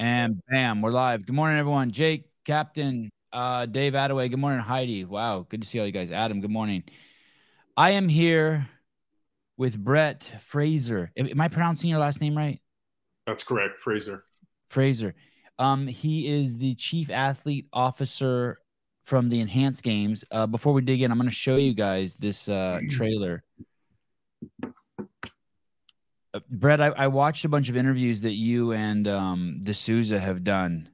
And 0.00 0.40
bam, 0.48 0.80
we're 0.80 0.92
live. 0.92 1.26
Good 1.26 1.34
morning, 1.34 1.58
everyone. 1.58 1.90
Jake, 1.90 2.24
Captain, 2.46 3.10
uh, 3.34 3.66
Dave 3.66 3.92
Attaway. 3.92 4.30
Good 4.30 4.38
morning, 4.38 4.60
Heidi. 4.60 5.04
Wow, 5.04 5.44
good 5.46 5.60
to 5.60 5.68
see 5.68 5.78
all 5.78 5.84
you 5.84 5.92
guys. 5.92 6.10
Adam, 6.10 6.40
good 6.40 6.50
morning. 6.50 6.84
I 7.76 7.90
am 7.90 8.08
here 8.08 8.66
with 9.58 9.78
Brett 9.78 10.32
Fraser. 10.40 11.12
Am, 11.18 11.38
I 11.38 11.48
pronouncing 11.48 11.90
your 11.90 11.98
last 11.98 12.22
name 12.22 12.34
right? 12.34 12.62
That's 13.26 13.44
correct, 13.44 13.78
Fraser. 13.80 14.24
Fraser. 14.70 15.14
Um, 15.58 15.86
he 15.86 16.28
is 16.28 16.56
the 16.56 16.74
chief 16.76 17.10
athlete 17.10 17.66
officer 17.70 18.56
from 19.04 19.28
the 19.28 19.40
Enhanced 19.40 19.82
Games. 19.82 20.24
Uh, 20.30 20.46
before 20.46 20.72
we 20.72 20.80
dig 20.80 21.02
in, 21.02 21.10
I'm 21.10 21.18
going 21.18 21.28
to 21.28 21.34
show 21.34 21.56
you 21.56 21.74
guys 21.74 22.16
this 22.16 22.48
uh, 22.48 22.80
trailer. 22.90 23.42
Uh, 26.32 26.40
Brett, 26.48 26.80
I, 26.80 26.88
I, 26.88 27.06
watched 27.08 27.44
a 27.44 27.48
bunch 27.48 27.68
of 27.68 27.76
interviews 27.76 28.20
that 28.20 28.34
you 28.34 28.72
and 28.72 29.08
um, 29.08 29.60
D'Souza 29.62 30.18
have 30.18 30.44
done. 30.44 30.88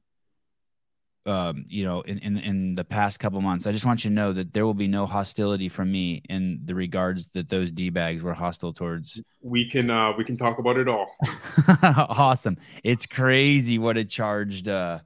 Um, 1.27 1.67
you 1.69 1.83
know, 1.85 2.03
in, 2.03 2.19
in 2.21 2.39
in 2.39 2.75
the 2.77 2.85
past 2.85 3.19
couple 3.19 3.41
months, 3.41 3.67
I 3.67 3.73
just 3.73 3.85
want 3.85 4.05
you 4.05 4.11
to 4.11 4.15
know 4.15 4.33
that 4.33 4.53
there 4.53 4.65
will 4.65 4.75
be 4.75 4.87
no 4.87 5.07
hostility 5.07 5.69
from 5.69 5.91
me 5.91 6.23
in 6.29 6.61
the 6.65 6.75
regards 6.75 7.31
that 7.31 7.51
those 7.51 7.73
d 7.73 7.91
bags 7.91 8.23
were 8.23 8.33
hostile 8.33 8.73
towards. 8.73 9.21
We 9.43 9.69
can 9.69 9.91
uh, 9.91 10.13
we 10.17 10.23
can 10.23 10.37
talk 10.37 10.61
about 10.61 10.77
it 10.77 10.87
all. 10.87 11.09
awesome! 11.83 12.59
It's 12.85 13.07
crazy 13.07 13.77
what 13.77 13.97
a 13.97 14.05
charged 14.05 14.69
uh, 14.69 15.01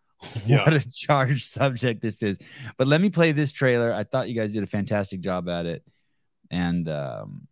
yeah. 0.46 0.62
what 0.64 0.74
a 0.74 0.90
charged 0.90 1.44
subject 1.44 2.02
this 2.02 2.22
is. 2.22 2.38
But 2.76 2.86
let 2.86 3.00
me 3.00 3.08
play 3.08 3.32
this 3.32 3.50
trailer. 3.50 3.94
I 3.94 4.04
thought 4.04 4.28
you 4.28 4.34
guys 4.34 4.52
did 4.52 4.62
a 4.62 4.66
fantastic 4.66 5.20
job 5.20 5.48
at 5.48 5.64
it, 5.64 5.82
and 6.50 6.86
um, 6.88 7.48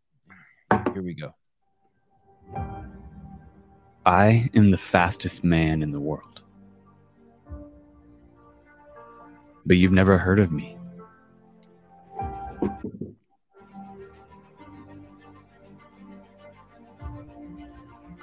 here 0.92 1.02
we 1.02 1.14
go. 1.14 1.32
I 4.06 4.48
am 4.54 4.70
the 4.70 4.78
fastest 4.78 5.44
man 5.44 5.82
in 5.82 5.92
the 5.92 6.00
world. 6.00 6.42
But 9.66 9.76
you've 9.76 9.92
never 9.92 10.18
heard 10.18 10.40
of 10.40 10.52
me. 10.52 10.76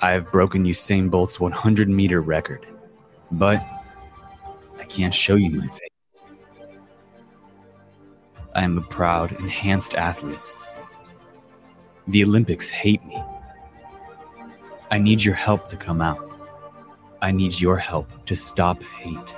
I 0.02 0.12
have 0.12 0.32
broken 0.32 0.64
Usain 0.66 1.10
Bolt's 1.10 1.40
100 1.40 1.90
meter 1.90 2.22
record, 2.22 2.68
but 3.32 3.66
I 4.80 4.84
can't 4.86 5.14
show 5.14 5.36
you 5.36 5.50
my 5.50 5.68
face. 5.68 5.90
I 8.54 8.64
am 8.64 8.78
a 8.78 8.82
proud, 8.82 9.32
enhanced 9.34 9.96
athlete. 9.96 10.40
The 12.08 12.24
Olympics 12.24 12.70
hate 12.70 13.04
me. 13.06 13.24
I 14.90 15.00
need 15.00 15.22
your 15.22 15.36
help 15.36 15.68
to 15.70 15.78
come 15.78 16.02
out. 16.02 16.24
I 17.22 17.32
need 17.32 17.60
your 17.60 17.78
help 17.78 18.26
to 18.26 18.36
stop 18.36 18.82
hate. 18.84 19.34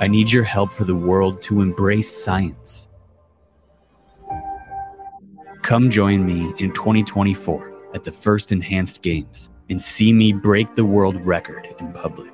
I 0.00 0.08
need 0.08 0.32
your 0.32 0.42
help 0.42 0.72
for 0.72 0.82
the 0.82 0.96
world 0.96 1.42
to 1.42 1.60
embrace 1.60 2.10
science. 2.10 2.88
Come 5.62 5.90
join 5.90 6.26
me 6.26 6.52
in 6.58 6.72
2024 6.72 7.72
at 7.94 8.02
the 8.02 8.10
first 8.10 8.50
Enhanced 8.50 9.00
Games 9.02 9.48
and 9.70 9.80
see 9.80 10.12
me 10.12 10.32
break 10.32 10.74
the 10.74 10.84
world 10.84 11.24
record 11.24 11.68
in 11.78 11.92
public. 11.92 12.32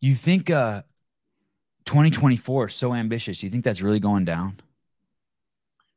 You 0.00 0.14
think 0.14 0.48
uh 0.48 0.82
2024 1.86 2.68
so 2.68 2.94
ambitious. 2.94 3.40
Do 3.40 3.46
you 3.46 3.50
think 3.50 3.64
that's 3.64 3.80
really 3.80 4.00
going 4.00 4.24
down? 4.24 4.60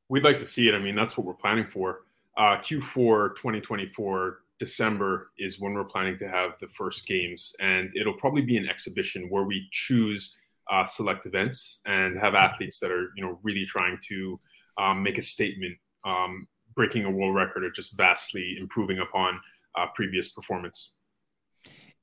We'd 0.08 0.24
like 0.24 0.38
to 0.38 0.46
see 0.46 0.68
it. 0.68 0.74
I 0.74 0.80
mean, 0.80 0.96
that's 0.96 1.18
what 1.18 1.28
we're 1.28 1.34
planning 1.34 1.68
for. 1.68 2.02
Uh, 2.38 2.58
Q4 2.58 3.36
2024 3.36 4.40
December 4.60 5.32
is 5.38 5.60
when 5.60 5.74
we're 5.74 5.84
planning 5.84 6.18
to 6.20 6.28
have 6.28 6.58
the 6.60 6.68
first 6.68 7.08
games, 7.08 7.56
and 7.60 7.92
it'll 7.96 8.14
probably 8.14 8.42
be 8.42 8.58
an 8.58 8.68
exhibition 8.68 9.30
where 9.30 9.44
we 9.44 9.68
choose 9.72 10.38
uh, 10.70 10.84
select 10.84 11.26
events 11.26 11.82
and 11.86 12.18
have 12.20 12.36
athletes 12.36 12.80
that 12.80 12.92
are, 12.92 13.12
you 13.16 13.24
know, 13.24 13.40
really 13.44 13.66
trying 13.66 13.98
to 14.08 14.40
um, 14.78 15.02
make 15.02 15.18
a 15.18 15.22
statement, 15.22 15.76
um, 16.06 16.48
breaking 16.76 17.06
a 17.06 17.12
world 17.12 17.36
record, 17.36 17.64
or 17.64 17.72
just 17.72 17.94
vastly 17.94 18.58
improving 18.60 19.00
upon 19.00 19.40
uh, 19.76 19.86
previous 19.96 20.30
performance. 20.30 20.92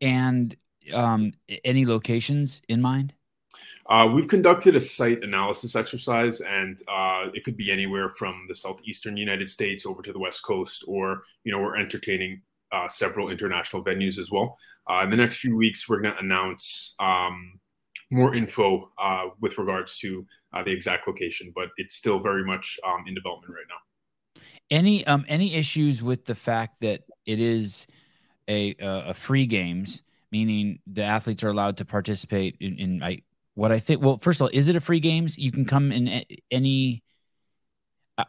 And 0.00 0.56
um, 0.92 1.32
any 1.64 1.86
locations 1.86 2.62
in 2.68 2.80
mind? 2.80 3.14
Uh, 3.88 4.08
we've 4.12 4.28
conducted 4.28 4.74
a 4.74 4.80
site 4.80 5.22
analysis 5.22 5.76
exercise, 5.76 6.40
and 6.40 6.80
uh, 6.88 7.26
it 7.34 7.44
could 7.44 7.56
be 7.56 7.70
anywhere 7.70 8.10
from 8.10 8.46
the 8.48 8.54
southeastern 8.54 9.16
United 9.16 9.50
States 9.50 9.86
over 9.86 10.02
to 10.02 10.12
the 10.12 10.18
west 10.18 10.42
coast, 10.44 10.84
or 10.88 11.22
you 11.44 11.52
know, 11.52 11.60
we're 11.60 11.76
entertaining 11.76 12.40
uh, 12.72 12.88
several 12.88 13.28
international 13.28 13.84
venues 13.84 14.18
as 14.18 14.30
well. 14.30 14.56
Uh, 14.90 15.02
in 15.02 15.10
the 15.10 15.16
next 15.16 15.36
few 15.36 15.56
weeks, 15.56 15.88
we're 15.88 16.00
going 16.00 16.14
to 16.14 16.20
announce 16.20 16.94
um, 17.00 17.60
more 18.10 18.34
info 18.34 18.90
uh, 19.00 19.26
with 19.40 19.56
regards 19.58 19.98
to 19.98 20.26
uh, 20.52 20.62
the 20.62 20.70
exact 20.70 21.06
location, 21.06 21.52
but 21.54 21.68
it's 21.76 21.94
still 21.94 22.18
very 22.18 22.44
much 22.44 22.78
um, 22.86 23.04
in 23.06 23.14
development 23.14 23.54
right 23.54 23.66
now. 23.68 24.42
Any 24.70 25.06
um, 25.06 25.24
any 25.28 25.54
issues 25.54 26.02
with 26.02 26.24
the 26.24 26.34
fact 26.34 26.80
that 26.80 27.02
it 27.24 27.40
is 27.40 27.86
a 28.48 28.74
a 28.80 29.14
free 29.14 29.46
games? 29.46 30.02
meaning 30.32 30.78
the 30.86 31.02
athletes 31.02 31.42
are 31.44 31.48
allowed 31.48 31.76
to 31.78 31.84
participate 31.84 32.56
in, 32.60 32.78
in 32.78 33.02
I, 33.02 33.22
what 33.56 33.72
I 33.72 33.78
think. 33.78 34.02
Well, 34.02 34.18
first 34.18 34.40
of 34.40 34.42
all, 34.42 34.50
is 34.52 34.68
it 34.68 34.76
a 34.76 34.80
free 34.80 35.00
games? 35.00 35.36
You 35.36 35.50
can 35.50 35.64
come 35.64 35.90
in 35.90 36.24
any. 36.50 37.02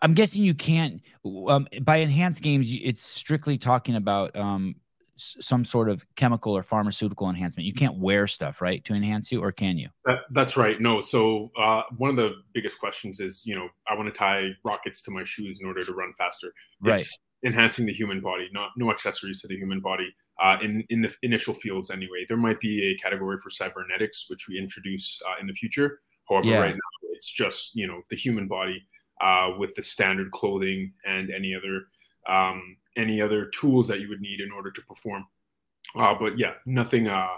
I'm 0.02 0.14
guessing 0.14 0.44
you 0.44 0.56
can't. 0.56 1.02
Um, 1.48 1.68
by 1.82 1.98
enhanced 1.98 2.42
games, 2.42 2.70
it's 2.72 3.06
strictly 3.06 3.58
talking 3.58 3.96
about 3.96 4.36
um, 4.36 4.76
some 5.18 5.66
sort 5.66 5.90
of 5.90 6.06
chemical 6.16 6.56
or 6.56 6.64
pharmaceutical 6.64 7.30
enhancement. 7.30 7.66
You 7.66 7.74
can't 7.74 7.98
wear 7.98 8.26
stuff, 8.26 8.62
right, 8.62 8.84
to 8.86 8.94
enhance 8.94 9.32
you, 9.32 9.44
or 9.44 9.52
can 9.52 9.78
you? 9.78 9.90
That, 10.06 10.20
that's 10.32 10.56
right. 10.56 10.80
No. 10.80 11.02
So 11.02 11.52
uh, 11.58 11.84
one 11.98 12.10
of 12.10 12.16
the 12.16 12.32
biggest 12.54 12.80
questions 12.80 13.20
is, 13.20 13.46
you 13.46 13.56
know, 13.56 13.68
I 13.90 13.96
want 13.96 14.08
to 14.08 14.18
tie 14.18 14.50
rockets 14.64 15.02
to 15.04 15.12
my 15.12 15.26
shoes 15.26 15.60
in 15.62 15.68
order 15.68 15.84
to 15.84 15.94
run 15.94 16.14
faster. 16.18 16.54
Right. 16.82 17.06
Enhancing 17.46 17.86
the 17.86 17.94
human 17.94 18.22
body, 18.22 18.50
not 18.52 18.72
no 18.78 18.92
accessories 18.92 19.42
to 19.42 19.48
the 19.48 19.56
human 19.56 19.80
body 19.80 20.08
uh, 20.40 20.58
in 20.62 20.84
in 20.90 21.02
the 21.02 21.14
initial 21.24 21.54
fields 21.54 21.90
anyway. 21.90 22.26
There 22.28 22.38
might 22.38 22.60
be 22.60 22.92
a 22.92 22.96
category 22.96 23.38
for 23.40 23.50
cybernetics, 23.50 24.30
which 24.30 24.48
we 24.48 24.58
introduce 24.58 25.22
uh, 25.28 25.42
in 25.42 25.48
the 25.48 25.54
future. 25.54 26.02
However, 26.30 26.48
yeah. 26.48 26.60
right 26.60 26.74
now 26.74 27.10
it's 27.14 27.30
just 27.30 27.76
you 27.76 27.88
know 27.88 28.02
the 28.10 28.16
human 28.16 28.48
body 28.48 28.86
uh, 29.22 29.52
with 29.58 29.76
the 29.76 29.84
standard 29.84 30.32
clothing 30.32 30.94
and 31.06 31.32
any 31.32 31.56
other 31.56 31.88
um, 32.30 32.78
any 32.96 33.22
other 33.22 33.46
tools 33.46 33.88
that 33.88 34.00
you 34.00 34.10
would 34.10 34.22
need 34.22 34.42
in 34.42 34.52
order 34.52 34.72
to 34.72 34.82
perform. 34.82 35.26
Uh, 35.96 36.14
but 36.20 36.38
yeah, 36.38 36.54
nothing 36.66 37.08
uh, 37.08 37.38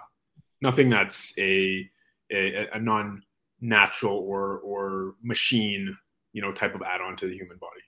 nothing 0.62 0.90
that's 0.90 1.38
a 1.38 1.90
a, 2.32 2.68
a 2.74 2.80
non 2.80 3.22
natural 3.62 4.18
or 4.18 4.59
or 4.59 5.16
machine 5.22 5.96
you 6.34 6.42
know 6.42 6.52
type 6.52 6.76
of 6.76 6.82
add 6.82 7.02
on 7.02 7.16
to 7.16 7.28
the 7.28 7.36
human 7.36 7.58
body. 7.58 7.82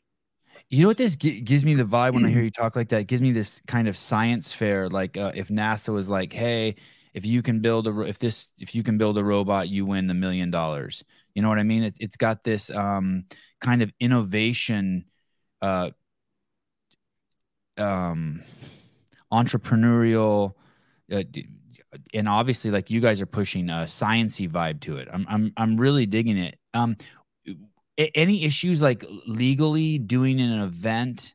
You 0.72 0.84
know 0.84 0.88
what 0.88 0.98
this 0.98 1.18
g- 1.18 1.42
gives 1.42 1.66
me 1.66 1.76
the 1.76 1.84
vibe 1.84 2.14
when 2.14 2.26
I 2.26 2.30
hear 2.30 2.42
you 2.44 2.50
talk 2.50 2.78
like 2.78 2.90
that? 2.90 3.02
It 3.02 3.08
gives 3.08 3.22
me 3.22 3.34
this 3.34 3.62
kind 3.68 3.90
of 3.90 3.98
science 3.98 4.54
fair. 4.54 4.90
Like 4.90 5.18
uh, 5.18 5.34
if 5.36 5.50
NASA 5.50 5.94
was 5.94 6.10
like, 6.10 6.32
"Hey, 6.34 6.76
if 7.14 7.26
you 7.26 7.42
can 7.44 7.60
build 7.60 7.88
a 7.88 8.02
if 8.04 8.20
this 8.20 8.48
if 8.58 8.74
you 8.74 8.82
can 8.84 8.98
build 8.98 9.18
a 9.18 9.24
robot, 9.24 9.70
you 9.70 9.86
win 9.86 10.08
the 10.08 10.14
million 10.14 10.50
dollars." 10.50 11.04
You 11.36 11.42
know 11.42 11.50
what 11.50 11.60
I 11.60 11.64
mean? 11.64 11.84
It's 11.84 11.98
it's 12.00 12.18
got 12.18 12.46
this 12.46 12.72
um, 12.74 13.26
kind 13.62 13.84
of 13.84 13.92
innovation, 14.00 15.06
uh, 15.62 15.92
um, 17.78 18.42
entrepreneurial, 19.32 20.54
uh, 21.12 21.24
and 22.14 22.30
obviously, 22.30 22.72
like 22.72 22.90
you 22.90 23.02
guys 23.02 23.22
are 23.22 23.26
pushing 23.28 23.70
a 23.70 23.86
sciency 23.86 24.50
vibe 24.50 24.82
to 24.82 24.98
it. 24.98 25.08
I'm 25.12 25.26
I'm 25.30 25.54
I'm 25.58 25.78
really 25.78 26.08
digging 26.08 26.38
it. 26.38 26.58
Um, 26.74 26.96
any 28.16 28.44
issues 28.44 28.82
like 28.82 29.04
legally 29.28 29.98
doing 29.98 30.40
an 30.40 30.62
event 30.62 31.34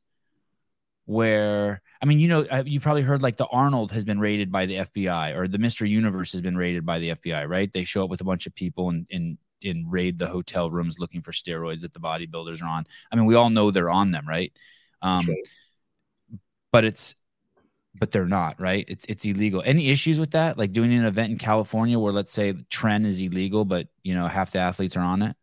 where 1.07 1.81
I 2.03 2.07
mean, 2.07 2.19
you 2.19 2.29
know, 2.29 2.47
uh, 2.51 2.65
you've 2.67 2.83
probably 2.83 3.03
heard 3.03 3.23
like 3.23 3.37
the 3.37 3.47
Arnold 3.47 3.93
has 3.93 4.05
been 4.05 4.21
raided 4.21 4.53
by 4.53 4.67
the 4.67 4.77
FBI 4.77 5.37
or 5.37 5.49
the 5.49 5.59
Mr. 5.59 5.89
Universe 5.89 6.33
has 6.33 6.41
been 6.41 6.57
raided 6.57 6.85
by 6.85 6.99
the 6.99 7.11
FBI, 7.11 7.49
right? 7.49 7.73
They 7.73 7.85
show 7.85 8.05
up 8.05 8.11
with 8.11 8.21
a 8.21 8.25
bunch 8.25 8.47
of 8.47 8.55
people 8.55 8.91
and, 8.91 9.07
and 9.11 9.39
and 9.65 9.91
raid 9.91 10.19
the 10.19 10.27
hotel 10.27 10.71
rooms 10.71 10.99
looking 10.99 11.23
for 11.23 11.33
steroids 11.33 11.81
that 11.81 11.95
the 11.95 12.01
bodybuilders 12.01 12.63
are 12.63 12.69
on. 12.69 12.87
I 13.11 13.17
mean, 13.17 13.25
we 13.25 13.35
all 13.35 13.51
know 13.51 13.71
they're 13.71 13.91
on 13.91 14.11
them, 14.11 14.29
right? 14.29 14.53
Um, 15.01 15.27
right. 15.27 16.39
But 16.73 16.85
it's 16.85 17.15
but 17.99 18.13
they're 18.13 18.27
not, 18.27 18.61
right? 18.61 18.85
It's 18.89 19.07
it's 19.09 19.25
illegal. 19.25 19.63
Any 19.65 19.89
issues 19.89 20.21
with 20.21 20.33
that? 20.33 20.59
Like 20.59 20.73
doing 20.73 20.93
an 20.93 21.07
event 21.07 21.33
in 21.33 21.39
California 21.39 21.99
where 21.99 22.13
let's 22.13 22.33
say 22.33 22.53
tren 22.53 23.07
is 23.07 23.21
illegal, 23.21 23.65
but 23.65 23.89
you 24.03 24.15
know 24.15 24.27
half 24.27 24.51
the 24.51 24.59
athletes 24.59 24.97
are 24.97 25.01
on 25.01 25.23
it. 25.23 25.37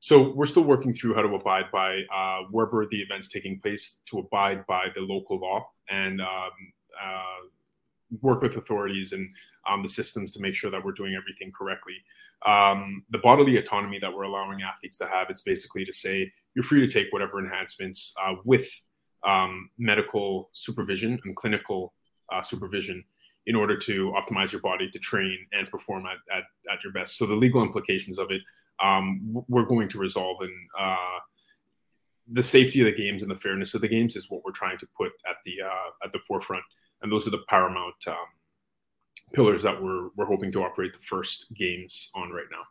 So 0.00 0.32
we're 0.32 0.46
still 0.46 0.64
working 0.64 0.94
through 0.94 1.14
how 1.14 1.22
to 1.22 1.34
abide 1.34 1.70
by 1.72 2.02
uh, 2.14 2.42
wherever 2.50 2.86
the 2.86 3.00
event's 3.00 3.28
taking 3.28 3.60
place 3.60 4.00
to 4.10 4.18
abide 4.20 4.64
by 4.66 4.86
the 4.94 5.00
local 5.00 5.38
law 5.40 5.68
and 5.90 6.20
um, 6.20 6.50
uh, 7.02 7.48
work 8.20 8.42
with 8.42 8.56
authorities 8.56 9.12
and 9.12 9.28
um, 9.68 9.82
the 9.82 9.88
systems 9.88 10.32
to 10.32 10.40
make 10.40 10.54
sure 10.54 10.70
that 10.70 10.84
we're 10.84 10.92
doing 10.92 11.14
everything 11.14 11.52
correctly. 11.56 11.96
Um, 12.46 13.04
the 13.10 13.18
bodily 13.18 13.56
autonomy 13.56 13.98
that 14.00 14.12
we're 14.12 14.22
allowing 14.22 14.62
athletes 14.62 14.98
to 14.98 15.06
have, 15.06 15.28
it's 15.30 15.42
basically 15.42 15.84
to 15.84 15.92
say 15.92 16.32
you're 16.54 16.64
free 16.64 16.80
to 16.80 16.88
take 16.88 17.12
whatever 17.12 17.40
enhancements 17.40 18.14
uh, 18.22 18.34
with 18.44 18.70
um, 19.26 19.70
medical 19.78 20.50
supervision 20.52 21.18
and 21.24 21.34
clinical 21.34 21.92
uh, 22.32 22.42
supervision 22.42 23.02
in 23.46 23.56
order 23.56 23.76
to 23.76 24.12
optimize 24.12 24.52
your 24.52 24.60
body 24.60 24.90
to 24.90 24.98
train 24.98 25.38
and 25.52 25.70
perform 25.70 26.04
at, 26.06 26.36
at, 26.36 26.44
at 26.72 26.84
your 26.84 26.92
best. 26.92 27.16
So 27.16 27.26
the 27.26 27.34
legal 27.34 27.62
implications 27.62 28.18
of 28.18 28.30
it, 28.30 28.42
um, 28.82 29.44
we're 29.48 29.64
going 29.64 29.88
to 29.88 29.98
resolve 29.98 30.40
and 30.40 30.52
uh, 30.78 31.18
the 32.32 32.42
safety 32.42 32.80
of 32.80 32.86
the 32.86 32.92
games 32.92 33.22
and 33.22 33.30
the 33.30 33.36
fairness 33.36 33.74
of 33.74 33.80
the 33.80 33.88
games 33.88 34.16
is 34.16 34.30
what 34.30 34.44
we're 34.44 34.52
trying 34.52 34.78
to 34.78 34.86
put 34.96 35.12
at 35.28 35.36
the 35.44 35.62
uh, 35.62 36.04
at 36.04 36.12
the 36.12 36.18
forefront, 36.26 36.64
and 37.02 37.10
those 37.10 37.26
are 37.26 37.30
the 37.30 37.42
paramount 37.48 37.94
um, 38.06 38.16
pillars 39.32 39.62
that 39.62 39.82
we're 39.82 40.08
we're 40.16 40.26
hoping 40.26 40.52
to 40.52 40.62
operate 40.62 40.92
the 40.92 40.98
first 40.98 41.54
games 41.54 42.10
on 42.14 42.30
right 42.30 42.46
now. 42.50 42.62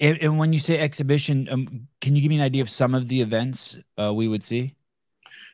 And, 0.00 0.18
and 0.22 0.38
when 0.38 0.54
you 0.54 0.58
say 0.58 0.78
exhibition, 0.78 1.46
um, 1.50 1.88
can 2.00 2.16
you 2.16 2.22
give 2.22 2.30
me 2.30 2.36
an 2.36 2.42
idea 2.42 2.62
of 2.62 2.70
some 2.70 2.94
of 2.94 3.08
the 3.08 3.20
events 3.20 3.76
uh, 4.02 4.14
we 4.14 4.26
would 4.26 4.42
see? 4.42 4.74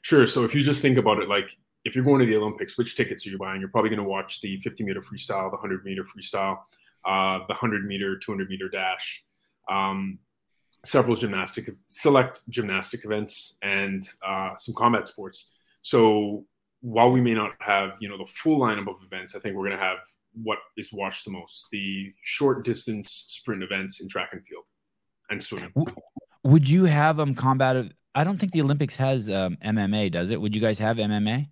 Sure. 0.03 0.25
So 0.29 0.45
if 0.45 0.55
you 0.55 0.63
just 0.63 0.81
think 0.81 0.99
about 0.99 1.19
it, 1.19 1.29
like 1.29 1.59
if 1.85 1.97
you're 1.97 2.05
going 2.05 2.21
to 2.21 2.27
the 2.27 2.37
Olympics, 2.37 2.79
which 2.79 2.97
tickets 2.97 3.27
are 3.27 3.31
you 3.31 3.39
buying? 3.39 3.61
You're 3.61 3.71
probably 3.71 3.91
going 3.91 4.03
to 4.03 4.09
watch 4.09 4.41
the 4.41 4.57
50 4.59 4.85
meter 4.85 5.01
freestyle, 5.01 5.51
the 5.51 5.57
100 5.57 5.85
meter 5.85 6.05
freestyle, 6.05 6.59
uh, 7.05 7.45
the 7.49 7.55
100 7.55 7.87
meter, 7.87 8.17
200 8.17 8.49
meter 8.49 8.69
dash, 8.69 9.25
um, 9.71 10.19
several 10.85 11.17
gymnastic, 11.17 11.71
select 11.89 12.49
gymnastic 12.49 13.05
events, 13.05 13.57
and 13.63 14.03
uh, 14.27 14.51
some 14.57 14.75
combat 14.75 15.09
sports. 15.09 15.53
So 15.83 16.47
while 16.81 17.11
we 17.11 17.21
may 17.21 17.35
not 17.35 17.53
have, 17.61 17.97
you 18.01 18.09
know, 18.09 18.19
the 18.19 18.27
full 18.27 18.61
lineup 18.61 18.89
of 18.89 19.03
events, 19.05 19.35
I 19.35 19.39
think 19.39 19.57
we're 19.57 19.69
going 19.69 19.79
to 19.79 19.85
have 19.85 19.99
what 20.43 20.59
is 20.77 20.93
watched 20.93 21.25
the 21.25 21.31
most: 21.31 21.67
the 21.73 22.13
short 22.23 22.65
distance 22.65 23.25
sprint 23.29 23.63
events 23.63 24.01
in 24.01 24.09
track 24.09 24.31
and 24.33 24.43
field 24.47 24.65
and 25.31 25.43
swimming. 25.43 25.73
Would 26.43 26.69
you 26.69 26.85
have 26.85 27.21
um 27.21 27.35
combat? 27.35 27.93
I 28.15 28.23
don't 28.23 28.39
think 28.39 28.53
the 28.53 28.63
Olympics 28.63 28.97
has 28.97 29.29
um, 29.29 29.57
MMA, 29.57 30.13
does 30.13 30.31
it? 30.31 30.41
Would 30.41 30.55
you 30.55 30.61
guys 30.61 30.79
have 30.79 30.99
MMA? 30.99 31.49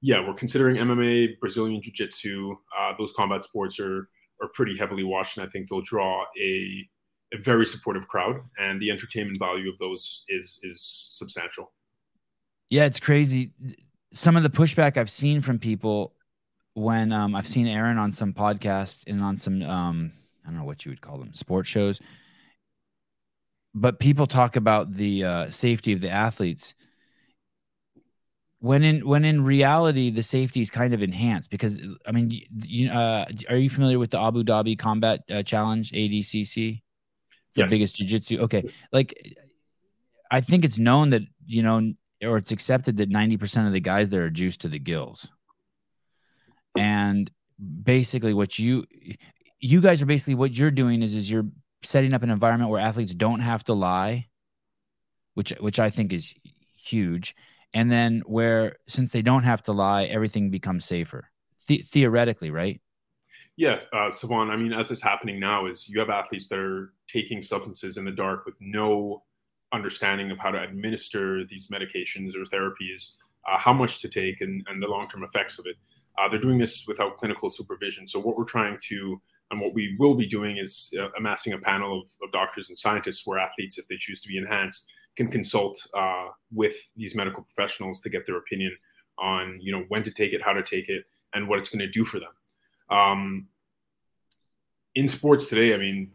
yeah, 0.00 0.26
we're 0.26 0.34
considering 0.34 0.76
MMA, 0.76 1.38
Brazilian 1.40 1.82
Jiu 1.82 1.92
Jitsu. 1.92 2.56
Uh, 2.78 2.92
those 2.98 3.12
combat 3.12 3.44
sports 3.44 3.78
are 3.80 4.08
are 4.42 4.48
pretty 4.54 4.76
heavily 4.78 5.04
watched, 5.04 5.36
and 5.36 5.46
I 5.46 5.50
think 5.50 5.68
they'll 5.68 5.82
draw 5.82 6.24
a 6.40 6.88
a 7.32 7.38
very 7.38 7.66
supportive 7.66 8.08
crowd, 8.08 8.36
and 8.58 8.80
the 8.80 8.90
entertainment 8.90 9.38
value 9.38 9.68
of 9.68 9.78
those 9.78 10.24
is 10.28 10.58
is 10.62 11.08
substantial. 11.12 11.72
Yeah, 12.68 12.84
it's 12.84 13.00
crazy. 13.00 13.52
Some 14.12 14.36
of 14.36 14.42
the 14.42 14.50
pushback 14.50 14.96
I've 14.96 15.10
seen 15.10 15.40
from 15.40 15.58
people 15.58 16.14
when 16.74 17.12
um, 17.12 17.34
I've 17.34 17.46
seen 17.46 17.66
Aron 17.66 17.98
on 17.98 18.12
some 18.12 18.32
podcasts 18.32 19.04
and 19.06 19.20
on 19.20 19.36
some 19.36 19.62
um, 19.62 20.12
I 20.44 20.50
don't 20.50 20.58
know 20.58 20.64
what 20.64 20.84
you 20.84 20.90
would 20.90 21.00
call 21.00 21.18
them 21.18 21.32
sports 21.34 21.68
shows, 21.68 22.00
but 23.74 23.98
people 23.98 24.26
talk 24.26 24.56
about 24.56 24.92
the 24.92 25.24
uh, 25.24 25.50
safety 25.50 25.92
of 25.92 26.00
the 26.00 26.10
athletes 26.10 26.74
when 28.60 28.84
in 28.84 29.06
when 29.06 29.24
in 29.24 29.42
reality 29.42 30.10
the 30.10 30.22
safety 30.22 30.60
is 30.60 30.70
kind 30.70 30.92
of 30.94 31.02
enhanced 31.02 31.50
because 31.50 31.80
I 32.06 32.12
mean 32.12 32.30
you 32.62 32.90
uh, 32.90 33.24
are 33.48 33.56
you 33.56 33.70
familiar 33.70 33.98
with 33.98 34.10
the 34.10 34.20
Abu 34.20 34.44
Dhabi 34.44 34.78
Combat 34.78 35.22
uh, 35.30 35.42
Challenge 35.42 35.90
ADCC? 35.90 36.82
It's 37.50 37.58
yes. 37.58 37.68
the 37.68 37.74
biggest 37.74 37.96
jiu-jitsu. 37.96 38.38
Okay, 38.40 38.70
like 38.92 39.36
I 40.30 40.40
think 40.40 40.64
it's 40.64 40.78
known 40.78 41.10
that 41.10 41.22
you 41.46 41.62
know 41.62 41.92
or 42.22 42.36
it's 42.36 42.52
accepted 42.52 42.98
that 42.98 43.08
90% 43.08 43.66
of 43.66 43.72
the 43.72 43.80
guys 43.80 44.10
there 44.10 44.24
are 44.24 44.30
juiced 44.30 44.60
to 44.60 44.68
the 44.68 44.78
gills. 44.78 45.30
And 46.76 47.30
basically 47.82 48.34
what 48.34 48.58
you 48.58 48.84
you 49.58 49.80
guys 49.80 50.00
are 50.02 50.06
basically 50.06 50.34
what 50.34 50.56
you're 50.56 50.70
doing 50.70 51.02
is 51.02 51.14
is 51.14 51.30
you're 51.30 51.48
setting 51.82 52.14
up 52.14 52.22
an 52.22 52.30
environment 52.30 52.70
where 52.70 52.80
athletes 52.80 53.14
don't 53.14 53.40
have 53.40 53.64
to 53.64 53.72
lie, 53.72 54.28
which 55.34 55.50
which 55.60 55.80
I 55.80 55.90
think 55.90 56.12
is 56.12 56.34
huge 56.74 57.34
and 57.72 57.90
then 57.90 58.22
where 58.26 58.76
since 58.86 59.12
they 59.12 59.22
don't 59.22 59.44
have 59.44 59.62
to 59.64 59.72
lie 59.72 60.04
everything 60.04 60.50
becomes 60.50 60.84
safer 60.84 61.30
the- 61.66 61.82
theoretically 61.82 62.50
right 62.50 62.80
yes 63.60 63.86
uh, 63.92 64.10
savon 64.10 64.50
i 64.50 64.56
mean 64.56 64.72
as 64.72 64.90
it's 64.90 65.02
happening 65.02 65.38
now 65.38 65.66
is 65.66 65.88
you 65.88 66.00
have 66.00 66.08
athletes 66.08 66.48
that 66.48 66.58
are 66.58 66.94
taking 67.06 67.42
substances 67.42 67.96
in 67.98 68.04
the 68.04 68.10
dark 68.10 68.46
with 68.46 68.54
no 68.60 69.22
understanding 69.72 70.30
of 70.30 70.38
how 70.38 70.50
to 70.50 70.60
administer 70.62 71.44
these 71.44 71.68
medications 71.68 72.34
or 72.34 72.44
therapies 72.44 73.12
uh, 73.48 73.58
how 73.58 73.72
much 73.72 74.00
to 74.00 74.08
take 74.08 74.40
and, 74.40 74.64
and 74.68 74.82
the 74.82 74.86
long-term 74.86 75.22
effects 75.22 75.58
of 75.58 75.66
it 75.66 75.76
uh, 76.18 76.28
they're 76.28 76.40
doing 76.40 76.58
this 76.58 76.86
without 76.88 77.18
clinical 77.18 77.50
supervision 77.50 78.06
so 78.08 78.18
what 78.18 78.36
we're 78.36 78.44
trying 78.44 78.78
to 78.80 79.20
and 79.50 79.60
what 79.60 79.74
we 79.74 79.96
will 79.98 80.14
be 80.14 80.26
doing 80.26 80.56
is 80.58 80.94
uh, 80.98 81.08
amassing 81.18 81.52
a 81.52 81.58
panel 81.58 82.00
of, 82.00 82.06
of 82.22 82.32
doctors 82.32 82.68
and 82.68 82.78
scientists 82.78 83.26
where 83.26 83.38
athletes 83.38 83.78
if 83.78 83.86
they 83.88 83.96
choose 83.98 84.20
to 84.20 84.28
be 84.28 84.38
enhanced 84.38 84.90
can 85.16 85.28
consult 85.28 85.86
uh, 85.94 86.28
with 86.52 86.76
these 86.96 87.14
medical 87.14 87.42
professionals 87.42 88.00
to 88.00 88.08
get 88.08 88.24
their 88.26 88.38
opinion 88.38 88.74
on 89.18 89.58
you 89.60 89.72
know 89.72 89.84
when 89.88 90.02
to 90.02 90.10
take 90.10 90.32
it, 90.32 90.42
how 90.42 90.52
to 90.52 90.62
take 90.62 90.88
it, 90.88 91.04
and 91.34 91.46
what 91.46 91.58
it's 91.58 91.70
going 91.70 91.80
to 91.80 91.90
do 91.90 92.04
for 92.04 92.18
them. 92.18 92.30
Um, 92.90 93.48
in 94.94 95.06
sports 95.08 95.48
today, 95.48 95.74
I 95.74 95.76
mean, 95.76 96.10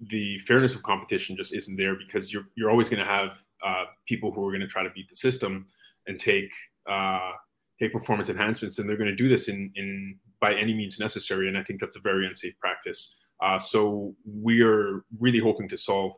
the 0.00 0.38
fairness 0.40 0.74
of 0.74 0.82
competition 0.82 1.36
just 1.36 1.54
isn't 1.54 1.76
there 1.76 1.94
because 1.94 2.32
you're 2.32 2.46
you're 2.56 2.70
always 2.70 2.88
going 2.88 3.02
to 3.04 3.10
have 3.10 3.42
uh, 3.64 3.84
people 4.06 4.30
who 4.32 4.46
are 4.46 4.50
going 4.50 4.60
to 4.60 4.66
try 4.66 4.82
to 4.82 4.90
beat 4.90 5.08
the 5.08 5.16
system 5.16 5.66
and 6.06 6.18
take 6.18 6.50
uh, 6.88 7.32
take 7.78 7.92
performance 7.92 8.28
enhancements, 8.28 8.78
and 8.78 8.88
they're 8.88 8.96
going 8.96 9.10
to 9.10 9.16
do 9.16 9.28
this 9.28 9.48
in 9.48 9.70
in 9.76 10.18
by 10.40 10.54
any 10.54 10.74
means 10.74 10.98
necessary. 10.98 11.48
And 11.48 11.56
I 11.56 11.62
think 11.62 11.80
that's 11.80 11.96
a 11.96 12.00
very 12.00 12.26
unsafe 12.26 12.58
practice. 12.58 13.18
Uh, 13.42 13.58
so 13.58 14.14
we 14.26 14.62
are 14.62 15.04
really 15.20 15.40
hoping 15.40 15.68
to 15.68 15.76
solve 15.76 16.12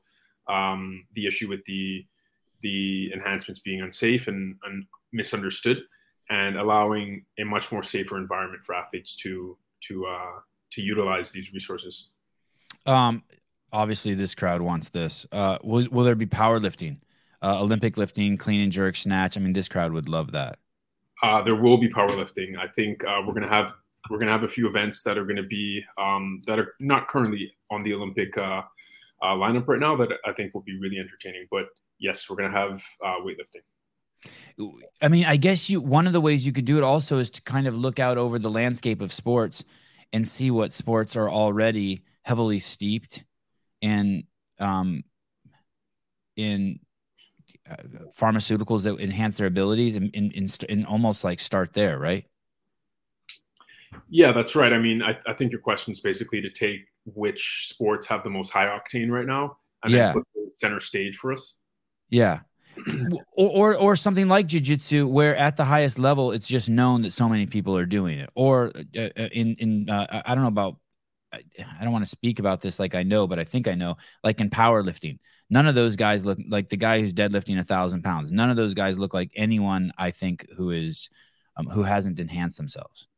um, 0.49 1.07
the 1.15 1.27
issue 1.27 1.49
with 1.49 1.65
the 1.65 2.05
the 2.63 3.13
enhancements 3.13 3.61
being 3.61 3.83
unsafe 3.83 4.29
and, 4.29 4.57
and 4.65 4.87
misunderstood, 5.13 5.79
and 6.31 6.57
allowing 6.57 7.25
a 7.39 7.45
much 7.45 7.71
more 7.71 7.83
safer 7.83 8.17
environment 8.17 8.65
for 8.65 8.75
athletes 8.75 9.15
to 9.17 9.57
to 9.89 10.07
uh, 10.07 10.41
to 10.73 10.83
utilize 10.83 11.33
these 11.33 11.53
resources. 11.53 12.09
Um, 12.85 13.23
obviously, 13.73 14.15
this 14.15 14.35
crowd 14.35 14.61
wants 14.61 14.89
this. 14.91 15.27
Uh, 15.33 15.59
will 15.63 15.87
will 15.91 16.05
there 16.05 16.15
be 16.15 16.27
powerlifting, 16.27 16.99
uh, 17.43 17.61
Olympic 17.61 17.97
lifting, 17.97 18.37
clean 18.37 18.61
and 18.61 18.73
jerk, 18.73 18.97
snatch? 18.97 19.37
I 19.37 19.41
mean, 19.41 19.53
this 19.53 19.69
crowd 19.69 19.93
would 19.93 20.09
love 20.09 20.33
that. 20.33 20.59
Uh, 21.23 21.43
there 21.43 21.57
will 21.57 21.79
be 21.79 21.89
powerlifting. 21.89 22.59
I 22.59 22.69
think 22.69 23.05
uh, 23.05 23.23
we're 23.27 23.35
gonna 23.35 23.49
have 23.49 23.73
we're 24.11 24.19
gonna 24.19 24.33
have 24.33 24.45
a 24.45 24.49
few 24.49 24.69
events 24.69 25.03
that 25.03 25.19
are 25.19 25.25
gonna 25.25 25.43
be 25.43 25.85
um, 25.99 26.43
that 26.47 26.59
are 26.59 26.75
not 26.81 27.09
currently 27.09 27.53
on 27.71 27.83
the 27.83 27.95
Olympic 27.95 28.37
uh, 28.39 28.63
uh, 29.23 29.35
lineup 29.35 29.67
right 29.67 29.81
now 29.81 29.97
that 29.97 30.11
I 30.25 30.33
think 30.33 30.55
will 30.55 30.63
be 30.63 30.79
really 30.79 30.99
entertaining. 30.99 31.47
But 31.51 31.67
yes, 31.99 32.29
we're 32.29 32.37
going 32.37 32.53
to 32.53 32.59
have 32.59 32.83
uh, 33.05 33.21
weightlifting. 33.25 33.65
I 35.03 35.09
mean, 35.09 35.25
I 35.25 35.37
guess 35.37 35.69
you 35.69 35.81
one 35.81 36.07
of 36.07 36.13
the 36.13 36.21
ways 36.21 36.47
you 36.47 36.53
could 36.53 36.65
do 36.65 36.79
it 36.79 36.85
also 36.85 37.19
is 37.19 37.31
to 37.31 37.43
kind 37.43 37.67
of 37.67 37.77
look 37.77 37.99
out 37.99 38.19
over 38.19 38.39
the 38.39 38.51
landscape 38.51 39.01
of 39.01 39.13
sports 39.13 39.65
and 40.13 40.27
see 40.27 40.51
what 40.51 40.73
sports 40.73 41.17
are 41.17 41.29
already 41.29 42.03
heavily 42.23 42.59
steeped 42.59 43.25
in 43.81 44.25
um, 44.59 45.05
in 46.37 46.81
uh, 47.71 47.77
pharmaceuticals 48.19 48.83
that 48.83 48.99
enhance 49.01 49.39
their 49.39 49.47
abilities 49.47 49.97
and, 49.97 50.11
and, 50.15 50.33
and, 50.35 50.65
and, 50.69 50.87
almost 50.87 51.25
like 51.25 51.41
start 51.41 51.73
there, 51.73 51.99
right? 51.99 52.25
Yeah, 54.09 54.33
that's 54.33 54.55
right. 54.55 54.73
I 54.73 54.79
mean, 54.79 55.03
I, 55.03 55.19
I 55.27 55.33
think 55.33 55.51
your 55.51 55.61
question 55.61 55.93
is 55.93 56.01
basically 56.01 56.41
to 56.43 56.51
take 56.51 56.83
which 57.05 57.69
sports 57.69 58.07
have 58.07 58.23
the 58.23 58.31
most 58.31 58.51
high 58.51 58.67
octane 58.67 59.11
right 59.11 59.27
now 59.27 59.59
and 59.83 59.93
yeah. 59.93 60.13
then 60.13 60.15
put 60.15 60.25
center 60.57 60.81
stage 60.81 61.17
for 61.17 61.33
us. 61.33 61.57
Yeah. 62.09 62.41
Or, 63.33 63.51
or, 63.51 63.77
or 63.77 63.97
something 63.97 64.29
like 64.29 64.47
jujitsu, 64.47 65.09
where 65.09 65.37
at 65.37 65.57
the 65.57 65.65
highest 65.65 65.99
level, 65.99 66.33
it's 66.33 66.49
just 66.49 66.69
known 66.69 67.03
that 67.03 67.13
so 67.13 67.29
many 67.29 67.47
people 67.47 67.77
are 67.77 67.87
doing 67.87 68.19
it. 68.19 68.31
Or 68.35 68.73
uh, 68.97 69.01
uh 69.17 69.29
in 69.33 69.55
in 69.57 69.91
uh, 69.91 70.23
I 70.25 70.35
don't 70.35 70.43
know 70.43 70.49
about 70.49 70.77
I 71.33 71.85
don't 71.85 71.93
want 71.93 72.05
to 72.05 72.11
speak 72.11 72.39
about 72.39 72.63
this 72.63 72.79
like 72.79 72.95
I 72.95 73.03
know, 73.03 73.27
but 73.27 73.39
I 73.39 73.45
think 73.45 73.69
I 73.69 73.75
know. 73.75 73.97
Like 74.23 74.41
in 74.41 74.51
powerlifting, 74.51 75.19
none 75.51 75.67
of 75.67 75.75
those 75.75 75.97
guys 75.97 76.25
look 76.25 76.39
like 76.49 76.69
the 76.69 76.77
guy 76.77 77.01
who's 77.01 77.15
deadlifting 77.15 77.59
a 77.59 77.65
thousand 77.65 78.03
pounds. 78.03 78.33
None 78.33 78.51
of 78.51 78.57
those 78.57 78.75
guys 78.75 78.99
look 78.99 79.15
like 79.15 79.31
anyone 79.35 79.93
I 79.99 80.11
think 80.11 80.47
who 80.57 80.71
is 80.71 81.09
um, 81.57 81.67
who 81.67 81.83
hasn't 81.83 82.21
enhanced 82.21 82.57
themselves. 82.57 83.09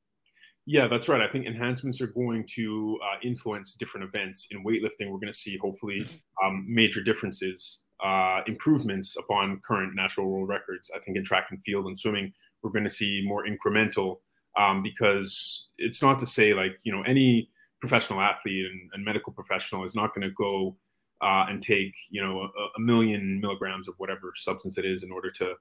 Yeah, 0.67 0.87
that's 0.87 1.09
right. 1.09 1.23
I 1.23 1.29
think 1.29 1.47
enhancements 1.47 2.01
are 2.03 2.09
going 2.09 2.45
to 2.57 2.99
uh, 3.03 3.17
influence 3.23 3.73
different 3.73 4.05
events. 4.05 4.49
In 4.51 4.63
weightlifting, 4.65 5.11
we're 5.11 5.19
going 5.19 5.33
to 5.33 5.39
see 5.39 5.57
hopefully 5.57 6.07
um, 6.45 6.67
major 6.69 7.03
differences, 7.03 7.85
uh, 8.05 8.41
improvements 8.47 9.17
upon 9.17 9.61
current 9.67 9.95
natural 9.95 10.29
world 10.29 10.49
records. 10.49 10.91
I 10.95 10.99
think 11.01 11.17
in 11.17 11.25
track 11.25 11.49
and 11.51 11.63
field 11.65 11.87
and 11.87 11.99
swimming, 11.99 12.33
we're 12.63 12.71
going 12.71 12.85
to 12.85 12.91
see 12.91 13.23
more 13.25 13.45
incremental 13.47 14.19
um, 14.59 14.83
because 14.83 15.69
it's 15.79 16.03
not 16.03 16.19
to 16.21 16.27
say 16.27 16.55
like, 16.55 16.79
you 16.83 16.93
know, 16.93 17.03
any 17.03 17.51
professional 17.81 18.21
athlete 18.21 18.67
and, 18.67 18.91
and 18.93 19.05
medical 19.05 19.33
professional 19.33 19.85
is 19.85 19.95
not 19.95 20.15
going 20.15 20.29
to 20.29 20.35
go 20.35 20.77
uh, 21.21 21.47
and 21.49 21.63
take, 21.63 21.95
you 22.11 22.23
know, 22.23 22.43
a, 22.43 22.47
a, 22.77 22.81
million 22.81 23.41
milligrams 23.41 23.89
of 23.89 23.95
whatever 23.99 24.33
substance 24.37 24.79
it 24.79 24.85
is 24.85 25.03
in 25.03 25.11
order 25.11 25.31
to 25.31 25.53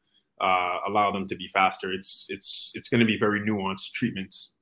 uh, 0.42 0.80
allow 0.88 1.12
them 1.12 1.28
to 1.28 1.36
be 1.36 1.48
faster. 1.48 1.92
It's, 1.92 2.26
it's, 2.30 2.72
it's 2.76 2.90
going 2.90 3.00
to 3.00 3.06
be 3.06 3.18
very 3.18 3.42
nuanced 3.42 3.92
treatments 3.94 4.54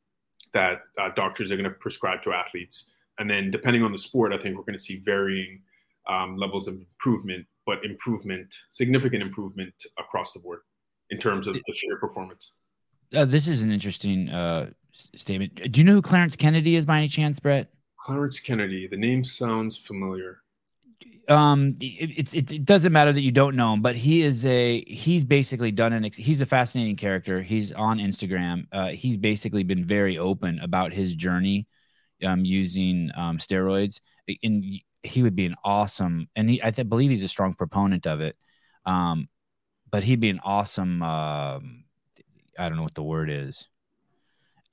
that 0.54 0.80
uh, 1.00 1.10
doctors 1.16 1.52
are 1.52 1.58
going 1.58 1.70
to 1.70 1.76
prescribe 1.76 2.24
to 2.24 2.34
athletes. 2.34 2.94
And 3.20 3.30
then, 3.30 3.52
depending 3.52 3.84
on 3.84 3.92
the 3.92 3.98
sport, 3.98 4.34
I 4.34 4.38
think 4.38 4.58
we're 4.58 4.64
going 4.64 4.78
to 4.78 4.84
see 4.84 5.02
varying 5.06 5.62
um, 6.08 6.38
levels 6.38 6.68
of 6.68 6.76
improvement, 6.76 7.46
but 7.66 7.84
improvement, 7.84 8.54
significant 8.70 9.24
improvement 9.24 9.74
across 9.98 10.34
the 10.34 10.40
board 10.40 10.60
in 11.10 11.18
terms 11.18 11.48
of 11.48 11.54
the 11.54 11.74
sheer 11.74 11.98
performance. 11.98 12.56
Uh, 13.14 13.26
this 13.26 13.48
is 13.48 13.64
an 13.64 13.72
interesting 13.72 14.30
uh, 14.30 14.70
statement. 14.92 15.72
Do 15.72 15.80
you 15.80 15.86
know 15.86 15.94
who 15.94 16.02
Clarence 16.02 16.36
Kennedy 16.36 16.76
is 16.76 16.86
by 16.86 16.98
any 16.98 17.08
chance, 17.08 17.40
Brett? 17.40 17.70
Clarence 18.00 18.40
Kennedy. 18.40 18.88
The 18.88 18.98
name 18.98 19.24
sounds 19.24 19.78
familiar 19.78 20.40
um 21.28 21.76
it, 21.80 22.34
it, 22.34 22.52
it 22.52 22.66
doesn't 22.66 22.94
matter 22.94 23.12
that 23.12 23.22
you 23.22 23.32
don't 23.32 23.56
know 23.56 23.74
him 23.74 23.82
but 23.82 23.96
he 23.96 24.22
is 24.22 24.46
a 24.46 24.84
he's 24.86 25.24
basically 25.24 25.72
done 25.72 25.94
an 25.94 26.06
ex- 26.06 26.18
he's 26.18 26.42
a 26.42 26.46
fascinating 26.46 26.96
character 26.96 27.42
he's 27.42 27.72
on 27.72 27.98
instagram 27.98 28.66
uh 28.72 28.88
he's 28.88 29.18
basically 29.18 29.64
been 29.64 29.84
very 29.84 30.18
open 30.18 30.60
about 30.60 30.94
his 30.94 31.16
journey 31.16 31.68
um 32.24 32.46
using 32.46 33.10
um 33.16 33.38
steroids 33.38 34.02
and 34.44 34.64
he 35.06 35.24
would 35.24 35.36
be 35.36 35.46
an 35.46 35.56
awesome 35.64 36.28
and 36.36 36.50
he 36.50 36.62
i 36.64 36.72
th- 36.72 36.90
believe 36.90 37.10
he's 37.10 37.24
a 37.24 37.28
strong 37.28 37.54
proponent 37.54 38.06
of 38.08 38.22
it. 38.22 38.36
Um 38.86 39.30
but 39.90 40.04
he'd 40.04 40.20
be 40.20 40.30
an 40.30 40.42
awesome 40.44 41.02
um 41.02 41.86
i 42.58 42.68
don't 42.68 42.78
know 42.78 42.84
what 42.84 42.96
the 42.96 43.04
word 43.04 43.30
is 43.30 43.68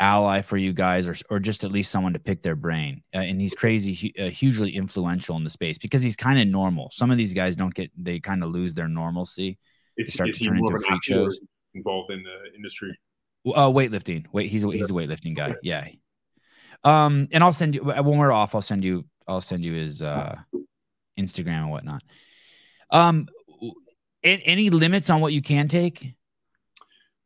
ally 0.02 0.42
for 0.42 0.56
you 0.56 0.72
guys 0.72 1.06
or, 1.06 1.14
or 1.30 1.38
just 1.38 1.62
at 1.62 1.70
least 1.70 1.90
someone 1.92 2.12
to 2.12 2.18
pick 2.18 2.42
their 2.42 2.56
brain. 2.56 3.04
Uh, 3.14 3.18
and 3.18 3.40
he's 3.40 3.54
crazy 3.54 4.12
uh, 4.18 4.24
hugely 4.24 4.74
influential 4.74 5.36
in 5.36 5.44
the 5.44 5.50
space 5.50 5.78
because 5.78 6.02
he's 6.02 6.16
kind 6.16 6.40
of 6.40 6.48
normal. 6.48 6.90
Some 6.92 7.12
of 7.12 7.16
these 7.16 7.32
guys 7.32 7.54
don't 7.54 7.72
get 7.72 7.90
they 7.96 8.18
kind 8.18 8.42
of 8.42 8.50
lose 8.50 8.74
their 8.74 8.88
normalcy 8.88 9.58
is, 9.96 10.12
start 10.12 10.30
is 10.30 10.38
to 10.38 10.46
turn 10.46 10.58
into 10.58 10.76
freak 10.76 11.04
shows. 11.04 11.38
involved 11.74 12.10
in 12.10 12.22
the 12.24 12.56
industry? 12.56 12.98
Uh 13.46 13.70
weightlifting. 13.70 14.26
Wait 14.32 14.50
he's 14.50 14.64
a 14.64 14.72
he's 14.72 14.90
a 14.90 14.92
weightlifting 14.92 15.36
guy. 15.36 15.54
Yeah. 15.62 15.86
Um 16.82 17.28
and 17.30 17.44
i'll 17.44 17.52
send 17.52 17.76
you 17.76 17.82
when 17.82 18.18
we're 18.18 18.32
off 18.32 18.56
i'll 18.56 18.60
send 18.60 18.84
you 18.84 19.04
i'll 19.28 19.40
send 19.40 19.64
you 19.64 19.72
his 19.72 20.02
uh 20.02 20.36
instagram 21.18 21.62
and 21.62 21.70
whatnot 21.70 22.02
um 22.90 23.28
any 24.24 24.70
limits 24.70 25.10
on 25.10 25.20
what 25.20 25.32
you 25.32 25.42
can 25.42 25.66
take 25.66 26.14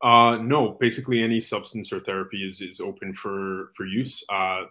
uh, 0.02 0.36
no, 0.36 0.76
basically 0.78 1.22
any 1.22 1.40
substance 1.40 1.92
or 1.92 2.00
therapy 2.00 2.46
is, 2.46 2.60
is 2.60 2.80
open 2.80 3.14
for, 3.14 3.72
for 3.74 3.86
use. 3.86 4.22
Uh, 4.28 4.64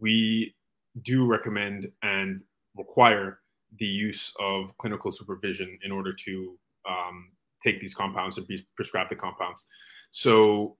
we 0.00 0.54
do 1.02 1.26
recommend 1.26 1.90
and 2.02 2.42
require 2.76 3.40
the 3.78 3.86
use 3.86 4.32
of 4.40 4.76
clinical 4.78 5.12
supervision 5.12 5.78
in 5.82 5.92
order 5.92 6.12
to 6.12 6.58
um, 6.88 7.30
take 7.62 7.80
these 7.80 7.94
compounds 7.94 8.38
and 8.38 8.46
be 8.46 8.66
prescribed 8.74 9.10
the 9.10 9.16
compounds. 9.16 9.66
So 10.10 10.76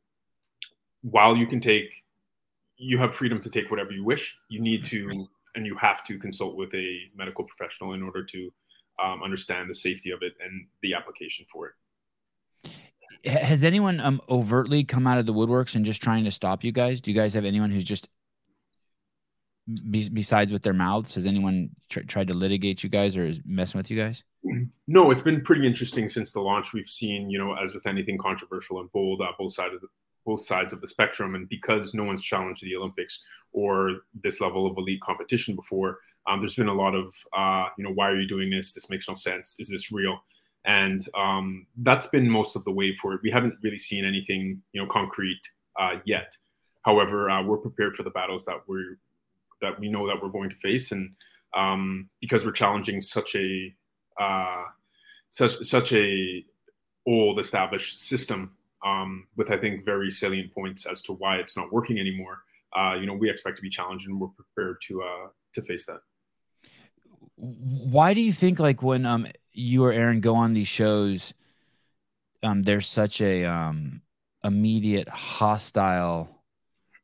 while 1.03 1.37
you 1.37 1.47
can 1.47 1.61
take, 1.61 1.93
you 2.77 2.99
have 2.99 3.15
freedom 3.15 3.41
to 3.41 3.51
take 3.51 3.71
whatever 3.71 3.93
you 3.93 4.05
wish, 4.05 4.37
you 4.49 4.61
need 4.61 4.85
to 4.87 5.29
and 5.55 5.67
you 5.67 5.77
have 5.77 6.05
to 6.05 6.19
consult 6.19 6.57
with 6.57 6.73
a 6.75 6.99
medical 7.17 7.45
professional 7.45 7.93
in 7.95 8.03
order 8.03 8.25
to 8.25 8.53
um, 9.03 9.23
understand 9.23 9.69
the 9.69 9.75
safety 9.75 10.11
of 10.11 10.23
it 10.23 10.35
and 10.45 10.67
the 10.83 10.95
application 10.95 11.47
for 11.53 11.67
it 11.67 11.73
has 13.25 13.65
anyone 13.65 14.01
um 14.01 14.21
overtly 14.29 14.85
come 14.85 15.07
out 15.07 15.19
of 15.19 15.27
the 15.27 15.35
woodworks 15.35 15.75
and 15.75 15.85
just 15.85 16.03
trying 16.03 16.25
to 16.25 16.31
stop 16.31 16.65
you 16.65 16.73
guys? 16.73 17.01
Do 17.01 17.11
you 17.11 17.17
guys 17.17 17.35
have 17.35 17.45
anyone 17.45 17.71
who's 17.71 17.85
just 17.85 18.09
be, 19.91 20.09
besides 20.09 20.53
with 20.53 20.63
their 20.63 20.73
mouths? 20.73 21.15
Has 21.15 21.27
anyone 21.27 21.71
tr- 21.89 22.01
tried 22.01 22.29
to 22.29 22.35
litigate 22.35 22.83
you 22.83 22.89
guys 22.89 23.17
or 23.17 23.27
is 23.27 23.41
messing 23.45 23.79
with 23.79 23.91
you 23.91 23.99
guys? 23.99 24.25
No, 24.87 25.11
it's 25.11 25.23
been 25.23 25.43
pretty 25.43 25.67
interesting 25.67 26.09
since 26.09 26.33
the 26.33 26.41
launch. 26.41 26.73
We've 26.73 26.89
seen, 26.89 27.29
you 27.29 27.39
know, 27.39 27.55
as 27.55 27.75
with 27.75 27.87
anything 27.87 28.17
controversial 28.19 28.81
and 28.81 28.91
bold, 28.93 29.21
uh, 29.21 29.33
both 29.39 29.53
sides 29.53 29.75
of 29.75 29.81
the 29.83 29.89
both 30.25 30.45
sides 30.45 30.73
of 30.73 30.81
the 30.81 30.89
spectrum, 30.89 31.35
and 31.35 31.49
because 31.49 31.95
no 31.95 32.05
one's 32.05 32.23
challenged 32.23 32.63
the 32.63 32.77
Olympics 32.77 33.23
or 33.53 34.01
this 34.23 34.41
level 34.41 34.67
of 34.67 34.77
elite 34.77 35.01
competition 35.01 35.57
before, 35.57 35.99
um, 36.27 36.41
there's 36.41 36.55
been 36.55 36.69
a 36.69 36.75
lot 36.75 36.95
of, 36.95 37.13
uh, 37.37 37.69
you 37.77 37.85
know, 37.85 37.93
why 37.93 38.09
are 38.09 38.21
you 38.21 38.29
doing 38.29 38.51
this? 38.51 38.73
This 38.73 38.91
makes 38.91 39.09
no 39.09 39.15
sense. 39.15 39.57
Is 39.59 39.69
this 39.69 39.91
real? 39.91 40.21
and 40.65 41.07
um, 41.15 41.67
that's 41.79 42.09
been 42.09 42.29
most 42.29 42.57
of 42.57 42.65
the 42.65 42.71
way 42.71 42.95
for 42.95 43.15
it. 43.15 43.21
We 43.23 43.31
haven't 43.31 43.55
really 43.63 43.79
seen 43.79 44.05
anything, 44.05 44.63
you 44.73 44.83
know, 44.83 44.89
concrete 44.89 45.41
uh, 45.79 45.97
yet. 46.05 46.37
However, 46.83 47.31
uh, 47.31 47.43
we're 47.43 47.59
prepared 47.59 47.97
for 47.97 48.03
the 48.03 48.11
battles 48.11 48.45
that 48.47 48.61
we're 48.67 48.99
that 49.63 49.79
we 49.79 49.91
know 49.91 50.07
that 50.07 50.23
we're 50.23 50.31
going 50.31 50.51
to 50.51 50.57
face, 50.57 50.93
and 50.93 51.11
um, 51.57 52.09
because 52.21 52.45
we're 52.45 52.53
challenging 52.53 53.01
such 53.01 53.35
a 53.37 53.75
uh, 54.21 54.65
such 55.31 55.63
such 55.63 55.93
a 55.93 56.45
old 57.07 57.41
established 57.41 58.01
system 58.01 58.53
um, 58.85 59.27
with 59.37 59.51
I 59.51 59.57
think 59.57 59.85
very 59.85 60.11
salient 60.11 60.55
points 60.55 60.87
as 60.87 61.03
to 61.03 61.13
why 61.13 61.37
it's 61.37 61.57
not 61.57 61.73
working 61.73 61.99
anymore. 61.99 62.39
Uh, 62.77 62.95
you 62.95 63.07
know, 63.07 63.15
we 63.15 63.29
expect 63.29 63.57
to 63.57 63.63
be 63.63 63.71
challenged, 63.71 64.07
and 64.07 64.21
we're 64.21 64.29
prepared 64.29 64.77
to 64.89 65.03
uh, 65.03 65.29
to 65.55 65.63
face 65.63 65.87
that. 65.87 66.01
Why 67.37 68.15
do 68.15 68.21
you 68.21 68.33
think 68.33 68.59
like 68.59 68.83
when 68.83 69.07
um 69.07 69.27
you 69.53 69.85
or 69.85 69.93
Aron 69.93 70.21
go 70.21 70.35
on 70.37 70.55
these 70.55 70.69
shows, 70.69 71.35
um, 72.43 72.63
there's 72.63 72.87
such 72.87 73.21
a 73.21 73.45
um, 73.45 74.03
immediate 74.45 75.09
hostile 75.09 76.45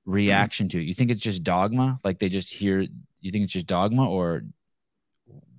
reaction 0.05 0.69
to 0.71 0.79
it. 0.79 0.85
You 0.85 0.95
think 0.95 1.11
it's 1.11 1.21
just 1.21 1.43
dogma? 1.43 1.99
Like 2.05 2.19
they 2.19 2.29
just 2.29 2.53
hear? 2.53 2.87
You 3.21 3.33
think 3.33 3.45
it's 3.45 3.53
just 3.53 3.67
dogma, 3.67 4.09
or 4.09 4.43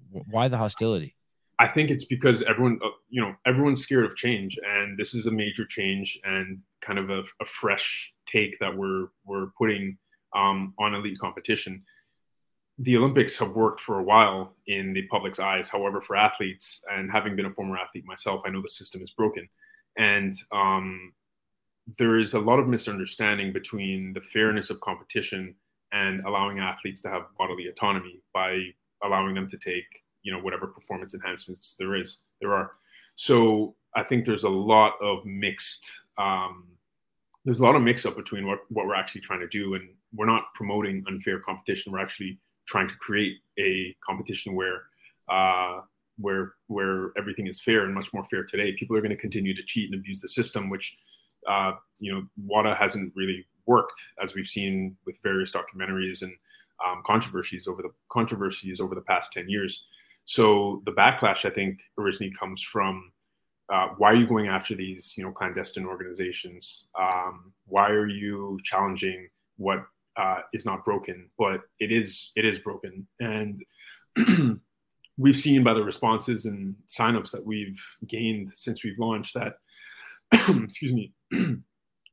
why 0.10 0.48
the 0.48 0.58
hostility? 0.58 1.17
I 1.60 1.68
think 1.68 1.90
it's 1.90 2.06
because 2.06 2.44
everyone, 2.44 2.80
uh, 2.84 2.90
you 3.10 3.22
know, 3.22 3.34
everyone's 3.46 3.82
scared 3.82 4.06
of 4.06 4.16
change, 4.16 4.60
and 4.64 4.98
this 4.98 5.14
is 5.16 5.26
a 5.26 5.32
major 5.32 5.66
change 5.66 6.20
and 6.24 6.62
kind 6.82 7.00
of 7.00 7.10
a, 7.10 7.22
a 7.42 7.46
fresh 7.46 8.14
take 8.28 8.60
that 8.60 8.76
we're 8.76 9.08
we're 9.26 9.48
putting 9.58 9.98
um, 10.36 10.74
on 10.78 10.94
elite 10.94 11.20
competition 11.20 11.84
the 12.80 12.96
Olympics 12.96 13.40
have 13.40 13.52
worked 13.52 13.80
for 13.80 14.00
a 14.00 14.04
while 14.04 14.56
in 14.68 14.94
the 14.94 15.08
public's 15.08 15.40
eyes. 15.40 15.68
However, 15.68 16.00
for 16.00 16.16
athletes, 16.16 16.84
and 16.92 17.12
having 17.12 17.36
been 17.36 17.48
a 17.48 17.52
former 17.52 17.78
athlete 17.78 18.06
myself, 18.06 18.42
I 18.46 18.50
know 18.50 18.62
the 18.62 18.70
system 18.70 19.02
is 19.02 19.12
broken. 19.12 19.50
And 19.98 20.36
um, 20.52 21.14
there 21.98 22.20
is 22.20 22.36
a 22.36 22.40
lot 22.40 22.60
of 22.60 22.68
misunderstanding 22.68 23.52
between 23.52 24.14
the 24.14 24.22
fairness 24.22 24.70
of 24.70 24.80
competition 24.82 25.56
and 25.92 26.24
allowing 26.26 26.60
athletes 26.60 27.02
to 27.02 27.10
have 27.10 27.24
bodily 27.38 27.68
autonomy 27.68 28.22
by 28.34 28.62
allowing 29.04 29.34
them 29.34 29.48
to 29.50 29.58
take, 29.58 29.86
you 30.28 30.34
know, 30.34 30.40
whatever 30.40 30.68
performance 30.68 31.14
enhancements 31.16 31.76
there 31.80 31.96
is, 31.96 32.20
there 32.42 32.54
are. 32.54 32.72
So 33.16 33.76
I 33.96 34.04
think 34.04 34.26
there's 34.26 34.44
a 34.44 34.50
lot 34.50 34.92
of 35.02 35.26
mixed, 35.26 36.02
um, 36.18 36.66
there's 37.46 37.60
a 37.60 37.64
lot 37.64 37.78
of 37.78 37.82
mix 37.82 38.06
up 38.06 38.18
between 38.18 38.46
what, 38.46 38.60
what 38.68 38.86
we're 38.88 39.02
actually 39.02 39.22
trying 39.22 39.40
to 39.40 39.48
do. 39.48 39.76
And 39.76 39.88
we're 40.14 40.26
not 40.26 40.54
promoting 40.54 41.06
unfair 41.08 41.40
competition. 41.40 41.94
We're 41.94 42.02
actually 42.08 42.40
trying 42.66 42.90
to 42.90 42.96
create 42.96 43.38
a 43.58 43.96
competition 44.06 44.54
where 44.54 44.80
uh, 45.30 45.80
where 46.20 46.56
where 46.68 47.12
everything 47.18 47.48
is 47.48 47.62
fair 47.62 47.86
and 47.86 47.96
much 47.96 48.10
more 48.14 48.26
fair 48.26 48.44
today. 48.44 48.74
People 48.74 48.98
are 48.98 49.02
going 49.02 49.16
to 49.16 49.24
continue 49.28 49.56
to 49.56 49.64
cheat 49.64 49.90
and 49.90 49.98
abuse 49.98 50.20
the 50.20 50.28
system, 50.28 50.70
which 50.70 50.98
uh, 51.50 51.72
you 52.00 52.14
know 52.14 52.22
WADA 52.46 52.76
hasn't 52.76 53.14
really 53.16 53.46
worked, 53.66 54.00
as 54.22 54.36
we've 54.36 54.54
seen 54.58 54.98
with 55.06 55.16
various 55.24 55.54
documentaries 55.54 56.22
and 56.22 56.34
um, 56.86 57.02
controversies 57.06 57.66
over 57.66 57.82
the 57.82 57.92
controversies 58.10 58.82
over 58.82 58.94
the 58.94 59.02
past 59.02 59.32
ten 59.32 59.48
years. 59.50 59.86
So 60.28 60.82
the 60.86 60.92
backlash, 60.92 61.46
I 61.46 61.50
think, 61.50 61.80
originally 61.98 62.34
comes 62.38 62.62
from 62.62 63.14
uh, 63.72 63.88
why 63.98 64.12
are 64.12 64.16
you 64.16 64.28
going 64.28 64.48
after 64.48 64.76
these 64.76 65.14
you 65.18 65.24
know 65.24 65.32
clandestine 65.32 65.86
organizations? 65.86 66.88
Um, 67.00 67.54
why 67.66 67.90
are 67.90 68.08
you 68.08 68.60
challenging 68.64 69.30
what 69.56 69.86
uh, 70.18 70.40
is 70.54 70.66
not 70.66 70.84
broken, 70.84 71.30
but 71.38 71.62
it 71.80 71.92
is 71.94 72.32
it 72.36 72.46
is 72.46 72.60
broken, 72.60 73.08
and 73.22 73.64
we've 75.18 75.40
seen 75.40 75.64
by 75.64 75.74
the 75.74 75.84
responses 75.84 76.46
and 76.46 76.76
signups 76.88 77.32
that 77.32 77.46
we've 77.46 77.82
gained 78.06 78.52
since 78.54 78.84
we've 78.84 79.00
launched 79.00 79.34
that 79.34 79.54
excuse 80.64 80.94
me 80.94 81.14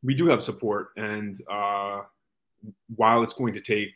we 0.02 0.14
do 0.14 0.28
have 0.28 0.42
support 0.42 0.88
and 0.96 1.40
uh, 1.50 2.00
while 2.94 3.22
it's 3.22 3.34
going 3.34 3.54
to 3.54 3.60
take 3.60 3.92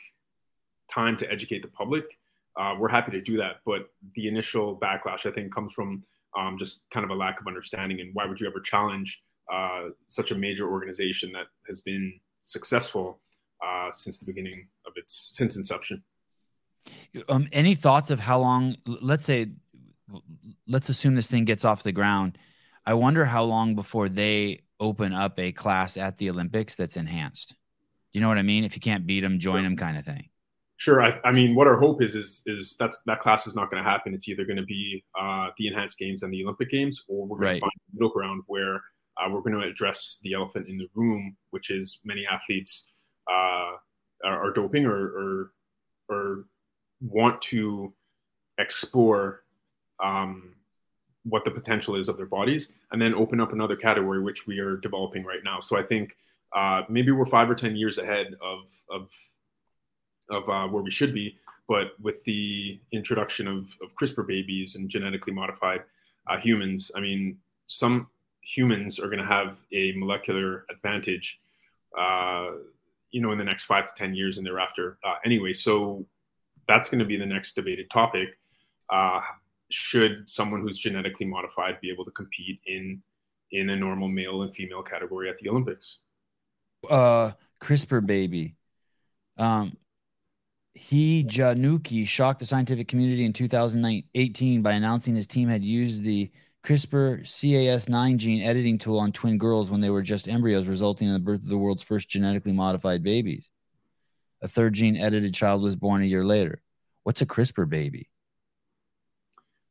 time 0.90 1.16
to 1.16 1.30
educate 1.30 1.62
the 1.62 1.68
public 1.68 2.17
uh, 2.58 2.74
we're 2.78 2.88
happy 2.88 3.10
to 3.10 3.20
do 3.20 3.36
that 3.36 3.56
but 3.64 3.88
the 4.14 4.28
initial 4.28 4.78
backlash 4.78 5.26
i 5.26 5.30
think 5.30 5.54
comes 5.54 5.72
from 5.72 6.02
um, 6.38 6.56
just 6.58 6.88
kind 6.90 7.04
of 7.04 7.10
a 7.10 7.14
lack 7.14 7.40
of 7.40 7.46
understanding 7.46 8.00
and 8.00 8.10
why 8.14 8.26
would 8.26 8.40
you 8.40 8.46
ever 8.46 8.60
challenge 8.60 9.22
uh, 9.52 9.88
such 10.08 10.30
a 10.30 10.34
major 10.34 10.70
organization 10.70 11.32
that 11.32 11.46
has 11.66 11.80
been 11.80 12.20
successful 12.42 13.20
uh, 13.64 13.90
since 13.92 14.18
the 14.18 14.26
beginning 14.26 14.68
of 14.86 14.92
its 14.96 15.30
since 15.32 15.56
inception. 15.56 16.02
Um, 17.28 17.48
any 17.52 17.74
thoughts 17.74 18.10
of 18.10 18.20
how 18.20 18.38
long? 18.38 18.76
Let's 18.86 19.24
say, 19.24 19.48
let's 20.66 20.88
assume 20.88 21.14
this 21.14 21.30
thing 21.30 21.44
gets 21.44 21.64
off 21.64 21.82
the 21.82 21.92
ground. 21.92 22.38
I 22.86 22.94
wonder 22.94 23.24
how 23.24 23.44
long 23.44 23.74
before 23.74 24.08
they 24.08 24.62
open 24.80 25.12
up 25.12 25.38
a 25.38 25.52
class 25.52 25.96
at 25.96 26.16
the 26.18 26.30
Olympics 26.30 26.76
that's 26.76 26.96
enhanced. 26.96 27.50
Do 27.50 28.18
you 28.18 28.20
know 28.20 28.28
what 28.28 28.38
I 28.38 28.42
mean? 28.42 28.64
If 28.64 28.74
you 28.74 28.80
can't 28.80 29.06
beat 29.06 29.20
them, 29.20 29.38
join 29.38 29.64
them, 29.64 29.76
kind 29.76 29.98
of 29.98 30.04
thing. 30.04 30.30
Sure. 30.78 31.02
I, 31.02 31.20
I, 31.24 31.32
mean, 31.32 31.56
what 31.56 31.66
our 31.66 31.76
hope 31.76 32.02
is 32.02 32.14
is 32.14 32.42
is 32.46 32.76
that's 32.78 33.02
that 33.02 33.18
class 33.18 33.48
is 33.48 33.56
not 33.56 33.68
going 33.68 33.82
to 33.82 33.88
happen. 33.88 34.14
It's 34.14 34.28
either 34.28 34.44
going 34.44 34.58
to 34.58 34.64
be 34.64 35.04
uh, 35.20 35.48
the 35.58 35.66
enhanced 35.66 35.98
games 35.98 36.22
and 36.22 36.32
the 36.32 36.44
Olympic 36.44 36.70
games, 36.70 37.04
or 37.08 37.26
we're 37.26 37.36
going 37.36 37.48
right. 37.48 37.54
to 37.54 37.60
find 37.60 37.72
a 37.72 37.94
middle 37.94 38.10
ground 38.10 38.44
where 38.46 38.76
uh, 39.18 39.28
we're 39.28 39.40
going 39.40 39.60
to 39.60 39.66
address 39.66 40.20
the 40.22 40.34
elephant 40.34 40.68
in 40.68 40.78
the 40.78 40.86
room, 40.94 41.36
which 41.50 41.70
is 41.70 41.98
many 42.04 42.24
athletes 42.30 42.86
uh, 43.28 43.74
are, 44.24 44.46
are, 44.46 44.52
doping 44.52 44.86
or, 44.86 44.94
or, 44.94 45.52
or 46.08 46.44
want 47.00 47.42
to 47.42 47.92
explore 48.58 49.42
um, 50.02 50.54
what 51.24 51.44
the 51.44 51.50
potential 51.50 51.96
is 51.96 52.08
of 52.08 52.16
their 52.16 52.26
bodies, 52.26 52.72
and 52.92 53.02
then 53.02 53.14
open 53.14 53.40
up 53.40 53.52
another 53.52 53.74
category 53.74 54.22
which 54.22 54.46
we 54.46 54.60
are 54.60 54.76
developing 54.76 55.24
right 55.24 55.42
now. 55.44 55.58
So 55.58 55.76
I 55.76 55.82
think 55.82 56.16
uh, 56.54 56.82
maybe 56.88 57.10
we're 57.10 57.26
five 57.26 57.50
or 57.50 57.56
ten 57.56 57.74
years 57.74 57.98
ahead 57.98 58.36
of 58.40 58.60
of 58.88 59.08
of 60.30 60.48
uh, 60.48 60.66
where 60.68 60.82
we 60.82 60.90
should 60.90 61.14
be. 61.14 61.36
But 61.68 61.92
with 62.00 62.24
the 62.24 62.80
introduction 62.92 63.46
of, 63.46 63.68
of 63.82 63.94
CRISPR 63.94 64.26
babies 64.26 64.74
and 64.74 64.88
genetically 64.88 65.32
modified 65.32 65.82
uh, 66.26 66.38
humans, 66.38 66.90
I 66.96 67.00
mean, 67.00 67.38
some 67.66 68.08
humans 68.40 68.98
are 68.98 69.06
going 69.06 69.18
to 69.18 69.26
have 69.26 69.58
a 69.72 69.92
molecular 69.96 70.64
advantage, 70.70 71.40
uh, 71.98 72.52
you 73.10 73.20
know, 73.20 73.32
in 73.32 73.38
the 73.38 73.44
next 73.44 73.64
five 73.64 73.86
to 73.86 73.92
10 73.96 74.14
years 74.14 74.38
and 74.38 74.46
thereafter. 74.46 74.98
Uh, 75.04 75.16
anyway, 75.24 75.52
so 75.52 76.06
that's 76.66 76.88
going 76.88 76.98
to 76.98 77.04
be 77.04 77.16
the 77.16 77.26
next 77.26 77.54
debated 77.54 77.90
topic. 77.90 78.28
Uh, 78.90 79.20
should 79.70 80.28
someone 80.28 80.62
who's 80.62 80.78
genetically 80.78 81.26
modified 81.26 81.78
be 81.82 81.90
able 81.90 82.04
to 82.04 82.10
compete 82.12 82.60
in 82.66 83.02
in 83.50 83.70
a 83.70 83.76
normal 83.76 84.08
male 84.08 84.42
and 84.42 84.54
female 84.54 84.82
category 84.82 85.28
at 85.28 85.38
the 85.38 85.48
Olympics? 85.48 85.98
Uh, 86.88 87.32
CRISPR 87.60 88.06
baby. 88.06 88.54
Um, 89.36 89.76
He 90.78 91.24
Jiankui 91.24 92.06
shocked 92.06 92.38
the 92.38 92.46
scientific 92.46 92.86
community 92.86 93.24
in 93.24 93.32
2018 93.32 94.62
by 94.62 94.72
announcing 94.72 95.16
his 95.16 95.26
team 95.26 95.48
had 95.48 95.64
used 95.64 96.04
the 96.04 96.30
CRISPR 96.64 97.22
Cas9 97.22 98.16
gene 98.16 98.42
editing 98.42 98.78
tool 98.78 99.00
on 99.00 99.10
twin 99.10 99.38
girls 99.38 99.70
when 99.70 99.80
they 99.80 99.90
were 99.90 100.02
just 100.02 100.28
embryos, 100.28 100.68
resulting 100.68 101.08
in 101.08 101.14
the 101.14 101.18
birth 101.18 101.42
of 101.42 101.48
the 101.48 101.58
world's 101.58 101.82
first 101.82 102.08
genetically 102.08 102.52
modified 102.52 103.02
babies. 103.02 103.50
A 104.40 104.46
third 104.46 104.74
gene 104.74 104.96
edited 104.96 105.34
child 105.34 105.62
was 105.62 105.74
born 105.74 106.02
a 106.02 106.06
year 106.06 106.24
later. 106.24 106.62
What's 107.02 107.22
a 107.22 107.26
CRISPR 107.26 107.68
baby? 107.68 108.08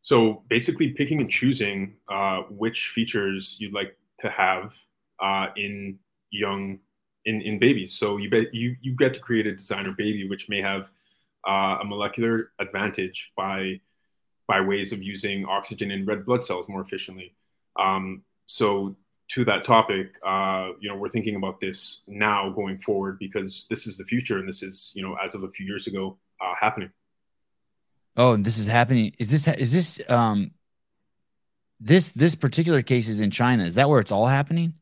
So 0.01 0.43
basically, 0.49 0.89
picking 0.89 1.21
and 1.21 1.29
choosing 1.29 1.95
uh, 2.09 2.41
which 2.49 2.89
features 2.89 3.55
you'd 3.61 3.73
like 3.73 3.97
to 4.19 4.29
have 4.29 4.73
uh, 5.21 5.47
in 5.55 5.99
young 6.31 6.79
in, 7.23 7.41
in 7.41 7.59
babies. 7.59 7.93
So 7.93 8.17
you 8.17 8.29
bet 8.29 8.53
you 8.53 8.75
you 8.81 8.93
get 8.93 9.13
to 9.13 9.21
create 9.21 9.47
a 9.47 9.53
designer 9.53 9.93
baby, 9.97 10.27
which 10.27 10.49
may 10.49 10.61
have 10.61 10.89
uh, 11.47 11.77
a 11.81 11.85
molecular 11.85 12.51
advantage 12.59 13.31
by 13.35 13.79
by 14.47 14.61
ways 14.61 14.93
of 14.93 15.03
using 15.03 15.45
oxygen 15.45 15.91
in 15.91 16.05
red 16.05 16.25
blood 16.25 16.43
cells 16.43 16.67
more 16.69 16.81
efficiently. 16.81 17.35
Um, 17.77 18.23
so 18.45 18.95
to 19.29 19.43
that 19.43 19.65
topic, 19.65 20.11
uh, 20.25 20.69
you 20.79 20.89
know, 20.89 20.95
we're 20.95 21.09
thinking 21.09 21.35
about 21.35 21.59
this 21.59 22.03
now 22.07 22.49
going 22.49 22.79
forward 22.79 23.19
because 23.19 23.67
this 23.69 23.85
is 23.87 23.97
the 23.97 24.05
future, 24.05 24.37
and 24.37 24.47
this 24.47 24.63
is, 24.63 24.91
you 24.93 25.03
know, 25.03 25.17
as 25.23 25.35
of 25.35 25.43
a 25.43 25.49
few 25.49 25.65
years 25.65 25.87
ago, 25.87 26.17
uh, 26.41 26.53
happening. 26.59 26.91
Oh, 28.15 28.33
and 28.33 28.43
this 28.43 28.57
is 28.57 28.65
happening. 28.65 29.13
Is 29.19 29.29
this 29.29 29.47
is 29.47 29.73
this 29.73 30.01
um 30.09 30.51
this 31.79 32.11
this 32.11 32.35
particular 32.35 32.81
case 32.81 33.09
is 33.09 33.19
in 33.19 33.31
China? 33.31 33.65
Is 33.65 33.75
that 33.75 33.89
where 33.89 33.99
it's 33.99 34.11
all 34.11 34.27
happening? 34.27 34.73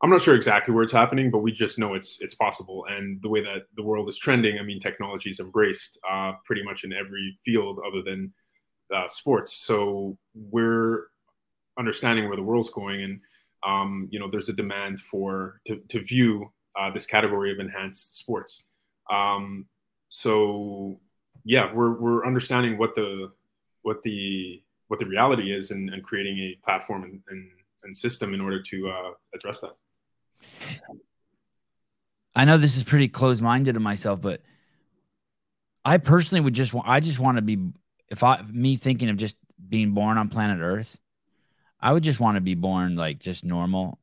I'm 0.00 0.10
not 0.10 0.22
sure 0.22 0.36
exactly 0.36 0.72
where 0.72 0.84
it's 0.84 0.92
happening, 0.92 1.30
but 1.30 1.38
we 1.38 1.50
just 1.50 1.78
know 1.78 1.94
it's 1.94 2.18
it's 2.20 2.34
possible. 2.34 2.86
And 2.88 3.20
the 3.20 3.28
way 3.28 3.42
that 3.42 3.66
the 3.76 3.82
world 3.82 4.08
is 4.08 4.16
trending, 4.16 4.58
I 4.58 4.62
mean, 4.62 4.78
technology 4.78 5.30
is 5.30 5.40
embraced 5.40 5.98
uh, 6.08 6.34
pretty 6.44 6.62
much 6.62 6.84
in 6.84 6.92
every 6.92 7.36
field 7.44 7.80
other 7.84 8.02
than 8.02 8.32
uh, 8.94 9.08
sports. 9.08 9.56
So 9.56 10.16
we're 10.34 11.08
understanding 11.78 12.28
where 12.28 12.36
the 12.36 12.42
world's 12.42 12.70
going, 12.70 13.02
and 13.02 13.20
um, 13.66 14.08
you 14.10 14.20
know, 14.20 14.30
there's 14.30 14.48
a 14.48 14.52
demand 14.52 15.00
for 15.00 15.60
to, 15.66 15.80
to 15.88 16.00
view 16.00 16.52
uh, 16.78 16.92
this 16.92 17.06
category 17.06 17.50
of 17.50 17.58
enhanced 17.58 18.18
sports. 18.18 18.62
Um, 19.10 19.66
so 20.10 21.00
yeah, 21.44 21.72
we're 21.74 21.98
we're 21.98 22.24
understanding 22.24 22.78
what 22.78 22.94
the 22.94 23.32
what 23.82 24.02
the 24.04 24.62
what 24.86 25.00
the 25.00 25.06
reality 25.06 25.52
is, 25.52 25.72
and, 25.72 25.90
and 25.90 26.04
creating 26.04 26.38
a 26.38 26.58
platform 26.64 27.02
and, 27.02 27.20
and, 27.30 27.50
and 27.82 27.96
system 27.96 28.32
in 28.32 28.40
order 28.40 28.62
to 28.62 28.88
uh, 28.88 29.10
address 29.34 29.60
that. 29.60 29.72
I 32.34 32.44
know 32.44 32.56
this 32.56 32.76
is 32.76 32.84
pretty 32.84 33.08
close 33.08 33.40
minded 33.40 33.72
to 33.72 33.80
myself, 33.80 34.20
but 34.20 34.42
I 35.84 35.98
personally 35.98 36.40
would 36.40 36.54
just 36.54 36.72
want, 36.72 36.86
I 36.86 37.00
just 37.00 37.18
want 37.18 37.36
to 37.36 37.42
be, 37.42 37.58
if 38.08 38.22
I, 38.22 38.42
me 38.50 38.76
thinking 38.76 39.08
of 39.08 39.16
just 39.16 39.36
being 39.68 39.92
born 39.92 40.18
on 40.18 40.28
planet 40.28 40.60
Earth, 40.60 40.98
I 41.80 41.92
would 41.92 42.04
just 42.04 42.20
want 42.20 42.36
to 42.36 42.40
be 42.40 42.54
born 42.54 42.94
like 42.94 43.18
just 43.18 43.44
normal 43.44 43.98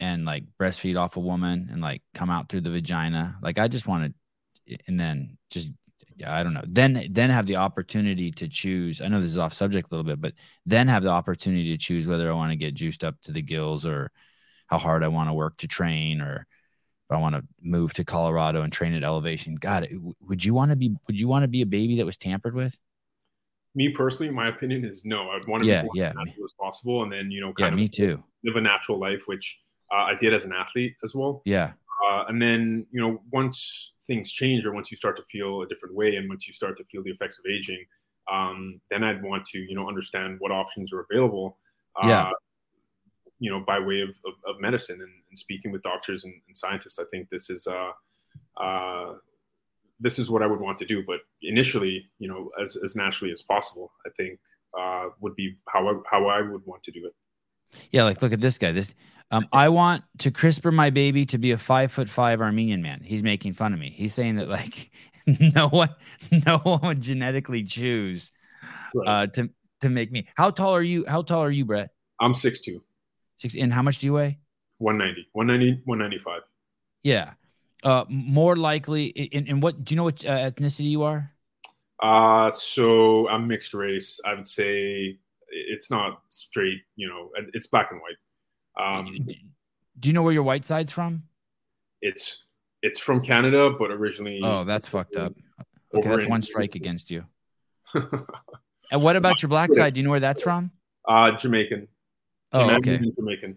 and 0.00 0.24
like 0.24 0.44
breastfeed 0.60 0.96
off 0.96 1.16
a 1.16 1.20
woman 1.20 1.68
and 1.72 1.80
like 1.80 2.02
come 2.12 2.28
out 2.28 2.48
through 2.48 2.60
the 2.60 2.70
vagina. 2.70 3.38
Like 3.42 3.58
I 3.58 3.68
just 3.68 3.86
want 3.86 4.12
to, 4.66 4.78
and 4.86 5.00
then 5.00 5.38
just, 5.50 5.72
I 6.26 6.42
don't 6.42 6.54
know, 6.54 6.64
then, 6.66 7.06
then 7.10 7.30
have 7.30 7.46
the 7.46 7.56
opportunity 7.56 8.30
to 8.32 8.48
choose. 8.48 9.00
I 9.00 9.08
know 9.08 9.20
this 9.20 9.30
is 9.30 9.38
off 9.38 9.54
subject 9.54 9.90
a 9.90 9.94
little 9.94 10.04
bit, 10.04 10.20
but 10.20 10.34
then 10.66 10.88
have 10.88 11.04
the 11.04 11.10
opportunity 11.10 11.72
to 11.72 11.78
choose 11.78 12.06
whether 12.06 12.28
I 12.30 12.34
want 12.34 12.50
to 12.52 12.56
get 12.56 12.74
juiced 12.74 13.02
up 13.02 13.14
to 13.22 13.32
the 13.32 13.40
gills 13.40 13.86
or, 13.86 14.10
how 14.68 14.78
hard 14.78 15.02
I 15.02 15.08
want 15.08 15.28
to 15.28 15.34
work 15.34 15.56
to 15.58 15.66
train 15.68 16.20
or 16.20 16.46
if 17.10 17.16
I 17.16 17.18
want 17.18 17.34
to 17.34 17.42
move 17.62 17.94
to 17.94 18.04
Colorado 18.04 18.62
and 18.62 18.72
train 18.72 18.92
at 18.92 19.02
elevation. 19.02 19.56
God, 19.56 19.88
would 20.20 20.44
you 20.44 20.54
want 20.54 20.70
to 20.70 20.76
be 20.76 20.94
would 21.06 21.18
you 21.18 21.26
want 21.26 21.42
to 21.42 21.48
be 21.48 21.62
a 21.62 21.66
baby 21.66 21.96
that 21.96 22.06
was 22.06 22.16
tampered 22.18 22.54
with? 22.54 22.78
Me 23.74 23.90
personally, 23.90 24.32
my 24.32 24.48
opinion 24.48 24.84
is 24.84 25.04
no. 25.04 25.30
I'd 25.30 25.46
want 25.46 25.62
to 25.62 25.68
yeah, 25.68 25.82
be 25.82 25.88
yeah, 25.94 26.10
as 26.10 26.16
natural 26.16 26.44
as 26.44 26.52
possible, 26.60 27.02
and 27.02 27.12
then 27.12 27.30
you 27.30 27.40
know, 27.40 27.52
kind 27.52 27.58
yeah, 27.58 27.68
of 27.68 27.74
me 27.74 27.88
too. 27.88 28.22
live 28.44 28.56
a 28.56 28.60
natural 28.60 28.98
life, 28.98 29.22
which 29.26 29.58
uh, 29.92 30.02
I 30.02 30.14
did 30.20 30.34
as 30.34 30.44
an 30.44 30.52
athlete 30.52 30.96
as 31.04 31.14
well. 31.14 31.42
Yeah, 31.44 31.72
uh, 32.10 32.24
and 32.28 32.40
then 32.40 32.86
you 32.90 33.00
know, 33.00 33.22
once 33.32 33.92
things 34.06 34.30
change, 34.30 34.66
or 34.66 34.72
once 34.72 34.90
you 34.90 34.96
start 34.96 35.16
to 35.16 35.22
feel 35.30 35.62
a 35.62 35.68
different 35.68 35.94
way, 35.94 36.16
and 36.16 36.28
once 36.28 36.46
you 36.46 36.52
start 36.52 36.76
to 36.78 36.84
feel 36.84 37.02
the 37.02 37.10
effects 37.10 37.38
of 37.38 37.44
aging, 37.50 37.84
um, 38.30 38.80
then 38.90 39.02
I'd 39.04 39.22
want 39.22 39.46
to 39.46 39.58
you 39.58 39.74
know 39.74 39.88
understand 39.88 40.36
what 40.40 40.50
options 40.50 40.92
are 40.92 41.06
available. 41.10 41.56
Uh, 42.02 42.08
yeah 42.08 42.30
you 43.40 43.50
know, 43.50 43.60
by 43.60 43.78
way 43.78 44.00
of, 44.00 44.10
of, 44.10 44.34
of 44.46 44.60
medicine 44.60 45.00
and, 45.00 45.12
and, 45.28 45.38
speaking 45.38 45.70
with 45.70 45.82
doctors 45.82 46.24
and, 46.24 46.34
and, 46.46 46.56
scientists. 46.56 46.98
I 46.98 47.04
think 47.10 47.28
this 47.30 47.50
is 47.50 47.66
uh, 47.66 47.92
uh, 48.60 49.14
this 50.00 50.18
is 50.18 50.28
what 50.30 50.42
I 50.42 50.46
would 50.46 50.60
want 50.60 50.78
to 50.78 50.86
do. 50.86 51.04
But 51.06 51.20
initially, 51.42 52.06
you 52.18 52.28
know, 52.28 52.50
as, 52.62 52.76
as 52.76 52.96
naturally 52.96 53.32
as 53.32 53.42
possible, 53.42 53.92
I 54.06 54.10
think 54.16 54.38
uh, 54.78 55.06
would 55.20 55.36
be 55.36 55.56
how 55.68 55.88
I, 55.88 55.94
how 56.10 56.26
I 56.26 56.42
would 56.42 56.64
want 56.66 56.82
to 56.84 56.90
do 56.90 57.06
it. 57.06 57.14
Yeah, 57.90 58.04
like 58.04 58.22
look 58.22 58.32
at 58.32 58.40
this 58.40 58.58
guy. 58.58 58.72
This 58.72 58.94
um, 59.30 59.46
I 59.52 59.68
want 59.68 60.04
to 60.18 60.30
CRISPR 60.30 60.72
my 60.72 60.90
baby 60.90 61.26
to 61.26 61.38
be 61.38 61.52
a 61.52 61.58
five 61.58 61.92
foot 61.92 62.08
five 62.08 62.40
Armenian 62.40 62.82
man. 62.82 63.00
He's 63.04 63.22
making 63.22 63.52
fun 63.54 63.72
of 63.72 63.78
me. 63.78 63.90
He's 63.90 64.14
saying 64.14 64.36
that 64.36 64.48
like 64.48 64.90
no 65.26 65.68
one, 65.68 65.94
no 66.46 66.58
one 66.58 66.80
would 66.82 67.00
genetically 67.00 67.64
choose 67.64 68.32
right. 68.94 69.08
uh, 69.08 69.26
to 69.28 69.50
to 69.82 69.88
make 69.88 70.10
me. 70.10 70.26
How 70.34 70.50
tall 70.50 70.74
are 70.74 70.82
you? 70.82 71.04
How 71.06 71.22
tall 71.22 71.42
are 71.42 71.50
you, 71.50 71.64
Brett? 71.64 71.90
I'm 72.20 72.34
six 72.34 72.60
two. 72.60 72.82
Six. 73.38 73.54
And 73.54 73.72
how 73.72 73.82
much 73.82 73.98
do 73.98 74.06
you 74.06 74.14
weigh? 74.14 74.38
190, 74.78 75.28
190, 75.32 75.82
195. 75.84 76.42
Yeah. 77.02 77.32
Uh, 77.82 78.04
more 78.08 78.56
likely. 78.56 79.06
In, 79.06 79.46
in 79.46 79.60
what 79.60 79.84
do 79.84 79.94
you 79.94 79.96
know 79.96 80.04
what 80.04 80.24
uh, 80.24 80.50
ethnicity 80.50 80.90
you 80.90 81.02
are? 81.02 81.30
Uh, 82.02 82.50
so 82.50 83.28
I'm 83.28 83.48
mixed 83.48 83.74
race. 83.74 84.20
I 84.24 84.34
would 84.34 84.46
say 84.46 85.18
it's 85.48 85.90
not 85.90 86.22
straight, 86.28 86.82
you 86.96 87.08
know, 87.08 87.30
it's 87.54 87.66
black 87.66 87.90
and 87.90 88.00
white. 88.00 88.16
Um, 88.78 89.26
do 89.98 90.08
you 90.08 90.12
know 90.12 90.22
where 90.22 90.32
your 90.32 90.44
white 90.44 90.64
side's 90.64 90.92
from? 90.92 91.24
It's 92.00 92.44
it's 92.82 93.00
from 93.00 93.20
Canada, 93.20 93.70
but 93.76 93.90
originally. 93.90 94.40
Oh, 94.42 94.62
that's 94.62 94.86
fucked 94.86 95.16
up. 95.16 95.34
Okay, 95.94 96.08
that's 96.08 96.26
one 96.26 96.42
strike 96.42 96.76
against 96.76 97.10
you. 97.10 97.24
and 97.94 99.02
what 99.02 99.16
about 99.16 99.42
your 99.42 99.48
black 99.48 99.72
side? 99.72 99.94
Do 99.94 100.00
you 100.00 100.04
know 100.04 100.10
where 100.10 100.20
that's 100.20 100.42
from? 100.42 100.70
Uh, 101.08 101.32
Jamaican. 101.36 101.88
Oh, 102.52 102.70
okay. 102.76 102.98
Jamaican. 102.98 103.56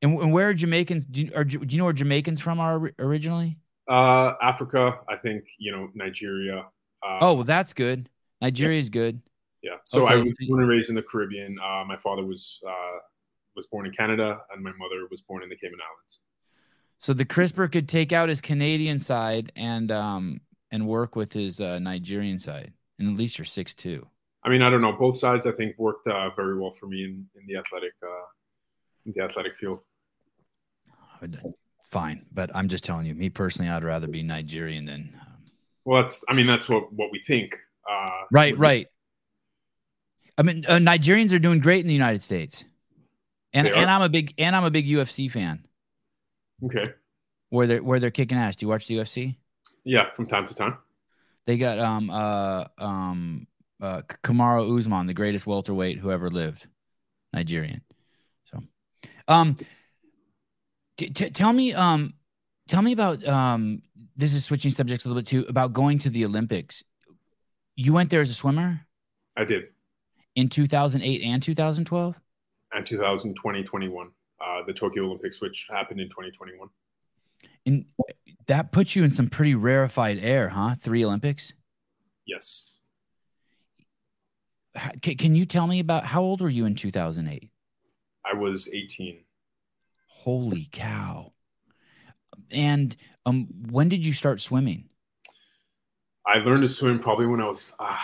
And, 0.00 0.20
and 0.20 0.32
where 0.32 0.48
are 0.48 0.54
Jamaicans? 0.54 1.06
Do 1.06 1.22
you, 1.22 1.32
are, 1.34 1.44
do 1.44 1.58
you 1.68 1.78
know 1.78 1.84
where 1.84 1.92
Jamaicans 1.92 2.40
from 2.40 2.60
are 2.60 2.92
originally? 2.98 3.58
Uh, 3.88 4.34
Africa, 4.40 5.00
I 5.08 5.16
think. 5.16 5.44
You 5.58 5.72
know, 5.72 5.88
Nigeria. 5.94 6.66
Uh, 7.02 7.18
oh, 7.20 7.34
well, 7.34 7.44
that's 7.44 7.72
good. 7.72 8.08
Nigeria 8.40 8.78
is 8.78 8.90
good. 8.90 9.20
Yeah. 9.62 9.72
So 9.84 10.04
okay. 10.04 10.14
I 10.14 10.16
was 10.16 10.32
born 10.46 10.60
and 10.60 10.68
raised 10.70 10.88
in 10.88 10.94
the 10.94 11.02
Caribbean. 11.02 11.58
Uh, 11.58 11.84
my 11.84 11.96
father 11.96 12.24
was 12.24 12.60
uh, 12.66 12.98
was 13.56 13.66
born 13.66 13.86
in 13.86 13.92
Canada, 13.92 14.38
and 14.52 14.62
my 14.62 14.70
mother 14.70 15.06
was 15.10 15.20
born 15.22 15.42
in 15.42 15.48
the 15.48 15.56
Cayman 15.56 15.80
Islands. 15.80 16.18
So 16.98 17.12
the 17.12 17.24
CRISPR 17.24 17.70
could 17.70 17.88
take 17.88 18.12
out 18.12 18.28
his 18.28 18.40
Canadian 18.40 18.98
side 18.98 19.52
and 19.56 19.90
um 19.90 20.40
and 20.70 20.86
work 20.86 21.16
with 21.16 21.32
his 21.32 21.60
uh, 21.60 21.78
Nigerian 21.78 22.38
side. 22.38 22.72
And 22.98 23.08
at 23.08 23.16
least 23.16 23.38
you're 23.38 23.44
six 23.44 23.74
two. 23.74 24.06
I 24.48 24.50
mean, 24.50 24.62
I 24.62 24.70
don't 24.70 24.80
know. 24.80 24.92
Both 24.92 25.18
sides, 25.18 25.46
I 25.46 25.52
think, 25.52 25.76
worked 25.76 26.06
uh, 26.06 26.30
very 26.30 26.58
well 26.58 26.70
for 26.70 26.86
me 26.86 27.04
in, 27.04 27.26
in 27.38 27.46
the 27.46 27.56
athletic 27.58 27.92
uh, 28.02 28.24
in 29.04 29.12
the 29.14 29.22
athletic 29.22 29.52
field. 29.60 29.80
Fine, 31.84 32.24
but 32.32 32.50
I'm 32.56 32.66
just 32.68 32.82
telling 32.82 33.04
you, 33.04 33.14
me 33.14 33.28
personally, 33.28 33.70
I'd 33.70 33.84
rather 33.84 34.06
be 34.06 34.22
Nigerian 34.22 34.86
than. 34.86 35.14
Um... 35.20 35.44
Well, 35.84 36.00
that's. 36.00 36.24
I 36.30 36.32
mean, 36.32 36.46
that's 36.46 36.66
what 36.66 36.90
what 36.94 37.10
we 37.12 37.20
think. 37.26 37.58
Uh, 37.90 38.24
right, 38.32 38.56
right. 38.56 38.86
I 40.38 40.42
mean, 40.44 40.64
uh, 40.66 40.76
Nigerians 40.76 41.34
are 41.34 41.38
doing 41.38 41.60
great 41.60 41.82
in 41.82 41.86
the 41.86 41.92
United 41.92 42.22
States, 42.22 42.64
and 43.52 43.68
and 43.68 43.90
I'm 43.90 44.00
a 44.00 44.08
big 44.08 44.32
and 44.38 44.56
I'm 44.56 44.64
a 44.64 44.70
big 44.70 44.86
UFC 44.86 45.30
fan. 45.30 45.66
Okay. 46.64 46.94
Where 47.50 47.66
they're 47.66 47.82
where 47.82 48.00
they're 48.00 48.10
kicking 48.10 48.38
ass. 48.38 48.56
Do 48.56 48.64
you 48.64 48.70
watch 48.70 48.86
the 48.86 48.96
UFC? 48.96 49.36
Yeah, 49.84 50.10
from 50.14 50.26
time 50.26 50.46
to 50.46 50.54
time. 50.54 50.78
They 51.44 51.58
got 51.58 51.78
um 51.78 52.08
uh 52.08 52.64
um 52.78 53.46
uh 53.80 54.02
Kamaru 54.22 54.78
Usman, 54.78 55.06
the 55.06 55.14
greatest 55.14 55.46
welterweight 55.46 55.98
who 55.98 56.10
ever 56.10 56.30
lived, 56.30 56.66
Nigerian. 57.32 57.82
So, 58.44 58.62
um, 59.26 59.56
t- 60.96 61.10
t- 61.10 61.30
tell 61.30 61.52
me 61.52 61.74
um 61.74 62.14
tell 62.68 62.82
me 62.82 62.92
about 62.92 63.26
um 63.26 63.82
this 64.16 64.34
is 64.34 64.44
switching 64.44 64.70
subjects 64.70 65.04
a 65.04 65.08
little 65.08 65.20
bit 65.20 65.26
too 65.26 65.46
about 65.48 65.72
going 65.72 65.98
to 66.00 66.10
the 66.10 66.24
Olympics. 66.24 66.82
You 67.76 67.92
went 67.92 68.10
there 68.10 68.20
as 68.20 68.30
a 68.30 68.34
swimmer. 68.34 68.80
I 69.36 69.44
did 69.44 69.68
in 70.38 70.48
2008 70.48 71.22
and 71.22 71.42
2012 71.42 72.20
and 72.72 72.86
2020 72.86 73.62
21 73.64 74.10
uh, 74.40 74.62
the 74.66 74.72
tokyo 74.72 75.04
olympics 75.04 75.40
which 75.40 75.66
happened 75.68 76.00
in 76.00 76.08
2021 76.08 76.68
and 77.66 77.84
that 78.46 78.70
puts 78.70 78.94
you 78.94 79.02
in 79.02 79.10
some 79.10 79.28
pretty 79.28 79.56
rarefied 79.56 80.18
air 80.20 80.48
huh 80.48 80.74
three 80.80 81.04
olympics 81.04 81.52
yes 82.24 82.77
can, 85.00 85.16
can 85.16 85.34
you 85.34 85.46
tell 85.46 85.66
me 85.66 85.80
about 85.80 86.04
how 86.04 86.22
old 86.22 86.40
were 86.40 86.48
you 86.48 86.66
in 86.66 86.74
2008 86.74 87.50
i 88.24 88.34
was 88.34 88.68
18 88.72 89.22
holy 90.06 90.68
cow 90.72 91.32
and 92.50 92.96
um 93.26 93.46
when 93.70 93.88
did 93.88 94.04
you 94.04 94.12
start 94.12 94.40
swimming 94.40 94.88
i 96.26 96.38
learned 96.38 96.62
to 96.62 96.68
swim 96.68 96.98
probably 96.98 97.26
when 97.26 97.40
i 97.40 97.46
was 97.46 97.74
uh, 97.78 97.96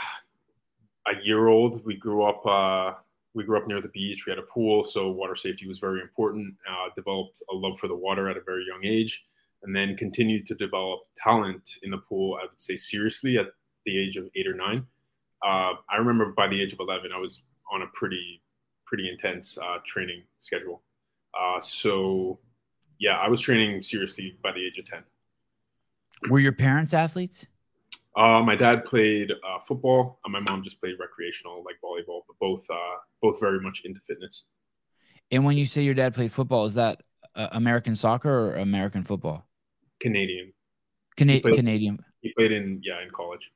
a 1.07 1.25
year 1.25 1.49
old. 1.49 1.85
We 1.85 1.97
grew 1.97 2.25
up. 2.25 2.45
Uh, 2.47 2.99
we 3.35 3.45
grew 3.45 3.59
up 3.59 3.67
near 3.67 3.81
the 3.81 3.89
beach. 3.89 4.27
We 4.27 4.31
had 4.31 4.39
a 4.39 4.43
pool, 4.43 4.85
so 4.85 5.11
water 5.11 5.35
safety 5.35 5.67
was 5.67 5.79
very 5.79 6.01
important. 6.01 6.55
Uh, 6.69 6.91
developed 6.95 7.43
a 7.51 7.55
love 7.55 7.79
for 7.79 7.89
the 7.89 7.97
water 7.97 8.29
at 8.31 8.37
a 8.37 8.41
very 8.41 8.65
young 8.67 8.85
age, 8.85 9.25
and 9.63 9.75
then 9.75 9.97
continued 9.97 10.47
to 10.47 10.55
develop 10.55 11.01
talent 11.17 11.79
in 11.83 11.91
the 11.91 11.99
pool. 11.99 12.39
I 12.41 12.47
would 12.47 12.61
say 12.61 12.77
seriously 12.77 13.39
at 13.39 13.47
the 13.87 13.99
age 13.99 14.17
of 14.17 14.29
eight 14.37 14.47
or 14.47 14.55
nine. 14.55 14.87
Uh, 15.45 15.75
I 15.91 15.97
remember 15.99 16.33
by 16.33 16.49
the 16.49 16.61
age 16.61 16.73
of 16.73 16.81
eleven, 16.81 17.11
I 17.15 17.19
was 17.19 17.43
on 17.73 17.83
a 17.83 17.87
pretty 17.93 18.43
pretty 18.87 19.11
intense 19.11 19.59
uh, 19.59 19.79
training 19.87 20.23
schedule. 20.39 20.83
Uh, 21.39 21.61
so, 21.61 22.39
yeah, 22.99 23.19
I 23.19 23.29
was 23.29 23.41
training 23.41 23.83
seriously 23.83 24.39
by 24.43 24.53
the 24.53 24.65
age 24.65 24.79
of 24.79 24.85
ten. 24.85 25.03
Were 26.31 26.39
your 26.39 26.53
parents 26.53 26.95
athletes? 26.95 27.47
Uh, 28.17 28.41
my 28.43 28.55
dad 28.55 28.85
played 28.85 29.33
uh, 29.33 29.59
football, 29.67 30.21
and 30.25 30.33
my 30.33 30.41
mom 30.41 30.63
just 30.63 30.81
played 30.81 30.95
recreational, 31.01 31.65
like 31.65 31.77
volleyball. 31.85 32.21
But 32.29 32.39
both, 32.41 32.65
uh, 32.71 32.99
both 33.21 33.41
very 33.41 33.61
much 33.61 33.83
into 33.85 34.01
fitness. 34.07 34.47
And 35.31 35.45
when 35.45 35.57
you 35.57 35.67
say 35.67 35.83
your 35.83 35.95
dad 35.95 36.15
played 36.15 36.33
football, 36.33 36.67
is 36.67 36.75
that 36.75 37.03
uh, 37.35 37.49
American 37.53 37.97
soccer 37.97 38.31
or 38.31 38.55
American 38.57 39.03
football? 39.03 39.45
Canadian. 40.01 40.53
Cana- 41.17 41.33
he 41.33 41.41
played, 41.41 41.57
Canadian. 41.57 41.99
He 42.21 42.33
played 42.35 42.53
in 42.53 42.81
yeah 42.85 43.03
in 43.03 43.11
college. 43.11 43.51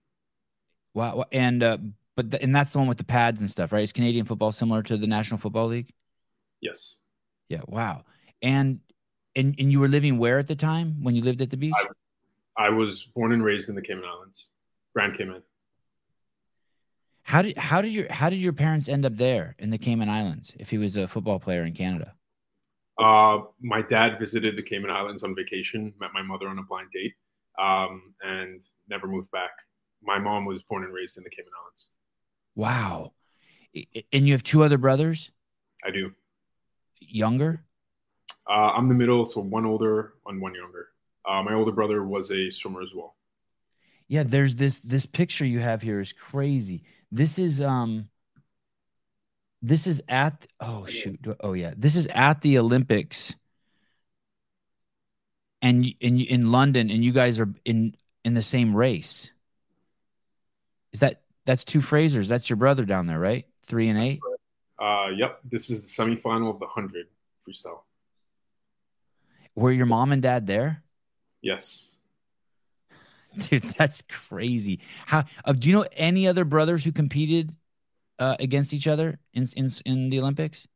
Wow, 0.94 1.24
and 1.33 1.62
uh, 1.62 1.79
but 2.16 2.31
the, 2.31 2.42
and 2.42 2.55
that's 2.55 2.72
the 2.72 2.79
one 2.79 2.88
with 2.88 2.98
the 2.98 3.05
pads 3.05 3.40
and 3.40 3.51
stuff, 3.51 3.72
right? 3.72 3.83
Is 3.83 3.92
Canadian 3.92 4.27
football 4.27 4.51
similar 4.53 4.83
to 4.83 4.96
the 4.96 5.07
National 5.07 5.38
Football 5.38 5.68
League? 5.68 5.92
Yes. 6.61 6.96
Yeah. 7.48 7.61
Wow. 7.68 8.05
And 8.42 8.81
and 9.37 9.55
and 9.59 9.70
you 9.70 9.81
were 9.81 9.88
living 9.88 10.18
where 10.18 10.38
at 10.38 10.48
the 10.48 10.57
time 10.57 11.03
when 11.03 11.14
you 11.14 11.22
lived 11.22 11.40
at 11.40 11.51
the 11.51 11.57
beach? 11.57 11.74
I, 12.57 12.66
I 12.66 12.70
was 12.70 13.05
born 13.14 13.33
and 13.33 13.44
raised 13.44 13.68
in 13.68 13.77
the 13.77 13.83
Cayman 13.83 14.05
Islands, 14.05 14.46
Grand 14.94 15.16
Cayman. 15.16 15.42
How 17.22 17.42
did 17.42 17.57
how 17.57 17.83
did 17.83 17.92
your 17.92 18.12
how 18.12 18.31
did 18.31 18.40
your 18.40 18.53
parents 18.53 18.88
end 18.88 19.05
up 19.07 19.16
there 19.16 19.55
in 19.59 19.70
the 19.70 19.79
Cayman 19.79 20.09
Islands? 20.09 20.55
If 20.59 20.70
he 20.70 20.79
was 20.79 20.96
a 20.96 21.07
football 21.07 21.38
player 21.38 21.62
in 21.62 21.72
Canada, 21.72 22.14
uh, 22.98 23.42
my 23.61 23.83
dad 23.83 24.18
visited 24.18 24.57
the 24.57 24.62
Cayman 24.62 24.90
Islands 24.90 25.22
on 25.22 25.37
vacation, 25.37 25.94
met 26.01 26.11
my 26.12 26.22
mother 26.22 26.48
on 26.48 26.59
a 26.59 26.62
blind 26.62 26.88
date, 26.90 27.14
um, 27.61 28.14
and 28.22 28.61
never 28.88 29.07
moved 29.07 29.31
back. 29.31 29.51
My 30.02 30.18
mom 30.18 30.44
was 30.44 30.62
born 30.62 30.84
and 30.84 30.92
raised 30.92 31.18
in 31.18 31.24
the 31.24 31.30
Cayman 31.30 31.52
Islands. 31.61 31.88
Wow, 32.54 33.12
and 34.12 34.26
you 34.26 34.32
have 34.32 34.42
two 34.42 34.62
other 34.62 34.78
brothers. 34.78 35.30
I 35.84 35.90
do. 35.90 36.12
Younger. 37.00 37.62
Uh, 38.48 38.72
I'm 38.74 38.88
the 38.88 38.94
middle, 38.94 39.26
so 39.26 39.40
one 39.40 39.66
older 39.66 40.14
and 40.26 40.40
one 40.40 40.54
younger. 40.54 40.88
Uh, 41.28 41.42
my 41.42 41.52
older 41.52 41.72
brother 41.72 42.02
was 42.04 42.30
a 42.30 42.50
swimmer 42.50 42.80
as 42.80 42.90
well. 42.94 43.14
Yeah, 44.08 44.22
there's 44.22 44.54
this 44.54 44.78
this 44.78 45.04
picture 45.04 45.44
you 45.44 45.61
have 45.61 45.82
here 45.82 46.00
is 46.00 46.12
crazy. 46.12 46.82
This 47.12 47.38
is 47.38 47.61
um 47.61 48.08
this 49.61 49.87
is 49.87 50.02
at 50.08 50.46
oh 50.61 50.87
shoot 50.87 51.18
oh 51.40 51.52
yeah 51.52 51.74
this 51.76 51.96
is 51.96 52.06
at 52.08 52.40
the 52.42 52.58
Olympics 52.58 53.34
and 55.61 55.84
in 56.00 56.20
in 56.20 56.52
London 56.52 56.90
and 56.90 57.04
you 57.04 57.12
guys 57.12 57.40
are 57.40 57.52
in 57.64 57.94
in 58.24 58.34
the 58.34 58.42
same 58.42 58.74
race. 58.74 59.32
Is 60.92 61.01
that 61.01 61.22
that's 61.46 61.64
two 61.64 61.81
Frasers? 61.81 62.29
That's 62.29 62.48
your 62.48 62.57
brother 62.57 62.85
down 62.85 63.07
there, 63.07 63.18
right? 63.18 63.46
Three 63.64 63.88
and 63.88 63.98
eight. 63.98 64.20
Uh, 64.79 65.09
yep. 65.16 65.40
This 65.44 65.70
is 65.70 65.83
the 65.85 66.03
semifinal 66.03 66.51
of 66.51 66.61
the 66.61 66.66
hundred 66.66 67.07
freestyle. 67.46 67.81
Were 69.55 69.72
your 69.72 69.87
mom 69.87 70.12
and 70.12 70.22
dad 70.22 70.46
there? 70.46 70.83
Yes. 71.42 71.88
Dude, 73.48 73.62
that's 73.62 74.03
crazy. 74.03 74.81
How 75.07 75.24
uh, 75.44 75.53
do 75.53 75.68
you 75.68 75.74
know 75.74 75.87
any 75.92 76.27
other 76.27 76.44
brothers 76.44 76.85
who 76.85 76.92
competed 76.92 77.55
uh, 78.18 78.37
against 78.40 78.72
each 78.72 78.88
other 78.88 79.18
in 79.35 79.48
in 79.57 79.70
in 79.85 80.11
the 80.11 80.20
Olympics? 80.20 80.66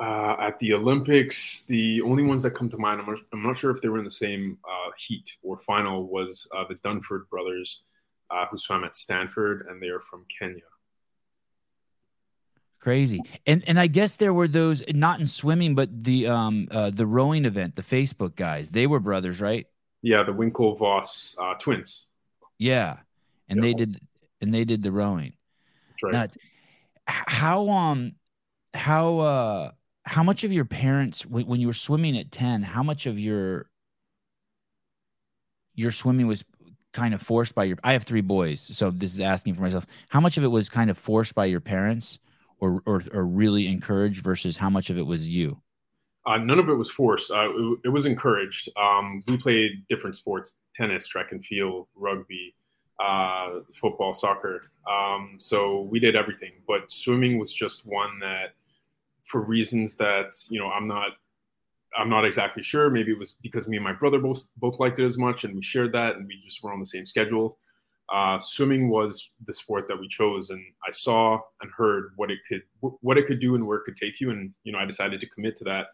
Uh, 0.00 0.34
at 0.40 0.58
the 0.58 0.72
Olympics, 0.72 1.66
the 1.66 2.02
only 2.02 2.24
ones 2.24 2.42
that 2.42 2.50
come 2.50 2.68
to 2.68 2.76
mind, 2.76 3.00
I'm 3.00 3.06
not, 3.06 3.18
I'm 3.32 3.42
not 3.44 3.56
sure 3.56 3.70
if 3.70 3.80
they 3.80 3.88
were 3.88 3.98
in 3.98 4.04
the 4.04 4.10
same 4.10 4.58
uh, 4.64 4.90
heat 4.98 5.36
or 5.42 5.58
final, 5.58 6.08
was 6.08 6.48
uh, 6.56 6.64
the 6.68 6.74
Dunford 6.76 7.28
brothers, 7.30 7.84
uh, 8.34 8.46
who 8.50 8.58
swam 8.58 8.84
at 8.84 8.96
Stanford, 8.96 9.66
and 9.68 9.82
they 9.82 9.88
are 9.88 10.00
from 10.00 10.24
Kenya. 10.38 10.62
Crazy, 12.80 13.20
and 13.46 13.64
and 13.66 13.78
I 13.80 13.86
guess 13.86 14.16
there 14.16 14.34
were 14.34 14.48
those 14.48 14.82
not 14.88 15.20
in 15.20 15.26
swimming, 15.26 15.74
but 15.74 16.04
the 16.04 16.26
um 16.26 16.68
uh, 16.70 16.90
the 16.90 17.06
rowing 17.06 17.44
event, 17.46 17.76
the 17.76 17.82
Facebook 17.82 18.36
guys, 18.36 18.70
they 18.70 18.86
were 18.86 19.00
brothers, 19.00 19.40
right? 19.40 19.66
Yeah, 20.02 20.22
the 20.22 20.32
Winklevoss 20.32 21.36
uh, 21.40 21.54
twins. 21.54 22.04
Yeah, 22.58 22.98
and 23.48 23.62
they 23.62 23.72
did 23.72 24.00
and 24.40 24.52
they 24.52 24.64
did 24.64 24.82
the 24.82 24.92
rowing. 24.92 25.32
That's 25.88 26.02
right. 26.02 26.12
Nuts. 26.12 26.36
How 27.06 27.68
um 27.70 28.16
how 28.74 29.18
uh 29.18 29.70
how 30.04 30.22
much 30.22 30.44
of 30.44 30.52
your 30.52 30.64
parents 30.64 31.24
when, 31.24 31.46
when 31.46 31.60
you 31.60 31.66
were 31.66 31.72
swimming 31.72 32.18
at 32.18 32.30
10 32.30 32.62
how 32.62 32.82
much 32.82 33.06
of 33.06 33.18
your 33.18 33.70
your 35.74 35.90
swimming 35.90 36.26
was 36.26 36.44
kind 36.94 37.12
of 37.12 37.20
forced 37.20 37.54
by 37.54 37.64
your 37.64 37.76
i 37.84 37.92
have 37.92 38.04
three 38.04 38.22
boys 38.22 38.60
so 38.60 38.90
this 38.90 39.12
is 39.12 39.20
asking 39.20 39.52
for 39.52 39.60
myself 39.60 39.86
how 40.08 40.20
much 40.20 40.38
of 40.38 40.44
it 40.44 40.48
was 40.48 40.70
kind 40.70 40.88
of 40.88 40.96
forced 40.96 41.34
by 41.34 41.44
your 41.44 41.60
parents 41.60 42.18
or 42.64 42.82
or, 42.86 43.02
or 43.12 43.24
really 43.24 43.66
encouraged 43.66 44.22
versus 44.22 44.56
how 44.56 44.70
much 44.70 44.90
of 44.90 44.98
it 44.98 45.06
was 45.06 45.28
you? 45.28 45.60
Uh, 46.26 46.38
none 46.38 46.58
of 46.58 46.70
it 46.70 46.74
was 46.74 46.90
forced. 46.90 47.30
Uh, 47.30 47.50
it, 47.50 47.78
it, 47.84 47.88
was 47.90 48.06
encouraged. 48.06 48.70
Um, 48.78 49.22
we 49.26 49.36
played 49.36 49.86
different 49.88 50.16
sports: 50.16 50.54
tennis, 50.74 51.06
track 51.06 51.32
and 51.32 51.44
field, 51.44 51.88
rugby, 51.94 52.54
uh, 52.98 53.60
football, 53.78 54.14
soccer. 54.14 54.62
Um, 54.90 55.36
so 55.38 55.82
we 55.82 55.98
did 56.00 56.16
everything. 56.16 56.52
But 56.66 56.90
swimming 56.90 57.38
was 57.38 57.52
just 57.52 57.84
one 57.84 58.18
that, 58.20 58.54
for 59.22 59.42
reasons 59.42 59.96
that 59.96 60.32
you 60.48 60.58
know, 60.58 60.68
I'm 60.68 60.88
not, 60.88 61.08
I'm 61.96 62.08
not 62.08 62.24
exactly 62.24 62.62
sure. 62.62 62.90
Maybe 62.90 63.12
it 63.12 63.18
was 63.18 63.36
because 63.42 63.68
me 63.68 63.76
and 63.76 63.84
my 63.84 63.92
brother 63.92 64.18
both 64.18 64.46
both 64.56 64.78
liked 64.80 64.98
it 64.98 65.06
as 65.06 65.18
much, 65.18 65.44
and 65.44 65.54
we 65.54 65.62
shared 65.62 65.92
that, 65.92 66.16
and 66.16 66.26
we 66.26 66.40
just 66.42 66.62
were 66.62 66.72
on 66.72 66.80
the 66.80 66.86
same 66.86 67.06
schedule 67.06 67.58
uh, 68.12 68.38
swimming 68.38 68.88
was 68.88 69.30
the 69.46 69.54
sport 69.54 69.88
that 69.88 69.98
we 69.98 70.08
chose, 70.08 70.50
and 70.50 70.62
I 70.86 70.90
saw 70.90 71.40
and 71.62 71.70
heard 71.76 72.12
what 72.16 72.30
it 72.30 72.38
could 72.48 72.62
what 72.80 73.16
it 73.16 73.26
could 73.26 73.40
do 73.40 73.54
and 73.54 73.66
where 73.66 73.78
it 73.78 73.84
could 73.84 73.96
take 73.96 74.20
you, 74.20 74.30
and 74.30 74.52
you 74.64 74.72
know 74.72 74.78
I 74.78 74.84
decided 74.84 75.20
to 75.20 75.28
commit 75.30 75.56
to 75.58 75.64
that 75.64 75.86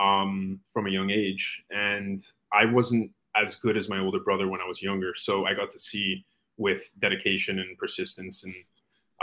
um, 0.00 0.60
from 0.72 0.86
a 0.86 0.90
young 0.90 1.10
age. 1.10 1.62
And 1.70 2.20
I 2.52 2.66
wasn't 2.66 3.10
as 3.36 3.56
good 3.56 3.76
as 3.76 3.88
my 3.88 3.98
older 3.98 4.20
brother 4.20 4.48
when 4.48 4.60
I 4.60 4.68
was 4.68 4.80
younger, 4.80 5.12
so 5.14 5.44
I 5.44 5.54
got 5.54 5.72
to 5.72 5.78
see 5.78 6.24
with 6.56 6.82
dedication 7.00 7.58
and 7.58 7.76
persistence 7.76 8.44
and 8.44 8.54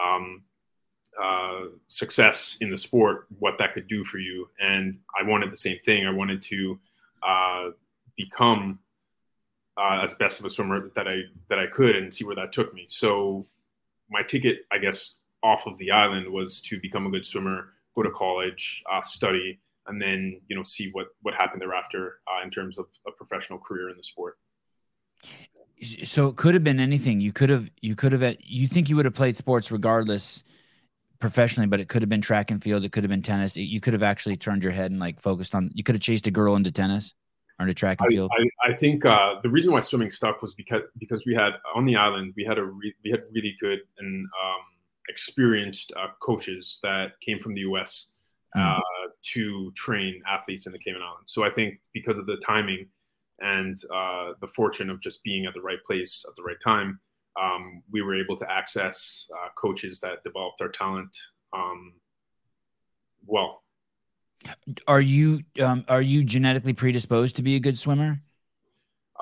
um, 0.03 0.43
uh, 1.21 1.65
success 1.87 2.57
in 2.61 2.69
the 2.69 2.77
sport 2.77 3.27
what 3.39 3.57
that 3.59 3.73
could 3.73 3.87
do 3.87 4.03
for 4.03 4.17
you. 4.17 4.49
And 4.59 4.97
I 5.19 5.27
wanted 5.27 5.51
the 5.51 5.57
same 5.57 5.77
thing. 5.85 6.05
I 6.05 6.11
wanted 6.11 6.41
to 6.43 6.79
uh, 7.25 7.69
become 8.17 8.79
uh, 9.77 10.01
as 10.03 10.13
best 10.15 10.39
of 10.39 10.45
a 10.45 10.49
swimmer 10.49 10.89
that 10.95 11.07
I 11.07 11.21
that 11.49 11.59
I 11.59 11.67
could 11.67 11.95
and 11.95 12.13
see 12.13 12.25
where 12.25 12.35
that 12.35 12.51
took 12.51 12.73
me. 12.73 12.85
So 12.89 13.47
my 14.09 14.21
ticket, 14.23 14.65
I 14.71 14.77
guess, 14.77 15.13
off 15.41 15.65
of 15.65 15.77
the 15.77 15.91
island 15.91 16.31
was 16.31 16.61
to 16.61 16.79
become 16.79 17.05
a 17.05 17.09
good 17.09 17.25
swimmer, 17.25 17.73
go 17.95 18.03
to 18.03 18.11
college, 18.11 18.83
uh, 18.91 19.01
study, 19.01 19.59
and 19.87 20.01
then 20.01 20.41
you 20.47 20.55
know 20.55 20.63
see 20.63 20.89
what 20.91 21.07
what 21.21 21.33
happened 21.33 21.61
thereafter 21.61 22.19
uh, 22.27 22.43
in 22.43 22.51
terms 22.51 22.77
of 22.77 22.85
a 23.07 23.11
professional 23.11 23.59
career 23.59 23.89
in 23.89 23.97
the 23.97 24.03
sport. 24.03 24.37
So 26.03 26.29
it 26.29 26.37
could 26.37 26.53
have 26.53 26.63
been 26.63 26.79
anything. 26.79 27.19
You 27.21 27.33
could 27.33 27.49
have 27.49 27.69
you 27.81 27.95
could 27.95 28.11
have 28.11 28.35
you 28.39 28.67
think 28.67 28.89
you 28.89 28.95
would 28.95 29.05
have 29.05 29.13
played 29.13 29.35
sports 29.35 29.71
regardless 29.71 30.43
professionally, 31.23 31.67
but 31.67 31.79
it 31.79 31.87
could 31.87 32.01
have 32.01 32.09
been 32.09 32.21
track 32.21 32.51
and 32.51 32.61
field. 32.61 32.83
It 32.83 32.91
could 32.91 33.05
have 33.05 33.09
been 33.09 33.21
tennis. 33.21 33.55
You 33.55 33.79
could 33.79 33.93
have 33.93 34.03
actually 34.03 34.35
turned 34.35 34.61
your 34.61 34.73
head 34.73 34.91
and 34.91 34.99
like 34.99 35.21
focused 35.21 35.55
on. 35.55 35.71
You 35.73 35.81
could 35.81 35.95
have 35.95 36.01
chased 36.01 36.27
a 36.27 36.31
girl 36.31 36.57
into 36.57 36.69
tennis 36.69 37.13
or 37.57 37.63
into 37.63 37.73
track 37.73 38.01
and 38.01 38.09
field. 38.09 38.29
I, 38.37 38.71
I, 38.71 38.75
think 38.75 39.05
uh, 39.05 39.35
the 39.41 39.47
reason 39.49 39.71
why 39.71 39.79
swimming 39.79 40.11
stuck 40.11 40.41
was 40.41 40.53
because 40.53 40.81
because 40.97 41.25
we 41.25 41.33
had 41.33 41.51
on 41.73 41.85
the 41.85 41.95
island 41.95 42.33
we 42.35 42.43
had 42.43 42.57
a 42.57 42.65
re, 42.65 42.93
we 43.05 43.09
had 43.09 43.21
really 43.33 43.55
good 43.61 43.79
and 43.99 44.25
um, 44.25 44.63
experienced 45.07 45.93
uh, 45.95 46.07
coaches 46.19 46.81
that 46.83 47.13
came 47.21 47.39
from 47.39 47.53
the 47.53 47.61
U.S. 47.61 48.11
Mm. 48.57 48.77
Uh, 48.77 48.81
to 49.33 49.71
train 49.77 50.21
athletes 50.29 50.65
in 50.67 50.73
the 50.73 50.79
Cayman 50.79 51.01
Islands. 51.01 51.31
So 51.31 51.45
I 51.45 51.51
think 51.51 51.79
because 51.93 52.17
of 52.17 52.25
the 52.25 52.35
timing 52.45 52.87
and 53.39 53.81
uh, 53.95 54.33
the 54.41 54.47
fortune 54.47 54.89
of 54.89 55.01
just 55.01 55.23
being 55.23 55.45
at 55.45 55.53
the 55.53 55.61
right 55.61 55.81
place 55.85 56.25
at 56.29 56.35
the 56.35 56.43
right 56.43 56.59
time 56.59 56.99
um, 57.41 57.83
we 57.91 58.01
were 58.01 58.15
able 58.15 58.37
to 58.37 58.51
access 58.51 59.27
uh, 59.33 59.49
coaches 59.55 59.99
that 60.01 60.23
developed 60.23 60.61
our 60.61 60.69
talent 60.69 61.15
um, 61.53 61.93
well. 63.25 63.63
Are 64.87 65.01
you 65.01 65.43
um, 65.61 65.85
are 65.87 66.01
you 66.01 66.23
genetically 66.23 66.73
predisposed 66.73 67.37
to 67.37 67.43
be 67.43 67.55
a 67.55 67.59
good 67.59 67.79
swimmer? 67.79 68.21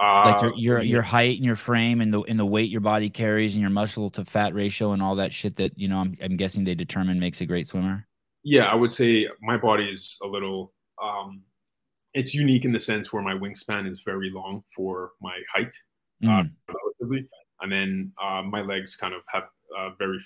Uh, 0.02 0.24
like 0.26 0.41
your 0.41 0.54
your, 0.56 0.82
your 0.82 1.02
height 1.02 1.38
and 1.38 1.45
your 1.45 1.56
frame 1.56 2.02
and 2.02 2.13
the 2.13 2.21
in 2.24 2.38
the 2.38 2.45
weight 2.45 2.71
your 2.71 2.82
body 2.82 3.10
carries 3.10 3.56
and 3.56 3.62
your 3.62 3.69
muscle 3.69 4.10
to 4.10 4.26
fat 4.26 4.56
ratio 4.56 4.93
and 4.93 5.04
all 5.04 5.15
that 5.15 5.32
shit 5.32 5.58
that 5.58 5.78
you 5.78 5.88
know 5.88 5.97
I'm, 5.97 6.17
I'm 6.24 6.38
guessing 6.38 6.63
they 6.63 6.74
determine 6.74 7.19
makes 7.19 7.39
a 7.41 7.45
great 7.45 7.67
swimmer. 7.67 8.08
Yeah, 8.43 8.63
I 8.63 8.74
would 8.74 8.91
say 8.91 9.28
my 9.41 9.58
body 9.58 9.86
is 9.86 10.17
a 10.24 10.28
little. 10.28 10.74
Um, 11.02 11.43
it's 12.13 12.34
unique 12.34 12.65
in 12.65 12.71
the 12.71 12.80
sense 12.80 13.13
where 13.13 13.21
my 13.21 13.34
wingspan 13.34 13.89
is 13.89 14.02
very 14.04 14.32
long 14.34 14.63
for 14.76 15.12
my 15.21 15.38
height, 15.54 15.74
uh, 16.24 16.28
mm. 16.28 16.52
uh, 16.69 16.74
relatively 17.00 17.30
and 17.62 17.71
then 17.71 18.12
uh, 18.21 18.41
my 18.41 18.62
legs 18.62 18.95
kind 18.95 19.13
of 19.13 19.21
have 19.28 19.43
uh, 19.78 19.89
very 19.97 20.19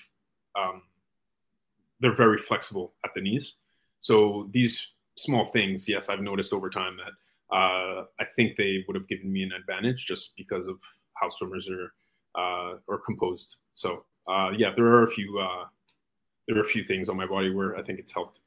um, 0.58 0.82
they're 2.00 2.16
very 2.16 2.38
flexible 2.38 2.94
at 3.04 3.10
the 3.14 3.20
knees. 3.20 3.54
So 4.00 4.48
these 4.52 4.88
small 5.16 5.50
things, 5.52 5.88
yes, 5.88 6.08
I've 6.08 6.20
noticed 6.20 6.52
over 6.52 6.70
time 6.70 6.96
that 6.98 7.56
uh, 7.56 8.04
I 8.20 8.24
think 8.34 8.56
they 8.56 8.84
would 8.86 8.94
have 8.94 9.08
given 9.08 9.32
me 9.32 9.42
an 9.42 9.52
advantage 9.52 10.06
just 10.06 10.36
because 10.36 10.66
of 10.66 10.76
how 11.14 11.28
swimmers 11.28 11.70
are 11.70 11.92
uh, 12.34 12.78
are 12.88 12.98
composed. 13.04 13.56
So 13.74 14.04
uh, 14.28 14.50
yeah, 14.56 14.70
there 14.74 14.86
are 14.86 15.04
a 15.04 15.10
few 15.10 15.38
uh, 15.38 15.66
there 16.48 16.58
are 16.58 16.62
a 16.62 16.68
few 16.68 16.84
things 16.84 17.08
on 17.08 17.16
my 17.16 17.26
body 17.26 17.50
where 17.50 17.76
I 17.76 17.82
think 17.82 17.98
it's 17.98 18.12
helped. 18.12 18.40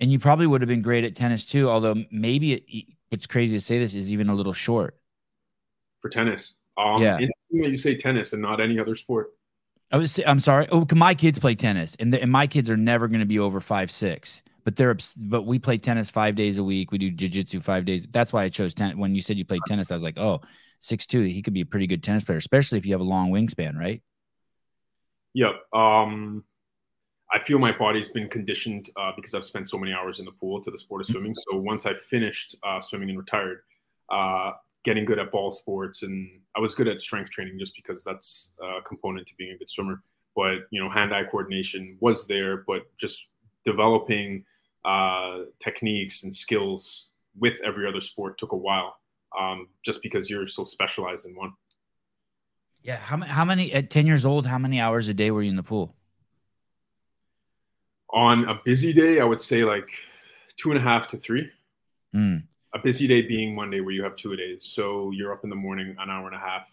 And 0.00 0.10
you 0.10 0.18
probably 0.18 0.46
would 0.46 0.62
have 0.62 0.68
been 0.68 0.82
great 0.82 1.04
at 1.04 1.14
tennis 1.14 1.44
too, 1.44 1.68
although 1.68 1.94
maybe 2.10 2.54
it, 2.54 2.86
it's 3.10 3.26
crazy 3.26 3.56
to 3.56 3.60
say 3.60 3.78
this 3.78 3.94
is 3.94 4.10
even 4.12 4.30
a 4.30 4.34
little 4.34 4.54
short 4.54 4.98
for 6.00 6.08
tennis. 6.08 6.59
Um, 6.80 7.02
yeah. 7.02 7.18
Interesting 7.18 7.60
that 7.62 7.70
you 7.70 7.76
say 7.76 7.94
tennis 7.94 8.32
and 8.32 8.40
not 8.40 8.60
any 8.60 8.78
other 8.78 8.94
sport. 8.94 9.32
I 9.92 9.96
was. 9.96 10.20
I'm 10.24 10.40
sorry. 10.40 10.68
Oh, 10.70 10.86
my 10.94 11.14
kids 11.14 11.38
play 11.38 11.54
tennis, 11.54 11.96
and 11.98 12.12
the, 12.12 12.22
and 12.22 12.30
my 12.30 12.46
kids 12.46 12.70
are 12.70 12.76
never 12.76 13.08
going 13.08 13.20
to 13.20 13.26
be 13.26 13.38
over 13.38 13.60
five 13.60 13.90
six. 13.90 14.42
But 14.64 14.76
they're. 14.76 14.96
But 15.16 15.42
we 15.42 15.58
play 15.58 15.78
tennis 15.78 16.10
five 16.10 16.36
days 16.36 16.58
a 16.58 16.64
week. 16.64 16.92
We 16.92 16.98
do 16.98 17.10
jujitsu 17.10 17.62
five 17.62 17.84
days. 17.84 18.06
That's 18.10 18.32
why 18.32 18.44
I 18.44 18.48
chose 18.48 18.72
tennis. 18.72 18.96
When 18.96 19.14
you 19.14 19.20
said 19.20 19.36
you 19.36 19.44
played 19.44 19.62
tennis, 19.66 19.90
I 19.90 19.94
was 19.94 20.02
like, 20.02 20.18
oh, 20.18 20.42
six 20.78 21.06
two. 21.06 21.22
He 21.22 21.42
could 21.42 21.54
be 21.54 21.62
a 21.62 21.66
pretty 21.66 21.88
good 21.88 22.02
tennis 22.02 22.24
player, 22.24 22.38
especially 22.38 22.78
if 22.78 22.86
you 22.86 22.92
have 22.92 23.00
a 23.00 23.04
long 23.04 23.30
wingspan, 23.30 23.76
right? 23.76 24.00
Yep. 25.34 25.54
Um, 25.72 26.44
I 27.32 27.38
feel 27.40 27.58
my 27.58 27.72
body's 27.72 28.08
been 28.08 28.28
conditioned 28.28 28.90
uh, 28.96 29.12
because 29.16 29.34
I've 29.34 29.44
spent 29.44 29.68
so 29.68 29.78
many 29.78 29.92
hours 29.92 30.18
in 30.18 30.24
the 30.24 30.32
pool 30.32 30.60
to 30.62 30.70
the 30.70 30.78
sport 30.78 31.02
of 31.02 31.06
mm-hmm. 31.06 31.12
swimming. 31.14 31.34
So 31.34 31.56
once 31.58 31.86
I 31.86 31.94
finished 31.94 32.56
uh, 32.62 32.80
swimming 32.80 33.10
and 33.10 33.18
retired, 33.18 33.62
uh, 34.10 34.52
getting 34.84 35.04
good 35.04 35.18
at 35.18 35.30
ball 35.30 35.52
sports 35.52 36.02
and 36.02 36.40
I 36.56 36.60
was 36.60 36.74
good 36.74 36.88
at 36.88 37.02
strength 37.02 37.30
training 37.30 37.58
just 37.58 37.74
because 37.76 38.02
that's 38.04 38.52
a 38.62 38.82
component 38.82 39.26
to 39.28 39.34
being 39.36 39.52
a 39.52 39.58
good 39.58 39.70
swimmer. 39.70 40.02
But 40.34 40.66
you 40.70 40.82
know, 40.82 40.88
hand-eye 40.88 41.24
coordination 41.24 41.96
was 42.00 42.26
there, 42.26 42.58
but 42.66 42.82
just 42.98 43.26
developing 43.64 44.44
uh, 44.84 45.40
techniques 45.62 46.24
and 46.24 46.34
skills 46.34 47.10
with 47.38 47.54
every 47.64 47.86
other 47.86 48.00
sport 48.00 48.38
took 48.38 48.52
a 48.52 48.56
while, 48.56 48.96
um, 49.38 49.68
just 49.84 50.02
because 50.02 50.30
you're 50.30 50.46
so 50.46 50.64
specialized 50.64 51.26
in 51.26 51.34
one. 51.34 51.52
Yeah, 52.82 52.96
how 52.96 53.16
many? 53.16 53.30
How 53.30 53.44
many 53.44 53.72
at 53.72 53.90
ten 53.90 54.06
years 54.06 54.24
old? 54.24 54.46
How 54.46 54.56
many 54.56 54.80
hours 54.80 55.08
a 55.08 55.14
day 55.14 55.30
were 55.30 55.42
you 55.42 55.50
in 55.50 55.56
the 55.56 55.62
pool? 55.62 55.94
On 58.12 58.48
a 58.48 58.58
busy 58.64 58.92
day, 58.92 59.20
I 59.20 59.24
would 59.24 59.40
say 59.40 59.64
like 59.64 59.90
two 60.56 60.70
and 60.70 60.78
a 60.78 60.82
half 60.82 61.06
to 61.08 61.18
three. 61.18 61.50
Mm 62.14 62.44
a 62.74 62.78
busy 62.78 63.06
day 63.06 63.22
being 63.22 63.54
Monday 63.54 63.80
where 63.80 63.92
you 63.92 64.02
have 64.02 64.16
two 64.16 64.32
a 64.32 64.36
days. 64.36 64.64
So 64.64 65.10
you're 65.12 65.32
up 65.32 65.44
in 65.44 65.50
the 65.50 65.56
morning, 65.56 65.96
an 65.98 66.10
hour 66.10 66.26
and 66.26 66.36
a 66.36 66.38
half. 66.38 66.70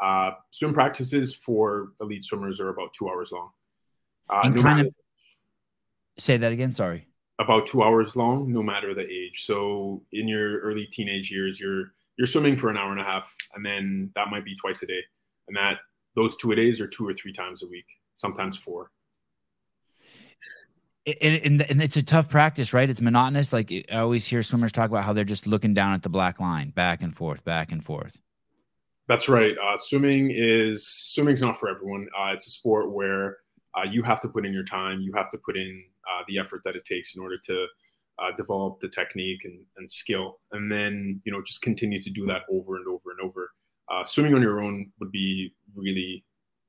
Uh, 0.00 0.36
swim 0.50 0.72
practices 0.72 1.34
for 1.34 1.92
elite 2.00 2.24
swimmers 2.24 2.60
are 2.60 2.68
about 2.68 2.92
two 2.92 3.08
hours 3.08 3.32
long. 3.32 3.50
Uh, 4.30 4.40
and 4.44 4.54
no 4.54 4.62
kind 4.62 4.86
of 4.86 4.94
say 6.18 6.36
that 6.36 6.52
again. 6.52 6.72
Sorry. 6.72 7.06
About 7.40 7.66
two 7.66 7.82
hours 7.82 8.16
long, 8.16 8.52
no 8.52 8.62
matter 8.62 8.94
the 8.94 9.06
age. 9.06 9.44
So 9.44 10.02
in 10.12 10.28
your 10.28 10.60
early 10.60 10.86
teenage 10.90 11.30
years, 11.30 11.58
you're 11.60 11.92
you're 12.16 12.26
swimming 12.26 12.56
for 12.56 12.68
an 12.68 12.76
hour 12.76 12.90
and 12.90 13.00
a 13.00 13.04
half, 13.04 13.32
and 13.54 13.64
then 13.64 14.10
that 14.16 14.28
might 14.28 14.44
be 14.44 14.56
twice 14.56 14.82
a 14.82 14.86
day, 14.86 15.00
and 15.46 15.56
that 15.56 15.78
those 16.16 16.36
two 16.36 16.50
a 16.50 16.56
days 16.56 16.80
are 16.80 16.88
two 16.88 17.06
or 17.06 17.14
three 17.14 17.32
times 17.32 17.62
a 17.62 17.66
week, 17.66 17.86
sometimes 18.14 18.58
four 18.58 18.90
and, 21.20 21.62
and, 21.62 21.82
it's 21.82 21.96
a 21.96 22.02
tough 22.02 22.28
practice, 22.28 22.72
right? 22.72 22.88
It's 22.88 23.00
monotonous. 23.00 23.52
Like 23.52 23.72
I 23.92 23.98
always 23.98 24.26
hear 24.26 24.42
swimmers 24.42 24.72
talk 24.72 24.90
about 24.90 25.04
how 25.04 25.12
they're 25.12 25.24
just 25.24 25.46
looking 25.46 25.74
down 25.74 25.92
at 25.92 26.02
the 26.02 26.08
black 26.08 26.40
line, 26.40 26.70
back 26.70 27.02
and 27.02 27.14
forth, 27.14 27.44
back 27.44 27.72
and 27.72 27.84
forth. 27.84 28.18
That's 29.08 29.28
right. 29.28 29.56
Uh, 29.56 29.76
swimming 29.78 30.30
is 30.30 30.86
swimming's 30.86 31.40
not 31.40 31.58
for 31.58 31.68
everyone. 31.68 32.08
Uh, 32.18 32.32
it's 32.32 32.46
a 32.46 32.50
sport 32.50 32.92
where 32.92 33.38
uh, 33.74 33.84
you 33.90 34.02
have 34.02 34.20
to 34.20 34.28
put 34.28 34.44
in 34.44 34.52
your 34.52 34.64
time. 34.64 35.00
You 35.00 35.12
have 35.14 35.30
to 35.30 35.38
put 35.38 35.56
in 35.56 35.82
uh, 36.10 36.24
the 36.28 36.38
effort 36.38 36.60
that 36.64 36.76
it 36.76 36.84
takes 36.84 37.16
in 37.16 37.22
order 37.22 37.38
to 37.44 37.66
uh, 38.18 38.36
develop 38.36 38.80
the 38.80 38.88
technique 38.88 39.44
and, 39.44 39.60
and, 39.78 39.90
skill, 39.90 40.40
and 40.52 40.70
then 40.70 41.22
you 41.24 41.32
know 41.32 41.40
just 41.42 41.62
continue 41.62 42.00
to 42.02 42.10
do 42.10 42.26
that 42.26 42.42
over 42.50 42.76
and 42.76 42.86
over 42.86 43.10
and 43.10 43.20
over. 43.20 43.50
Uh, 43.90 44.04
swimming 44.04 44.34
on 44.34 44.42
your 44.42 44.60
own 44.60 44.90
would 45.00 45.10
be 45.10 45.54
really 45.74 46.24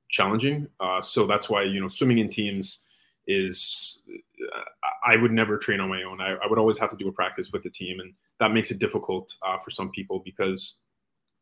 challenging. 0.10 0.68
so 1.02 1.28
that's 1.28 1.50
why 1.50 1.64
you 1.64 1.82
know 1.82 1.88
swimming 1.88 2.20
in 2.20 2.30
teams 2.30 2.84
is 3.30 4.02
I 5.06 5.16
would 5.16 5.32
never 5.32 5.58
train 5.58 5.80
on 5.80 5.88
my 5.88 6.02
own. 6.04 6.20
I, 6.20 6.34
I, 6.44 6.48
would 6.50 6.58
always 6.58 6.80
have 6.80 6.90
to 6.90 6.98
do 6.98 7.08
a 7.08 7.12
practice 7.12 7.52
with 7.54 7.62
the 7.62 7.70
team, 7.70 8.00
and 8.00 8.14
that 8.40 8.52
makes 8.52 8.72
it 8.72 8.80
difficult 8.80 9.36
uh, 9.46 9.60
for 9.60 9.70
some 9.70 9.92
people 9.92 10.20
because 10.26 10.78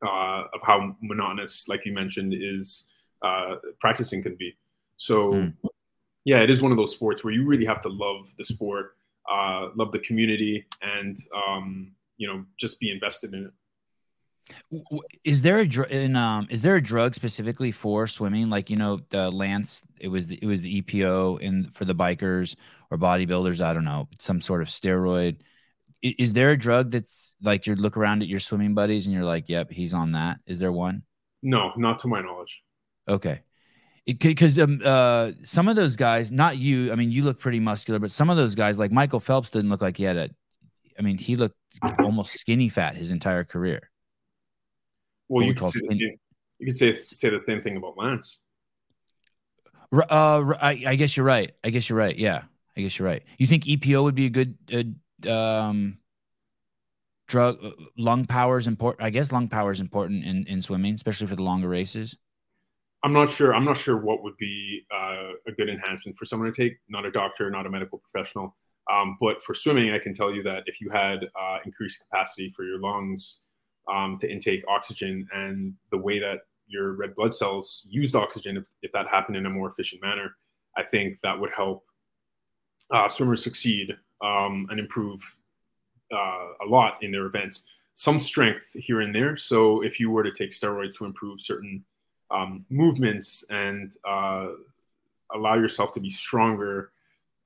uh, 0.06 0.44
of 0.54 0.62
how 0.64 0.96
monotonous, 1.02 1.68
like 1.70 1.86
you 1.86 1.94
mentioned, 1.94 2.34
is 2.38 2.90
uh, 3.22 3.56
practicing 3.80 4.22
can 4.22 4.36
be. 4.36 4.56
So, 4.98 5.32
mm. 5.32 5.54
yeah, 6.26 6.40
it 6.40 6.50
is 6.50 6.62
one 6.62 6.72
of 6.72 6.78
those 6.78 6.94
sports 6.94 7.24
where 7.24 7.34
you 7.34 7.46
really 7.46 7.66
have 7.66 7.82
to 7.84 7.90
love 7.90 8.28
the 8.38 8.44
sport, 8.44 8.98
uh, 9.32 9.70
love 9.76 9.94
the 9.94 10.00
community, 10.00 10.66
and 10.82 11.18
um, 11.34 11.92
you 12.18 12.28
know, 12.28 12.44
just 12.60 12.80
be 12.80 12.92
invested 12.92 13.34
in 13.34 13.46
it. 13.46 13.52
Is 15.24 15.42
there 15.42 15.58
a 15.58 15.68
dr- 15.68 15.92
in, 15.92 16.16
um 16.16 16.48
is 16.50 16.62
there 16.62 16.76
a 16.76 16.82
drug 16.82 17.16
specifically 17.16 17.72
for 17.72 18.08
swimming? 18.08 18.50
Like 18.50 18.70
you 18.70 18.76
know, 18.76 19.00
the 19.10 19.30
Lance, 19.32 19.82
it 20.00 20.08
was 20.08 20.28
the, 20.28 20.40
it 20.42 20.46
was 20.46 20.62
the 20.62 20.82
EPO 20.82 21.40
in 21.42 21.70
for 21.70 21.86
the 21.86 21.96
bikers 21.96 22.56
or 22.92 22.98
bodybuilders. 22.98 23.62
I 23.62 23.74
don't 23.74 23.86
know, 23.86 24.08
some 24.20 24.42
sort 24.42 24.62
of 24.62 24.68
steroid. 24.68 25.42
Is 26.02 26.34
there 26.34 26.52
a 26.52 26.58
drug 26.58 26.92
that's 26.92 27.36
like 27.42 27.68
you 27.68 27.76
look 27.76 27.98
around 27.98 28.22
at 28.22 28.28
your 28.28 28.40
swimming 28.40 28.74
buddies 28.74 29.08
and 29.08 29.16
you're 29.16 29.26
like, 29.26 29.50
"Yep, 29.50 29.72
he's 29.72 29.94
on 29.94 30.12
that." 30.14 30.40
Is 30.46 30.60
there 30.60 30.72
one? 30.72 31.04
No, 31.42 31.72
not 31.76 32.00
to 32.00 32.08
my 32.08 32.22
knowledge. 32.22 32.62
Okay, 33.10 33.42
because 34.06 34.60
um, 34.60 34.82
uh, 34.84 35.32
some 35.44 35.68
of 35.68 35.76
those 35.76 35.96
guys, 35.96 36.32
not 36.32 36.58
you. 36.58 36.92
I 36.92 36.96
mean, 36.96 37.12
you 37.12 37.24
look 37.24 37.40
pretty 37.40 37.60
muscular, 37.60 38.00
but 38.00 38.12
some 38.12 38.30
of 38.30 38.38
those 38.38 38.56
guys, 38.56 38.80
like 38.80 38.92
Michael 38.92 39.20
Phelps, 39.20 39.50
didn't 39.50 39.70
look 39.70 39.82
like 39.82 39.98
he 39.98 40.04
had 40.04 40.18
a. 40.18 40.30
I 40.98 41.02
mean, 41.02 41.18
he 41.18 41.36
looked 41.36 41.58
almost 42.00 42.34
skinny 42.40 42.70
fat 42.70 42.96
his 42.96 43.12
entire 43.12 43.44
career. 43.44 43.90
Well, 45.30 45.46
you 45.46 45.54
could, 45.54 45.68
say 45.70 45.80
the 45.88 45.96
same, 45.96 46.18
you 46.60 46.66
could 46.68 46.78
say 46.78 46.94
say 46.94 47.30
the 47.30 47.42
same 47.42 47.62
thing 47.62 47.78
about 47.78 47.98
Lance. 47.98 48.40
Uh, 49.92 50.54
I, 50.62 50.84
I, 50.86 50.96
guess 50.96 51.16
you're 51.16 51.26
right. 51.26 51.54
I 51.64 51.70
guess 51.70 51.88
you're 51.88 51.98
right. 51.98 52.16
Yeah, 52.16 52.44
I 52.76 52.82
guess 52.82 53.00
you're 53.00 53.08
right. 53.08 53.24
You 53.38 53.48
think 53.48 53.64
EPO 53.64 54.04
would 54.04 54.16
be 54.16 54.26
a 54.26 54.30
good 54.30 54.58
uh, 55.26 55.32
um, 55.32 56.00
drug? 57.28 57.64
Uh, 57.64 57.72
lung 57.98 58.26
power 58.26 58.58
is 58.58 58.68
important. 58.68 59.06
I 59.06 59.10
guess 59.10 59.32
lung 59.32 59.48
power 59.48 59.72
is 59.72 59.80
important 59.80 60.26
in 60.26 60.46
in 60.48 60.62
swimming, 60.62 60.96
especially 60.96 61.28
for 61.28 61.36
the 61.36 61.44
longer 61.44 61.70
races. 61.70 62.18
I'm 63.04 63.14
not 63.14 63.32
sure. 63.32 63.54
I'm 63.54 63.66
not 63.66 63.78
sure 63.78 63.98
what 63.98 64.24
would 64.24 64.38
be 64.38 64.86
uh, 64.94 65.32
a 65.48 65.52
good 65.52 65.70
enhancement 65.70 66.18
for 66.18 66.26
someone 66.26 66.52
to 66.52 66.64
take. 66.64 66.78
Not 66.90 67.06
a 67.06 67.12
doctor, 67.12 67.50
not 67.50 67.66
a 67.66 67.70
medical 67.70 68.00
professional. 68.00 68.56
Um, 68.92 69.18
but 69.20 69.44
for 69.44 69.54
swimming, 69.54 69.92
I 69.92 70.00
can 70.00 70.14
tell 70.14 70.34
you 70.34 70.44
that 70.44 70.64
if 70.66 70.80
you 70.82 70.90
had 70.90 71.26
uh, 71.40 71.58
increased 71.66 72.04
capacity 72.10 72.54
for 72.56 72.64
your 72.64 72.80
lungs, 72.80 73.40
um, 73.92 74.18
to 74.20 74.32
intake 74.32 74.64
oxygen 74.68 75.28
and 75.34 75.74
the 75.92 75.98
way 75.98 76.20
that 76.20 76.42
your 76.68 76.94
red 76.94 77.16
blood 77.16 77.34
cells 77.34 77.86
used 77.90 78.16
oxygen, 78.16 78.58
if, 78.58 78.66
if 78.82 78.92
that 78.92 79.08
happened 79.08 79.38
in 79.38 79.46
a 79.46 79.50
more 79.50 79.70
efficient 79.70 80.02
manner, 80.02 80.36
I 80.76 80.84
think 80.84 81.20
that 81.22 81.40
would 81.40 81.52
help 81.56 81.86
uh, 82.92 83.08
swimmers 83.08 83.44
succeed 83.44 83.96
um, 84.22 84.68
and 84.70 84.80
improve 84.80 85.22
uh, 86.14 86.66
a 86.66 86.68
lot 86.68 86.98
in 87.02 87.12
their 87.12 87.26
events. 87.26 87.64
Some 87.94 88.20
strength 88.20 88.64
here 88.74 89.02
and 89.02 89.14
there. 89.14 89.38
So 89.38 89.82
if 89.82 90.00
you 90.00 90.12
were 90.12 90.24
to 90.24 90.32
take 90.32 90.52
steroids 90.52 90.96
to 90.98 91.06
improve 91.06 91.42
certain 91.42 91.84
um, 92.30 92.66
movements 92.70 93.44
and 93.50 93.92
uh, 94.08 94.50
allow 95.34 95.56
yourself 95.56 95.94
to 95.94 96.00
be 96.00 96.10
stronger 96.10 96.92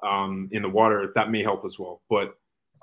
um, 0.04 0.50
in 0.52 0.62
the 0.62 0.70
water, 0.70 1.12
that 1.16 1.32
may 1.32 1.44
help 1.44 1.64
as 1.66 1.80
well. 1.80 2.02
But 2.10 2.38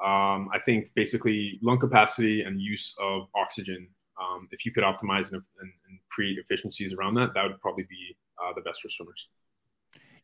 um, 0.04 0.48
I 0.52 0.58
think 0.64 0.90
basically 0.94 1.58
lung 1.62 1.78
capacity 1.78 2.42
and 2.42 2.60
use 2.60 2.94
of 3.00 3.28
oxygen, 3.34 3.88
um, 4.20 4.48
if 4.52 4.64
you 4.64 4.72
could 4.72 4.84
optimize 4.84 5.32
and, 5.32 5.42
and, 5.60 5.72
and, 5.88 5.98
create 6.10 6.38
efficiencies 6.38 6.92
around 6.92 7.14
that, 7.14 7.32
that 7.34 7.44
would 7.44 7.60
probably 7.60 7.84
be 7.84 8.16
uh, 8.42 8.52
the 8.54 8.60
best 8.60 8.80
for 8.80 8.88
swimmers. 8.88 9.28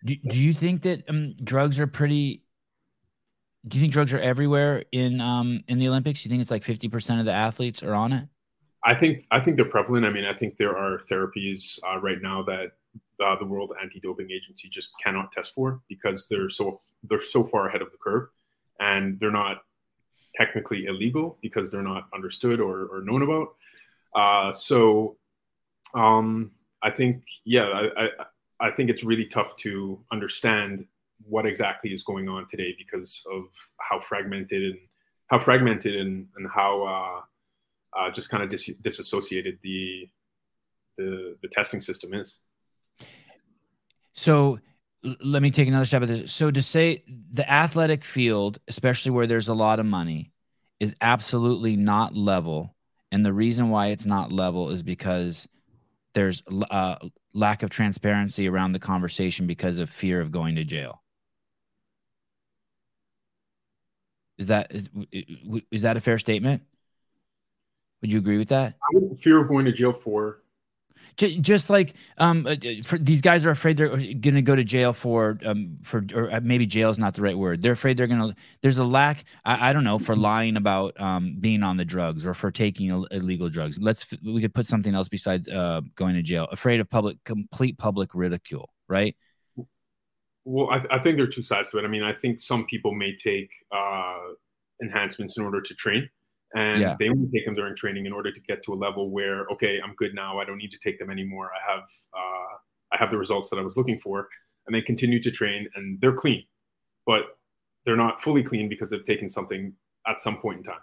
Do, 0.05 0.17
do 0.29 0.43
you 0.43 0.53
think 0.53 0.83
that 0.83 1.09
um, 1.09 1.35
drugs 1.43 1.79
are 1.79 1.87
pretty? 1.87 2.43
Do 3.67 3.79
you 3.79 3.83
think 3.83 3.93
drugs 3.93 4.13
are 4.13 4.19
everywhere 4.19 4.85
in 4.93 5.21
um, 5.21 5.63
in 5.69 5.79
the 5.79 5.89
Olympics? 5.89 6.25
You 6.25 6.31
think 6.31 6.43
it's 6.43 6.51
like 6.51 6.65
fifty 6.65 6.89
percent 6.89 7.21
of 7.21 7.27
the 7.27 7.33
athletes 7.33 7.83
are 7.83 7.95
on 7.95 8.13
it? 8.13 8.29
I 8.85 8.95
think 8.95 9.27
I 9.31 9.41
think 9.41 9.57
they're 9.57 9.65
prevalent. 9.65 10.05
I 10.05 10.11
mean, 10.11 10.25
I 10.25 10.35
think 10.35 10.57
there 10.57 10.77
are 10.77 11.01
therapies 11.11 11.79
uh, 11.89 11.99
right 12.01 12.21
now 12.21 12.43
that 12.43 12.73
uh, 13.25 13.37
the 13.39 13.47
World 13.47 13.73
Anti-Doping 13.81 14.31
Agency 14.31 14.69
just 14.69 14.95
cannot 15.03 15.33
test 15.33 15.55
for 15.55 15.81
because 15.89 16.27
they're 16.29 16.49
so 16.49 16.81
they're 17.05 17.21
so 17.21 17.45
far 17.45 17.69
ahead 17.69 17.83
of 17.83 17.91
the 17.91 17.99
curve, 18.03 18.29
and 18.81 19.19
they're 19.21 19.31
not 19.31 19.63
technically 20.35 20.87
illegal 20.87 21.39
because 21.43 21.71
they're 21.71 21.83
not 21.83 22.09
understood 22.15 22.61
or, 22.61 22.87
or 22.87 23.03
known 23.03 23.23
about. 23.23 23.55
Uh, 24.15 24.53
so 24.53 25.17
um, 25.95 26.51
I 26.83 26.91
think 26.91 27.23
yeah, 27.45 27.65
I, 27.65 28.05
I 28.05 28.09
I 28.61 28.71
think 28.71 28.91
it's 28.91 29.05
really 29.05 29.27
tough 29.27 29.57
to 29.57 30.01
understand 30.13 30.87
what 31.27 31.47
exactly 31.47 31.93
is 31.93 32.03
going 32.03 32.29
on 32.29 32.47
today 32.49 32.75
because 32.79 33.25
of 33.33 33.45
how 33.79 34.01
fragmented 34.01 34.63
and 34.63 34.79
how 35.29 35.39
fragmented 35.39 35.97
and, 35.97 36.27
and 36.37 36.49
how 36.55 36.83
uh, 37.97 37.99
uh, 37.99 38.11
just 38.11 38.29
kind 38.29 38.43
of 38.43 38.49
dis- 38.49 38.75
disassociated 38.81 39.59
the, 39.63 40.09
the 40.97 41.37
the 41.43 41.49
testing 41.49 41.81
system 41.81 42.15
is. 42.15 42.39
So 44.13 44.59
let 45.23 45.43
me 45.43 45.51
take 45.51 45.69
another 45.69 45.85
step 45.85 46.03
at 46.03 46.09
this. 46.09 46.33
So 46.33 46.51
to 46.51 46.63
say 46.63 47.05
the 47.07 47.51
athletic 47.51 48.05
field, 48.05 48.59
especially 48.69 49.11
where 49.11 49.27
there's 49.27 49.49
a 49.49 49.55
lot 49.55 49.79
of 49.79 49.87
money, 49.87 50.33
is 50.81 50.95
absolutely 51.01 51.77
not 51.77 52.17
level, 52.17 52.75
and 53.13 53.25
the 53.25 53.33
reason 53.33 53.71
why 53.71 53.89
it's 53.89 54.07
not 54.07 54.33
level 54.33 54.71
is 54.71 54.83
because 54.83 55.49
there's 56.15 56.43
uh, 56.71 56.97
lack 57.33 57.63
of 57.63 57.71
transparency 57.71 58.49
around 58.49 58.73
the 58.73 58.79
conversation 58.79 59.47
because 59.47 59.79
of 59.79 59.91
fear 59.91 60.21
of 60.21 60.33
going 60.33 60.57
to 60.57 60.65
jail. 60.65 61.03
Is 64.39 64.49
that 64.49 64.75
is, 64.75 64.89
is 65.71 65.83
that 65.83 65.97
a 65.97 66.01
fair 66.01 66.19
statement? 66.19 66.63
Would 68.01 68.13
you 68.13 68.19
agree 68.19 68.39
with 68.39 68.49
that? 68.49 68.75
fear 69.23 69.41
of 69.41 69.49
going 69.49 69.65
to 69.65 69.73
jail 69.73 69.93
for 69.93 70.41
just 71.17 71.71
like 71.71 71.95
um, 72.19 72.47
uh, 72.47 72.57
these 73.01 73.21
guys 73.21 73.47
are 73.47 73.51
afraid 73.51 73.77
they're 73.77 73.89
going 73.89 74.35
to 74.35 74.43
go 74.43 74.57
to 74.57 74.65
jail 74.65 74.93
for 74.93 75.39
um, 75.45 75.79
for 75.83 76.05
or 76.15 76.33
uh, 76.33 76.41
maybe 76.43 76.67
jail 76.67 76.91
is 76.91 76.99
not 76.99 77.15
the 77.15 77.23
right 77.23 77.37
word. 77.37 77.63
They're 77.63 77.73
afraid 77.73 77.97
they're 77.97 78.07
going 78.07 78.33
to. 78.33 78.37
There's 78.63 78.79
a 78.79 78.85
lack. 78.85 79.25
I, 79.45 79.71
I, 79.71 79.73
don't 79.73 79.85
know 79.85 79.99
for 79.99 80.17
lying 80.17 80.57
about 80.57 81.01
um, 81.01 81.37
being 81.39 81.63
on 81.63 81.77
the 81.77 81.85
drugs 81.85 82.27
or 82.27 82.35
for 82.35 82.51
taking 82.51 82.89
illegal 83.11 83.49
drugs. 83.49 83.79
Let's 83.81 84.07
we 84.25 84.41
could 84.41 84.55
put 84.55 84.67
something 84.67 84.95
else 84.95 85.09
besides 85.09 85.49
uh, 85.49 85.83
going 85.95 86.15
to 86.15 86.23
jail. 86.23 86.49
Afraid 86.51 86.81
of 86.81 86.91
public 86.91 87.23
complete 87.25 87.79
public 87.79 88.11
ridicule, 88.15 88.71
right? 88.89 89.17
Well, 90.45 90.69
I, 90.71 90.97
I 90.97 90.99
think 90.99 91.17
there 91.17 91.25
are 91.25 91.31
two 91.31 91.43
sides 91.43 91.71
to 91.71 91.79
it. 91.79 91.85
I 91.85 91.89
mean, 91.89 92.03
I 92.03 92.13
think 92.13 92.39
some 92.39 92.67
people 92.67 92.93
may 92.93 93.15
take 93.15 93.51
uh, 93.73 94.19
enhancements 94.83 95.39
in 95.39 95.45
order 95.45 95.61
to 95.61 95.75
train 95.75 96.09
and 96.55 96.81
yeah. 96.81 96.97
they 96.99 97.09
only 97.09 97.29
take 97.31 97.45
them 97.45 97.55
during 97.55 97.75
training 97.77 98.07
in 98.07 98.13
order 98.13 98.31
to 98.31 98.41
get 98.43 98.63
to 98.63 98.73
a 98.73 98.77
level 98.77 99.11
where 99.11 99.47
okay 99.53 99.79
i'm 99.85 99.95
good 99.97 100.15
now 100.15 100.39
i 100.39 100.45
don't 100.45 100.59
need 100.59 100.71
to 100.71 100.79
take 100.79 100.99
them 100.99 101.11
anymore 101.11 101.51
i 101.55 101.73
have 101.73 101.83
uh, 102.15 102.57
i 102.93 102.97
have 102.99 103.11
the 103.11 103.19
results 103.19 103.51
that 103.51 103.59
i 103.59 103.63
was 103.63 103.77
looking 103.77 103.99
for 103.99 104.29
and 104.67 104.75
they 104.75 104.81
continue 104.81 105.21
to 105.21 105.31
train 105.31 105.69
and 105.75 106.01
they're 106.01 106.15
clean 106.15 106.45
but 107.07 107.39
they're 107.85 107.97
not 107.97 108.23
fully 108.23 108.43
clean 108.43 108.69
because 108.69 108.89
they've 108.91 109.05
taken 109.05 109.29
something 109.29 109.73
at 110.07 110.21
some 110.21 110.39
point 110.39 110.59
in 110.59 110.65
time 110.65 110.81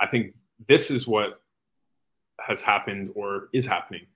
i 0.00 0.06
think 0.06 0.34
this 0.68 0.90
is 0.90 1.06
what 1.06 1.40
has 2.40 2.62
happened 2.62 3.10
or 3.14 3.48
is 3.52 3.66
happening 3.66 4.06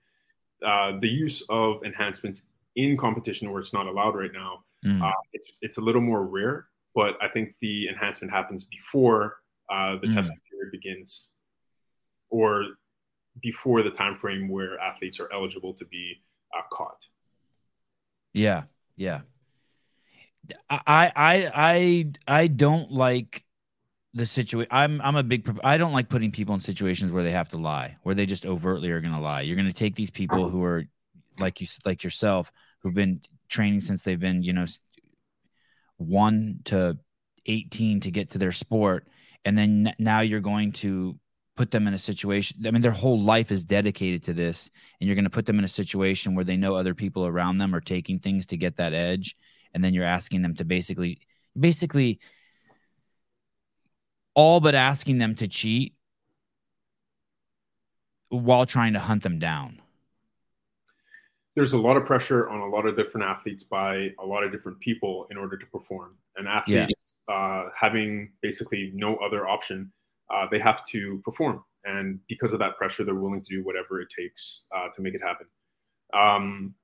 uh, 0.65 0.93
the 1.01 1.07
use 1.07 1.43
of 1.49 1.83
enhancements 1.85 2.47
in 2.75 2.97
competition 2.97 3.51
where 3.51 3.61
it's 3.61 3.73
not 3.73 3.85
allowed 3.85 4.15
right 4.15 4.31
now 4.33 4.63
mm. 4.85 5.01
uh, 5.01 5.13
it's, 5.33 5.51
it's 5.61 5.77
a 5.77 5.81
little 5.81 6.01
more 6.01 6.25
rare 6.25 6.67
but 6.95 7.13
i 7.21 7.27
think 7.27 7.53
the 7.61 7.87
enhancement 7.87 8.33
happens 8.33 8.65
before 8.65 9.37
uh, 9.69 9.97
the 10.01 10.07
mm. 10.07 10.13
testing 10.13 10.39
begins 10.71 11.33
or 12.29 12.63
before 13.41 13.83
the 13.83 13.91
time 13.91 14.15
frame 14.15 14.49
where 14.49 14.79
athletes 14.79 15.19
are 15.19 15.31
eligible 15.31 15.73
to 15.75 15.85
be 15.85 16.15
uh, 16.57 16.61
caught. 16.71 17.07
Yeah, 18.33 18.63
yeah. 18.95 19.21
I 20.69 21.11
I 21.15 21.51
I 21.55 22.11
I 22.27 22.47
don't 22.47 22.91
like 22.91 23.43
the 24.13 24.25
situation. 24.25 24.69
I'm 24.71 25.01
I'm 25.01 25.15
a 25.15 25.23
big. 25.23 25.59
I 25.63 25.77
don't 25.77 25.93
like 25.93 26.09
putting 26.09 26.31
people 26.31 26.55
in 26.55 26.61
situations 26.61 27.11
where 27.11 27.23
they 27.23 27.31
have 27.31 27.49
to 27.49 27.57
lie, 27.57 27.97
where 28.03 28.15
they 28.15 28.25
just 28.25 28.45
overtly 28.45 28.91
are 28.91 29.01
going 29.01 29.13
to 29.13 29.19
lie. 29.19 29.41
You're 29.41 29.55
going 29.55 29.67
to 29.67 29.73
take 29.73 29.95
these 29.95 30.11
people 30.11 30.49
who 30.49 30.63
are 30.63 30.85
like 31.39 31.59
you 31.61 31.67
like 31.85 32.03
yourself, 32.03 32.51
who've 32.79 32.93
been 32.93 33.21
training 33.49 33.81
since 33.81 34.03
they've 34.03 34.19
been 34.19 34.43
you 34.43 34.53
know 34.53 34.65
one 35.97 36.59
to 36.65 36.97
18 37.45 38.01
to 38.01 38.11
get 38.11 38.31
to 38.31 38.37
their 38.37 38.51
sport 38.51 39.07
and 39.47 39.57
then 39.57 39.93
now 39.97 40.19
you're 40.19 40.39
going 40.39 40.71
to 40.71 41.17
put 41.55 41.71
them 41.71 41.87
in 41.87 41.93
a 41.93 41.99
situation 41.99 42.67
i 42.67 42.71
mean 42.71 42.81
their 42.81 42.91
whole 42.91 43.19
life 43.19 43.51
is 43.51 43.65
dedicated 43.65 44.21
to 44.21 44.33
this 44.33 44.69
and 44.99 45.07
you're 45.07 45.15
going 45.15 45.23
to 45.23 45.29
put 45.29 45.45
them 45.45 45.57
in 45.57 45.65
a 45.65 45.69
situation 45.69 46.35
where 46.35 46.45
they 46.45 46.57
know 46.57 46.75
other 46.75 46.93
people 46.93 47.25
around 47.25 47.57
them 47.57 47.73
are 47.73 47.81
taking 47.81 48.19
things 48.19 48.45
to 48.47 48.57
get 48.57 48.75
that 48.75 48.93
edge. 48.93 49.35
And 49.73 49.83
then 49.83 49.93
you're 49.93 50.05
asking 50.05 50.41
them 50.41 50.55
to 50.55 50.65
basically 50.65 51.19
basically 51.59 52.19
all 54.33 54.59
but 54.59 54.75
asking 54.75 55.17
them 55.17 55.35
to 55.35 55.47
cheat 55.47 55.95
while 58.29 58.65
trying 58.65 58.93
to 58.93 58.99
hunt 58.99 59.23
them 59.23 59.39
down 59.39 59.81
there's 61.57 61.73
a 61.73 61.77
lot 61.77 61.97
of 61.97 62.05
pressure 62.05 62.47
on 62.49 62.59
a 62.59 62.67
lot 62.67 62.85
of 62.85 62.95
different 62.95 63.25
athletes 63.25 63.63
by 63.63 64.09
a 64.19 64.25
lot 64.25 64.43
of 64.43 64.51
different 64.51 64.79
people 64.79 65.25
in 65.31 65.37
order 65.37 65.57
to 65.57 65.65
perform. 65.65 66.15
And 66.35 66.47
athletes 66.47 67.15
yeah. 67.27 67.35
uh, 67.35 67.69
having 67.75 68.31
basically 68.43 68.91
no 68.93 69.15
other 69.15 69.47
option, 69.47 69.91
uh, 70.31 70.45
they 70.51 70.59
have 70.59 70.85
to 70.89 71.19
perform. 71.25 71.63
And 71.83 72.19
because 72.29 72.53
of 72.53 72.59
that 72.59 72.77
pressure, 72.77 73.03
they're 73.03 73.15
willing 73.15 73.41
to 73.41 73.55
do 73.55 73.63
whatever 73.63 73.99
it 73.99 74.09
takes 74.15 74.65
uh, 74.71 74.89
to 74.95 75.01
make 75.01 75.15
it 75.15 75.21
happen. 75.23 75.47
Um, 76.13 76.75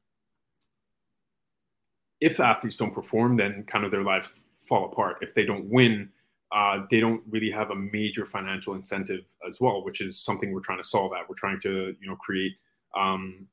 if 2.19 2.39
athletes 2.39 2.77
don't 2.77 2.95
perform, 2.95 3.37
then 3.37 3.65
kind 3.67 3.85
of 3.85 3.91
their 3.91 4.03
life 4.03 4.33
fall 4.67 4.91
apart. 4.91 5.17
If 5.21 5.35
they 5.35 5.45
don't 5.45 5.69
win, 5.69 6.09
uh, 6.51 6.79
they 6.89 6.99
don't 6.99 7.21
really 7.29 7.51
have 7.51 7.69
a 7.69 7.75
major 7.75 8.25
financial 8.25 8.73
incentive 8.73 9.25
as 9.47 9.59
well, 9.61 9.85
which 9.85 10.01
is 10.01 10.19
something 10.19 10.51
we're 10.51 10.61
trying 10.61 10.79
to 10.79 10.83
solve. 10.83 11.11
At 11.13 11.29
we're 11.29 11.35
trying 11.35 11.59
to 11.61 11.95
you 12.01 12.07
know 12.07 12.15
create 12.15 12.53
um, 12.97 13.47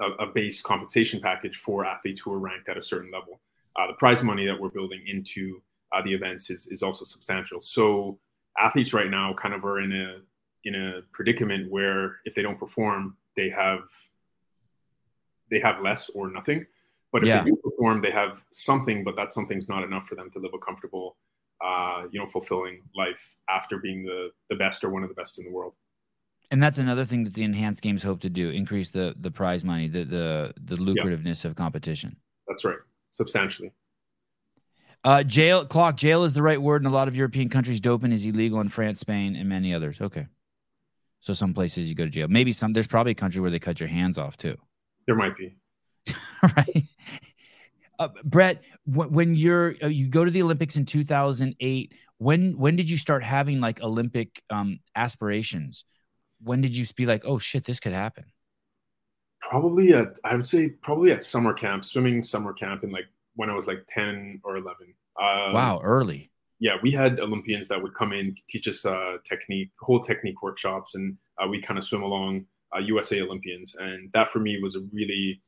a, 0.00 0.24
a, 0.24 0.26
base 0.26 0.62
compensation 0.62 1.20
package 1.20 1.56
for 1.56 1.84
athletes 1.84 2.20
who 2.20 2.32
are 2.32 2.38
ranked 2.38 2.68
at 2.68 2.76
a 2.76 2.82
certain 2.82 3.10
level. 3.10 3.40
Uh, 3.76 3.88
the 3.88 3.94
prize 3.94 4.22
money 4.22 4.46
that 4.46 4.58
we're 4.58 4.68
building 4.68 5.02
into 5.06 5.62
uh, 5.94 6.02
the 6.02 6.12
events 6.12 6.50
is, 6.50 6.66
is 6.70 6.82
also 6.82 7.04
substantial. 7.04 7.60
So 7.60 8.18
athletes 8.58 8.92
right 8.92 9.10
now 9.10 9.34
kind 9.34 9.54
of 9.54 9.64
are 9.64 9.80
in 9.80 9.92
a 9.92 10.20
in 10.64 10.74
a 10.74 11.00
predicament 11.12 11.70
where 11.70 12.16
if 12.24 12.34
they 12.34 12.42
don't 12.42 12.58
perform, 12.58 13.16
they 13.36 13.48
have 13.48 13.80
they 15.50 15.60
have 15.60 15.82
less 15.82 16.10
or 16.10 16.30
nothing. 16.30 16.66
But 17.12 17.22
if 17.22 17.28
yeah. 17.28 17.42
they 17.42 17.50
do 17.50 17.56
perform, 17.56 18.02
they 18.02 18.10
have 18.10 18.42
something, 18.50 19.02
but 19.02 19.16
that 19.16 19.32
something's 19.32 19.68
not 19.68 19.82
enough 19.82 20.06
for 20.06 20.14
them 20.14 20.30
to 20.32 20.38
live 20.38 20.52
a 20.52 20.58
comfortable, 20.58 21.16
uh, 21.64 22.02
you 22.10 22.20
know, 22.20 22.26
fulfilling 22.26 22.82
life 22.94 23.36
after 23.48 23.78
being 23.78 24.02
the 24.04 24.30
the 24.50 24.56
best 24.56 24.84
or 24.84 24.90
one 24.90 25.02
of 25.02 25.08
the 25.08 25.14
best 25.14 25.38
in 25.38 25.44
the 25.44 25.50
world. 25.50 25.74
And 26.50 26.62
that's 26.62 26.78
another 26.78 27.04
thing 27.04 27.24
that 27.24 27.34
the 27.34 27.42
enhanced 27.42 27.82
games 27.82 28.02
hope 28.02 28.20
to 28.20 28.30
do: 28.30 28.50
increase 28.50 28.90
the 28.90 29.14
the 29.18 29.30
prize 29.30 29.64
money, 29.64 29.86
the 29.86 30.04
the 30.04 30.54
the 30.62 30.76
lucrativeness 30.76 31.44
of 31.44 31.54
competition. 31.54 32.16
That's 32.46 32.64
right, 32.64 32.78
substantially. 33.12 33.72
Uh, 35.04 35.22
jail 35.22 35.66
clock 35.66 35.96
jail 35.96 36.24
is 36.24 36.32
the 36.32 36.42
right 36.42 36.60
word 36.60 36.82
in 36.82 36.86
a 36.86 36.90
lot 36.90 37.06
of 37.06 37.16
European 37.16 37.48
countries. 37.48 37.80
Doping 37.80 38.12
is 38.12 38.24
illegal 38.24 38.60
in 38.60 38.68
France, 38.68 39.00
Spain, 39.00 39.36
and 39.36 39.48
many 39.48 39.74
others. 39.74 40.00
Okay, 40.00 40.26
so 41.20 41.32
some 41.34 41.52
places 41.52 41.88
you 41.88 41.94
go 41.94 42.04
to 42.04 42.10
jail. 42.10 42.28
Maybe 42.28 42.52
some. 42.52 42.72
There's 42.72 42.86
probably 42.86 43.12
a 43.12 43.16
country 43.16 43.40
where 43.40 43.50
they 43.50 43.58
cut 43.58 43.78
your 43.78 43.88
hands 43.88 44.16
off 44.16 44.38
too. 44.38 44.56
There 45.06 45.16
might 45.16 45.36
be. 45.36 45.54
right. 46.56 46.84
Uh, 47.98 48.08
Brett, 48.24 48.62
when 48.86 49.34
you're 49.34 49.74
uh, 49.82 49.88
you 49.88 50.06
go 50.08 50.24
to 50.24 50.30
the 50.30 50.42
Olympics 50.42 50.76
in 50.76 50.86
2008, 50.86 51.92
when 52.18 52.56
when 52.56 52.76
did 52.76 52.88
you 52.88 52.96
start 52.96 53.22
having 53.22 53.60
like 53.60 53.82
Olympic 53.82 54.42
um, 54.50 54.80
aspirations? 54.94 55.84
When 56.42 56.60
did 56.60 56.76
you 56.76 56.86
be 56.96 57.06
like, 57.06 57.24
oh 57.24 57.38
shit, 57.38 57.64
this 57.64 57.80
could 57.80 57.92
happen? 57.92 58.24
Probably 59.40 59.92
at 59.92 60.18
I 60.24 60.34
would 60.34 60.46
say 60.46 60.70
probably 60.70 61.12
at 61.12 61.22
summer 61.22 61.52
camp, 61.52 61.84
swimming 61.84 62.22
summer 62.22 62.52
camp 62.52 62.84
in 62.84 62.90
like 62.90 63.06
when 63.36 63.48
I 63.48 63.54
was 63.54 63.66
like 63.66 63.84
10 63.88 64.40
or 64.44 64.56
11. 64.56 64.94
Um, 65.20 65.52
wow, 65.52 65.80
early. 65.82 66.30
Yeah, 66.60 66.76
we 66.82 66.90
had 66.90 67.20
Olympians 67.20 67.68
that 67.68 67.80
would 67.80 67.94
come 67.94 68.12
in 68.12 68.34
to 68.34 68.42
teach 68.48 68.66
us 68.66 68.84
uh, 68.84 69.18
technique, 69.24 69.70
whole 69.80 70.02
technique 70.02 70.42
workshops, 70.42 70.96
and 70.96 71.16
uh, 71.40 71.46
we 71.46 71.62
kind 71.62 71.78
of 71.78 71.84
swim 71.84 72.02
along 72.02 72.46
uh, 72.74 72.80
USA 72.80 73.20
Olympians, 73.20 73.76
and 73.76 74.10
that 74.12 74.30
for 74.30 74.40
me 74.40 74.58
was 74.60 74.74
a 74.74 74.80
really 74.92 75.40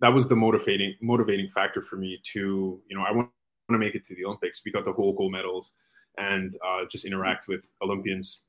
that 0.00 0.08
was 0.08 0.28
the 0.28 0.36
motivating 0.36 0.94
motivating 1.00 1.48
factor 1.50 1.82
for 1.82 1.96
me 1.96 2.18
to 2.32 2.80
you 2.88 2.96
know 2.96 3.02
I 3.02 3.12
want 3.12 3.30
to 3.70 3.78
make 3.78 3.94
it 3.94 4.06
to 4.06 4.14
the 4.14 4.24
Olympics. 4.24 4.62
We 4.64 4.72
got 4.72 4.84
the 4.84 4.92
whole 4.92 5.12
gold 5.12 5.32
medals, 5.32 5.72
and 6.16 6.54
uh, 6.66 6.84
just 6.90 7.04
interact 7.04 7.46
with 7.46 7.60
Olympians, 7.82 8.40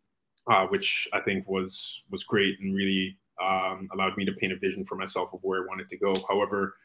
uh, 0.52 0.66
which 0.68 1.08
I 1.14 1.20
think 1.22 1.48
was 1.48 2.02
was 2.10 2.24
great 2.24 2.60
and 2.60 2.76
really 2.76 3.18
um, 3.42 3.90
allowed 3.94 4.18
me 4.18 4.26
to 4.26 4.32
paint 4.34 4.54
a 4.54 4.58
vision 4.58 4.86
for 4.86 4.96
myself 4.96 5.34
of 5.34 5.40
where 5.42 5.64
I 5.64 5.68
wanted 5.68 5.90
to 5.90 5.98
go. 5.98 6.14
However, 6.28 6.76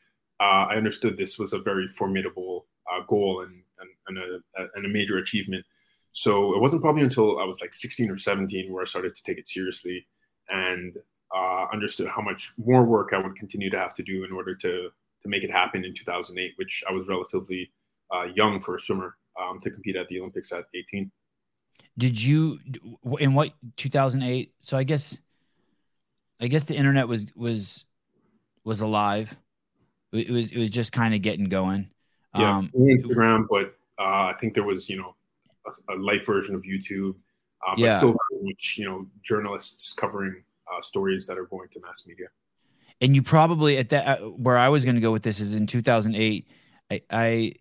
uh, 0.41 0.67
I 0.71 0.77
understood 0.77 1.17
this 1.17 1.39
was 1.39 1.53
a 1.53 1.59
very 1.59 1.89
formidable 1.89 2.67
uh, 2.91 3.05
goal 3.07 3.43
and, 3.43 3.63
and, 3.81 3.91
and, 4.09 4.19
a, 4.19 4.67
and 4.75 4.87
a 4.87 4.89
major 4.89 5.19
achievement. 5.19 5.65
So 6.13 6.55
it 6.55 6.61
wasn't 6.61 6.83
probably 6.83 7.03
until 7.03 7.39
I 7.39 7.45
was 7.45 7.61
like 7.61 7.75
16 7.75 8.11
or 8.11 8.19
17 8.19 8.73
where 8.73 8.83
I 8.83 8.87
started 8.87 9.15
to 9.15 9.23
take 9.23 9.39
it 9.39 9.49
seriously 9.49 10.07
and 10.49 10.97
uh, 11.35 11.67
understood 11.73 12.09
how 12.09 12.23
much 12.23 12.53
more 12.57 12.85
work 12.85 13.11
I 13.13 13.19
would 13.19 13.37
continue 13.37 13.71
to 13.71 13.79
have 13.79 13.95
to 13.95 14.03
do 14.03 14.25
in 14.25 14.33
order 14.33 14.55
to 14.55 14.91
to 15.21 15.29
make 15.29 15.43
it 15.43 15.51
happen 15.51 15.85
in 15.85 15.93
2008, 15.95 16.53
which 16.57 16.85
I 16.89 16.93
was 16.93 17.09
relatively 17.09 17.71
uh, 18.15 18.27
young 18.35 18.61
for 18.61 18.77
a 18.77 18.81
swimmer 18.81 19.17
um, 19.41 19.59
to 19.63 19.71
compete 19.71 19.97
at 19.97 20.09
the 20.09 20.21
Olympics 20.21 20.53
at 20.53 20.67
18. 20.75 21.11
Did 21.97 22.21
you 22.21 22.61
in 23.19 23.35
what 23.35 23.53
2008? 23.77 24.53
So 24.61 24.77
I 24.77 24.85
guess 24.85 25.19
I 26.41 26.49
guess 26.49 26.65
the 26.65 26.77
internet 26.77 27.09
was 27.09 27.33
was 27.35 27.85
was 28.65 28.81
alive. 28.81 29.37
It 30.13 30.31
was 30.31 30.53
it 30.53 30.59
was 30.59 30.71
just 30.71 30.93
kind 30.93 31.15
of 31.15 31.23
getting 31.23 31.49
going. 31.49 31.91
Yeah, 32.37 32.59
um, 32.59 32.71
Instagram, 32.77 33.47
but 33.51 33.75
uh, 33.99 34.31
I 34.31 34.35
think 34.41 34.55
there 34.55 34.65
was 34.65 34.89
you 34.89 34.97
know 34.97 35.15
a, 35.67 35.95
a 35.95 35.97
light 35.97 36.25
version 36.25 36.55
of 36.55 36.63
YouTube, 36.63 37.15
uh, 37.67 37.73
but 37.73 37.79
yeah. 37.79 37.97
still 37.97 38.15
very 38.31 38.45
much 38.45 38.77
you 38.79 38.85
know 38.85 39.07
journalists 39.23 39.93
covering 39.93 40.43
uh, 40.73 40.81
stories 40.81 41.27
that 41.27 41.39
are 41.39 41.47
going 41.47 41.69
to 41.71 41.81
mass 41.81 42.07
media. 42.07 42.29
And 43.01 43.15
you 43.15 43.23
probably 43.23 43.79
at 43.79 43.91
that 43.91 44.21
uh, 44.21 44.27
where 44.27 44.57
I 44.57 44.69
was 44.69 44.85
going 44.85 44.97
to 44.97 45.01
go 45.01 45.13
with 45.13 45.23
this 45.23 45.41
is 45.41 45.55
in 45.55 45.67
2008. 45.67 46.49
I, 46.91 47.03
I 47.11 47.53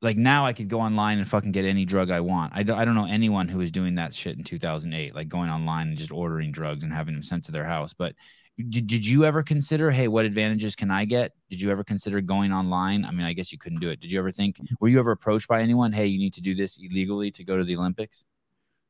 like 0.00 0.16
now 0.16 0.46
I 0.46 0.52
could 0.52 0.68
go 0.68 0.80
online 0.80 1.18
and 1.18 1.28
fucking 1.28 1.52
get 1.52 1.64
any 1.64 1.84
drug 1.84 2.10
I 2.10 2.20
want. 2.20 2.52
I 2.54 2.62
don't, 2.62 2.78
I 2.78 2.84
don't 2.84 2.94
know 2.94 3.06
anyone 3.06 3.48
who 3.48 3.58
was 3.58 3.70
doing 3.70 3.96
that 3.96 4.14
shit 4.14 4.36
in 4.36 4.44
2008, 4.44 5.14
like 5.14 5.28
going 5.28 5.50
online 5.50 5.88
and 5.88 5.98
just 5.98 6.12
ordering 6.12 6.52
drugs 6.52 6.84
and 6.84 6.92
having 6.92 7.14
them 7.14 7.22
sent 7.22 7.44
to 7.46 7.52
their 7.52 7.64
house. 7.64 7.94
But 7.94 8.14
did, 8.56 8.86
did 8.86 9.04
you 9.04 9.24
ever 9.24 9.42
consider, 9.42 9.90
hey, 9.90 10.06
what 10.06 10.24
advantages 10.24 10.76
can 10.76 10.90
I 10.90 11.04
get? 11.04 11.32
Did 11.50 11.60
you 11.60 11.70
ever 11.70 11.82
consider 11.82 12.20
going 12.20 12.52
online? 12.52 13.04
I 13.04 13.10
mean, 13.10 13.26
I 13.26 13.32
guess 13.32 13.50
you 13.50 13.58
couldn't 13.58 13.80
do 13.80 13.90
it. 13.90 14.00
Did 14.00 14.12
you 14.12 14.20
ever 14.20 14.30
think, 14.30 14.58
were 14.80 14.88
you 14.88 15.00
ever 15.00 15.10
approached 15.10 15.48
by 15.48 15.62
anyone, 15.62 15.92
hey, 15.92 16.06
you 16.06 16.18
need 16.18 16.34
to 16.34 16.40
do 16.40 16.54
this 16.54 16.78
illegally 16.80 17.32
to 17.32 17.44
go 17.44 17.56
to 17.56 17.64
the 17.64 17.76
Olympics? 17.76 18.24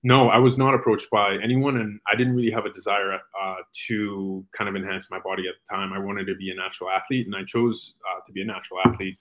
No, 0.03 0.29
I 0.29 0.39
was 0.39 0.59
not 0.59 0.75
approached 0.75 1.11
by 1.11 1.39
anyone, 1.43 1.77
and 1.79 1.99
I 2.07 2.15
didn't 2.15 2.37
really 2.37 2.53
have 2.53 2.67
a 2.67 2.73
desire 2.73 3.15
uh, 3.15 3.55
to 3.89 4.47
kind 4.57 4.69
of 4.69 4.77
enhance 4.77 5.11
my 5.11 5.19
body 5.19 5.45
at 5.49 5.55
the 5.61 5.75
time. 5.75 5.93
I 5.93 5.99
wanted 5.99 6.27
to 6.27 6.37
be 6.37 6.51
a 6.51 6.55
natural 6.55 6.89
athlete, 6.89 7.27
and 7.27 7.35
I 7.35 7.43
chose 7.45 7.95
uh, 8.09 8.21
to 8.25 8.33
be 8.33 8.43
a 8.43 8.45
natural 8.45 8.79
athlete 8.87 9.19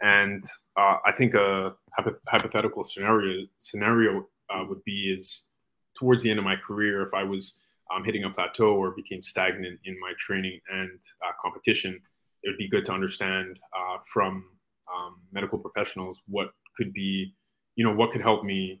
and 0.00 0.42
uh, 0.76 0.96
I 1.04 1.12
think 1.16 1.34
a 1.34 1.74
hypothetical 2.26 2.84
scenario 2.84 3.46
scenario 3.58 4.26
uh, 4.48 4.64
would 4.68 4.82
be 4.84 5.14
is 5.16 5.48
towards 5.94 6.22
the 6.22 6.30
end 6.30 6.38
of 6.38 6.44
my 6.44 6.56
career, 6.56 7.02
if 7.02 7.12
I 7.14 7.22
was 7.22 7.54
um, 7.94 8.04
hitting 8.04 8.24
a 8.24 8.30
plateau 8.30 8.74
or 8.74 8.92
became 8.92 9.22
stagnant 9.22 9.78
in 9.84 9.98
my 10.00 10.12
training 10.18 10.60
and 10.72 10.98
uh, 11.24 11.32
competition, 11.42 12.00
it 12.42 12.48
would 12.48 12.58
be 12.58 12.68
good 12.68 12.86
to 12.86 12.92
understand 12.92 13.58
uh, 13.76 13.98
from 14.06 14.44
um, 14.92 15.16
medical 15.32 15.58
professionals 15.58 16.20
what 16.26 16.52
could 16.76 16.92
be, 16.92 17.34
you 17.76 17.84
know, 17.84 17.92
what 17.92 18.12
could 18.12 18.22
help 18.22 18.44
me 18.44 18.80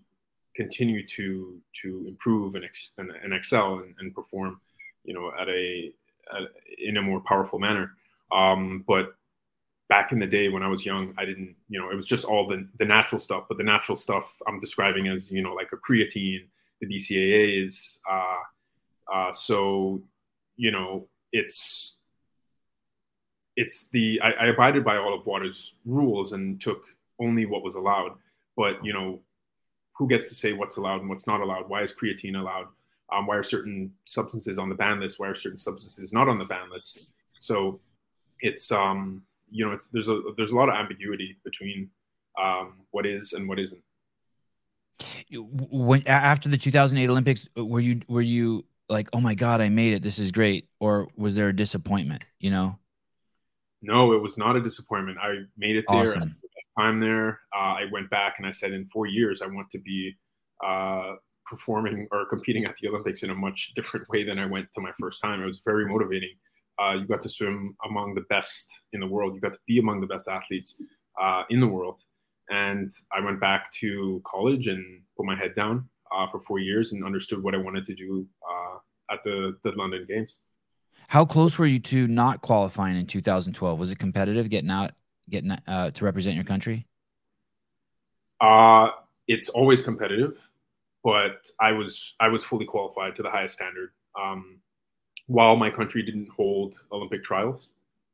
continue 0.56 1.06
to 1.06 1.60
to 1.82 2.04
improve 2.08 2.54
and, 2.54 2.64
ex- 2.64 2.94
and, 2.98 3.10
and, 3.22 3.32
excel 3.32 3.78
and, 3.78 3.94
and, 4.00 4.14
perform, 4.14 4.60
you 5.04 5.14
know, 5.14 5.30
at 5.40 5.48
a, 5.48 5.92
at, 6.32 6.42
in 6.78 6.96
a 6.96 7.02
more 7.02 7.20
powerful 7.20 7.58
manner. 7.58 7.92
Um, 8.32 8.84
but 8.86 9.14
back 9.90 10.12
in 10.12 10.20
the 10.20 10.26
day 10.26 10.48
when 10.48 10.62
I 10.62 10.68
was 10.68 10.86
young, 10.86 11.12
I 11.18 11.26
didn't, 11.26 11.54
you 11.68 11.78
know, 11.78 11.90
it 11.90 11.96
was 11.96 12.06
just 12.06 12.24
all 12.24 12.46
the, 12.46 12.66
the 12.78 12.86
natural 12.86 13.20
stuff. 13.20 13.44
But 13.48 13.58
the 13.58 13.64
natural 13.64 13.96
stuff 13.96 14.32
I'm 14.46 14.60
describing 14.60 15.08
as, 15.08 15.30
you 15.30 15.42
know, 15.42 15.52
like 15.52 15.70
a 15.72 15.76
creatine, 15.76 16.46
the 16.80 16.86
BCAA 16.86 17.66
is. 17.66 17.98
Uh, 18.10 19.12
uh, 19.12 19.32
so, 19.32 20.00
you 20.56 20.70
know, 20.70 21.08
it's 21.32 21.98
it's 23.56 23.88
the 23.90 24.20
I, 24.22 24.30
I 24.30 24.46
abided 24.46 24.84
by 24.84 24.96
all 24.96 25.12
of 25.12 25.26
WADA's 25.26 25.74
rules 25.84 26.32
and 26.32 26.60
took 26.60 26.84
only 27.18 27.44
what 27.44 27.64
was 27.64 27.74
allowed. 27.74 28.12
But 28.56 28.84
you 28.84 28.92
know, 28.92 29.20
who 29.96 30.08
gets 30.08 30.28
to 30.28 30.34
say 30.34 30.52
what's 30.52 30.76
allowed 30.76 31.00
and 31.00 31.08
what's 31.08 31.26
not 31.26 31.40
allowed? 31.40 31.68
Why 31.68 31.82
is 31.82 31.92
creatine 31.92 32.40
allowed? 32.40 32.66
Um, 33.12 33.26
why 33.26 33.36
are 33.36 33.42
certain 33.42 33.92
substances 34.04 34.56
on 34.56 34.68
the 34.68 34.74
ban 34.76 35.00
list? 35.00 35.18
Why 35.18 35.26
are 35.26 35.34
certain 35.34 35.58
substances 35.58 36.12
not 36.12 36.28
on 36.28 36.38
the 36.38 36.44
ban 36.44 36.70
list? 36.70 37.06
So 37.40 37.80
it's 38.40 38.70
um 38.70 39.24
you 39.50 39.66
know, 39.66 39.72
it's 39.72 39.88
there's 39.88 40.08
a 40.08 40.20
there's 40.36 40.52
a 40.52 40.56
lot 40.56 40.68
of 40.68 40.74
ambiguity 40.74 41.36
between 41.44 41.90
um, 42.40 42.74
what 42.90 43.06
is 43.06 43.32
and 43.32 43.48
what 43.48 43.58
isn't. 43.58 43.82
When 45.32 46.06
after 46.06 46.48
the 46.48 46.58
2008 46.58 47.08
Olympics, 47.08 47.48
were 47.56 47.80
you 47.80 48.00
were 48.08 48.22
you 48.22 48.64
like, 48.88 49.08
oh 49.12 49.20
my 49.20 49.34
god, 49.34 49.60
I 49.60 49.68
made 49.68 49.92
it, 49.92 50.02
this 50.02 50.18
is 50.18 50.32
great, 50.32 50.68
or 50.80 51.08
was 51.16 51.34
there 51.34 51.48
a 51.48 51.56
disappointment? 51.56 52.24
You 52.38 52.50
know. 52.50 52.78
No, 53.82 54.12
it 54.12 54.20
was 54.20 54.36
not 54.36 54.56
a 54.56 54.60
disappointment. 54.60 55.18
I 55.22 55.36
made 55.56 55.76
it 55.76 55.86
there. 55.88 56.02
Awesome. 56.02 56.36
time 56.78 57.00
there. 57.00 57.40
Uh, 57.54 57.74
I 57.80 57.84
went 57.90 58.10
back 58.10 58.34
and 58.36 58.46
I 58.46 58.50
said, 58.50 58.72
in 58.72 58.86
four 58.92 59.06
years, 59.06 59.40
I 59.40 59.46
want 59.46 59.70
to 59.70 59.78
be 59.78 60.14
uh, 60.62 61.14
performing 61.46 62.06
or 62.12 62.26
competing 62.26 62.66
at 62.66 62.76
the 62.76 62.88
Olympics 62.88 63.22
in 63.22 63.30
a 63.30 63.34
much 63.34 63.72
different 63.74 64.06
way 64.10 64.22
than 64.22 64.38
I 64.38 64.44
went 64.44 64.70
to 64.72 64.82
my 64.82 64.90
first 65.00 65.22
time. 65.22 65.42
It 65.42 65.46
was 65.46 65.62
very 65.64 65.86
motivating 65.86 66.34
uh, 66.80 66.92
you 66.94 67.06
got 67.06 67.20
to 67.22 67.28
swim 67.28 67.76
among 67.84 68.14
the 68.14 68.22
best 68.22 68.80
in 68.92 69.00
the 69.00 69.06
world. 69.06 69.34
You 69.34 69.40
got 69.40 69.52
to 69.52 69.58
be 69.66 69.78
among 69.78 70.00
the 70.00 70.06
best 70.06 70.28
athletes 70.28 70.80
uh, 71.20 71.42
in 71.50 71.60
the 71.60 71.66
world. 71.66 72.00
And 72.48 72.90
I 73.12 73.20
went 73.20 73.40
back 73.40 73.70
to 73.74 74.22
college 74.24 74.66
and 74.66 75.02
put 75.16 75.26
my 75.26 75.36
head 75.36 75.54
down 75.54 75.88
uh, 76.10 76.26
for 76.28 76.40
four 76.40 76.58
years 76.58 76.92
and 76.92 77.04
understood 77.04 77.42
what 77.42 77.54
I 77.54 77.58
wanted 77.58 77.86
to 77.86 77.94
do 77.94 78.26
uh, 78.48 79.14
at 79.14 79.22
the, 79.24 79.56
the 79.62 79.72
London 79.72 80.06
Games. 80.08 80.38
How 81.08 81.24
close 81.24 81.58
were 81.58 81.66
you 81.66 81.78
to 81.80 82.06
not 82.08 82.40
qualifying 82.40 82.96
in 82.96 83.06
2012? 83.06 83.78
Was 83.78 83.90
it 83.90 83.98
competitive 83.98 84.48
getting 84.48 84.70
out, 84.70 84.92
getting 85.28 85.52
uh, 85.66 85.90
to 85.90 86.04
represent 86.04 86.34
your 86.34 86.44
country? 86.44 86.86
Uh, 88.40 88.88
it's 89.28 89.48
always 89.50 89.82
competitive, 89.82 90.38
but 91.04 91.46
I 91.60 91.72
was 91.72 92.14
I 92.18 92.28
was 92.28 92.42
fully 92.42 92.64
qualified 92.64 93.16
to 93.16 93.22
the 93.22 93.30
highest 93.30 93.54
standard. 93.54 93.90
Um, 94.20 94.60
while 95.30 95.54
my 95.54 95.70
country 95.70 96.02
didn't 96.02 96.28
hold 96.28 96.80
Olympic 96.90 97.22
trials 97.22 97.68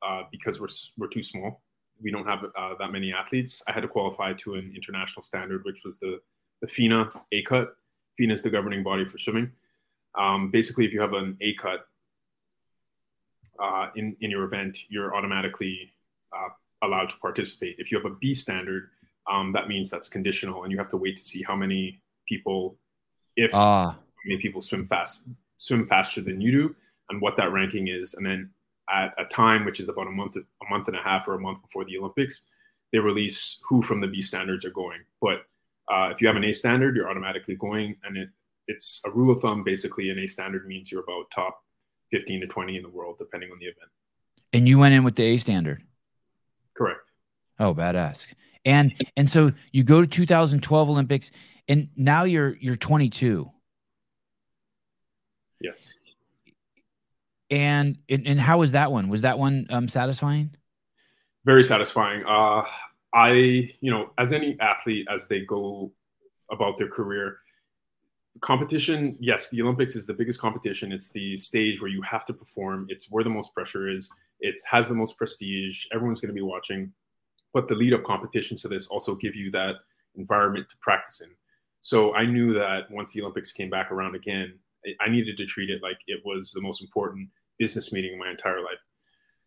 uh, 0.07 0.25
because 0.31 0.61
we're, 0.61 0.69
we're 0.99 1.09
too 1.09 1.23
small, 1.23 1.63
we 1.99 2.11
don't 2.11 2.27
have 2.27 2.45
uh, 2.45 2.75
that 2.79 2.93
many 2.93 3.11
athletes. 3.11 3.63
I 3.67 3.73
had 3.73 3.81
to 3.81 3.89
qualify 3.89 4.35
to 4.35 4.57
an 4.57 4.71
international 4.77 5.23
standard, 5.23 5.65
which 5.65 5.81
was 5.83 5.97
the, 5.97 6.21
the 6.61 6.67
FINA 6.67 7.11
A 7.33 7.41
cut. 7.45 7.75
FINA 8.19 8.35
is 8.35 8.43
the 8.43 8.51
governing 8.51 8.83
body 8.83 9.07
for 9.07 9.17
swimming. 9.17 9.51
Um, 10.15 10.51
basically, 10.51 10.85
if 10.85 10.93
you 10.93 11.01
have 11.01 11.15
an 11.15 11.39
A 11.41 11.55
cut 11.55 11.87
uh, 13.59 13.89
in, 13.97 14.15
in 14.21 14.31
your 14.31 14.45
event, 14.45 14.77
you're 14.91 15.17
automatically 15.17 15.95
uh, 16.35 16.51
allowed 16.87 17.09
to 17.09 17.17
participate. 17.17 17.77
If 17.79 17.91
you 17.91 17.99
have 17.99 18.13
a 18.13 18.15
B 18.17 18.35
standard, 18.35 18.91
um, 19.27 19.53
that 19.55 19.69
means 19.69 19.89
that's 19.89 20.11
conditional, 20.11 20.65
and 20.65 20.71
you 20.71 20.77
have 20.77 20.89
to 20.89 20.99
wait 20.99 21.17
to 21.17 21.23
see 21.23 21.43
how 21.43 21.57
many 21.57 22.03
people, 22.29 22.77
if 23.37 23.55
ah. 23.55 23.99
many 24.27 24.39
people 24.39 24.61
swim 24.61 24.87
fast, 24.87 25.23
swim 25.57 25.87
faster 25.87 26.21
than 26.21 26.43
you 26.43 26.53
do, 26.53 26.77
and 27.11 27.21
what 27.21 27.37
that 27.37 27.53
ranking 27.53 27.89
is. 27.89 28.15
And 28.15 28.27
then 28.27 28.51
at 28.91 29.15
a 29.19 29.25
time, 29.25 29.65
which 29.65 29.81
is 29.81 29.89
about 29.89 30.07
a 30.07 30.11
month, 30.11 30.37
a 30.37 30.71
month 30.71 30.89
and 30.89 30.97
a 30.97 31.03
half 31.03 31.27
or 31.29 31.35
a 31.35 31.41
month 31.41 31.63
before 31.63 31.85
the 31.85 31.99
Olympics, 31.99 32.47
they 32.93 32.99
release 32.99 33.61
who 33.69 33.83
from 33.83 34.01
the 34.01 34.07
B 34.07 34.23
standards 34.23 34.65
are 34.65 34.71
going. 34.71 35.01
But 35.21 35.47
uh, 35.93 36.11
if 36.13 36.21
you 36.21 36.27
have 36.27 36.37
an 36.37 36.45
A 36.45 36.53
standard, 36.53 36.97
you're 36.97 37.11
automatically 37.11 37.55
going, 37.55 37.97
and 38.05 38.17
it 38.17 38.29
it's 38.69 39.01
a 39.05 39.11
rule 39.11 39.35
of 39.35 39.41
thumb. 39.41 39.63
Basically, 39.63 40.11
an 40.11 40.19
A 40.19 40.27
standard 40.27 40.67
means 40.67 40.91
you're 40.91 41.03
about 41.03 41.31
top 41.31 41.63
15 42.13 42.41
to 42.41 42.47
20 42.47 42.77
in 42.77 42.83
the 42.83 42.89
world, 42.89 43.17
depending 43.19 43.51
on 43.51 43.59
the 43.59 43.67
event. 43.67 43.91
And 44.53 44.69
you 44.69 44.79
went 44.79 44.95
in 44.95 45.05
with 45.05 45.15
the 45.15 45.23
A 45.25 45.37
standard. 45.39 45.83
Correct. 46.77 47.01
Oh, 47.59 47.75
badass. 47.75 48.27
And 48.65 48.95
and 49.17 49.29
so 49.29 49.53
you 49.73 49.85
go 49.85 50.01
to 50.01 50.07
2012 50.07 50.91
Olympics, 50.91 51.31
and 51.69 51.89
now 51.97 52.25
you're 52.25 52.57
you're 52.57 52.77
22. 52.77 53.51
Yes. 55.61 55.93
And 57.51 57.99
and 58.09 58.41
how 58.41 58.59
was 58.59 58.73
that 58.73 58.91
one? 58.91 59.09
Was 59.09 59.23
that 59.23 59.39
one 59.39 59.67
um, 59.71 59.89
satisfying? 59.89 60.55
Very 61.45 61.63
satisfying. 61.63 62.25
Uh, 62.27 62.65
I, 63.15 63.31
you 63.81 63.91
know, 63.91 64.11
as 64.19 64.33
any 64.33 64.59
athlete, 64.61 65.07
as 65.09 65.29
they 65.29 65.41
go 65.41 65.93
about 66.51 66.77
their 66.77 66.89
career, 66.89 67.39
competition, 68.41 69.17
yes, 69.21 69.49
the 69.51 69.63
Olympics 69.63 69.97
is 69.97 70.07
the 70.07 70.15
biggest 70.15 70.41
competition. 70.41 70.93
It's 70.93 71.11
the 71.11 71.37
stage 71.37 71.81
where 71.81 71.91
you 71.91 72.03
have 72.03 72.27
to 72.27 72.33
perform. 72.33 72.87
It's 72.89 73.11
where 73.11 73.25
the 73.25 73.31
most 73.31 73.55
pressure 73.55 73.89
is. 73.89 74.11
It 74.41 74.57
has 74.71 74.89
the 74.89 74.95
most 74.95 75.17
prestige. 75.17 75.85
Everyone's 75.95 76.21
going 76.21 76.29
to 76.29 76.35
be 76.35 76.43
watching. 76.43 76.93
But 77.55 77.69
the 77.69 77.75
lead 77.75 77.95
up 77.95 78.05
competition 78.05 78.57
to 78.59 78.69
this 78.69 78.89
also 78.89 79.15
give 79.15 79.35
you 79.35 79.51
that 79.53 79.77
environment 80.17 80.69
to 80.69 80.77
practice 80.83 81.21
in. 81.21 81.31
So 81.81 82.15
I 82.15 82.27
knew 82.27 82.53
that 82.55 82.91
once 82.91 83.13
the 83.13 83.23
Olympics 83.23 83.53
came 83.53 83.71
back 83.71 83.93
around 83.93 84.15
again, 84.15 84.59
I 85.01 85.09
needed 85.09 85.37
to 85.39 85.47
treat 85.47 85.71
it 85.71 85.83
like 85.83 85.99
it 86.07 86.21
was 86.25 86.53
the 86.53 86.61
most 86.61 86.83
important 86.83 87.29
business 87.59 87.93
meeting 87.93 88.13
in 88.13 88.19
my 88.19 88.31
entire 88.31 88.61
life. 88.61 88.79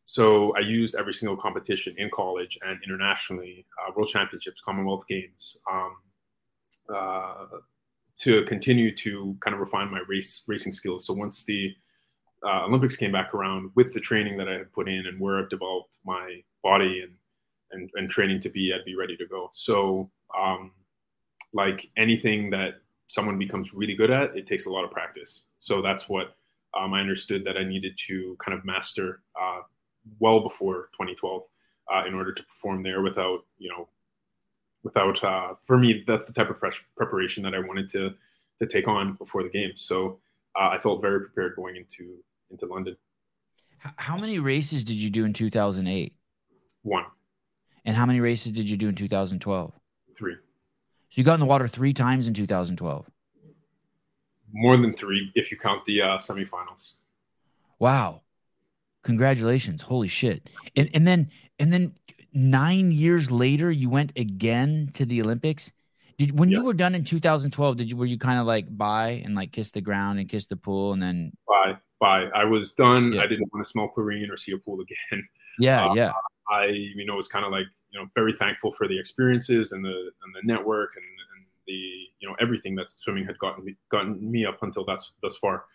So 0.06 0.56
I 0.56 0.62
used 0.62 0.96
every 0.96 1.14
single 1.14 1.38
competition 1.38 1.94
in 1.98 2.10
college 2.10 2.58
and 2.66 2.80
internationally, 2.84 3.66
uh, 3.80 3.92
World 3.96 4.10
Championships, 4.10 4.60
Commonwealth 4.62 5.06
Games, 5.08 5.62
um, 5.72 5.96
uh, 6.94 7.46
to 8.22 8.44
continue 8.46 8.96
to 8.96 9.38
kind 9.40 9.54
of 9.54 9.60
refine 9.60 9.92
my 9.92 10.02
race 10.08 10.44
racing 10.48 10.74
skills. 10.74 11.06
So 11.06 11.14
once 11.14 11.44
the 11.44 11.76
uh, 12.44 12.66
Olympics 12.66 12.98
came 12.98 13.12
back 13.12 13.34
around, 13.34 13.72
with 13.76 13.94
the 13.94 14.00
training 14.00 14.38
that 14.38 14.50
I 14.50 14.54
had 14.54 14.74
put 14.74 14.90
in 14.90 15.06
and 15.06 15.20
where 15.20 15.38
I've 15.38 15.50
developed 15.50 15.98
my 16.04 16.42
body 16.64 17.02
and 17.02 17.14
and, 17.72 17.90
and 17.94 18.10
training 18.10 18.42
to 18.42 18.50
be, 18.50 18.74
I'd 18.74 18.86
be 18.86 18.96
ready 18.96 19.16
to 19.18 19.28
go. 19.28 19.52
So 19.54 20.10
um, 20.38 20.72
like 21.54 21.88
anything 21.98 22.50
that 22.50 22.82
someone 23.10 23.38
becomes 23.38 23.74
really 23.74 23.96
good 23.96 24.12
at, 24.12 24.38
it 24.38 24.48
takes 24.48 24.68
a 24.68 24.70
lot 24.70 24.86
of 24.86 24.92
practice. 24.92 25.46
So 25.60 25.82
that's 25.82 26.08
what 26.08 26.36
um, 26.80 26.94
I 26.94 27.02
understood 27.02 27.44
that 27.46 27.58
I 27.58 27.64
needed 27.64 28.00
to 28.08 28.38
kind 28.44 28.58
of 28.58 28.64
master 28.64 29.22
uh, 29.40 29.62
well 30.20 30.40
before 30.42 30.90
2012 30.94 31.42
uh, 31.92 32.04
in 32.08 32.14
order 32.14 32.32
to 32.32 32.44
perform 32.44 32.84
there 32.84 33.02
without, 33.02 33.40
you 33.58 33.70
know, 33.70 33.90
without, 34.84 35.22
uh, 35.24 35.56
for 35.66 35.78
me, 35.78 36.04
that's 36.06 36.28
the 36.28 36.34
type 36.34 36.52
of 36.52 36.60
pre- 36.60 36.72
preparation 36.96 37.44
that 37.44 37.56
I 37.56 37.60
wanted 37.60 37.90
to, 37.90 38.14
to 38.60 38.68
take 38.68 38.88
on 38.88 39.16
before 39.16 39.42
the 39.42 39.50
game. 39.50 39.72
So 39.76 40.20
uh, 40.56 40.70
I 40.70 40.78
felt 40.78 41.02
very 41.02 41.20
prepared 41.22 41.56
going 41.56 41.78
into, 41.78 42.18
into 42.52 42.68
London. 42.68 42.96
How 43.80 44.18
many 44.18 44.38
races 44.38 44.84
did 44.84 44.98
you 44.98 45.10
do 45.10 45.26
in 45.26 45.34
2008? 45.34 46.14
One. 46.84 47.06
And 47.86 47.96
how 47.98 48.06
many 48.06 48.22
races 48.22 48.52
did 48.52 48.70
you 48.70 48.78
do 48.78 48.88
in 48.88 48.96
2012? 48.96 49.74
Three. 50.16 50.36
So 51.10 51.20
you 51.20 51.24
got 51.24 51.36
in 51.36 51.40
the 51.40 51.46
water 51.46 51.68
three 51.68 51.94
times 51.94 52.28
in 52.28 52.34
2012. 52.34 53.10
More 54.52 54.78
than 54.78 54.94
three 54.94 55.32
if 55.36 55.52
you 55.52 55.58
count 55.58 55.86
the 55.86 56.02
uh, 56.02 56.18
semifinals. 56.18 56.96
Wow. 57.78 58.22
Congratulations. 59.04 59.82
Holy 59.82 60.08
shit. 60.08 60.50
And 60.76 60.90
and 60.94 61.08
then 61.08 61.30
and 61.58 61.72
then 61.72 61.94
9 62.34 62.92
years 62.92 63.32
later 63.32 63.72
you 63.72 63.90
went 63.90 64.14
again 64.16 64.90
to 64.94 65.06
the 65.06 65.22
Olympics. 65.22 65.72
Did 66.18 66.38
when 66.38 66.50
yeah. 66.50 66.60
you 66.60 66.66
were 66.66 66.74
done 66.74 66.96
in 66.96 67.04
2012 67.04 67.78
did 67.78 67.90
you 67.90 67.98
were 67.98 68.06
you 68.06 68.18
kind 68.18 68.40
of 68.40 68.46
like 68.46 68.66
bye 68.76 69.22
and 69.24 69.36
like 69.36 69.52
kiss 69.52 69.72
the 69.72 69.82
ground 69.82 70.20
and 70.20 70.28
kiss 70.28 70.48
the 70.48 70.58
pool 70.58 70.94
and 70.94 71.02
then 71.02 71.32
bye 71.48 71.78
bye. 72.00 72.28
I 72.34 72.46
was 72.46 72.74
done. 72.74 73.14
Yeah. 73.14 73.22
I 73.22 73.28
didn't 73.28 73.52
want 73.54 73.66
to 73.66 73.70
smell 73.70 73.88
chlorine 73.88 74.30
or 74.32 74.38
see 74.38 74.52
a 74.54 74.58
pool 74.58 74.82
again. 74.82 75.28
Yeah, 75.60 75.90
uh, 75.90 75.94
yeah. 75.94 76.14
I 76.50 76.66
you 76.66 77.06
know 77.06 77.16
was 77.16 77.28
kind 77.28 77.46
of 77.46 77.52
like 77.52 77.68
you 77.92 78.00
know 78.00 78.08
very 78.16 78.34
thankful 78.34 78.72
for 78.72 78.88
the 78.88 79.00
experiences 79.00 79.72
and 79.72 79.84
the 79.84 80.12
and 80.24 80.36
the 80.36 80.42
network 80.44 80.92
and, 80.96 81.06
and 81.06 81.46
the 81.68 81.74
you 82.20 82.28
know 82.28 82.36
everything 82.40 82.76
that 82.76 82.92
swimming 82.98 83.26
had 83.26 83.38
gotten 83.40 83.66
me 83.66 83.76
gotten 83.90 84.32
me 84.32 84.46
up 84.46 84.64
until 84.64 84.86
that's 84.86 85.12
thus 85.22 85.38
far. 85.38 85.66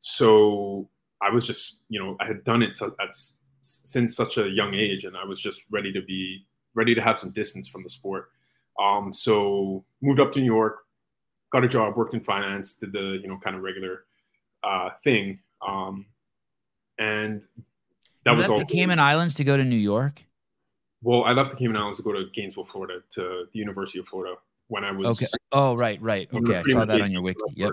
So 0.00 0.88
I 1.22 1.30
was 1.30 1.46
just 1.46 1.80
you 1.88 2.02
know 2.02 2.16
I 2.20 2.26
had 2.26 2.44
done 2.44 2.62
it 2.62 2.76
at, 2.82 3.16
since 3.60 4.16
such 4.16 4.36
a 4.38 4.48
young 4.48 4.74
age, 4.74 5.04
and 5.04 5.16
I 5.16 5.24
was 5.24 5.40
just 5.40 5.62
ready 5.70 5.92
to 5.92 6.02
be 6.02 6.46
ready 6.74 6.94
to 6.94 7.00
have 7.00 7.18
some 7.18 7.30
distance 7.30 7.68
from 7.68 7.82
the 7.82 7.88
sport. 7.90 8.30
Um, 8.80 9.12
so 9.12 9.84
moved 10.02 10.20
up 10.20 10.32
to 10.32 10.40
New 10.40 10.52
York, 10.52 10.78
got 11.52 11.64
a 11.64 11.68
job, 11.68 11.96
worked 11.96 12.14
in 12.14 12.20
finance, 12.20 12.74
did 12.74 12.92
the 12.92 13.20
you 13.22 13.28
know 13.28 13.38
kind 13.42 13.56
of 13.56 13.62
regular 13.62 14.04
uh, 14.64 14.90
thing, 15.04 15.38
um, 15.66 16.06
and 16.98 17.42
that 18.24 18.32
you 18.32 18.36
was 18.38 18.48
left 18.48 18.68
the 18.68 18.74
Cayman 18.74 18.98
Islands 18.98 19.34
to 19.34 19.44
go 19.44 19.56
to 19.56 19.64
New 19.64 19.76
York. 19.76 20.24
Well, 21.02 21.24
I 21.24 21.32
left 21.32 21.50
the 21.50 21.56
Cayman 21.56 21.76
Islands 21.76 21.98
to 21.98 22.02
go 22.02 22.12
to 22.12 22.24
Gainesville, 22.32 22.64
Florida, 22.64 23.00
to 23.10 23.44
the 23.52 23.58
University 23.58 23.98
of 23.98 24.08
Florida 24.08 24.36
when 24.68 24.84
I 24.84 24.92
was. 24.92 25.06
Okay. 25.08 25.26
Oh, 25.52 25.76
right, 25.76 26.00
right. 26.00 26.28
Okay, 26.32 26.56
I 26.56 26.62
saw 26.62 26.84
that 26.84 27.00
on 27.00 27.12
your 27.12 27.22
wiki. 27.22 27.40
Yep. 27.54 27.72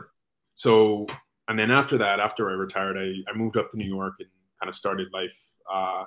So, 0.56 1.08
and 1.48 1.58
then 1.58 1.72
after 1.72 1.98
that, 1.98 2.20
after 2.20 2.50
I 2.50 2.54
retired, 2.54 2.98
I, 2.98 3.32
I 3.32 3.38
moved 3.38 3.58
up 3.58 3.70
to 3.72 3.78
New 3.78 3.88
York 3.88 4.16
and 4.20 4.28
kind 4.60 4.70
of 4.70 4.76
started 4.76 5.08
life 5.14 5.34
uh, 5.72 6.04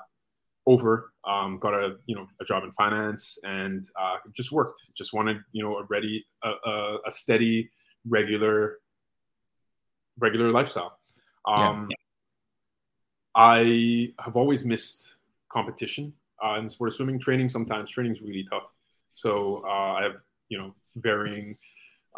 over. 0.66 1.12
Um, 1.26 1.58
got 1.58 1.72
a 1.72 1.96
you 2.04 2.14
know 2.14 2.26
a 2.40 2.44
job 2.44 2.64
in 2.64 2.72
finance 2.72 3.38
and 3.42 3.88
uh, 3.98 4.16
just 4.32 4.52
worked. 4.52 4.82
Just 4.94 5.14
wanted 5.14 5.38
you 5.52 5.64
know 5.64 5.78
a 5.78 5.84
ready 5.84 6.26
a, 6.42 6.50
a, 6.50 6.98
a 7.06 7.10
steady, 7.10 7.70
regular, 8.06 8.80
regular 10.18 10.50
lifestyle. 10.50 10.98
Um, 11.46 11.88
yeah. 11.90 11.96
I 13.34 14.12
have 14.18 14.36
always 14.36 14.64
missed 14.64 15.16
competition 15.48 16.12
uh, 16.44 16.54
in 16.58 16.68
sport 16.68 16.92
swimming. 16.92 17.18
Training 17.18 17.48
sometimes 17.48 17.90
training 17.90 18.12
is 18.12 18.20
really 18.22 18.46
tough. 18.50 18.64
So 19.12 19.62
uh, 19.64 19.94
I 19.94 20.02
have 20.02 20.16
you 20.48 20.58
know 20.58 20.74
varying, 20.96 21.56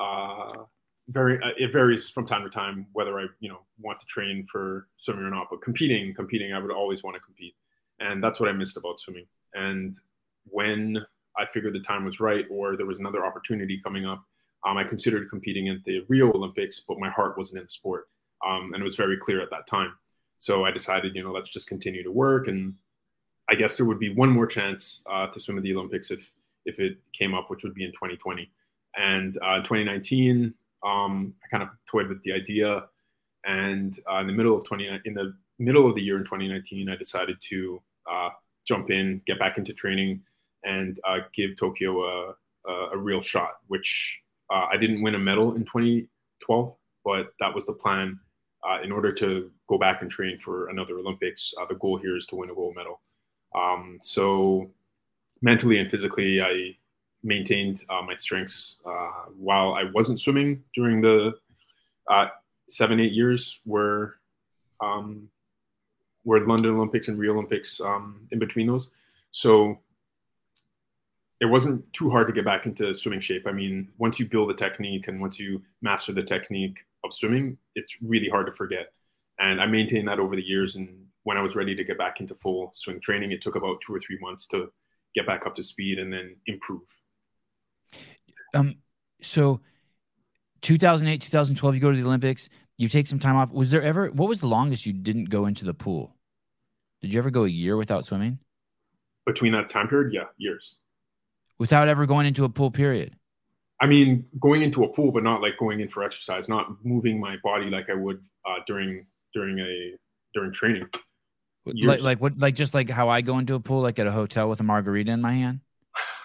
uh, 0.01 0.65
very 1.09 1.43
uh, 1.43 1.53
it 1.57 1.73
varies 1.73 2.11
from 2.11 2.27
time 2.27 2.43
to 2.43 2.51
time 2.51 2.87
whether 2.93 3.19
I 3.19 3.27
you 3.41 3.49
know 3.49 3.61
want 3.81 4.01
to 4.01 4.07
train 4.07 4.47
for 4.51 4.89
swimming 4.97 5.25
or 5.25 5.31
not. 5.31 5.49
But 5.51 5.63
competing, 5.63 6.15
competing, 6.15 6.53
I 6.53 6.59
would 6.59 6.71
always 6.71 7.03
want 7.03 7.15
to 7.15 7.21
compete, 7.21 7.55
and 8.01 8.23
that's 8.23 8.41
what 8.41 8.49
I 8.49 8.53
missed 8.53 8.77
about 8.77 9.01
swimming. 9.01 9.27
And 9.55 9.95
when 10.45 10.99
I 11.39 11.47
figured 11.47 11.75
the 11.75 11.81
time 11.81 12.05
was 12.05 12.21
right, 12.21 12.45
or 12.51 12.77
there 12.77 12.87
was 12.87 12.99
another 12.99 13.25
opportunity 13.25 13.81
coming 13.83 14.07
up, 14.07 14.25
um, 14.67 14.77
I 14.77 14.85
considered 14.85 15.31
competing 15.31 15.69
at 15.69 15.85
the 15.85 16.01
Rio 16.09 16.33
Olympics, 16.33 16.81
but 16.81 16.99
my 16.99 17.11
heart 17.11 17.39
wasn't 17.39 17.59
in 17.59 17.65
the 17.65 17.71
sport, 17.71 18.09
um, 18.47 18.73
and 18.75 18.81
it 18.81 18.85
was 18.85 18.97
very 18.97 19.17
clear 19.17 19.41
at 19.41 19.51
that 19.51 19.67
time. 19.67 19.93
So 20.39 20.65
I 20.65 20.71
decided, 20.71 21.15
you 21.15 21.23
know, 21.23 21.33
let's 21.33 21.51
just 21.51 21.69
continue 21.69 22.03
to 22.03 22.11
work. 22.11 22.49
And 22.49 22.75
I 23.51 23.55
guess 23.55 23.77
there 23.77 23.87
would 23.87 23.99
be 23.99 24.15
one 24.15 24.31
more 24.31 24.47
chance 24.47 25.03
uh, 25.11 25.27
to 25.29 25.41
swim 25.41 25.57
at 25.57 25.63
the 25.63 25.75
Olympics 25.75 26.11
if 26.11 26.31
if 26.65 26.81
it 26.81 26.99
came 27.13 27.33
up, 27.33 27.49
which 27.49 27.63
would 27.63 27.75
be 27.75 27.85
in 27.85 27.93
2020. 27.93 28.51
And 28.97 29.37
uh, 29.39 29.59
2019, 29.59 30.53
um, 30.85 31.33
I 31.45 31.49
kind 31.49 31.63
of 31.63 31.69
toyed 31.89 32.09
with 32.09 32.23
the 32.25 32.33
idea. 32.33 32.85
And 33.45 33.97
uh, 34.11 34.19
in 34.19 34.27
the 34.27 34.33
middle 34.33 34.57
of 34.57 34.65
20 34.65 35.01
in 35.05 35.15
the 35.15 35.35
middle 35.59 35.89
of 35.89 35.95
the 35.95 36.03
year 36.03 36.17
in 36.17 36.25
2019, 36.25 36.89
I 36.89 36.97
decided 36.97 37.37
to 37.49 37.81
uh, 38.11 38.31
jump 38.67 38.91
in, 38.91 39.23
get 39.27 39.39
back 39.39 39.59
into 39.59 39.73
training, 39.73 40.23
and 40.65 40.99
uh, 41.09 41.19
give 41.35 41.57
Tokyo 41.57 42.03
a, 42.05 42.35
a, 42.69 42.73
a, 42.95 42.99
real 42.99 43.21
shot. 43.21 43.59
Which 43.69 44.21
uh, 44.51 44.67
I 44.73 44.77
didn't 44.77 45.03
win 45.03 45.15
a 45.15 45.19
medal 45.19 45.55
in 45.55 45.65
2012, 45.65 46.77
but 47.05 47.33
that 47.39 47.55
was 47.55 47.67
the 47.67 47.73
plan 47.75 48.19
uh, 48.69 48.83
in 48.83 48.91
order 48.91 49.13
to 49.13 49.51
go 49.69 49.79
back 49.79 50.03
and 50.03 50.11
train 50.11 50.39
for 50.39 50.69
another 50.69 50.99
Olympics, 50.99 51.55
uh, 51.61 51.67
the 51.67 51.75
goal 51.75 51.99
here 51.99 52.17
is 52.17 52.27
to 52.27 52.37
win 52.37 52.51
a 52.51 52.55
gold 52.55 52.75
medal. 52.75 53.01
Um, 53.55 53.99
so 54.03 54.71
mentally 55.43 55.79
and 55.79 55.91
physically, 55.91 56.43
I 56.43 56.77
maintained 57.23 57.85
uh, 57.89 58.03
my 58.03 58.17
strengths 58.17 58.81
uh, 58.87 59.31
while 59.37 59.75
I 59.75 59.85
wasn't 59.95 60.21
swimming 60.21 60.63
during 60.75 61.01
the 61.01 61.35
uh, 62.11 62.27
seven, 62.69 63.01
eight 63.01 63.13
years 63.13 63.61
where 63.65 64.15
um, 64.81 65.29
were 66.25 66.47
London 66.47 66.75
Olympics 66.75 67.09
and 67.09 67.19
Rio 67.19 67.33
Olympics 67.33 67.81
um, 67.81 68.27
in 68.33 68.39
between 68.39 68.67
those. 68.67 68.91
So 69.31 69.79
it 71.41 71.47
wasn't 71.47 71.91
too 71.93 72.11
hard 72.11 72.27
to 72.27 72.33
get 72.33 72.45
back 72.45 72.67
into 72.67 72.95
swimming 72.95 73.21
shape. 73.21 73.47
I 73.47 73.53
mean, 73.53 73.89
once 73.99 74.19
you 74.19 74.27
build 74.27 74.49
the 74.49 74.55
technique 74.55 75.09
and 75.09 75.21
once 75.21 75.39
you 75.39 75.63
master 75.83 76.13
the 76.13 76.23
technique, 76.23 76.79
of 77.05 77.13
swimming, 77.13 77.59
it's 77.75 77.93
really 78.03 78.29
hard 78.29 78.47
to 78.47 78.53
forget. 78.53 78.93
And 79.39 79.61
I 79.61 79.67
maintained 79.67 80.09
that 80.09 80.19
over 80.19 80.37
the 80.37 80.43
years. 80.43 80.77
And 80.77 81.07
when 81.25 81.37
I 81.37 81.43
was 81.43 81.57
ready 81.57 81.75
to 81.75 81.85
get 81.85 81.99
back 81.99 82.21
into 82.21 82.35
full 82.35 82.73
swing 82.75 83.01
training, 83.01 83.33
it 83.33 83.41
took 83.43 83.57
about 83.57 83.81
two 83.87 83.95
or 83.95 84.01
three 84.01 84.19
months 84.21 84.47
to 84.49 84.69
get 85.15 85.27
back 85.27 85.47
up 85.47 85.55
to 85.57 85.63
speed 85.63 85.99
and 85.99 86.13
then 86.13 86.37
improve. 86.47 86.83
Um, 88.55 88.77
so 89.21 89.61
2008, 90.63 91.21
2012, 91.21 91.75
you 91.75 91.81
go 91.81 91.91
to 91.91 91.97
the 91.97 92.07
Olympics, 92.07 92.49
you 92.79 92.89
take 92.89 93.07
some 93.07 93.19
time 93.19 93.37
off. 93.37 93.51
Was 93.51 93.71
there 93.71 93.83
ever, 93.83 94.09
what 94.09 94.29
was 94.29 94.41
the 94.41 94.49
longest 94.49 94.87
you 94.87 94.93
didn't 94.93 95.31
go 95.31 95.47
into 95.47 95.65
the 95.65 95.75
pool? 95.75 96.17
Did 97.03 97.13
you 97.13 97.19
ever 97.19 97.31
go 97.31 97.45
a 97.45 97.49
year 97.49 97.77
without 97.77 98.05
swimming? 98.05 98.39
Between 99.27 99.53
that 99.53 99.69
time 99.69 99.89
period, 99.89 100.13
yeah, 100.13 100.25
years. 100.39 100.79
Without 101.59 101.89
ever 101.89 102.07
going 102.07 102.27
into 102.27 102.45
a 102.45 102.49
pool 102.49 102.71
period? 102.71 103.17
I 103.81 103.87
mean, 103.87 104.25
going 104.41 104.63
into 104.63 104.85
a 104.85 104.89
pool, 104.89 105.13
but 105.13 105.23
not 105.23 105.43
like 105.43 105.59
going 105.59 105.81
in 105.81 105.89
for 105.89 106.03
exercise, 106.03 106.49
not 106.49 106.85
moving 106.85 107.21
my 107.21 107.37
body 107.43 107.67
like 107.67 107.91
I 107.91 107.95
would 107.95 108.23
uh, 108.47 108.61
during 108.67 109.07
during 109.35 109.59
a 109.59 109.93
during 110.35 110.53
training. 110.53 110.89
Like, 111.67 112.01
like 112.01 112.21
what? 112.21 112.39
Like 112.39 112.55
just 112.55 112.75
like 112.75 112.89
how 112.89 113.09
I 113.09 113.21
go 113.21 113.39
into 113.39 113.55
a 113.55 113.61
pool, 113.61 113.83
like 113.83 113.99
at 113.99 114.07
a 114.07 114.13
hotel 114.13 114.49
with 114.49 114.61
a 114.61 114.63
margarita 114.63 115.11
in 115.11 115.21
my 115.21 115.33
hand. 115.33 115.61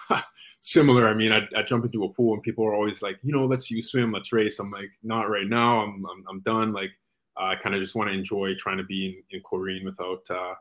Similar. 0.60 1.08
I 1.08 1.14
mean, 1.14 1.32
I, 1.32 1.40
I 1.56 1.62
jump 1.62 1.84
into 1.84 2.04
a 2.04 2.08
pool 2.12 2.34
and 2.34 2.42
people 2.42 2.64
are 2.64 2.74
always 2.74 3.02
like, 3.02 3.18
you 3.22 3.32
know, 3.32 3.46
let's 3.46 3.70
you 3.70 3.82
swim, 3.82 4.12
let's 4.12 4.32
race. 4.32 4.60
I'm 4.60 4.70
like, 4.70 4.92
not 5.02 5.28
right 5.28 5.46
now. 5.46 5.80
I'm 5.80 6.04
I'm, 6.06 6.24
I'm 6.30 6.40
done. 6.40 6.72
Like, 6.72 6.90
uh, 7.38 7.46
I 7.46 7.56
kind 7.56 7.74
of 7.74 7.80
just 7.80 7.94
want 7.94 8.08
to 8.08 8.14
enjoy 8.14 8.54
trying 8.54 8.78
to 8.78 8.84
be 8.84 9.24
in, 9.30 9.36
in 9.36 9.42
chlorine 9.44 9.84
without 9.84 10.22
uh, 10.30 10.54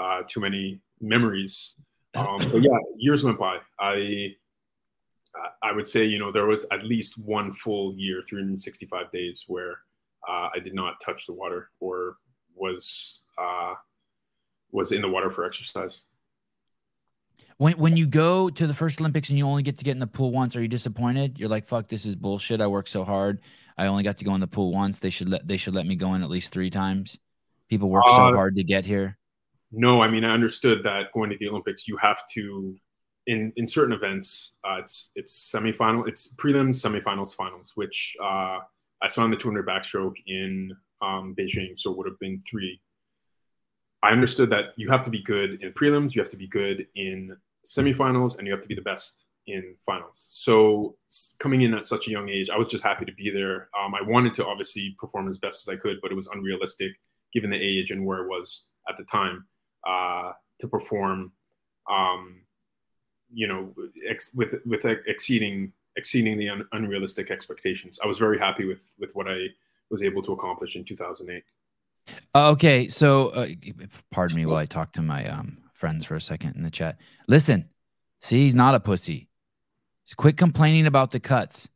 uh, 0.00 0.22
too 0.28 0.40
many 0.40 0.80
memories. 1.00 1.74
Um, 2.14 2.36
but 2.52 2.62
yeah, 2.62 2.78
years 2.96 3.24
went 3.24 3.38
by. 3.38 3.58
I 3.80 4.34
I 5.62 5.72
would 5.72 5.86
say, 5.86 6.04
you 6.04 6.18
know, 6.18 6.30
there 6.30 6.46
was 6.46 6.66
at 6.70 6.84
least 6.84 7.18
one 7.18 7.54
full 7.54 7.94
year, 7.96 8.22
365 8.28 9.10
days, 9.10 9.44
where 9.46 9.78
uh, 10.28 10.48
I 10.54 10.58
did 10.62 10.74
not 10.74 11.00
touch 11.00 11.26
the 11.26 11.32
water 11.32 11.70
or 11.80 12.16
was 12.54 13.20
uh, 13.38 13.74
was 14.70 14.92
in 14.92 15.00
the 15.00 15.08
water 15.08 15.30
for 15.30 15.44
exercise. 15.44 16.02
When 17.56 17.78
when 17.78 17.96
you 17.96 18.06
go 18.06 18.50
to 18.50 18.66
the 18.66 18.74
first 18.74 19.00
Olympics 19.00 19.30
and 19.30 19.38
you 19.38 19.46
only 19.46 19.62
get 19.62 19.78
to 19.78 19.84
get 19.84 19.92
in 19.92 20.00
the 20.00 20.06
pool 20.06 20.32
once, 20.32 20.56
are 20.56 20.62
you 20.62 20.68
disappointed? 20.68 21.38
You're 21.38 21.48
like, 21.48 21.66
"Fuck, 21.66 21.88
this 21.88 22.04
is 22.04 22.14
bullshit. 22.14 22.60
I 22.60 22.66
worked 22.66 22.88
so 22.88 23.04
hard. 23.04 23.40
I 23.78 23.86
only 23.86 24.02
got 24.02 24.18
to 24.18 24.24
go 24.24 24.34
in 24.34 24.40
the 24.40 24.46
pool 24.46 24.72
once. 24.72 24.98
They 24.98 25.10
should 25.10 25.28
let 25.28 25.46
they 25.46 25.56
should 25.56 25.74
let 25.74 25.86
me 25.86 25.96
go 25.96 26.14
in 26.14 26.22
at 26.22 26.30
least 26.30 26.52
three 26.52 26.70
times. 26.70 27.18
People 27.68 27.88
work 27.88 28.04
uh, 28.06 28.16
so 28.16 28.34
hard 28.34 28.56
to 28.56 28.64
get 28.64 28.84
here." 28.84 29.18
No, 29.70 30.02
I 30.02 30.08
mean 30.08 30.24
I 30.24 30.32
understood 30.32 30.82
that 30.84 31.12
going 31.14 31.30
to 31.30 31.36
the 31.38 31.48
Olympics, 31.48 31.88
you 31.88 31.96
have 31.96 32.22
to 32.34 32.76
in 33.26 33.52
in 33.56 33.66
certain 33.66 33.92
events, 33.92 34.56
uh, 34.64 34.76
it's 34.78 35.12
it's 35.14 35.52
semifinal, 35.54 36.08
it's 36.08 36.34
prelims, 36.34 36.76
semifinals, 36.76 37.34
finals, 37.34 37.72
which 37.74 38.16
uh, 38.22 38.58
I 39.02 39.08
in 39.18 39.30
the 39.30 39.36
200 39.36 39.66
backstroke 39.66 40.14
in 40.26 40.74
um, 41.00 41.34
Beijing, 41.38 41.78
so 41.78 41.90
it 41.90 41.96
would 41.96 42.06
have 42.06 42.18
been 42.18 42.42
three. 42.48 42.80
I 44.02 44.10
understood 44.10 44.50
that 44.50 44.74
you 44.76 44.90
have 44.90 45.02
to 45.02 45.10
be 45.10 45.22
good 45.22 45.62
in 45.62 45.72
prelims, 45.72 46.14
you 46.14 46.20
have 46.20 46.30
to 46.30 46.36
be 46.36 46.48
good 46.48 46.86
in 46.96 47.36
semifinals, 47.66 48.38
and 48.38 48.46
you 48.46 48.52
have 48.52 48.62
to 48.62 48.68
be 48.68 48.74
the 48.74 48.82
best 48.82 49.26
in 49.46 49.74
finals. 49.84 50.28
So 50.32 50.96
coming 51.38 51.62
in 51.62 51.74
at 51.74 51.84
such 51.84 52.08
a 52.08 52.10
young 52.10 52.28
age, 52.28 52.50
I 52.50 52.56
was 52.56 52.68
just 52.68 52.84
happy 52.84 53.04
to 53.04 53.12
be 53.12 53.30
there. 53.30 53.68
Um, 53.78 53.94
I 53.94 54.02
wanted 54.02 54.34
to 54.34 54.46
obviously 54.46 54.96
perform 54.98 55.28
as 55.28 55.38
best 55.38 55.66
as 55.66 55.72
I 55.72 55.76
could, 55.76 55.98
but 56.00 56.12
it 56.12 56.14
was 56.14 56.28
unrealistic 56.28 56.92
given 57.32 57.50
the 57.50 57.56
age 57.56 57.90
and 57.90 58.04
where 58.04 58.18
it 58.18 58.28
was 58.28 58.66
at 58.88 58.96
the 58.96 59.04
time 59.04 59.46
uh, 59.86 60.32
to 60.60 60.68
perform. 60.68 61.32
Um, 61.90 62.42
you 63.32 63.46
know, 63.46 63.74
ex- 64.08 64.32
with 64.34 64.54
with 64.64 64.84
exceeding 65.06 65.72
exceeding 65.96 66.38
the 66.38 66.48
un- 66.48 66.66
unrealistic 66.72 67.30
expectations. 67.30 67.98
I 68.02 68.06
was 68.06 68.18
very 68.18 68.38
happy 68.38 68.64
with 68.64 68.82
with 68.98 69.14
what 69.14 69.28
I 69.28 69.46
was 69.90 70.02
able 70.02 70.22
to 70.22 70.32
accomplish 70.32 70.76
in 70.76 70.84
2008. 70.84 71.44
Uh, 72.34 72.50
okay, 72.50 72.88
so 72.88 73.28
uh, 73.28 73.48
pardon 74.10 74.36
me 74.36 74.46
while 74.46 74.56
I 74.56 74.66
talk 74.66 74.92
to 74.94 75.02
my 75.02 75.26
um, 75.26 75.58
friends 75.74 76.04
for 76.04 76.14
a 76.14 76.20
second 76.20 76.56
in 76.56 76.62
the 76.62 76.70
chat. 76.70 76.98
Listen, 77.28 77.68
see, 78.20 78.42
he's 78.42 78.54
not 78.54 78.74
a 78.74 78.80
pussy. 78.80 79.28
Just 80.06 80.16
quit 80.16 80.36
complaining 80.36 80.86
about 80.86 81.10
the 81.10 81.20
cuts. 81.20 81.68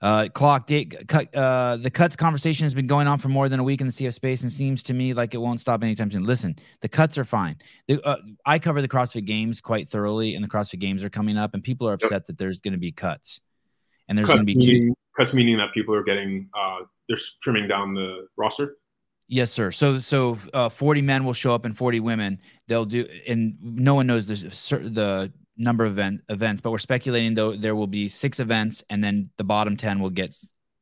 Uh, 0.00 0.28
clock 0.28 0.68
date 0.68 1.08
cut. 1.08 1.34
Uh, 1.34 1.76
the 1.76 1.90
cuts 1.90 2.14
conversation 2.14 2.64
has 2.64 2.72
been 2.72 2.86
going 2.86 3.08
on 3.08 3.18
for 3.18 3.28
more 3.28 3.48
than 3.48 3.58
a 3.58 3.64
week 3.64 3.80
in 3.80 3.88
the 3.88 3.92
CF 3.92 4.14
space, 4.14 4.42
and 4.42 4.52
seems 4.52 4.84
to 4.84 4.94
me 4.94 5.12
like 5.12 5.34
it 5.34 5.38
won't 5.38 5.60
stop 5.60 5.82
anytime 5.82 6.08
soon. 6.08 6.24
Listen, 6.24 6.54
the 6.80 6.88
cuts 6.88 7.18
are 7.18 7.24
fine. 7.24 7.56
The, 7.88 8.00
uh, 8.06 8.16
I 8.46 8.60
cover 8.60 8.80
the 8.80 8.88
CrossFit 8.88 9.24
Games 9.24 9.60
quite 9.60 9.88
thoroughly, 9.88 10.36
and 10.36 10.44
the 10.44 10.48
CrossFit 10.48 10.78
Games 10.78 11.02
are 11.02 11.10
coming 11.10 11.36
up, 11.36 11.52
and 11.52 11.64
people 11.64 11.88
are 11.88 11.94
upset 11.94 12.12
yep. 12.12 12.26
that 12.26 12.38
there's 12.38 12.60
going 12.60 12.74
to 12.74 12.78
be 12.78 12.92
cuts, 12.92 13.40
and 14.08 14.16
there's 14.16 14.28
going 14.28 14.38
to 14.38 14.44
be 14.44 14.54
meaning, 14.54 14.88
two 14.90 14.94
cuts, 15.16 15.34
meaning 15.34 15.56
that 15.56 15.74
people 15.74 15.96
are 15.96 16.04
getting 16.04 16.48
uh, 16.56 16.84
they're 17.08 17.18
trimming 17.42 17.66
down 17.66 17.94
the 17.94 18.28
roster. 18.36 18.76
Yes, 19.26 19.50
sir. 19.50 19.72
So, 19.72 19.98
so 19.98 20.38
uh, 20.54 20.68
forty 20.68 21.02
men 21.02 21.24
will 21.24 21.34
show 21.34 21.52
up 21.52 21.64
and 21.64 21.76
forty 21.76 21.98
women. 21.98 22.38
They'll 22.68 22.84
do, 22.84 23.04
and 23.26 23.56
no 23.60 23.96
one 23.96 24.06
knows 24.06 24.26
the 24.26 24.34
the 24.88 25.32
number 25.58 25.84
of 25.84 25.92
event, 25.92 26.22
events, 26.28 26.60
but 26.60 26.70
we're 26.70 26.78
speculating 26.78 27.34
though 27.34 27.56
there 27.56 27.76
will 27.76 27.86
be 27.86 28.08
six 28.08 28.40
events, 28.40 28.82
and 28.88 29.02
then 29.02 29.30
the 29.36 29.44
bottom 29.44 29.76
ten 29.76 30.00
will 30.00 30.10
get 30.10 30.34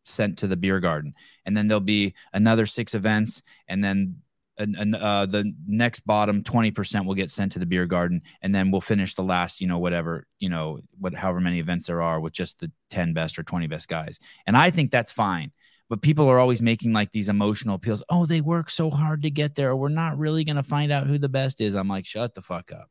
sent 0.05 0.39
to 0.39 0.47
the 0.47 0.57
beer 0.57 0.81
garden, 0.81 1.15
and 1.45 1.57
then 1.57 1.67
there'll 1.67 1.81
be 1.81 2.15
another 2.33 2.67
six 2.67 2.95
events, 2.95 3.43
and 3.69 3.83
then 3.83 4.17
uh, 4.59 5.27
the 5.27 5.53
next 5.67 6.01
bottom 6.01 6.43
20% 6.43 7.05
will 7.05 7.15
get 7.15 7.31
sent 7.31 7.53
to 7.53 7.59
the 7.59 7.67
beer 7.67 7.85
garden 7.85 8.23
and 8.41 8.55
then 8.55 8.71
we'll 8.71 8.81
finish 8.81 9.15
the 9.15 9.23
last 9.23 9.61
you 9.61 9.67
know 9.67 9.79
whatever 9.79 10.27
you 10.39 10.49
know 10.49 10.79
what 10.99 11.13
however 11.13 11.41
many 11.41 11.59
events 11.59 11.89
there 11.89 12.01
are 12.01 12.19
with 12.21 12.33
just 12.33 12.61
the 12.61 12.73
10 12.89 13.13
best 13.13 13.39
or 13.39 13.43
20 13.43 13.67
best 13.67 13.87
guys. 13.87 14.19
And 14.47 14.57
i 14.57 14.71
think 14.71 14.91
that's 14.91 15.13
fine 15.13 15.53
but 15.89 16.03
people 16.03 16.29
are 16.29 16.39
always 16.39 16.63
making 16.63 16.93
like 16.93 17.13
these 17.13 17.29
emotional 17.29 17.77
appeals. 17.77 18.03
Oh 18.09 18.27
they 18.27 18.41
work 18.41 18.71
so 18.71 18.91
hard 18.91 19.23
to 19.23 19.31
get 19.31 19.55
there. 19.55 19.77
We're 19.77 19.89
not 19.89 20.19
really 20.19 20.43
going 20.43 20.57
to 20.57 20.63
find 20.63 20.91
out 20.91 21.07
who 21.07 21.19
the 21.19 21.29
best 21.29 21.61
is. 21.61 21.75
I'm 21.75 21.89
like 21.89 22.07
shut 22.07 22.35
the 22.35 22.43
fuck 22.43 22.73
up 22.73 22.91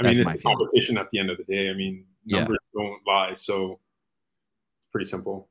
I 0.00 0.10
mean, 0.10 0.20
it's 0.20 0.34
a 0.34 0.38
competition 0.38 0.96
at 0.98 1.10
the 1.10 1.18
end 1.18 1.30
of 1.30 1.36
the 1.36 1.44
day. 1.44 1.70
I 1.70 1.74
mean, 1.74 2.06
numbers 2.24 2.58
yeah. 2.74 2.82
don't 2.82 3.00
lie, 3.06 3.34
so 3.34 3.80
pretty 4.92 5.08
simple. 5.08 5.48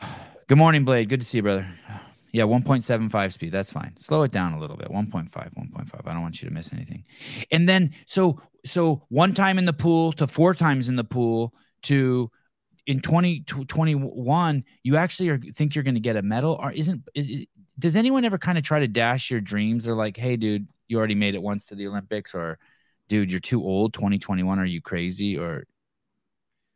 Good 0.46 0.58
morning, 0.58 0.84
Blade. 0.84 1.08
Good 1.08 1.20
to 1.20 1.26
see 1.26 1.38
you, 1.38 1.42
brother. 1.42 1.66
Yeah, 2.32 2.42
1.75 2.42 3.32
speed. 3.32 3.52
That's 3.52 3.70
fine. 3.70 3.96
Slow 3.96 4.24
it 4.24 4.32
down 4.32 4.54
a 4.54 4.58
little 4.58 4.76
bit. 4.76 4.88
1.5, 4.88 5.30
1.5. 5.30 6.00
I 6.04 6.12
don't 6.12 6.22
want 6.22 6.42
you 6.42 6.48
to 6.48 6.52
miss 6.52 6.72
anything. 6.72 7.04
And 7.52 7.68
then 7.68 7.92
so 8.06 8.40
so 8.64 9.04
one 9.08 9.34
time 9.34 9.56
in 9.56 9.66
the 9.66 9.72
pool 9.72 10.10
to 10.14 10.26
four 10.26 10.52
times 10.52 10.88
in 10.88 10.96
the 10.96 11.04
pool 11.04 11.54
to 11.82 12.32
in 12.86 13.00
2021 13.00 14.64
you 14.82 14.96
actually 14.96 15.28
are, 15.28 15.38
think 15.38 15.74
you're 15.74 15.84
going 15.84 15.94
to 15.94 16.00
get 16.00 16.16
a 16.16 16.22
medal 16.22 16.58
or 16.60 16.72
isn't 16.72 17.08
is, 17.14 17.46
does 17.78 17.96
anyone 17.96 18.24
ever 18.24 18.36
kind 18.36 18.58
of 18.58 18.64
try 18.64 18.80
to 18.80 18.88
dash 18.88 19.30
your 19.30 19.40
dreams 19.40 19.84
they're 19.84 19.94
like 19.94 20.16
hey 20.16 20.36
dude 20.36 20.66
you 20.88 20.98
already 20.98 21.14
made 21.14 21.34
it 21.34 21.42
once 21.42 21.64
to 21.66 21.74
the 21.74 21.86
Olympics, 21.86 22.34
or 22.34 22.58
dude, 23.08 23.30
you're 23.30 23.40
too 23.40 23.62
old. 23.62 23.94
2021, 23.94 24.58
are 24.58 24.64
you 24.64 24.80
crazy? 24.80 25.36
Or 25.36 25.64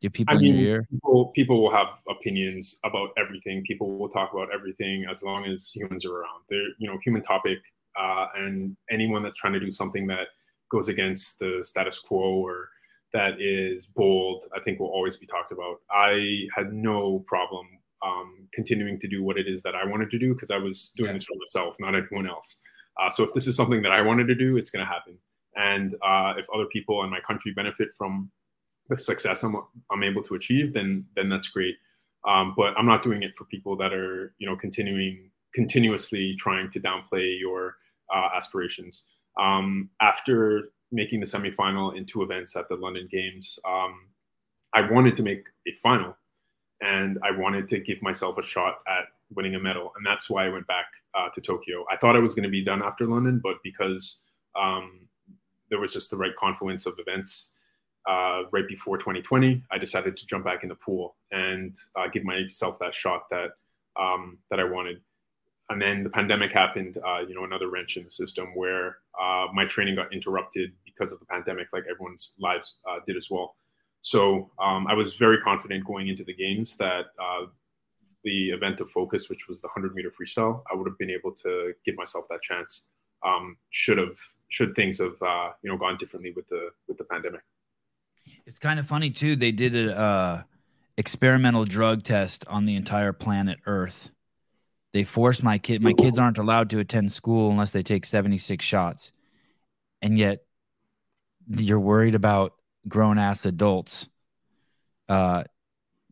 do 0.00 0.10
people 0.10 0.36
I 0.36 0.38
mean, 0.38 0.54
in 0.54 0.60
your 0.60 0.70
ear? 0.70 0.86
People, 0.90 1.32
people 1.34 1.62
will 1.62 1.72
have 1.72 1.88
opinions 2.08 2.78
about 2.84 3.10
everything. 3.18 3.62
People 3.66 3.98
will 3.98 4.08
talk 4.08 4.32
about 4.32 4.48
everything 4.54 5.06
as 5.10 5.22
long 5.22 5.44
as 5.46 5.70
humans 5.74 6.04
are 6.04 6.12
around. 6.12 6.42
They're, 6.48 6.68
you 6.78 6.88
know, 6.88 6.98
human 7.04 7.22
topic, 7.22 7.58
uh, 7.98 8.26
and 8.36 8.76
anyone 8.90 9.22
that's 9.22 9.38
trying 9.38 9.54
to 9.54 9.60
do 9.60 9.70
something 9.70 10.06
that 10.08 10.28
goes 10.70 10.88
against 10.88 11.38
the 11.38 11.60
status 11.62 11.98
quo 11.98 12.18
or 12.18 12.68
that 13.12 13.40
is 13.40 13.86
bold, 13.86 14.44
I 14.54 14.60
think 14.60 14.78
will 14.78 14.88
always 14.88 15.16
be 15.16 15.26
talked 15.26 15.50
about. 15.50 15.78
I 15.90 16.46
had 16.54 16.72
no 16.72 17.24
problem 17.26 17.66
um, 18.04 18.48
continuing 18.52 19.00
to 19.00 19.08
do 19.08 19.22
what 19.22 19.38
it 19.38 19.48
is 19.48 19.62
that 19.62 19.74
I 19.74 19.84
wanted 19.86 20.10
to 20.10 20.18
do 20.18 20.34
because 20.34 20.50
I 20.50 20.58
was 20.58 20.92
doing 20.96 21.08
yeah. 21.08 21.14
this 21.14 21.24
for 21.24 21.36
myself, 21.38 21.74
not 21.80 21.94
anyone 21.94 22.28
else. 22.28 22.60
Uh, 22.98 23.10
so 23.10 23.22
if 23.24 23.32
this 23.34 23.46
is 23.46 23.56
something 23.56 23.82
that 23.82 23.92
I 23.92 24.02
wanted 24.02 24.26
to 24.28 24.34
do, 24.34 24.56
it's 24.56 24.70
going 24.70 24.84
to 24.84 24.90
happen. 24.90 25.18
And 25.56 25.94
uh, 25.94 26.34
if 26.36 26.46
other 26.54 26.66
people 26.66 27.02
in 27.04 27.10
my 27.10 27.20
country 27.20 27.52
benefit 27.52 27.88
from 27.96 28.30
the 28.88 28.98
success 28.98 29.42
I'm, 29.42 29.56
I'm 29.90 30.02
able 30.02 30.22
to 30.24 30.34
achieve, 30.34 30.72
then 30.74 31.04
then 31.14 31.28
that's 31.28 31.48
great. 31.48 31.76
Um, 32.26 32.54
but 32.56 32.74
I'm 32.76 32.86
not 32.86 33.02
doing 33.02 33.22
it 33.22 33.32
for 33.36 33.44
people 33.44 33.76
that 33.76 33.92
are 33.92 34.34
you 34.38 34.48
know 34.48 34.56
continuing 34.56 35.30
continuously 35.54 36.36
trying 36.38 36.70
to 36.70 36.80
downplay 36.80 37.38
your 37.38 37.76
uh, 38.14 38.28
aspirations. 38.36 39.04
Um, 39.40 39.90
after 40.00 40.70
making 40.90 41.20
the 41.20 41.26
semifinal 41.26 41.96
in 41.96 42.06
two 42.06 42.22
events 42.22 42.56
at 42.56 42.68
the 42.68 42.76
London 42.76 43.08
Games, 43.10 43.58
um, 43.66 44.08
I 44.74 44.90
wanted 44.90 45.16
to 45.16 45.22
make 45.22 45.44
a 45.66 45.72
final, 45.82 46.16
and 46.80 47.18
I 47.22 47.30
wanted 47.36 47.68
to 47.70 47.80
give 47.80 48.02
myself 48.02 48.38
a 48.38 48.42
shot 48.42 48.78
at 48.86 49.04
winning 49.34 49.54
a 49.54 49.60
medal, 49.60 49.92
and 49.96 50.06
that's 50.06 50.30
why 50.30 50.46
I 50.46 50.48
went 50.48 50.66
back 50.66 50.86
uh, 51.14 51.28
to 51.34 51.40
Tokyo. 51.40 51.84
I 51.90 51.96
thought 51.96 52.16
I 52.16 52.20
was 52.20 52.34
going 52.34 52.44
to 52.44 52.48
be 52.48 52.64
done 52.64 52.82
after 52.82 53.06
London, 53.06 53.40
but 53.42 53.56
because 53.62 54.18
um, 54.58 55.00
there 55.70 55.80
was 55.80 55.92
just 55.92 56.10
the 56.10 56.16
right 56.16 56.34
confluence 56.36 56.86
of 56.86 56.94
events 56.98 57.50
uh, 58.08 58.42
right 58.52 58.66
before 58.66 58.96
2020, 58.96 59.62
I 59.70 59.78
decided 59.78 60.16
to 60.16 60.26
jump 60.26 60.44
back 60.44 60.62
in 60.62 60.68
the 60.68 60.74
pool 60.74 61.16
and 61.30 61.76
uh, 61.94 62.08
give 62.12 62.24
myself 62.24 62.78
that 62.78 62.94
shot 62.94 63.28
that 63.30 63.50
um, 63.98 64.38
that 64.50 64.60
I 64.60 64.64
wanted. 64.64 65.00
And 65.70 65.82
then 65.82 66.02
the 66.02 66.10
pandemic 66.10 66.52
happened, 66.52 66.96
uh, 67.06 67.20
you 67.28 67.34
know, 67.34 67.44
another 67.44 67.68
wrench 67.68 67.98
in 67.98 68.04
the 68.04 68.10
system 68.10 68.54
where 68.54 68.98
uh, 69.20 69.48
my 69.52 69.66
training 69.66 69.96
got 69.96 70.12
interrupted 70.14 70.72
because 70.86 71.12
of 71.12 71.20
the 71.20 71.26
pandemic, 71.26 71.68
like 71.74 71.84
everyone's 71.90 72.34
lives 72.38 72.76
uh, 72.88 73.00
did 73.06 73.16
as 73.16 73.28
well. 73.30 73.56
So 74.00 74.50
um, 74.58 74.86
I 74.86 74.94
was 74.94 75.14
very 75.14 75.38
confident 75.42 75.84
going 75.84 76.08
into 76.08 76.24
the 76.24 76.32
games 76.32 76.78
that 76.78 77.06
the 78.28 78.50
event 78.50 78.78
of 78.80 78.90
focus, 78.90 79.30
which 79.30 79.48
was 79.48 79.62
the 79.62 79.68
100 79.68 79.94
meter 79.94 80.10
freestyle, 80.10 80.62
I 80.70 80.74
would 80.76 80.86
have 80.86 80.98
been 80.98 81.10
able 81.10 81.32
to 81.32 81.72
give 81.86 81.96
myself 81.96 82.26
that 82.28 82.42
chance. 82.42 82.84
Um, 83.26 83.56
should 83.70 83.96
have 83.98 84.16
should 84.48 84.74
things 84.76 84.98
have 84.98 85.20
uh, 85.22 85.50
you 85.62 85.70
know 85.70 85.78
gone 85.78 85.96
differently 85.96 86.32
with 86.36 86.46
the 86.48 86.68
with 86.86 86.98
the 86.98 87.04
pandemic. 87.04 87.40
It's 88.46 88.58
kind 88.58 88.78
of 88.78 88.86
funny 88.86 89.10
too. 89.10 89.34
They 89.34 89.50
did 89.50 89.74
a 89.74 89.98
uh, 89.98 90.42
experimental 90.98 91.64
drug 91.64 92.02
test 92.02 92.46
on 92.48 92.66
the 92.66 92.76
entire 92.76 93.14
planet 93.14 93.58
Earth. 93.64 94.10
They 94.92 95.04
forced 95.04 95.42
my 95.42 95.56
kid. 95.58 95.82
My 95.82 95.94
kids 95.94 96.18
aren't 96.18 96.38
allowed 96.38 96.70
to 96.70 96.78
attend 96.78 97.10
school 97.10 97.50
unless 97.50 97.72
they 97.72 97.82
take 97.82 98.04
76 98.04 98.62
shots, 98.64 99.12
and 100.02 100.18
yet 100.18 100.40
you're 101.48 101.80
worried 101.80 102.14
about 102.14 102.52
grown 102.86 103.18
ass 103.18 103.46
adults 103.46 104.08
uh, 105.08 105.44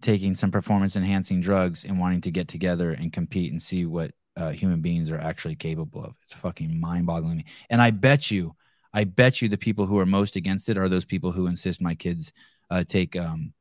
taking 0.07 0.37
some 0.37 0.53
performance 0.53 0.95
enhancing 0.95 1.41
drugs 1.41 1.85
and 1.85 1.99
wanting 1.99 2.21
to 2.21 2.31
get 2.31 2.47
together 2.47 2.93
and 2.93 3.13
compete 3.13 3.51
and 3.51 3.61
see 3.61 3.85
what 3.85 4.13
uh, 4.37 4.51
human 4.51 4.81
beings 4.81 5.11
are 5.11 5.19
actually 5.19 5.57
capable 5.57 6.05
of. 6.05 6.15
It's 6.23 6.33
fucking 6.33 6.79
mind 6.79 7.07
boggling. 7.07 7.39
Me. 7.39 7.45
And 7.71 7.83
I 7.83 7.91
bet 7.91 8.31
you, 8.31 8.55
I 8.95 9.03
bet 9.03 9.43
you 9.43 9.49
the 9.49 9.59
people 9.59 9.85
who 9.85 9.99
are 9.99 10.07
most 10.07 10.37
against 10.37 10.69
it 10.69 10.79
are 10.79 10.89
those 10.89 11.05
people 11.05 11.33
who 11.33 11.49
insist 11.49 11.83
my 11.83 11.97
kids 11.97 12.33
uh, 12.71 12.85
take 12.85 13.17
um, 13.17 13.53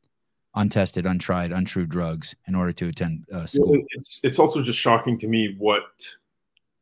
untested, 0.54 1.08
untried, 1.08 1.52
untrue 1.52 1.88
drugs 1.88 2.36
in 2.48 2.54
order 2.54 2.72
to 2.74 2.90
attend 2.90 3.26
uh, 3.34 3.48
school. 3.48 3.76
It's, 3.98 4.24
it's 4.24 4.38
also 4.38 4.62
just 4.62 4.80
shocking 4.80 5.18
to 5.20 5.28
me 5.28 5.56
what 5.58 5.84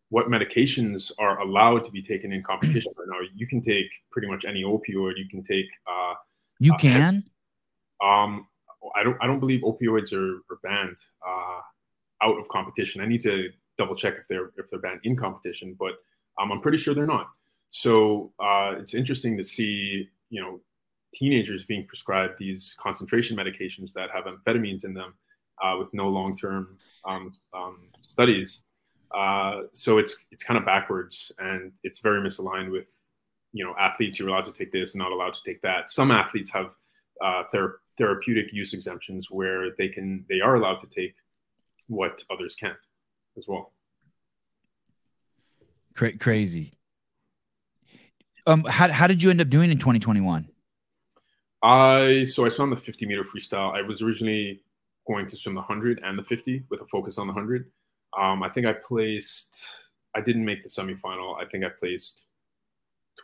what 0.10 0.28
medications 0.28 1.12
are 1.18 1.40
allowed 1.40 1.84
to 1.86 1.90
be 1.90 2.02
taken 2.02 2.34
in 2.34 2.44
competition 2.44 2.92
right 2.98 3.08
now. 3.08 3.28
You 3.34 3.48
can 3.48 3.62
take 3.62 3.88
pretty 4.12 4.28
much 4.28 4.44
any 4.46 4.64
opioid. 4.64 5.14
You 5.18 5.28
can 5.30 5.42
take. 5.42 5.66
Uh, 5.88 6.16
you 6.60 6.74
can. 6.80 7.24
Uh, 8.04 8.06
um, 8.06 8.48
I 8.96 9.04
don't. 9.04 9.18
I 9.22 9.28
don't 9.28 9.40
believe 9.40 9.62
opioids 9.62 10.14
are, 10.14 10.38
are 10.52 10.60
banned 10.64 10.98
uh, 11.26 11.62
out 12.22 12.38
of 12.40 12.48
competition. 12.50 13.02
I 13.02 13.06
need 13.06 13.22
to 13.22 13.50
double 13.78 13.96
check 13.96 14.16
if 14.20 14.28
they're 14.28 14.52
if 14.58 14.70
they're 14.70 14.80
banned 14.80 15.02
in 15.04 15.16
competition, 15.16 15.76
but 15.80 15.94
um, 16.40 16.52
I'm 16.52 16.62
pretty 16.62 16.78
sure 16.78 16.94
they're 16.94 17.06
not. 17.06 17.28
So 17.70 18.32
uh, 18.40 18.76
it's 18.78 18.94
interesting 18.94 19.36
to 19.38 19.44
see, 19.44 20.10
you 20.30 20.42
know, 20.42 20.62
teenagers 21.14 21.64
being 21.64 21.88
prescribed 21.88 22.36
these 22.38 22.76
concentration 22.80 23.36
medications 23.38 23.94
that 23.94 24.10
have 24.12 24.26
amphetamines 24.26 24.86
in 24.86 24.94
them 24.94 25.14
uh, 25.64 25.76
with 25.78 25.94
no 25.94 26.10
long-term 26.10 26.78
um, 27.06 27.34
um, 27.54 27.90
studies. 28.02 28.64
Uh, 29.16 29.62
so 29.74 29.98
it's 29.98 30.26
it's 30.32 30.44
kind 30.44 30.58
of 30.58 30.66
backwards, 30.66 31.32
and 31.40 31.72
it's 31.84 32.00
very 32.00 32.22
misaligned 32.22 32.72
with, 32.72 32.88
you 33.54 33.64
know, 33.64 33.74
athletes 33.80 34.20
you're 34.20 34.30
allowed 34.30 34.46
to 34.46 34.52
take 34.52 34.72
this, 34.72 34.94
and 34.94 35.00
not 35.00 35.12
allowed 35.12 35.34
to 35.34 35.42
take 35.46 35.62
that. 35.62 35.90
Some 35.90 36.12
athletes 36.12 36.52
have 36.52 36.74
uh, 37.24 37.44
therapeutic 37.98 38.48
use 38.52 38.74
exemptions 38.74 39.30
where 39.30 39.72
they 39.78 39.88
can 39.88 40.26
they 40.30 40.40
are 40.40 40.56
allowed 40.56 40.80
to 40.80 40.88
take 40.88 41.16
what 41.88 42.24
others 42.32 42.56
can't 42.56 42.78
as 43.38 43.46
well. 43.48 43.74
Cra- 45.96 46.18
crazy. 46.18 46.74
Um, 48.46 48.66
how 48.68 48.92
how 48.92 49.08
did 49.08 49.24
you 49.24 49.30
end 49.30 49.42
up 49.42 49.50
doing 49.50 49.72
in 49.72 49.78
2021? 49.78 50.48
I 51.62 52.26
so 52.26 52.46
I 52.46 52.50
swam 52.50 52.70
the 52.70 52.78
50 52.78 53.06
meter 53.06 53.24
freestyle. 53.24 53.74
I 53.74 53.82
was 53.82 54.02
originally 54.02 54.62
going 55.08 55.28
to 55.28 55.38
swim 55.38 55.56
the 55.56 55.62
100 55.62 56.02
and 56.04 56.18
the 56.18 56.24
50 56.24 56.64
with 56.70 56.82
a 56.82 56.86
focus 56.88 57.18
on 57.18 57.28
the 57.28 57.34
100. 57.34 57.70
Um, 58.18 58.44
I 58.44 58.50
think 58.50 58.66
I 58.66 58.74
placed. 58.74 59.66
I 60.16 60.22
didn't 60.22 60.46
make 60.46 60.62
the 60.62 60.70
semifinal. 60.70 61.42
I 61.42 61.46
think 61.46 61.64
I 61.64 61.70
placed 61.70 62.24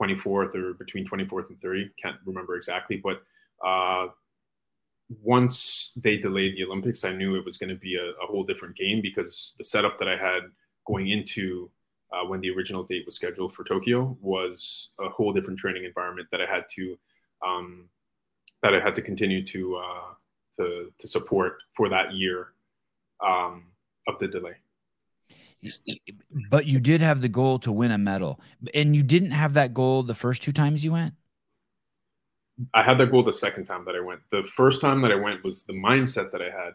24th 0.01 0.55
or 0.55 0.73
between 0.73 1.05
24th 1.05 1.49
and 1.49 1.59
30. 1.61 1.91
Can't 2.01 2.15
remember 2.25 2.55
exactly, 2.55 2.97
but 3.03 3.21
uh, 3.65 4.07
once 5.09 5.91
they 5.95 6.17
delayed 6.17 6.55
the 6.55 6.63
Olympics, 6.63 7.03
I 7.03 7.11
knew 7.11 7.35
it 7.35 7.45
was 7.45 7.57
going 7.57 7.69
to 7.69 7.75
be 7.75 7.95
a, 7.95 8.23
a, 8.23 8.27
whole 8.27 8.43
different 8.43 8.75
game 8.75 9.01
because 9.01 9.55
the 9.57 9.63
setup 9.63 9.97
that 9.97 10.07
I 10.07 10.15
had 10.15 10.43
going 10.85 11.09
into 11.09 11.69
uh, 12.13 12.27
when 12.27 12.41
the 12.41 12.49
original 12.51 12.83
date 12.83 13.05
was 13.05 13.15
scheduled 13.15 13.53
for 13.53 13.63
Tokyo 13.63 14.17
was 14.21 14.89
a 14.99 15.09
whole 15.09 15.33
different 15.33 15.59
training 15.59 15.83
environment 15.83 16.27
that 16.31 16.41
I 16.41 16.45
had 16.45 16.65
to 16.75 16.97
um, 17.45 17.89
that 18.61 18.75
I 18.75 18.79
had 18.79 18.95
to 18.95 19.01
continue 19.01 19.43
to 19.45 19.77
uh, 19.77 20.13
to 20.57 20.91
to 20.97 21.07
support 21.07 21.57
for 21.73 21.89
that 21.89 22.13
year 22.13 22.53
um, 23.25 23.65
of 24.07 24.19
the 24.19 24.27
delay. 24.27 24.55
But 26.49 26.65
you 26.67 26.79
did 26.79 27.01
have 27.01 27.21
the 27.21 27.29
goal 27.29 27.59
to 27.59 27.71
win 27.71 27.91
a 27.91 27.97
medal, 27.97 28.39
and 28.73 28.95
you 28.95 29.03
didn't 29.03 29.31
have 29.31 29.55
that 29.55 29.73
goal 29.73 30.03
the 30.03 30.15
first 30.15 30.41
two 30.41 30.51
times 30.51 30.83
you 30.83 30.93
went. 30.93 31.13
I 32.73 32.83
had 32.83 32.97
that 32.97 33.11
goal 33.11 33.23
the 33.23 33.33
second 33.33 33.65
time 33.65 33.85
that 33.85 33.95
I 33.95 33.99
went. 34.01 34.21
The 34.31 34.43
first 34.55 34.81
time 34.81 35.01
that 35.01 35.11
I 35.11 35.15
went 35.15 35.43
was 35.43 35.63
the 35.63 35.73
mindset 35.73 36.31
that 36.31 36.41
I 36.41 36.49
had. 36.49 36.73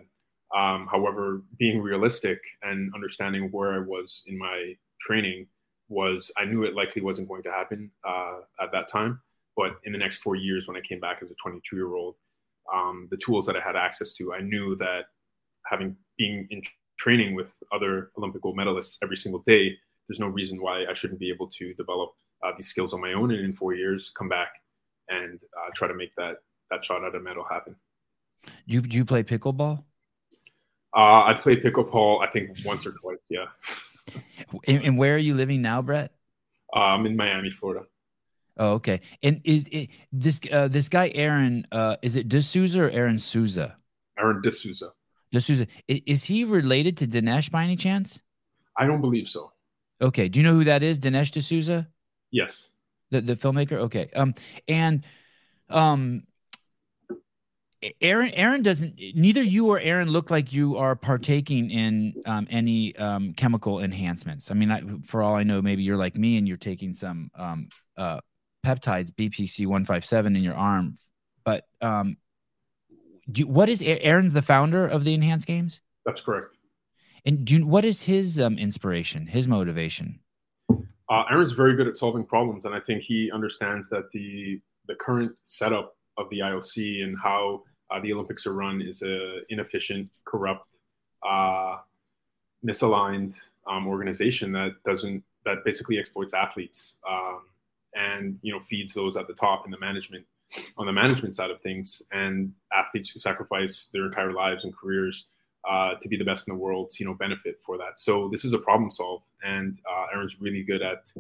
Um, 0.57 0.87
however, 0.91 1.43
being 1.59 1.81
realistic 1.81 2.39
and 2.63 2.93
understanding 2.95 3.49
where 3.51 3.75
I 3.75 3.79
was 3.79 4.23
in 4.27 4.39
my 4.39 4.75
training 5.01 5.47
was 5.89 6.31
I 6.39 6.45
knew 6.45 6.65
it 6.65 6.75
likely 6.75 7.03
wasn't 7.03 7.29
going 7.29 7.43
to 7.43 7.51
happen 7.51 7.91
uh, 8.07 8.39
at 8.63 8.73
that 8.73 8.89
time. 8.89 9.21
But 9.57 9.77
in 9.85 9.93
the 9.93 9.99
next 9.99 10.19
four 10.19 10.37
years, 10.37 10.67
when 10.67 10.77
I 10.77 10.81
came 10.81 11.01
back 11.01 11.19
as 11.23 11.31
a 11.31 11.35
22 11.35 11.77
year 11.77 11.95
old, 11.95 12.17
um, 12.73 13.09
the 13.11 13.17
tools 13.19 13.47
that 13.47 13.57
I 13.57 13.61
had 13.61 13.77
access 13.77 14.13
to, 14.15 14.33
I 14.33 14.41
knew 14.41 14.77
that 14.77 15.03
having 15.67 15.97
being 16.17 16.47
in 16.51 16.63
training 16.99 17.35
with 17.35 17.55
other 17.73 18.11
Olympic 18.17 18.43
gold 18.43 18.57
medalists 18.57 18.99
every 19.03 19.17
single 19.17 19.43
day, 19.47 19.77
there's 20.09 20.21
no 20.21 20.29
reason 20.29 20.63
why 20.63 20.85
I 20.89 20.95
shouldn't 20.95 21.21
be 21.21 21.31
able 21.31 21.49
to 21.49 21.75
develop 21.75 22.11
uh, 22.45 22.53
these 22.57 22.69
skills 22.69 22.95
on 22.95 23.01
my 23.01 23.13
own, 23.13 23.31
and 23.33 23.45
in 23.45 23.55
four 23.55 23.75
years, 23.75 24.11
come 24.11 24.29
back 24.29 24.53
and 25.09 25.39
uh, 25.57 25.71
try 25.75 25.89
to 25.89 25.95
make 25.95 26.15
that 26.17 26.37
that 26.71 26.85
shot 26.85 27.05
at 27.05 27.15
a 27.15 27.21
medal 27.21 27.45
happen. 27.49 27.77
Do 28.45 28.75
you, 28.75 28.83
do 28.83 28.97
you 28.97 29.05
play 29.05 29.23
pickleball? 29.23 29.85
Uh, 30.97 31.23
I've 31.23 31.41
played 31.41 31.63
pickleball, 31.63 32.23
I 32.23 32.31
think 32.31 32.57
once 32.65 32.87
or 32.87 32.93
twice. 33.03 33.25
Yeah. 33.29 33.47
And, 34.67 34.83
and 34.85 34.99
where 34.99 35.15
are 35.15 35.19
you 35.19 35.35
living 35.35 35.63
now, 35.63 35.83
Brett? 35.83 36.13
Uh, 36.75 36.81
I'm 36.81 37.07
in 37.07 37.17
Miami, 37.17 37.51
Florida. 37.51 37.87
Oh, 38.57 38.73
okay. 38.75 39.01
And 39.23 39.41
is 39.45 39.69
it, 39.73 39.91
this 40.13 40.41
uh, 40.53 40.69
this 40.69 40.89
guy 40.89 41.11
Aron? 41.15 41.67
Uh, 41.73 41.97
is 42.03 42.15
it 42.15 42.29
D'Souza 42.29 42.85
or 42.85 42.91
Aron 42.91 43.19
Souza? 43.19 43.77
Aron 44.17 44.41
D'Souza. 44.43 44.93
D'Souza. 45.33 45.67
Is 45.89 46.25
he 46.25 46.45
related 46.45 46.97
to 46.99 47.07
Dinesh 47.07 47.51
by 47.51 47.65
any 47.65 47.75
chance? 47.75 48.21
I 48.77 48.87
don't 48.87 49.01
believe 49.01 49.29
so. 49.29 49.51
Okay. 50.01 50.29
Do 50.29 50.39
you 50.39 50.47
know 50.47 50.53
who 50.53 50.65
that 50.65 50.85
is? 50.85 51.01
Dinesh 51.01 51.33
D'Souza. 51.33 51.89
Yes. 52.31 52.71
The 53.15 53.21
the 53.21 53.37
filmmaker. 53.37 53.79
Okay. 53.87 54.09
Um. 54.15 54.35
And 54.69 55.05
um. 55.69 56.25
Aron, 58.01 58.31
Aron 58.31 58.63
doesn't. 58.63 58.99
Neither 59.15 59.43
you 59.43 59.69
or 59.69 59.79
Aron 59.79 60.09
look 60.09 60.31
like 60.31 60.55
you 60.55 60.79
are 60.79 60.97
partaking 60.97 61.71
in 61.71 62.15
um, 62.25 62.47
any 62.49 62.97
um, 62.97 63.35
chemical 63.35 63.81
enhancements. 63.81 64.51
I 64.51 64.55
mean, 64.55 64.71
I, 64.71 64.83
for 65.07 65.23
all 65.23 65.35
I 65.35 65.43
know, 65.43 65.61
maybe 65.61 65.83
you're 65.83 65.99
like 65.99 66.17
me 66.17 66.39
and 66.39 66.49
you're 66.49 66.57
taking 66.57 66.95
some 66.95 67.31
um, 67.35 67.69
uh, 67.99 68.21
peptides, 68.65 69.11
BPC 69.11 69.67
one 69.67 69.85
five 69.85 70.05
seven, 70.05 70.35
in 70.35 70.43
your 70.43 70.55
arm. 70.55 70.97
But 71.45 71.67
um, 71.83 72.17
do, 73.31 73.47
what 73.47 73.69
is 73.69 73.83
Aron's 73.83 74.33
the 74.33 74.41
founder 74.41 74.87
of 74.87 75.05
the 75.05 75.13
Enhanced 75.13 75.47
Games? 75.47 75.83
That's 76.07 76.23
correct. 76.23 76.57
And 77.27 77.45
do, 77.45 77.67
what 77.67 77.85
is 77.85 78.03
his 78.03 78.41
um, 78.41 78.57
inspiration, 78.57 79.27
his 79.27 79.47
motivation? 79.47 80.21
Uh, 81.09 81.25
Aron's 81.31 81.53
very 81.53 81.77
good 81.77 81.87
at 81.87 81.97
solving 81.97 82.25
problems, 82.25 82.65
and 82.65 82.75
I 82.75 82.81
think 82.81 83.03
he 83.03 83.31
understands 83.31 83.89
that 83.91 84.11
the 84.13 84.61
the 84.87 84.95
current 84.95 85.33
setup 85.45 85.97
of 86.19 86.29
the 86.31 86.41
IOC 86.41 87.03
and 87.03 87.17
how 87.23 87.63
uh, 87.91 88.01
the 88.01 88.13
Olympics 88.13 88.47
are 88.47 88.53
run 88.53 88.81
is 88.81 89.03
a 89.03 89.41
inefficient, 89.49 90.09
corrupt, 90.25 90.79
uh, 91.27 91.79
misaligned 92.65 93.37
um, 93.67 93.87
organization 93.87 94.53
that 94.53 94.73
doesn't 94.85 95.23
that 95.45 95.59
basically 95.65 95.99
exploits 95.99 96.35
athletes 96.35 96.99
um, 97.09 97.41
and 97.95 98.39
you 98.43 98.53
know 98.53 98.61
feeds 98.61 98.95
those 98.95 99.17
at 99.17 99.27
the 99.27 99.35
top 99.35 99.65
in 99.65 99.71
the 99.71 99.79
management 99.79 100.25
on 100.77 100.87
the 100.87 100.93
management 100.93 101.35
side 101.35 101.51
of 101.51 101.61
things 101.61 102.03
and 102.13 102.53
athletes 102.73 103.11
who 103.11 103.21
sacrifice 103.21 103.89
their 103.93 104.07
entire 104.07 104.33
lives 104.33 104.65
and 104.65 104.77
careers 104.77 105.27
uh, 105.69 105.95
to 106.01 106.09
be 106.09 106.17
the 106.17 106.25
best 106.25 106.47
in 106.49 106.55
the 106.55 106.59
world 106.59 106.93
you 106.99 107.07
know 107.07 107.15
benefit 107.15 107.59
for 107.65 107.79
that 107.79 107.99
so 107.99 108.29
this 108.31 108.45
is 108.45 108.53
a 108.53 108.59
problem 108.59 108.91
solve 108.91 109.23
and 109.43 109.79
uh, 109.91 110.07
aron's 110.15 110.41
really 110.41 110.63
good 110.63 110.83
at 110.83 111.13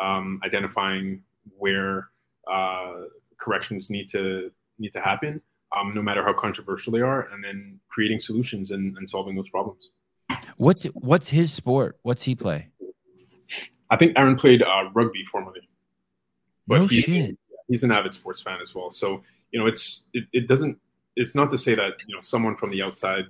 um, 0.00 0.40
identifying 0.44 1.22
where 1.58 2.08
uh, 2.50 3.02
corrections 3.38 3.90
need 3.90 4.08
to 4.08 4.50
need 4.78 4.92
to 4.92 5.00
happen 5.00 5.40
um, 5.76 5.94
no 5.94 6.02
matter 6.02 6.24
how 6.24 6.32
controversial 6.32 6.92
they 6.92 7.00
are, 7.00 7.28
and 7.32 7.42
then 7.42 7.80
creating 7.88 8.20
solutions 8.20 8.70
and, 8.70 8.96
and 8.96 9.08
solving 9.08 9.34
those 9.34 9.48
problems. 9.48 9.90
What's 10.56 10.84
what's 10.94 11.28
his 11.28 11.52
sport? 11.52 11.98
What's 12.02 12.24
he 12.24 12.34
play? 12.34 12.68
I 13.90 13.96
think 13.96 14.12
Aron 14.16 14.36
played 14.36 14.62
uh, 14.62 14.90
rugby 14.94 15.24
formerly. 15.30 15.68
But 16.66 16.78
no 16.78 16.86
he's, 16.86 17.04
shit. 17.04 17.38
He's 17.68 17.84
an 17.84 17.92
avid 17.92 18.14
sports 18.14 18.40
fan 18.42 18.58
as 18.62 18.74
well. 18.74 18.90
So 18.90 19.22
you 19.50 19.60
know, 19.60 19.66
it's 19.66 20.04
it, 20.12 20.24
it 20.32 20.48
doesn't. 20.48 20.78
It's 21.16 21.34
not 21.34 21.50
to 21.50 21.58
say 21.58 21.74
that 21.74 21.92
you 22.06 22.14
know 22.14 22.20
someone 22.20 22.56
from 22.56 22.70
the 22.70 22.82
outside. 22.82 23.24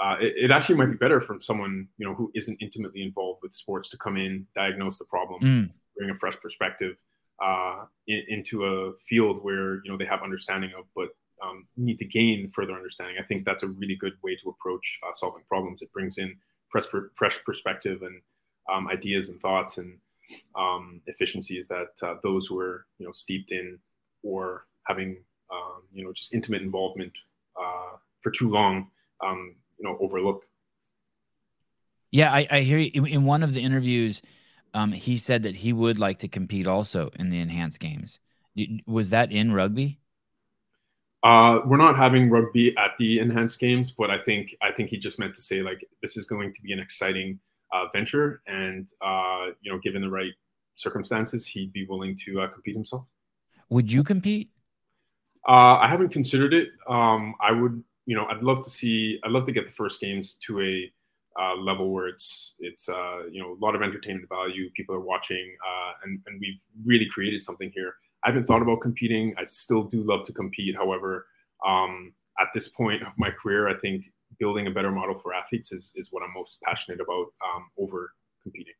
Uh, 0.00 0.16
it, 0.20 0.34
it, 0.36 0.50
actually 0.52 0.76
might 0.76 0.86
be 0.86 0.96
better 0.96 1.20
from 1.20 1.42
someone 1.42 1.88
you 1.98 2.06
know 2.06 2.14
who 2.14 2.30
isn't 2.34 2.56
intimately 2.60 3.02
involved 3.02 3.40
with 3.42 3.52
sports 3.52 3.88
to 3.88 3.96
come 3.96 4.16
in, 4.16 4.46
diagnose 4.54 4.98
the 4.98 5.04
problem, 5.04 5.40
mm. 5.42 5.70
bring 5.96 6.10
a 6.10 6.14
fresh 6.14 6.38
perspective 6.40 6.96
uh, 7.42 7.84
in, 8.06 8.22
into 8.28 8.64
a 8.64 8.92
field 9.08 9.42
where 9.42 9.76
you 9.84 9.90
know 9.90 9.96
they 9.96 10.04
have 10.04 10.22
understanding 10.22 10.70
of, 10.78 10.84
but 10.94 11.08
um, 11.42 11.66
need 11.76 11.98
to 11.98 12.04
gain 12.04 12.50
further 12.54 12.74
understanding. 12.74 13.16
I 13.20 13.24
think 13.24 13.44
that's 13.44 13.62
a 13.62 13.68
really 13.68 13.96
good 13.96 14.14
way 14.22 14.36
to 14.36 14.48
approach 14.50 14.98
uh, 15.06 15.12
solving 15.12 15.42
problems. 15.48 15.82
It 15.82 15.92
brings 15.92 16.18
in 16.18 16.36
fresh, 16.68 16.84
fresh 17.14 17.38
perspective 17.44 18.02
and 18.02 18.20
um, 18.72 18.88
ideas 18.88 19.28
and 19.28 19.40
thoughts 19.40 19.78
and 19.78 19.98
um, 20.56 21.00
efficiencies 21.06 21.68
that 21.68 21.92
uh, 22.02 22.14
those 22.22 22.46
who 22.46 22.58
are 22.58 22.86
you 22.98 23.06
know 23.06 23.12
steeped 23.12 23.50
in 23.50 23.78
or 24.22 24.66
having 24.86 25.16
um, 25.52 25.82
you 25.92 26.04
know 26.04 26.12
just 26.12 26.34
intimate 26.34 26.62
involvement 26.62 27.12
uh, 27.58 27.96
for 28.22 28.30
too 28.30 28.50
long 28.50 28.90
um, 29.24 29.54
you 29.78 29.84
know 29.84 29.96
overlook. 30.00 30.44
Yeah, 32.10 32.32
I, 32.32 32.46
I 32.50 32.60
hear 32.60 32.78
you. 32.78 33.04
in 33.04 33.24
one 33.24 33.42
of 33.42 33.52
the 33.52 33.60
interviews. 33.60 34.22
Um, 34.74 34.92
he 34.92 35.16
said 35.16 35.44
that 35.44 35.56
he 35.56 35.72
would 35.72 35.98
like 35.98 36.18
to 36.18 36.28
compete 36.28 36.66
also 36.66 37.10
in 37.18 37.30
the 37.30 37.40
enhanced 37.40 37.80
games. 37.80 38.20
Was 38.86 39.10
that 39.10 39.32
in 39.32 39.52
rugby? 39.52 39.98
Uh, 41.22 41.60
we're 41.64 41.78
not 41.78 41.96
having 41.96 42.30
rugby 42.30 42.76
at 42.76 42.90
the 42.98 43.18
enhanced 43.18 43.58
games, 43.58 43.90
but 43.90 44.10
I 44.10 44.18
think 44.22 44.54
I 44.62 44.70
think 44.70 44.90
he 44.90 44.98
just 44.98 45.18
meant 45.18 45.34
to 45.34 45.42
say 45.42 45.62
like 45.62 45.86
this 46.02 46.16
is 46.16 46.26
going 46.26 46.52
to 46.52 46.62
be 46.62 46.72
an 46.72 46.78
exciting 46.78 47.40
uh, 47.72 47.86
venture, 47.92 48.42
and 48.46 48.88
uh, 49.00 49.46
you 49.60 49.72
know, 49.72 49.78
given 49.78 50.02
the 50.02 50.10
right 50.10 50.32
circumstances, 50.76 51.46
he'd 51.46 51.72
be 51.72 51.86
willing 51.86 52.16
to 52.24 52.40
uh, 52.42 52.48
compete 52.48 52.74
himself. 52.74 53.04
Would 53.70 53.90
you 53.90 54.04
compete? 54.04 54.50
Uh, 55.46 55.78
I 55.80 55.88
haven't 55.88 56.10
considered 56.10 56.54
it. 56.54 56.68
Um, 56.88 57.34
I 57.40 57.52
would, 57.52 57.82
you 58.08 58.16
know, 58.16 58.24
I'd 58.30 58.42
love 58.42 58.64
to 58.64 58.70
see. 58.70 59.20
I'd 59.22 59.32
love 59.32 59.44
to 59.44 59.52
get 59.52 59.66
the 59.66 59.72
first 59.72 60.00
games 60.00 60.36
to 60.46 60.62
a 60.62 60.90
uh, 61.38 61.56
level 61.56 61.92
where 61.92 62.08
it's 62.08 62.54
it's 62.58 62.88
uh, 62.88 63.24
you 63.30 63.42
know 63.42 63.52
a 63.52 63.60
lot 63.62 63.74
of 63.74 63.82
entertainment 63.82 64.26
value. 64.30 64.70
People 64.74 64.94
are 64.94 65.06
watching, 65.12 65.54
uh, 65.62 65.92
and 66.02 66.18
and 66.26 66.40
we've 66.40 66.58
really 66.86 67.06
created 67.06 67.42
something 67.42 67.70
here. 67.74 67.96
I 68.24 68.30
haven't 68.30 68.46
thought 68.46 68.62
about 68.62 68.80
competing. 68.80 69.34
I 69.36 69.44
still 69.44 69.82
do 69.82 70.02
love 70.02 70.24
to 70.24 70.32
compete. 70.32 70.74
However, 70.74 71.26
um, 71.66 72.14
at 72.40 72.48
this 72.54 72.68
point 72.68 73.02
of 73.02 73.12
my 73.18 73.30
career, 73.30 73.68
I 73.68 73.74
think 73.74 74.06
building 74.40 74.68
a 74.68 74.70
better 74.70 74.90
model 74.90 75.18
for 75.18 75.34
athletes 75.34 75.70
is 75.70 75.92
is 75.94 76.08
what 76.10 76.22
I'm 76.22 76.32
most 76.32 76.62
passionate 76.62 77.02
about 77.02 77.26
um, 77.44 77.68
over 77.76 78.14
competing. 78.42 78.72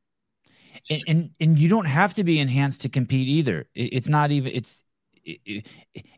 And, 0.88 1.02
and, 1.06 1.30
and 1.38 1.58
you 1.58 1.68
don't 1.68 1.84
have 1.84 2.14
to 2.14 2.24
be 2.24 2.38
enhanced 2.38 2.80
to 2.82 2.88
compete 2.88 3.28
either. 3.28 3.68
It's 3.74 4.08
not 4.08 4.30
even 4.30 4.52
it's 4.54 4.82
it, 5.44 5.66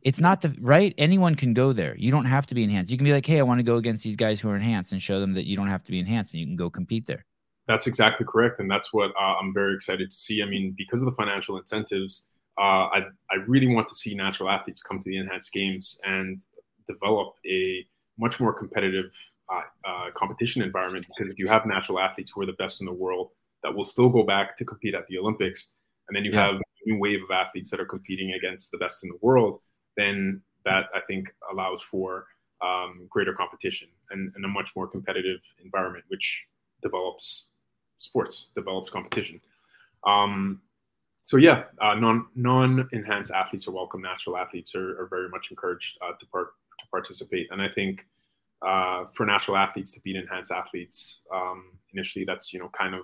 it's 0.03 0.21
not 0.21 0.41
the 0.41 0.55
right. 0.61 0.95
Anyone 0.99 1.35
can 1.35 1.55
go 1.55 1.73
there. 1.73 1.97
You 1.97 2.11
don't 2.11 2.27
have 2.27 2.47
to 2.49 2.55
be 2.55 2.63
enhanced. 2.63 2.91
You 2.91 2.99
can 2.99 3.05
be 3.05 3.13
like, 3.13 3.27
hey, 3.27 3.39
I 3.39 3.43
want 3.43 3.59
to 3.59 3.65
go 3.65 3.77
against 3.77 4.05
these 4.05 4.17
guys 4.17 4.41
who 4.41 4.49
are 4.51 4.57
enhanced, 4.57 4.93
and 4.93 5.03
show 5.03 5.21
them 5.21 5.35
that 5.35 5.47
you 5.47 5.57
don't 5.57 5.69
have 5.69 5.83
to 5.85 5.91
be 5.91 5.99
enhanced, 5.99 6.35
and 6.35 6.41
you 6.41 6.47
can 6.47 6.57
go 6.57 6.71
compete 6.71 7.07
there. 7.07 7.25
That's 7.67 7.87
exactly 7.87 8.27
correct, 8.27 8.61
and 8.61 8.71
that's 8.71 8.93
what 8.93 9.11
uh, 9.11 9.35
I'm 9.41 9.55
very 9.55 9.75
excited 9.75 10.11
to 10.11 10.17
see. 10.17 10.43
I 10.43 10.47
mean, 10.47 10.75
because 10.77 11.03
of 11.03 11.07
the 11.07 11.13
financial 11.13 11.57
incentives, 11.57 12.29
uh, 12.59 12.89
I 12.97 12.99
I 13.31 13.37
really 13.47 13.73
want 13.75 13.89
to 13.89 13.95
see 13.95 14.15
natural 14.15 14.49
athletes 14.49 14.83
come 14.83 14.99
to 14.99 15.05
the 15.05 15.19
enhanced 15.19 15.53
games 15.53 16.01
and 16.05 16.41
develop 16.87 17.35
a 17.47 17.87
much 18.19 18.41
more 18.41 18.53
competitive 18.53 19.11
uh, 19.53 19.63
uh, 19.85 20.11
competition 20.17 20.63
environment. 20.63 21.07
Because 21.07 21.33
if 21.33 21.39
you 21.39 21.49
have 21.49 21.65
natural 21.67 22.01
athletes 22.01 22.33
who 22.35 22.43
are 22.43 22.47
the 22.47 22.55
best 22.55 22.81
in 22.81 22.87
the 22.87 22.93
world 22.93 23.31
that 23.63 23.75
will 23.75 23.85
still 23.85 24.09
go 24.09 24.23
back 24.23 24.57
to 24.57 24.65
compete 24.65 24.95
at 24.95 25.07
the 25.09 25.19
Olympics, 25.19 25.73
and 26.09 26.17
then 26.17 26.25
you 26.25 26.33
yeah. 26.33 26.47
have 26.47 26.61
new 26.87 26.99
wave 26.99 27.23
of 27.23 27.31
athletes 27.31 27.71
that 27.71 27.81
are 27.81 27.87
competing 27.87 28.33
against 28.33 28.71
the 28.71 28.79
best 28.79 29.05
in 29.05 29.11
the 29.11 29.19
world, 29.21 29.61
then 29.97 30.43
that 30.65 30.87
I 30.95 31.01
think 31.07 31.29
allows 31.51 31.83
for 31.83 32.27
um, 32.63 33.07
greater 33.09 33.33
competition 33.33 33.89
and, 34.11 34.33
and, 34.35 34.45
a 34.45 34.49
much 34.49 34.77
more 34.77 34.87
competitive 34.87 35.41
environment, 35.65 36.05
which 36.09 36.45
develops 36.83 37.47
sports, 37.97 38.49
develops 38.55 38.91
competition. 38.91 39.41
Um, 40.07 40.61
so 41.25 41.37
yeah, 41.37 41.65
uh, 41.81 41.95
non 41.95 42.27
non 42.35 42.89
enhanced 42.93 43.31
athletes 43.31 43.69
are 43.69 43.71
welcome. 43.71 44.03
Natural 44.03 44.37
athletes 44.37 44.75
are, 44.75 45.01
are 45.01 45.07
very 45.09 45.29
much 45.29 45.51
encouraged 45.51 45.97
uh, 46.03 46.13
to 46.19 46.27
part 46.27 46.49
to 46.81 46.87
participate, 46.91 47.49
and 47.51 47.63
I 47.63 47.69
think 47.69 48.07
uh, 48.67 49.05
for 49.15 49.25
natural 49.25 49.57
athletes 49.57 49.93
to 49.93 50.01
beat 50.01 50.17
enhanced 50.17 50.51
athletes 50.51 51.23
um, 51.33 51.79
initially, 51.95 52.25
that's 52.25 52.53
you 52.53 52.59
know 52.59 52.69
kind 52.77 52.95
of 52.95 53.03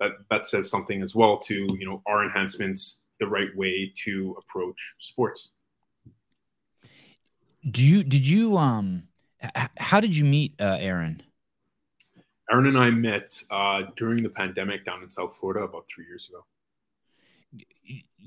that 0.00 0.10
that 0.30 0.46
says 0.46 0.68
something 0.68 1.00
as 1.00 1.14
well 1.14 1.38
to 1.38 1.54
you 1.78 1.86
know 1.86 2.02
our 2.06 2.24
enhancements 2.24 3.02
the 3.20 3.28
right 3.28 3.54
way 3.54 3.92
to 4.04 4.36
approach 4.38 4.94
sports. 4.98 5.50
Do 7.70 7.84
you 7.84 8.02
did 8.02 8.26
you 8.26 8.56
um 8.56 9.04
how 9.76 10.00
did 10.00 10.16
you 10.16 10.24
meet 10.24 10.54
uh, 10.60 10.78
aron? 10.80 11.22
Aron 12.50 12.66
and 12.66 12.78
i 12.78 12.90
met 12.90 13.40
uh, 13.50 13.82
during 13.96 14.22
the 14.22 14.28
pandemic 14.28 14.84
down 14.84 15.02
in 15.02 15.10
south 15.10 15.36
florida 15.38 15.60
about 15.60 15.84
three 15.94 16.06
years 16.06 16.28
ago. 16.28 16.44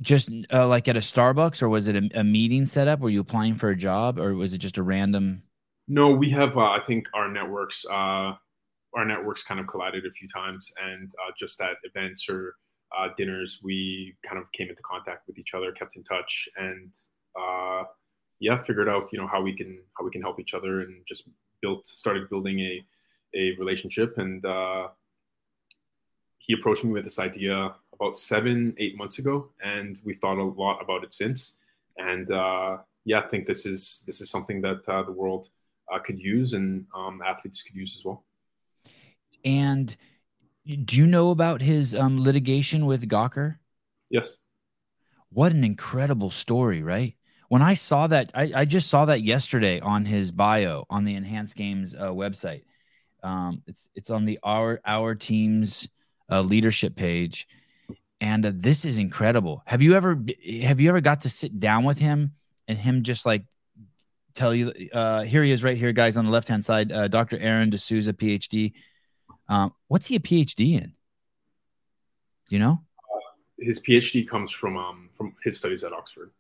Just 0.02 0.30
uh, 0.52 0.68
like 0.68 0.88
at 0.88 0.98
a 0.98 1.02
starbucks 1.02 1.62
or 1.62 1.70
was 1.70 1.88
it 1.88 1.96
a, 1.96 2.20
a, 2.20 2.24
meeting 2.24 2.66
set 2.66 2.88
up? 2.88 3.00
Were 3.00 3.10
you 3.10 3.22
applying 3.22 3.56
for 3.56 3.70
a 3.70 3.76
job 3.76 4.18
or 4.18 4.34
was 4.34 4.54
it 4.54 4.58
just 4.58 4.78
a 4.78 4.84
random? 4.84 5.44
No 5.88 6.12
we 6.12 6.30
have 6.30 6.58
uh, 6.58 6.72
i 6.72 6.80
think 6.86 7.08
our 7.14 7.30
networks 7.30 7.86
uh, 7.91 8.34
our 8.96 9.06
networks 9.06 9.44
kind 9.44 9.60
of 9.60 9.68
collided 9.68 10.06
a 10.06 10.12
few 10.12 10.28
times, 10.28 10.72
and 10.84 11.10
uh, 11.10 11.32
just 11.38 11.60
at 11.62 11.78
events 11.84 12.28
or 12.30 12.56
uh, 12.98 13.10
dinners, 13.18 13.60
we 13.64 14.16
kind 14.28 14.41
of 14.41 14.52
came 14.52 14.70
into 14.70 14.82
contact 14.84 15.28
with 15.28 15.38
each 15.38 15.54
other, 15.54 15.72
kept 15.72 15.96
in 15.96 16.04
touch, 16.04 16.48
and 16.58 16.94
uh, 17.39 17.84
yeah, 18.39 18.62
figured 18.64 18.89
out 18.89 19.10
you 19.12 19.20
know 19.20 19.28
how 19.28 19.41
we 19.41 19.54
can 19.54 19.80
how 19.98 20.06
we 20.06 20.12
can 20.12 20.22
help 20.22 20.39
each 20.39 20.54
other, 20.54 20.82
and 20.82 21.04
just 21.08 21.30
built 21.62 21.88
started 21.88 22.30
building 22.30 22.60
a 22.60 22.86
a 23.36 23.56
relationship. 23.58 24.18
And 24.18 24.46
uh, 24.46 24.89
he 26.38 26.54
approached 26.54 26.84
me 26.84 26.91
with 26.91 27.04
this 27.04 27.20
idea 27.20 27.76
about 27.94 28.18
seven 28.18 28.76
eight 28.78 28.98
months 28.98 29.20
ago, 29.20 29.50
and 29.64 30.00
we 30.04 30.14
thought 30.14 30.38
a 30.38 30.44
lot 30.44 30.82
about 30.82 31.04
it 31.04 31.14
since. 31.14 31.56
And 31.98 32.30
uh, 32.32 32.78
yeah, 33.06 33.20
I 33.20 33.28
think 33.28 33.48
this 33.48 33.66
is 33.66 34.04
this 34.06 34.22
is 34.22 34.30
something 34.30 34.62
that 34.62 34.88
uh, 34.88 35.04
the 35.04 35.12
world 35.12 35.50
could 36.04 36.20
use 36.20 36.54
and 36.54 36.86
um, 36.96 37.22
athletes 37.26 37.62
could 37.62 37.76
use 37.76 37.96
as 37.98 38.06
well. 38.06 38.24
And 39.46 39.96
do 40.66 40.97
you 40.97 41.07
know 41.07 41.32
about 41.32 41.61
his 41.61 41.93
um, 41.93 42.20
litigation 42.22 42.86
with 42.86 43.09
Gawker? 43.09 43.57
Yes. 44.09 44.38
What 45.30 45.51
an 45.51 45.64
incredible 45.64 46.30
story, 46.30 46.84
right? 46.84 47.16
When 47.49 47.61
I 47.61 47.74
saw 47.74 48.07
that, 48.07 48.32
I, 48.34 48.51
I 48.55 48.66
just 48.66 48.88
saw 48.88 49.05
that 49.05 49.22
yesterday 49.22 49.80
on 49.80 50.05
his 50.05 50.32
bio 50.32 50.86
on 50.89 51.05
the 51.05 51.16
Enhanced 51.16 51.55
Games 51.55 51.93
uh, 51.93 52.09
website. 52.09 52.64
Um, 53.22 53.61
it's 53.68 53.89
it's 53.95 54.09
on 54.09 54.26
the 54.26 54.39
our 54.43 54.82
our 54.86 55.16
team's 55.16 55.88
uh, 56.32 56.41
leadership 56.41 56.95
page, 56.95 57.47
and 58.20 58.45
uh, 58.45 58.51
this 58.53 58.86
is 58.86 58.97
incredible. 58.97 59.64
Have 59.66 59.82
you 59.82 59.95
ever 59.95 60.22
have 60.64 60.80
you 60.80 60.89
ever 60.89 61.01
got 61.01 61.22
to 61.22 61.30
sit 61.30 61.59
down 61.59 61.84
with 61.84 61.97
him 61.99 62.34
and 62.68 62.78
him 62.78 63.03
just 63.03 63.26
like 63.26 63.45
tell 64.36 64.53
you? 64.53 64.74
Uh, 64.91 65.22
here 65.22 65.43
he 65.43 65.51
is, 65.51 65.64
right 65.64 65.78
here, 65.78 65.93
guys, 65.93 66.18
on 66.18 66.26
the 66.26 66.32
left 66.32 66.47
hand 66.47 66.66
side. 66.66 66.91
Uh, 66.91 67.07
Dr. 67.07 67.39
Aron 67.39 67.70
D'Souza, 67.70 68.14
PhD 68.14 68.74
um, 69.48 69.74
what's 69.88 70.08
he 70.08 70.16
a 70.16 70.20
PhD 70.20 70.74
in? 70.74 70.94
Do 72.48 72.56
you 72.56 72.60
know? 72.60 72.82
Uh, 73.00 73.20
his 73.60 73.80
PhD 73.80 74.28
comes 74.28 74.52
from 74.52 74.78
um, 74.78 75.10
from 75.16 75.34
his 75.44 75.58
studies 75.58 75.84
at 75.84 75.94
Oxford. 75.94 76.32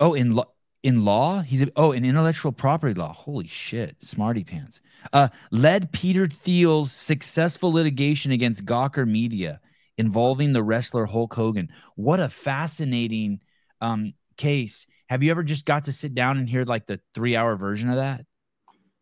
Oh, 0.00 0.14
in 0.14 0.32
law. 0.32 0.46
In 0.82 1.02
law, 1.06 1.40
he's 1.40 1.62
a, 1.62 1.68
oh 1.76 1.92
in 1.92 2.04
intellectual 2.04 2.52
property 2.52 2.92
law. 2.92 3.14
Holy 3.14 3.46
shit, 3.48 3.96
smarty 4.02 4.44
pants. 4.44 4.82
Uh, 5.14 5.28
led 5.50 5.92
Peter 5.92 6.26
Thiel's 6.26 6.92
successful 6.92 7.72
litigation 7.72 8.32
against 8.32 8.66
Gawker 8.66 9.06
Media 9.06 9.62
involving 9.96 10.52
the 10.52 10.62
wrestler 10.62 11.06
Hulk 11.06 11.32
Hogan. 11.32 11.70
What 11.96 12.20
a 12.20 12.28
fascinating 12.28 13.40
um, 13.80 14.12
case. 14.36 14.86
Have 15.08 15.22
you 15.22 15.30
ever 15.30 15.42
just 15.42 15.64
got 15.64 15.84
to 15.84 15.92
sit 15.92 16.14
down 16.14 16.36
and 16.36 16.46
hear 16.48 16.64
like 16.64 16.84
the 16.84 17.00
three 17.14 17.34
hour 17.34 17.56
version 17.56 17.88
of 17.88 17.96
that? 17.96 18.26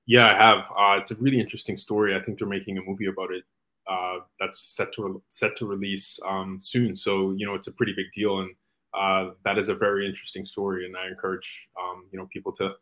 Yeah, 0.06 0.30
I 0.30 0.34
have. 0.34 0.58
Uh, 0.70 1.00
it's 1.00 1.10
a 1.10 1.16
really 1.16 1.40
interesting 1.40 1.76
story. 1.76 2.16
I 2.16 2.22
think 2.22 2.38
they're 2.38 2.48
making 2.48 2.78
a 2.78 2.82
movie 2.82 3.06
about 3.06 3.32
it 3.32 3.44
uh, 3.88 4.18
that's 4.40 4.76
set 4.76 4.92
to 4.94 5.04
re- 5.04 5.20
set 5.28 5.56
to 5.56 5.66
release 5.66 6.18
um, 6.26 6.58
soon. 6.60 6.96
So 6.96 7.32
you 7.36 7.46
know, 7.46 7.54
it's 7.54 7.68
a 7.68 7.72
pretty 7.72 7.92
big 7.96 8.06
deal, 8.12 8.40
and 8.40 8.50
uh, 8.94 9.34
that 9.44 9.58
is 9.58 9.68
a 9.68 9.74
very 9.74 10.06
interesting 10.06 10.44
story. 10.44 10.86
And 10.86 10.96
I 10.96 11.08
encourage 11.08 11.68
um, 11.80 12.04
you 12.10 12.18
know 12.18 12.28
people 12.32 12.52
to 12.52 12.72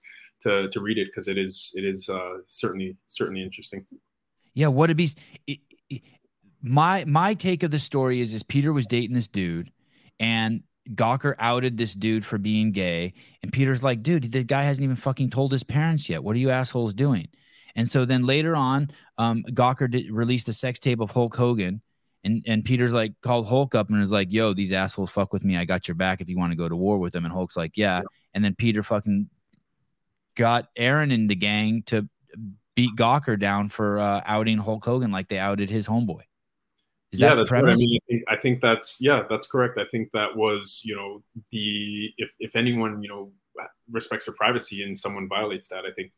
to 0.43 0.69
to 0.69 0.81
read 0.81 0.99
it 0.99 1.09
because 1.09 1.29
it 1.29 1.39
is 1.39 1.73
it 1.75 1.85
is 1.85 2.09
uh, 2.09 2.39
certainly 2.47 2.97
certainly 3.09 3.43
interesting. 3.43 3.87
Yeah, 4.55 4.69
what 4.69 4.91
a 4.91 4.95
beast! 4.95 5.19
It, 5.47 5.61
it, 5.89 6.03
my 6.63 7.05
my 7.05 7.35
take 7.35 7.63
of 7.63 7.71
the 7.71 7.79
story 7.79 8.21
is 8.21 8.35
is 8.35 8.43
Peter 8.43 8.73
was 8.73 8.87
dating 8.87 9.15
this 9.15 9.29
dude, 9.29 9.71
and 10.19 10.63
Gawker 10.89 11.35
outed 11.39 11.77
this 11.77 11.95
dude 11.95 12.25
for 12.25 12.39
being 12.39 12.73
gay. 12.73 13.15
And 13.43 13.53
Peter's 13.53 13.83
like, 13.83 14.03
dude, 14.03 14.33
the 14.33 14.45
guy 14.45 14.65
hasn't 14.65 14.85
even 14.85 14.97
fucking 14.97 15.31
told 15.31 15.53
his 15.53 15.63
parents 15.63 16.09
yet. 16.09 16.23
What 16.23 16.37
are 16.37 16.41
you 16.41 16.51
assholes 16.51 16.95
doing? 16.95 17.29
And 17.77 17.89
so 17.89 18.05
then 18.05 18.27
later 18.27 18.57
on, 18.57 18.91
um, 19.19 19.45
Gawker 19.51 19.91
did, 19.91 20.11
released 20.11 20.49
a 20.49 20.53
sex 20.53 20.79
tape 20.79 21.01
of 21.01 21.11
Hulk 21.11 21.37
Hogan. 21.37 21.83
And, 22.25 22.45
and 22.47 22.65
Peter's 22.65 22.93
like 22.93 23.13
called 23.23 23.47
Hulk 23.47 23.75
up 23.75 23.89
and 23.89 24.01
was 24.01 24.13
like, 24.13 24.33
yo, 24.33 24.53
these 24.53 24.73
assholes 24.73 25.11
fuck 25.11 25.33
with 25.33 25.45
me. 25.45 25.57
I 25.57 25.65
got 25.65 25.89
your 25.89 25.95
back 25.95 26.21
if 26.21 26.29
you 26.29 26.39
want 26.39 26.53
to 26.53 26.57
go 26.57 26.69
to 26.69 26.77
war 26.77 26.99
with 26.99 27.13
them. 27.13 27.25
And 27.25 27.33
Hulk's 27.33 27.57
like, 27.57 27.77
yeah. 27.77 27.99
yeah. 27.99 28.05
And 28.35 28.45
then 28.45 28.55
Peter 28.55 28.83
fucking 28.83 29.31
got 30.35 30.69
Aron 30.77 31.13
in 31.13 31.29
the 31.29 31.35
gang 31.35 31.83
to 31.87 32.09
beat 32.75 32.97
Gawker 32.97 33.39
down 33.39 33.69
for 33.69 33.99
uh, 33.99 34.23
outing 34.25 34.59
Hulk 34.59 34.85
Hogan 34.85 35.11
like 35.11 35.29
they 35.29 35.39
outed 35.39 35.71
his 35.71 35.87
homeboy. 35.87 36.23
Is 37.13 37.21
yeah, 37.21 37.35
that's 37.35 37.49
premise? 37.49 37.81
I 37.81 37.85
mean, 38.09 38.25
I 38.29 38.37
think 38.37 38.61
that's 38.61 38.99
yeah, 39.01 39.25
that's 39.29 39.49
correct. 39.49 39.79
I 39.79 39.85
think 39.91 40.11
that 40.13 40.37
was 40.37 40.81
you 40.85 40.95
know 40.95 41.23
the 41.51 42.11
if 42.19 42.33
if 42.39 42.55
anyone 42.55 43.03
you 43.03 43.09
know 43.09 43.33
respects 43.91 44.27
their 44.27 44.35
privacy 44.35 44.85
and 44.85 44.97
someone 44.97 45.29
violates 45.29 45.69
that, 45.69 45.85
I 45.85 45.93
think 45.93 46.13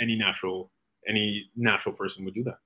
any 0.00 0.16
natural 0.16 0.70
any 1.08 1.50
natural 1.56 1.94
person 1.94 2.24
would 2.24 2.34
do 2.34 2.44
that. 2.44 2.58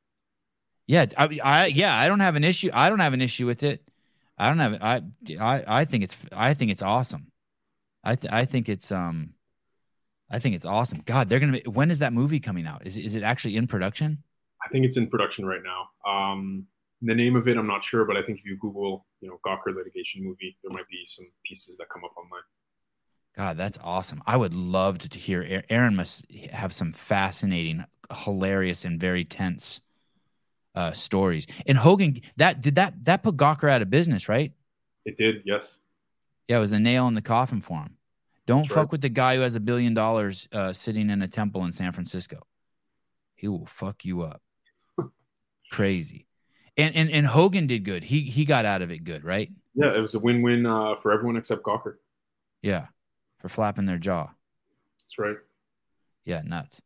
Yeah, 0.86 1.06
I, 1.16 1.40
I 1.42 1.66
yeah, 1.66 1.98
I 1.98 2.08
don't 2.08 2.20
have 2.20 2.36
an 2.36 2.44
issue. 2.44 2.70
I 2.74 2.90
don't 2.90 3.00
have 3.00 3.14
an 3.14 3.22
issue 3.22 3.46
with 3.46 3.62
it. 3.62 3.88
I 4.36 4.48
don't 4.48 4.58
have 4.58 4.78
I 4.82 5.02
I 5.40 5.64
I 5.80 5.84
think 5.86 6.04
it's 6.04 6.16
I 6.32 6.52
think 6.52 6.72
it's 6.72 6.82
awesome. 6.82 7.28
I 8.04 8.16
th- 8.16 8.32
I 8.32 8.44
think 8.44 8.68
it's 8.68 8.92
um 8.92 9.34
I 10.30 10.38
think 10.38 10.54
it's 10.54 10.66
awesome. 10.66 11.02
God, 11.06 11.28
they're 11.28 11.40
gonna 11.40 11.52
be, 11.52 11.62
when 11.70 11.90
is 11.90 12.00
that 12.00 12.12
movie 12.12 12.40
coming 12.40 12.66
out? 12.66 12.86
Is 12.86 12.98
is 12.98 13.14
it 13.14 13.22
actually 13.22 13.56
in 13.56 13.66
production? 13.66 14.22
I 14.64 14.68
think 14.68 14.84
it's 14.84 14.96
in 14.96 15.08
production 15.08 15.46
right 15.46 15.60
now. 15.62 15.88
Um, 16.10 16.66
the 17.02 17.14
name 17.14 17.36
of 17.36 17.48
it, 17.48 17.56
I'm 17.56 17.66
not 17.66 17.82
sure, 17.82 18.04
but 18.04 18.16
I 18.16 18.22
think 18.22 18.38
if 18.38 18.44
you 18.44 18.56
Google, 18.56 19.06
you 19.20 19.28
know, 19.28 19.40
Gawker 19.44 19.74
litigation 19.74 20.24
movie, 20.24 20.56
there 20.62 20.72
might 20.72 20.88
be 20.88 21.04
some 21.04 21.26
pieces 21.44 21.76
that 21.78 21.88
come 21.88 22.04
up 22.04 22.12
online. 22.16 22.42
God, 23.36 23.56
that's 23.56 23.78
awesome. 23.82 24.22
I 24.26 24.36
would 24.36 24.54
love 24.54 24.98
to 24.98 25.18
hear. 25.18 25.64
Aron 25.68 25.96
must 25.96 26.30
have 26.52 26.72
some 26.72 26.92
fascinating, 26.92 27.84
hilarious, 28.24 28.84
and 28.84 29.00
very 29.00 29.24
tense 29.24 29.80
uh, 30.74 30.92
stories. 30.92 31.46
And 31.66 31.78
Hogan, 31.78 32.20
that 32.36 32.60
did 32.60 32.76
that 32.76 33.04
that 33.04 33.22
put 33.22 33.36
Gawker 33.36 33.70
out 33.70 33.82
of 33.82 33.90
business, 33.90 34.28
right? 34.28 34.52
It 35.04 35.16
did, 35.16 35.42
yes. 35.44 35.78
Yeah, 36.46 36.58
it 36.58 36.60
was 36.60 36.70
the 36.70 36.78
nail 36.78 37.08
in 37.08 37.14
the 37.14 37.22
coffin 37.22 37.60
for 37.60 37.78
him. 37.78 37.96
Don't 38.46 38.62
that's 38.62 38.74
fuck 38.74 38.76
right. 38.84 38.92
with 38.92 39.00
the 39.00 39.08
guy 39.08 39.36
who 39.36 39.42
has 39.42 39.54
a 39.54 39.60
billion 39.60 39.94
dollars 39.94 40.48
uh, 40.52 40.72
sitting 40.72 41.10
in 41.10 41.22
a 41.22 41.28
temple 41.28 41.64
in 41.64 41.72
San 41.72 41.92
Francisco. 41.92 42.46
He 43.34 43.48
will 43.48 43.66
fuck 43.66 44.04
you 44.04 44.22
up. 44.22 44.42
crazy. 45.70 46.26
And 46.76 46.94
and 46.96 47.10
and 47.10 47.26
Hogan 47.26 47.66
did 47.66 47.84
good. 47.84 48.04
He 48.04 48.20
he 48.22 48.44
got 48.44 48.64
out 48.64 48.82
of 48.82 48.90
it 48.90 49.04
good, 49.04 49.24
right? 49.24 49.50
Yeah, 49.74 49.94
it 49.94 50.00
was 50.00 50.14
a 50.14 50.18
win-win 50.18 50.66
uh, 50.66 50.96
for 50.96 51.12
everyone 51.12 51.36
except 51.36 51.62
Gawker. 51.62 51.94
Yeah, 52.62 52.86
for 53.40 53.48
flapping 53.48 53.86
their 53.86 53.98
jaw. 53.98 54.30
That's 55.00 55.18
right. 55.18 55.36
Yeah, 56.24 56.42
nuts. 56.44 56.80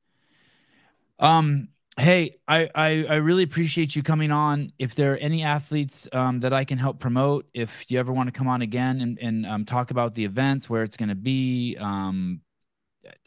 Um, 1.19 1.69
hey, 1.97 2.37
I, 2.49 2.69
I 2.75 3.07
I 3.09 3.15
really 3.17 3.43
appreciate 3.43 3.95
you 3.95 4.03
coming 4.03 4.33
on. 4.33 4.73
If 4.79 4.95
there 4.95 5.13
are 5.15 5.17
any 5.17 5.43
athletes 5.43 6.09
um, 6.13 6.41
that 6.41 6.53
I 6.53 6.65
can 6.65 6.79
help 6.79 6.99
promote, 6.99 7.47
if 7.55 7.91
you 7.91 7.99
ever 7.99 8.13
want 8.13 8.29
to 8.29 8.33
come 8.33 8.49
on 8.49 8.63
again 8.63 9.01
and 9.01 9.19
and 9.21 9.47
um, 9.47 9.65
talk 9.65 9.91
about 9.91 10.15
the 10.15 10.25
events, 10.25 10.69
where 10.69 10.83
it's 10.83 10.97
going 10.97 11.09
to 11.11 11.15
be, 11.15 11.77
um, 11.79 12.41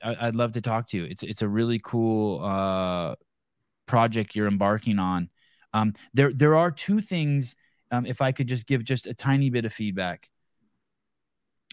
I, 0.03 0.26
would 0.26 0.36
love 0.36 0.53
to 0.53 0.62
talk 0.62 0.88
to 0.88 0.97
you. 0.97 1.05
It's 1.05 1.24
it's 1.24 1.41
a 1.41 1.47
really 1.47 1.80
cool 1.84 2.43
uh, 2.43 3.16
project 3.86 4.36
you're 4.36 4.47
embarking 4.47 4.99
on. 4.99 5.30
Um, 5.74 5.93
there 6.13 6.34
there 6.34 6.57
are 6.57 6.72
two 6.72 7.01
things. 7.01 7.55
Um, 7.91 8.05
if 8.05 8.22
I 8.22 8.32
could 8.32 8.47
just 8.47 8.67
give 8.67 8.84
just 8.84 9.07
a 9.07 9.13
tiny 9.13 9.49
bit 9.49 9.65
of 9.65 9.74
feedback, 9.74 10.30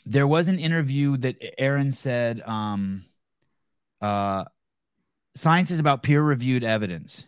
there 0.05 0.26
was 0.26 0.49
an 0.49 0.59
interview 0.59 1.16
that 1.18 1.36
Aron 1.59 1.92
said. 1.92 2.42
Um, 2.42 3.05
uh, 4.01 4.44
science 5.34 5.70
is 5.70 5.78
about 5.78 6.03
peer 6.03 6.22
reviewed 6.22 6.64
evidence. 6.64 7.26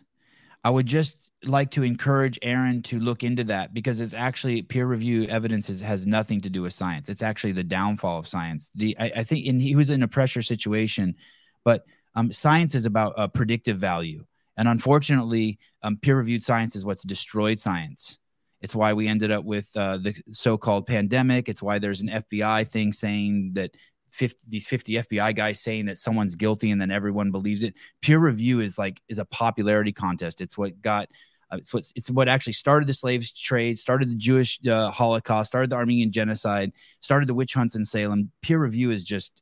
I 0.63 0.69
would 0.69 0.85
just 0.85 1.31
like 1.45 1.71
to 1.71 1.83
encourage 1.83 2.37
Aron 2.41 2.81
to 2.83 2.99
look 2.99 3.23
into 3.23 3.45
that 3.45 3.73
because 3.73 4.01
it's 4.01 4.13
actually 4.13 4.61
peer 4.61 4.85
review 4.85 5.23
evidence 5.25 5.69
is, 5.69 5.79
has 5.79 6.05
nothing 6.05 6.41
to 6.41 6.49
do 6.49 6.63
with 6.63 6.73
science. 6.73 7.07
It's 7.07 7.23
actually 7.23 7.53
the 7.53 7.63
downfall 7.63 8.19
of 8.19 8.27
science. 8.27 8.69
The 8.75 8.95
I, 8.99 9.11
I 9.17 9.23
think 9.23 9.47
and 9.47 9.61
he 9.61 9.75
was 9.75 9.89
in 9.89 10.03
a 10.03 10.07
pressure 10.07 10.41
situation, 10.41 11.15
but 11.63 11.85
um, 12.15 12.31
science 12.31 12.75
is 12.75 12.85
about 12.85 13.33
predictive 13.33 13.77
value, 13.77 14.25
and 14.59 14.67
unfortunately, 14.67 15.57
um, 15.83 15.95
peer 15.95 16.17
reviewed 16.17 16.43
science 16.43 16.75
is 16.75 16.85
what's 16.85 17.03
destroyed 17.03 17.57
science. 17.57 18.19
It's 18.59 18.75
why 18.75 18.91
we 18.91 19.07
ended 19.07 19.31
up 19.31 19.45
with 19.45 19.69
uh, 19.73 19.99
the 19.99 20.13
so-called 20.33 20.85
pandemic. 20.85 21.47
It's 21.47 21.63
why 21.63 21.79
there's 21.79 22.01
an 22.01 22.09
FBI 22.09 22.67
thing 22.67 22.91
saying 22.91 23.51
that 23.53 23.71
50, 24.11 24.37
these 24.49 24.67
50 24.67 24.95
FBI 24.95 25.33
guys 25.33 25.61
saying 25.61 25.85
that 25.85 25.97
someone's 25.97 26.35
guilty 26.35 26.71
and 26.71 26.81
then 26.81 26.91
everyone 26.91 27.31
believes 27.31 27.63
it. 27.63 27.75
Peer 28.01 28.19
review 28.19 28.59
is 28.59 28.77
like 28.77 29.01
is 29.07 29.17
a 29.17 29.23
popularity 29.23 29.93
contest. 29.93 30.41
It's 30.41 30.57
what 30.57 30.81
got 30.81 31.07
uh, 31.49 31.55
it's 31.55 31.73
what 31.73 31.85
it's 31.95 32.11
what 32.11 32.27
actually 32.27 32.51
started 32.51 32.89
the 32.89 32.93
slaves 32.93 33.31
trade, 33.31 33.79
started 33.79 34.11
the 34.11 34.15
Jewish 34.15 34.59
uh, 34.67 34.91
Holocaust, 34.91 35.51
started 35.51 35.69
the 35.69 35.77
Armenian 35.77 36.11
genocide, 36.11 36.73
started 36.99 37.29
the 37.29 37.33
witch 37.33 37.53
hunts 37.53 37.75
in 37.77 37.85
Salem. 37.85 38.29
Peer 38.41 38.59
review 38.59 38.91
is 38.91 39.05
just 39.05 39.41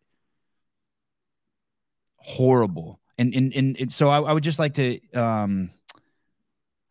horrible. 2.18 3.00
And 3.18 3.34
and 3.34 3.78
and, 3.80 3.92
so 3.92 4.10
I, 4.10 4.22
I, 4.22 4.34
would 4.34 4.44
just 4.44 4.60
like 4.60 4.76
to 4.76 5.00
um 5.14 5.72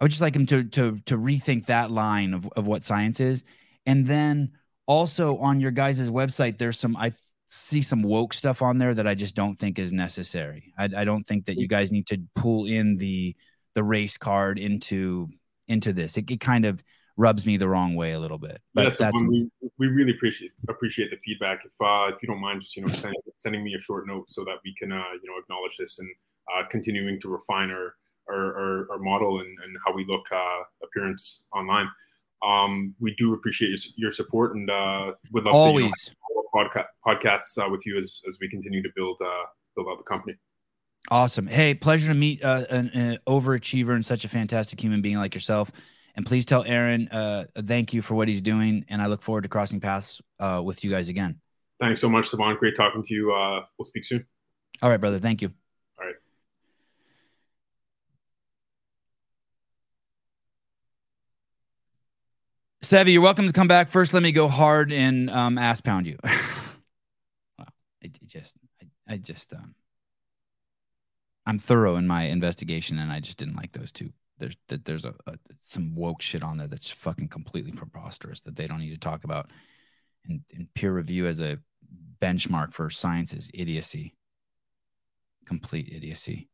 I 0.00 0.04
would 0.04 0.10
just 0.10 0.20
like 0.20 0.34
him 0.34 0.46
to 0.46 0.64
to 0.64 0.98
to 1.06 1.16
rethink 1.16 1.66
that 1.66 1.90
line 1.90 2.34
of, 2.34 2.48
of 2.56 2.66
what 2.66 2.82
science 2.82 3.20
is. 3.20 3.44
And 3.86 4.06
then 4.06 4.52
also 4.86 5.38
on 5.38 5.60
your 5.60 5.70
guys' 5.70 6.10
website, 6.10 6.58
there's 6.58 6.78
some 6.78 6.96
I 6.96 7.12
see 7.48 7.82
some 7.82 8.02
woke 8.02 8.34
stuff 8.34 8.60
on 8.60 8.78
there 8.78 8.92
that 8.92 9.06
I 9.06 9.14
just 9.14 9.34
don't 9.34 9.56
think 9.56 9.78
is 9.78 9.92
necessary. 9.92 10.72
I, 10.76 10.88
I 10.96 11.04
don't 11.04 11.22
think 11.22 11.46
that 11.46 11.56
you 11.56 11.68
guys 11.68 11.92
need 11.92 12.06
to 12.08 12.20
pull 12.34 12.66
in 12.66 12.96
the 12.96 13.36
the 13.74 13.84
race 13.84 14.16
card 14.16 14.58
into 14.58 15.28
into 15.68 15.92
this. 15.92 16.16
It, 16.16 16.30
it 16.30 16.40
kind 16.40 16.64
of 16.64 16.82
rubs 17.16 17.46
me 17.46 17.56
the 17.56 17.68
wrong 17.68 17.94
way 17.94 18.12
a 18.12 18.20
little 18.20 18.38
bit. 18.38 18.60
But 18.74 18.84
yeah, 18.84 18.90
so 18.90 19.04
that's 19.04 19.20
we, 19.20 19.48
we 19.78 19.86
really 19.88 20.12
appreciate 20.12 20.52
appreciate 20.68 21.10
the 21.10 21.16
feedback. 21.24 21.60
If 21.64 21.72
uh, 21.80 22.14
if 22.14 22.22
you 22.22 22.28
don't 22.28 22.40
mind, 22.40 22.62
just 22.62 22.76
you 22.76 22.82
know 22.84 22.92
sending, 22.92 23.20
sending 23.36 23.64
me 23.64 23.74
a 23.74 23.80
short 23.80 24.06
note 24.06 24.30
so 24.30 24.44
that 24.44 24.56
we 24.64 24.74
can 24.78 24.92
uh, 24.92 25.02
you 25.22 25.30
know 25.30 25.38
acknowledge 25.38 25.76
this 25.78 25.98
and 25.98 26.08
uh, 26.54 26.68
continuing 26.68 27.20
to 27.20 27.28
refine 27.28 27.70
our 27.70 27.94
our, 28.28 28.58
our, 28.58 28.92
our 28.92 28.98
model 28.98 29.40
and, 29.40 29.48
and 29.64 29.76
how 29.84 29.94
we 29.94 30.04
look 30.08 30.24
uh, 30.32 30.62
appearance 30.82 31.44
online. 31.54 31.88
Um, 32.46 32.94
we 33.00 33.14
do 33.14 33.34
appreciate 33.34 33.68
your, 33.68 33.78
your 33.96 34.12
support 34.12 34.56
and 34.56 34.68
uh, 34.68 35.12
would 35.32 35.44
love 35.44 35.54
always. 35.54 35.92
to 36.06 36.10
you 36.10 36.34
know, 36.34 36.42
podca- 36.54 36.86
podcasts 37.06 37.56
uh, 37.58 37.68
with 37.70 37.86
you 37.86 37.98
as, 37.98 38.20
as 38.28 38.36
we 38.40 38.48
continue 38.48 38.82
to 38.82 38.88
build 38.94 39.16
uh, 39.24 39.44
build 39.74 39.88
out 39.88 39.98
the 39.98 40.04
company. 40.04 40.34
Awesome. 41.08 41.46
Hey, 41.46 41.74
pleasure 41.74 42.12
to 42.12 42.18
meet 42.18 42.42
uh, 42.42 42.64
an, 42.68 42.90
an, 42.94 43.18
overachiever 43.28 43.94
and 43.94 44.04
such 44.04 44.24
a 44.24 44.28
fantastic 44.28 44.80
human 44.80 45.02
being 45.02 45.18
like 45.18 45.34
yourself. 45.34 45.70
And 46.16 46.24
please 46.24 46.46
tell 46.46 46.64
Aron 46.64 47.08
uh, 47.08 47.44
thank 47.58 47.92
you 47.92 48.00
for 48.00 48.14
what 48.14 48.26
he's 48.26 48.40
doing. 48.40 48.86
And 48.88 49.02
I 49.02 49.06
look 49.06 49.20
forward 49.20 49.42
to 49.42 49.48
crossing 49.48 49.80
paths 49.80 50.22
uh, 50.40 50.62
with 50.64 50.82
you 50.82 50.90
guys 50.90 51.10
again. 51.10 51.40
Thanks 51.78 52.00
so 52.00 52.08
much, 52.08 52.28
Savon. 52.28 52.56
Great 52.58 52.74
talking 52.74 53.02
to 53.02 53.14
you. 53.14 53.34
Uh, 53.34 53.60
we'll 53.78 53.84
speak 53.84 54.04
soon. 54.04 54.26
All 54.80 54.88
right, 54.88 55.00
brother. 55.00 55.18
Thank 55.18 55.42
you. 55.42 55.52
All 55.98 56.06
right. 56.06 56.14
Sevy, 62.82 63.12
you're 63.12 63.22
welcome 63.22 63.46
to 63.46 63.52
come 63.52 63.68
back. 63.68 63.88
First, 63.88 64.14
let 64.14 64.22
me 64.22 64.32
go 64.32 64.48
hard 64.48 64.92
and 64.92 65.28
um, 65.28 65.58
ass 65.58 65.82
pound 65.82 66.06
you. 66.06 66.16
well, 66.24 67.68
I 68.02 68.10
just, 68.24 68.56
I, 68.82 69.12
I 69.14 69.16
just, 69.18 69.52
um, 69.52 69.74
I'm 71.44 71.58
thorough 71.58 71.96
in 71.96 72.06
my 72.06 72.24
investigation, 72.24 72.98
and 72.98 73.12
I 73.12 73.20
just 73.20 73.36
didn't 73.36 73.56
like 73.56 73.72
those 73.72 73.92
two. 73.92 74.12
There's 74.38 74.56
that 74.68 74.84
there's 74.84 75.04
a, 75.04 75.14
a, 75.26 75.36
some 75.60 75.94
woke 75.94 76.22
shit 76.22 76.42
on 76.42 76.58
there 76.58 76.66
that's 76.66 76.90
fucking 76.90 77.28
completely 77.28 77.72
preposterous 77.72 78.42
that 78.42 78.56
they 78.56 78.66
don't 78.66 78.80
need 78.80 78.92
to 78.92 78.98
talk 78.98 79.24
about. 79.24 79.50
And, 80.28 80.42
and 80.54 80.72
peer 80.74 80.92
review 80.92 81.26
as 81.26 81.40
a 81.40 81.58
benchmark 82.20 82.72
for 82.72 82.90
science 82.90 83.32
is 83.32 83.50
idiocy, 83.54 84.14
complete 85.46 85.88
idiocy. 85.92 86.48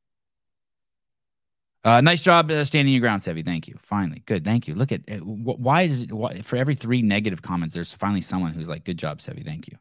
Uh, 1.85 2.01
nice 2.01 2.23
job 2.23 2.51
uh, 2.51 2.63
standing 2.63 2.95
your 2.95 3.01
ground, 3.01 3.23
Sevy. 3.23 3.45
Thank 3.45 3.67
you. 3.67 3.77
Finally, 3.83 4.23
good. 4.27 4.45
Thank 4.45 4.69
you. 4.69 4.75
Look 4.75 4.93
at 4.93 5.01
uh, 5.11 5.17
why 5.17 5.83
is 5.83 6.05
it 6.05 6.45
for 6.45 6.57
every 6.57 6.77
three 6.77 7.03
negative 7.03 7.43
comments, 7.43 7.75
there's 7.75 7.93
finally 7.93 8.21
someone 8.21 8.53
who's 8.53 8.69
like, 8.69 8.85
"Good 8.85 8.99
job, 8.99 9.19
Sevy. 9.19 9.45
Thank 9.45 9.67
you." 9.69 9.77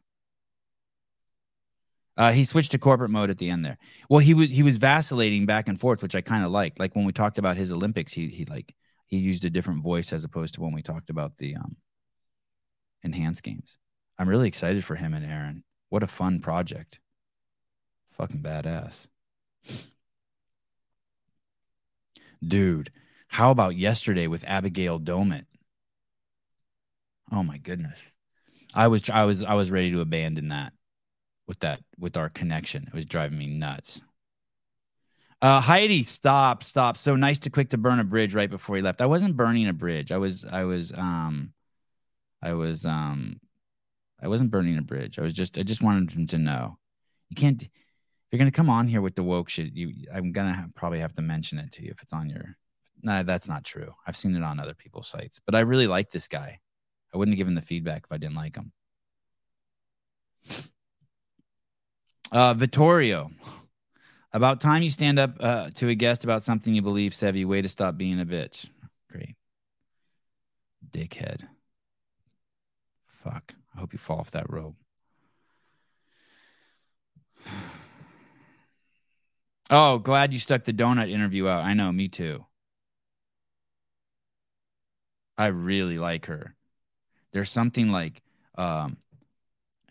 Uh, 2.16 2.32
he 2.32 2.44
switched 2.44 2.72
to 2.72 2.78
corporate 2.78 3.10
mode 3.10 3.30
at 3.30 3.38
the 3.38 3.48
end 3.48 3.64
there. 3.64 3.78
Well, 4.08 4.18
he 4.18 4.34
was 4.34 4.50
he 4.50 4.62
was 4.62 4.76
vacillating 4.76 5.46
back 5.46 5.68
and 5.68 5.80
forth, 5.80 6.02
which 6.02 6.14
I 6.14 6.20
kind 6.20 6.44
of 6.44 6.50
liked. 6.50 6.78
Like 6.78 6.94
when 6.94 7.06
we 7.06 7.12
talked 7.12 7.38
about 7.38 7.56
his 7.56 7.72
Olympics, 7.72 8.12
he 8.12 8.28
he 8.28 8.44
like 8.44 8.74
he 9.06 9.16
used 9.18 9.44
a 9.44 9.50
different 9.50 9.82
voice 9.82 10.12
as 10.12 10.24
opposed 10.24 10.54
to 10.54 10.60
when 10.60 10.72
we 10.72 10.82
talked 10.82 11.10
about 11.10 11.38
the 11.38 11.56
um 11.56 11.76
enhanced 13.02 13.42
games. 13.42 13.78
I'm 14.18 14.28
really 14.28 14.48
excited 14.48 14.84
for 14.84 14.94
him 14.94 15.14
and 15.14 15.24
Aron. 15.24 15.64
What 15.88 16.02
a 16.02 16.06
fun 16.06 16.40
project. 16.40 17.00
Fucking 18.12 18.42
badass. 18.42 19.08
Dude, 22.46 22.90
how 23.28 23.50
about 23.50 23.76
yesterday 23.76 24.26
with 24.26 24.44
Abigail 24.46 25.00
Domit? 25.00 25.46
Oh 27.30 27.42
my 27.42 27.56
goodness. 27.56 27.98
I 28.74 28.88
was 28.88 29.08
I 29.08 29.24
was 29.24 29.42
I 29.42 29.54
was 29.54 29.70
ready 29.70 29.90
to 29.92 30.00
abandon 30.02 30.48
that 30.48 30.74
with 31.46 31.60
that 31.60 31.80
with 31.98 32.16
our 32.16 32.28
connection. 32.28 32.84
It 32.86 32.94
was 32.94 33.06
driving 33.06 33.38
me 33.38 33.46
nuts. 33.46 34.00
Uh, 35.40 35.60
Heidi, 35.60 36.04
stop, 36.04 36.62
stop. 36.62 36.96
So 36.96 37.16
nice 37.16 37.40
to 37.40 37.50
quick 37.50 37.70
to 37.70 37.78
burn 37.78 37.98
a 37.98 38.04
bridge 38.04 38.32
right 38.32 38.48
before 38.50 38.76
he 38.76 38.82
left. 38.82 39.00
I 39.00 39.06
wasn't 39.06 39.36
burning 39.36 39.68
a 39.68 39.72
bridge. 39.72 40.12
I 40.12 40.18
was 40.18 40.44
I 40.44 40.64
was 40.64 40.92
um 40.96 41.52
I 42.40 42.52
was 42.54 42.86
um 42.86 43.40
I 44.22 44.28
wasn't 44.28 44.52
burning 44.52 44.78
a 44.78 44.82
bridge. 44.82 45.18
I 45.18 45.22
was 45.22 45.34
just 45.34 45.58
I 45.58 45.64
just 45.64 45.82
wanted 45.82 46.12
him 46.12 46.28
to 46.28 46.38
know. 46.38 46.78
You 47.28 47.36
can't 47.36 47.60
If 47.60 47.70
you're 48.30 48.38
gonna 48.38 48.52
come 48.52 48.70
on 48.70 48.86
here 48.86 49.00
with 49.00 49.16
the 49.16 49.24
woke 49.24 49.48
shit, 49.48 49.74
you 49.74 49.92
I'm 50.14 50.30
gonna 50.32 50.68
probably 50.76 51.00
have 51.00 51.14
to 51.14 51.22
mention 51.22 51.58
it 51.58 51.72
to 51.72 51.82
you 51.82 51.90
if 51.90 52.02
it's 52.02 52.12
on 52.12 52.28
your. 52.30 52.54
Nah, 53.02 53.24
that's 53.24 53.48
not 53.48 53.64
true. 53.64 53.92
I've 54.06 54.16
seen 54.16 54.36
it 54.36 54.44
on 54.44 54.60
other 54.60 54.74
people's 54.74 55.08
sites, 55.08 55.40
but 55.44 55.56
I 55.56 55.60
really 55.60 55.88
like 55.88 56.10
this 56.10 56.28
guy. 56.28 56.60
I 57.12 57.18
wouldn't 57.18 57.34
have 57.34 57.38
given 57.38 57.56
the 57.56 57.62
feedback 57.62 58.04
if 58.04 58.12
I 58.12 58.18
didn't 58.18 58.36
like 58.36 58.56
him. 58.56 58.72
Uh, 62.32 62.54
Vittorio, 62.54 63.30
about 64.32 64.58
time 64.58 64.82
you 64.82 64.88
stand 64.88 65.18
up 65.18 65.36
uh, 65.38 65.68
to 65.74 65.90
a 65.90 65.94
guest 65.94 66.24
about 66.24 66.42
something 66.42 66.74
you 66.74 66.80
believe, 66.80 67.12
Sevy. 67.12 67.44
Way 67.44 67.60
to 67.60 67.68
stop 67.68 67.98
being 67.98 68.18
a 68.20 68.24
bitch. 68.24 68.70
Great. 69.10 69.36
Dickhead. 70.90 71.42
Fuck. 73.06 73.54
I 73.76 73.80
hope 73.80 73.92
you 73.92 73.98
fall 73.98 74.18
off 74.18 74.30
that 74.32 74.50
rope. 74.50 74.76
Oh, 79.74 79.96
glad 79.96 80.34
you 80.34 80.38
stuck 80.38 80.64
the 80.64 80.72
donut 80.74 81.08
interview 81.08 81.48
out. 81.48 81.64
I 81.64 81.72
know, 81.72 81.90
me 81.90 82.06
too. 82.06 82.44
I 85.38 85.46
really 85.46 85.98
like 85.98 86.26
her. 86.26 86.54
There's 87.32 87.48
something 87.50 87.90
like 87.90 88.20
um 88.56 88.98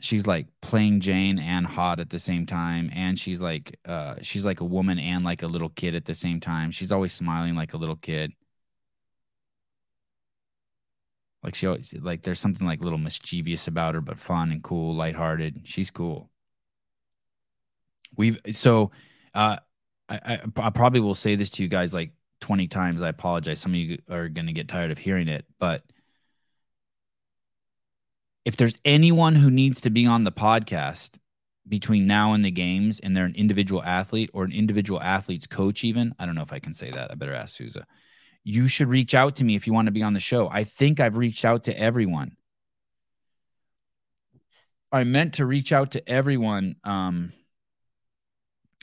she's 0.02 0.28
like 0.28 0.48
playing 0.62 1.00
Jane 1.00 1.40
and 1.40 1.66
hot 1.66 2.00
at 2.00 2.10
the 2.10 2.20
same 2.20 2.46
time 2.46 2.90
and 2.94 3.18
she's 3.18 3.42
like 3.42 3.78
uh 3.86 4.16
she's 4.22 4.46
like 4.46 4.62
a 4.62 4.66
woman 4.66 5.00
and 5.00 5.24
like 5.24 5.44
a 5.44 5.48
little 5.48 5.70
kid 5.70 5.96
at 5.96 6.06
the 6.06 6.16
same 6.16 6.40
time. 6.40 6.72
She's 6.72 6.92
always 6.92 7.14
smiling 7.14 7.56
like 7.56 7.74
a 7.74 7.78
little 7.78 7.96
kid. 7.96 8.34
Like 11.44 11.56
she 11.56 11.68
always 11.68 11.94
like 12.02 12.24
there's 12.24 12.40
something 12.40 12.68
like 12.68 12.82
a 12.82 12.84
little 12.84 13.00
mischievous 13.00 13.68
about 13.68 13.96
her 13.96 14.02
but 14.02 14.20
fun 14.20 14.52
and 14.52 14.64
cool, 14.64 14.96
lighthearted. 14.96 15.62
She's 15.66 15.92
cool. 15.92 16.30
We've 18.18 18.40
so 18.52 18.92
uh 19.34 19.58
I, 20.10 20.16
I, 20.26 20.40
I 20.58 20.70
probably 20.72 21.00
will 21.00 21.16
say 21.16 21.36
this 21.36 21.50
to 21.52 21.64
you 21.64 21.70
guys 21.70 21.94
like 21.94 22.12
20 22.42 22.68
times. 22.68 23.02
I 23.02 23.10
apologize. 23.10 23.60
Some 23.62 23.72
of 23.72 23.78
you 23.78 24.00
are 24.10 24.28
to 24.30 24.54
get 24.54 24.68
tired 24.68 24.92
of 24.92 24.98
hearing 24.98 25.28
it, 25.28 25.46
but 25.60 25.84
if 28.46 28.58
there's 28.58 28.80
anyone 28.86 29.36
who 29.36 29.52
needs 29.52 29.82
to 29.82 29.90
be 29.90 30.06
on 30.06 30.24
the 30.24 30.32
podcast 30.32 31.18
between 31.68 32.08
now 32.08 32.34
and 32.34 32.44
the 32.44 32.52
games 32.52 33.00
and 33.00 33.16
they're 33.16 33.26
an 33.26 33.36
individual 33.36 33.84
athlete 33.84 34.30
or 34.34 34.44
an 34.44 34.52
individual 34.52 35.02
athlete's 35.02 35.46
coach 35.46 35.84
even 35.84 36.14
i 36.18 36.26
don't 36.26 36.36
know 36.36 36.42
if 36.42 36.52
i 36.52 36.60
can 36.60 36.74
say 36.74 36.90
that 36.90 37.12
i 37.12 37.14
better 37.14 37.34
ask 37.34 37.56
souza 37.56 37.86
you 38.44 38.68
should 38.68 38.88
reach 38.88 39.14
out 39.14 39.36
to 39.38 39.44
me 39.44 39.56
if 39.56 39.68
you 39.68 39.74
want 39.74 39.86
to 39.88 39.92
be 39.92 40.04
on 40.04 40.14
the 40.14 40.20
show. 40.20 40.50
I 40.50 40.64
think 40.64 41.00
i've 41.00 41.18
reached 41.18 41.46
out 41.46 41.66
to 41.66 41.78
everyone. 41.78 42.38
I 44.92 45.04
meant 45.04 45.36
to 45.36 45.46
reach 45.46 45.72
out 45.72 45.92
to 45.92 46.10
everyone 46.10 46.76
um 46.84 47.34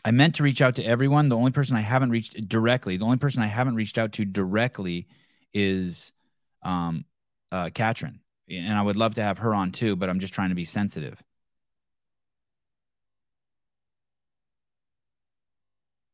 i 0.04 0.10
meant 0.10 0.36
to 0.36 0.42
reach 0.42 0.62
out 0.62 0.76
to 0.76 0.84
everyone. 0.84 1.28
The 1.28 1.36
only 1.36 1.50
person 1.50 1.76
i 1.76 1.80
haven't 1.80 2.10
reached 2.10 2.48
directly 2.48 2.96
the 2.96 3.04
only 3.04 3.18
person 3.18 3.42
i 3.42 3.46
haven't 3.46 3.74
reached 3.74 3.98
out 3.98 4.12
to 4.12 4.24
directly 4.24 5.08
is 5.52 6.12
um 6.62 7.04
uh 7.50 7.70
katrin 7.74 8.20
and 8.50 8.76
i 8.76 8.82
would 8.82 8.96
love 8.96 9.14
to 9.14 9.22
have 9.22 9.38
her 9.38 9.54
on 9.54 9.70
too 9.70 9.96
but 9.96 10.08
i'm 10.08 10.20
just 10.20 10.34
trying 10.34 10.50
to 10.50 10.54
be 10.54 10.64
sensitive. 10.64 11.22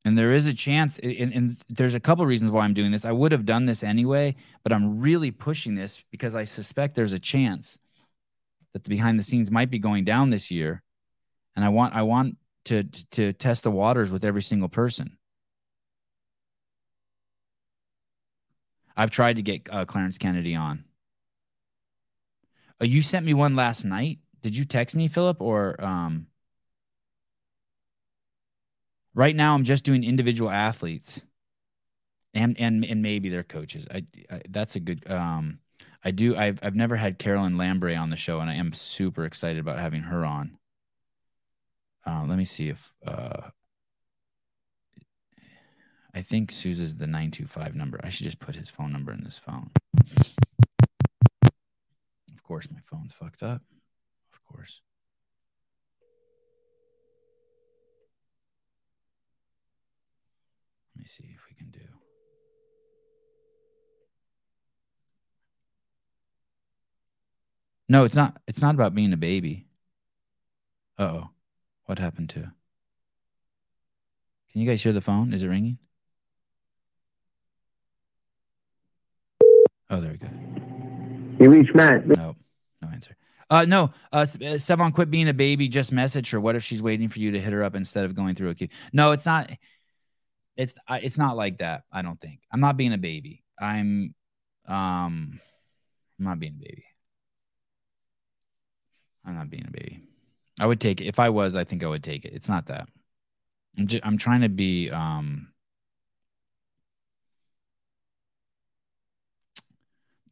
And 0.07 0.19
there 0.19 0.35
is 0.35 0.47
a 0.47 0.53
chance 0.53 0.99
and, 0.99 1.33
and, 1.33 1.57
there's 1.71 1.95
a 1.95 2.01
couple 2.01 2.27
reasons 2.27 2.51
why 2.51 2.65
i'm 2.65 2.75
doing 2.75 2.91
this. 2.93 3.07
I 3.07 3.13
would 3.13 3.33
have 3.33 3.47
done 3.47 3.65
this 3.65 3.83
anyway 3.83 4.37
but 4.63 4.73
i'm 4.73 5.01
really 5.01 5.31
pushing 5.31 5.75
this 5.75 6.03
because 6.11 6.37
i 6.37 6.45
suspect 6.45 6.95
there's 6.95 7.15
a 7.15 7.19
chance 7.19 7.79
that 8.75 8.85
the 8.85 8.91
behind 8.91 9.19
the 9.19 9.23
scenes 9.23 9.51
might 9.51 9.71
be 9.71 9.79
going 9.79 10.05
down 10.05 10.29
this 10.29 10.51
year 10.51 10.83
and 11.57 11.65
i 11.65 11.71
want 11.71 11.95
i 11.95 12.03
want 12.03 12.37
to 12.65 12.83
to 12.83 13.33
test 13.33 13.63
the 13.63 13.71
waters 13.71 14.11
with 14.11 14.25
every 14.25 14.43
single 14.43 14.69
person. 14.69 15.17
I've 18.97 19.11
tried 19.11 19.37
to 19.37 19.43
get 19.43 19.69
uh, 19.71 19.85
clarence 19.85 20.19
kennedy 20.19 20.55
on 20.55 20.85
uh, 22.81 22.85
you 22.85 23.03
sent 23.03 23.25
me 23.25 23.35
one 23.35 23.55
last 23.57 23.85
night 23.85 24.19
did 24.43 24.57
you 24.57 24.65
text 24.65 24.95
me 24.97 25.09
philip 25.09 25.41
or 25.41 25.83
um 25.83 26.27
Right 29.15 29.37
now, 29.37 29.55
I'm 29.55 29.63
just 29.63 29.85
doing 29.85 30.03
individual 30.03 30.51
athletes, 30.51 31.23
and 32.35 32.59
and 32.59 32.85
and 32.85 33.01
maybe 33.01 33.29
their 33.29 33.45
coaches. 33.45 33.87
I, 33.89 34.05
I 34.29 34.43
that's 34.49 34.75
a 34.75 34.81
good. 34.81 35.09
Um, 35.09 35.61
I 36.05 36.11
do. 36.11 36.37
I've 36.37 36.59
I've 36.63 36.75
never 36.75 36.97
had 36.97 37.19
Carolyn 37.21 37.57
Lambre 37.57 37.95
on 37.95 38.11
the 38.11 38.17
show, 38.17 38.41
and 38.41 38.51
I 38.51 38.55
am 38.55 38.73
super 38.73 39.25
excited 39.25 39.61
about 39.61 39.79
having 39.79 40.03
her 40.03 40.25
on. 40.25 40.59
Uh, 42.05 42.25
let 42.27 42.37
me 42.37 42.45
see 42.45 42.69
if 42.69 42.93
uh, 43.07 43.51
I 46.13 46.21
think 46.21 46.51
Souza's 46.51 46.97
the 46.97 47.07
nine 47.07 47.31
two 47.31 47.47
five 47.47 47.77
number. 47.77 48.01
I 48.03 48.09
should 48.09 48.25
just 48.25 48.41
put 48.41 48.57
his 48.57 48.69
phone 48.69 48.93
number 48.93 49.13
in 49.13 49.23
this 49.23 49.39
phone. 49.39 49.71
Of 52.45 52.49
course, 52.49 52.69
my 52.71 52.81
phone's 52.85 53.15
fucked 53.15 53.43
up. 53.43 53.63
Of 54.31 54.45
course. 54.45 54.83
Let 60.95 61.01
me 61.01 61.07
see 61.07 61.35
if 61.35 61.41
we 61.49 61.57
can 61.57 61.71
do. 61.71 61.81
No, 67.89 68.05
it's 68.05 68.15
not. 68.15 68.37
It's 68.47 68.61
not 68.61 68.75
about 68.75 68.95
being 68.95 69.15
a 69.15 69.17
baby. 69.17 69.65
Oh. 70.99 71.31
What 71.87 71.99
happened 71.99 72.29
to? 72.31 72.41
Can 74.53 74.61
you 74.61 74.69
guys 74.69 74.83
hear 74.83 74.93
the 74.93 75.01
phone? 75.01 75.33
Is 75.33 75.43
it 75.43 75.49
ringing? 75.49 75.79
Oh, 79.89 80.01
there 80.01 80.13
we 80.13 80.19
go. 80.19 80.54
You 81.39 81.51
reached 81.51 81.75
Matt. 81.75 82.07
No, 82.07 82.37
no 82.83 82.89
answer. 82.89 83.17
Uh, 83.51 83.65
no, 83.67 83.91
uh, 84.13 84.21
uh, 84.21 84.25
Sevan, 84.57 84.93
quit 84.93 85.11
being 85.11 85.29
a 85.29 85.35
baby. 85.35 85.69
Just 85.69 85.93
message 85.93 86.31
her. 86.31 86.41
What 86.41 86.57
if 86.57 86.65
she's 86.65 86.83
waiting 86.83 87.09
for 87.09 87.19
you 87.19 87.33
to 87.33 87.41
hit 87.41 87.53
her 87.53 87.63
up 87.63 87.75
instead 87.75 88.05
of 88.05 88.15
going 88.15 88.35
through 88.35 88.51
a 88.51 88.55
queue? 88.55 88.69
No, 88.93 89.13
it's 89.13 89.27
not. 89.27 89.51
It's 90.57 90.75
it's 90.89 91.19
not 91.19 91.37
like 91.37 91.59
that. 91.59 91.83
I 91.93 92.03
don't 92.03 92.21
think. 92.21 92.41
I'm 92.53 92.61
not 92.61 92.77
being 92.77 92.93
a 92.93 92.99
baby. 92.99 93.43
I'm 93.61 94.15
um 94.67 95.41
I'm 96.19 96.25
not 96.25 96.39
being 96.39 96.55
a 96.55 96.63
baby. 96.63 96.85
I'm 99.25 99.35
not 99.35 99.51
being 99.51 99.67
a 99.67 99.71
baby. 99.71 100.01
I 100.61 100.67
would 100.67 100.81
take 100.81 101.01
it 101.01 101.07
if 101.07 101.19
I 101.19 101.31
was. 101.31 101.57
I 101.57 101.65
think 101.65 101.83
I 101.83 101.89
would 101.89 102.05
take 102.05 102.25
it. 102.25 102.33
It's 102.33 102.49
not 102.49 102.67
that. 102.67 102.89
I'm 103.77 103.87
just, 103.87 104.07
I'm 104.07 104.19
trying 104.19 104.43
to 104.43 104.49
be 104.49 104.91
um. 104.91 105.49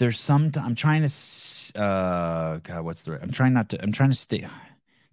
There's 0.03 0.19
some. 0.19 0.51
I'm 0.57 0.75
trying 0.75 1.07
to. 1.07 1.81
Uh, 1.81 2.59
God, 2.59 2.85
what's 2.85 3.05
the? 3.05 3.23
I'm 3.23 3.31
trying 3.31 3.53
not 3.53 3.69
to. 3.69 3.81
I'm 3.81 3.93
trying 3.93 4.11
to 4.11 4.17
stay 4.17 4.45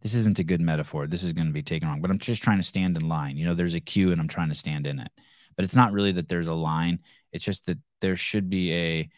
this 0.02 0.16
isn't 0.16 0.40
a 0.40 0.44
good 0.44 0.62
metaphor. 0.62 1.06
This 1.06 1.22
is 1.22 1.32
going 1.34 1.46
to 1.46 1.54
be 1.54 1.62
taken 1.62 1.88
wrong, 1.88 2.02
but 2.02 2.10
I'm 2.10 2.18
just 2.18 2.42
trying 2.42 2.58
to 2.58 2.64
stand 2.64 2.98
in 2.98 3.08
line. 3.08 3.38
You 3.38 3.46
know, 3.46 3.54
there's 3.54 3.76
a 3.76 3.80
queue 3.80 4.12
and 4.12 4.20
I'm 4.20 4.28
trying 4.28 4.50
to 4.50 4.56
stand 4.56 4.88
in 4.88 5.00
it. 5.00 5.12
But 5.56 5.66
it's 5.66 5.76
not 5.76 5.92
really 5.92 6.14
that 6.14 6.28
there's 6.28 6.48
a 6.48 6.54
line. 6.54 7.00
It's 7.32 7.44
just 7.44 7.68
that 7.68 7.78
there 8.02 8.16
should 8.16 8.50
be 8.50 8.74
a, 8.74 9.10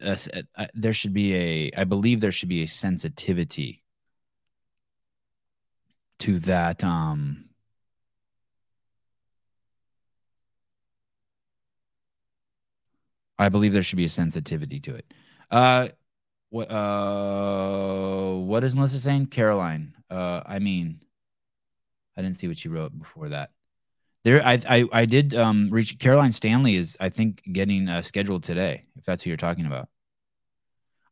a, 0.00 0.18
a, 0.34 0.44
a 0.54 0.68
there 0.74 0.92
should 0.92 1.14
be 1.14 1.34
a 1.34 1.70
I 1.76 1.82
believe 1.82 2.20
there 2.20 2.30
should 2.30 2.48
be 2.50 2.62
a 2.62 2.68
sensitivity 2.68 3.82
to 6.20 6.38
that 6.40 6.84
um 6.84 7.48
I 13.42 13.48
believe 13.48 13.72
there 13.72 13.82
should 13.82 13.96
be 13.96 14.04
a 14.04 14.08
sensitivity 14.08 14.80
to 14.80 14.94
it. 14.94 15.12
Uh 15.50 15.88
what 16.50 16.70
uh 16.70 18.34
what 18.34 18.64
is 18.64 18.74
Melissa 18.74 18.98
saying? 18.98 19.26
Caroline. 19.26 19.94
Uh, 20.10 20.42
I 20.44 20.58
mean, 20.58 21.00
I 22.16 22.22
didn't 22.22 22.36
see 22.36 22.48
what 22.48 22.58
she 22.58 22.68
wrote 22.68 22.96
before 22.98 23.30
that. 23.30 23.50
There, 24.24 24.44
I, 24.46 24.60
I, 24.68 24.84
I 24.92 25.06
did 25.06 25.34
um, 25.34 25.70
reach 25.70 25.98
Caroline 25.98 26.32
Stanley 26.32 26.76
is 26.76 26.96
I 27.00 27.08
think 27.08 27.42
getting 27.50 27.88
uh, 27.88 28.02
scheduled 28.02 28.44
today. 28.44 28.84
If 28.96 29.04
that's 29.04 29.22
who 29.22 29.30
you're 29.30 29.36
talking 29.38 29.66
about, 29.66 29.88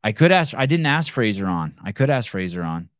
I 0.05 0.13
could 0.13 0.31
ask. 0.31 0.55
I 0.55 0.67
didn't 0.67 0.87
ask 0.87 1.11
Fraser 1.11 1.47
on. 1.47 1.75
I 1.83 1.93
could 1.93 2.11
ask 2.11 2.31
Fraser 2.31 2.63
on. 2.63 2.91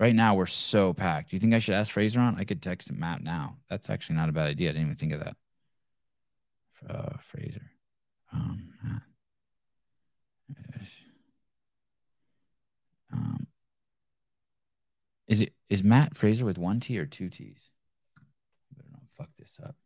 Right 0.00 0.14
now 0.14 0.34
we're 0.34 0.46
so 0.46 0.94
packed. 0.94 1.30
Do 1.30 1.36
you 1.36 1.40
think 1.40 1.52
I 1.52 1.58
should 1.58 1.74
ask 1.74 1.92
Fraser 1.92 2.20
on? 2.20 2.36
I 2.36 2.44
could 2.44 2.62
text 2.62 2.90
Matt 2.90 3.22
now. 3.22 3.58
That's 3.68 3.90
actually 3.90 4.16
not 4.16 4.30
a 4.30 4.32
bad 4.32 4.48
idea. 4.48 4.70
I 4.70 4.72
didn't 4.72 4.86
even 4.86 4.96
think 4.96 5.12
of 5.12 5.20
that. 5.20 5.36
Uh, 6.88 7.16
Fraser. 7.20 7.70
Um, 8.32 8.70
Um, 13.12 13.46
is 15.26 15.40
it 15.40 15.52
is 15.68 15.82
Matt 15.82 16.16
Fraser 16.16 16.44
with 16.44 16.58
one 16.58 16.80
T 16.80 16.98
or 16.98 17.06
two 17.06 17.28
T's? 17.28 17.70
Better 18.76 18.88
not 18.92 19.02
fuck 19.16 19.30
this 19.38 19.58
up. 19.62 19.76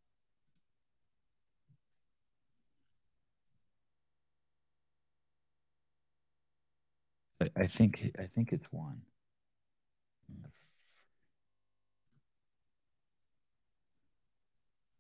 I 7.57 7.67
think 7.67 8.11
I 8.19 8.27
think 8.27 8.53
it's 8.53 8.73
one. 8.73 9.03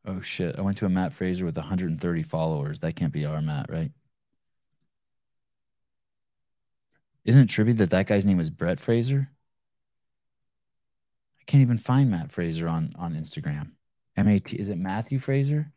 Oh 0.05 0.21
shit! 0.21 0.59
I 0.59 0.63
went 0.63 0.77
to 0.79 0.87
a 0.87 0.89
Matt 0.91 1.13
Fraser 1.13 1.45
with 1.45 1.57
130 1.57 2.23
followers. 2.23 2.81
That 2.81 2.97
can't 2.97 3.13
be 3.13 3.25
our 3.25 3.41
Matt, 3.41 3.71
right? 3.71 3.91
Isn't 7.25 7.43
it 7.43 7.49
trippy 7.49 7.77
that 7.79 7.91
that 7.91 8.07
guy's 8.07 8.27
name 8.27 8.41
is 8.41 8.51
Brett 8.51 8.81
Fraser? 8.81 9.31
I 11.41 11.45
can't 11.47 11.63
even 11.63 11.79
find 11.79 12.11
Matt 12.11 12.33
Fraser 12.33 12.69
on 12.69 12.91
on 12.99 13.15
Instagram. 13.15 13.73
M 14.17 14.29
A 14.29 14.39
T 14.39 14.57
is 14.57 14.69
it 14.69 14.79
Matthew 14.79 15.19
Fraser? 15.19 15.73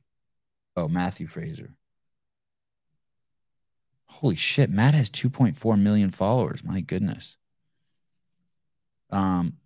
Oh, 0.76 0.88
Matthew 0.88 1.28
Fraser. 1.28 1.74
Holy 4.06 4.36
shit, 4.36 4.70
Matt 4.70 4.94
has 4.94 5.10
2.4 5.10 5.80
million 5.80 6.12
followers. 6.12 6.64
My 6.64 6.82
goodness. 6.82 7.38
Um 9.10 9.58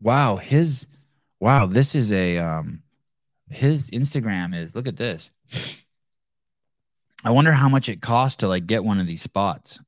Wow, 0.00 0.36
his 0.36 0.86
wow, 1.40 1.66
this 1.66 1.94
is 1.94 2.12
a 2.12 2.38
um 2.38 2.82
his 3.48 3.90
Instagram 3.90 4.54
is 4.54 4.74
look 4.74 4.86
at 4.86 4.96
this. 4.96 5.30
I 7.24 7.30
wonder 7.30 7.52
how 7.52 7.68
much 7.68 7.88
it 7.88 8.00
costs 8.00 8.36
to 8.38 8.48
like 8.48 8.66
get 8.66 8.84
one 8.84 9.00
of 9.00 9.06
these 9.06 9.22
spots 9.22 9.80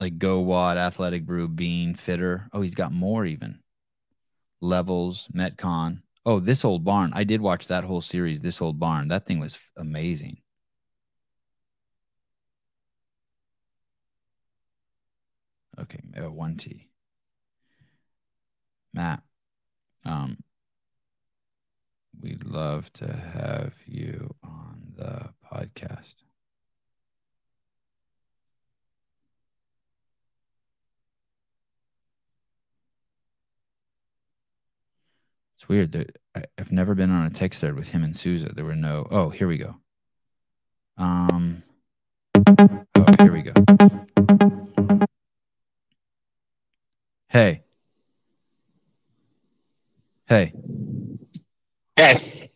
like 0.00 0.18
Go 0.18 0.40
Watt, 0.40 0.76
Athletic 0.76 1.26
Brew, 1.26 1.48
Bean, 1.48 1.94
Fitter. 1.94 2.48
Oh, 2.52 2.60
he's 2.60 2.74
got 2.74 2.92
more 2.92 3.24
even. 3.24 3.60
Levels, 4.60 5.28
Metcon. 5.34 6.02
Oh, 6.26 6.40
this 6.40 6.64
old 6.64 6.84
barn. 6.84 7.12
I 7.14 7.24
did 7.24 7.40
watch 7.40 7.68
that 7.68 7.84
whole 7.84 8.00
series. 8.00 8.40
This 8.40 8.60
old 8.60 8.78
barn. 8.78 9.08
That 9.08 9.26
thing 9.26 9.40
was 9.40 9.58
amazing. 9.76 10.38
Okay, 15.80 16.00
oh, 16.18 16.30
one 16.30 16.56
T. 16.56 16.88
Matt, 18.92 19.22
um, 20.04 20.38
we'd 22.20 22.44
love 22.44 22.92
to 22.94 23.06
have 23.06 23.74
you 23.86 24.34
on 24.42 24.92
the 24.96 25.30
podcast. 25.52 26.16
It's 35.56 35.68
weird 35.68 35.92
that 35.92 36.16
I've 36.56 36.70
never 36.70 36.94
been 36.94 37.10
on 37.10 37.26
a 37.26 37.30
text 37.30 37.60
thread 37.60 37.74
with 37.74 37.88
him 37.88 38.04
and 38.04 38.16
Souza. 38.16 38.50
There 38.54 38.64
were 38.64 38.76
no. 38.76 39.08
Oh, 39.10 39.28
here 39.30 39.48
we 39.48 39.58
go. 39.58 39.74
Um. 40.96 41.62
Oh, 42.36 42.84
here 43.20 43.32
we 43.32 43.42
go. 43.42 43.52
Hey. 47.28 47.62
Hey. 50.28 50.52
Hey, 51.96 52.50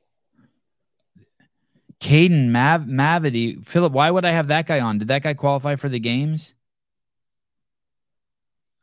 Caden 2.03 2.49
Mav 2.49 2.83
Mavity. 2.83 3.65
Philip, 3.65 3.93
why 3.93 4.11
would 4.11 4.25
I 4.25 4.33
have 4.33 4.49
that 4.49 4.67
guy 4.67 4.81
on? 4.81 4.99
Did 4.99 5.09
that 5.09 5.23
guy 5.23 5.35
qualify 5.35 5.77
for 5.77 5.89
the 5.89 6.01
games? 6.01 6.55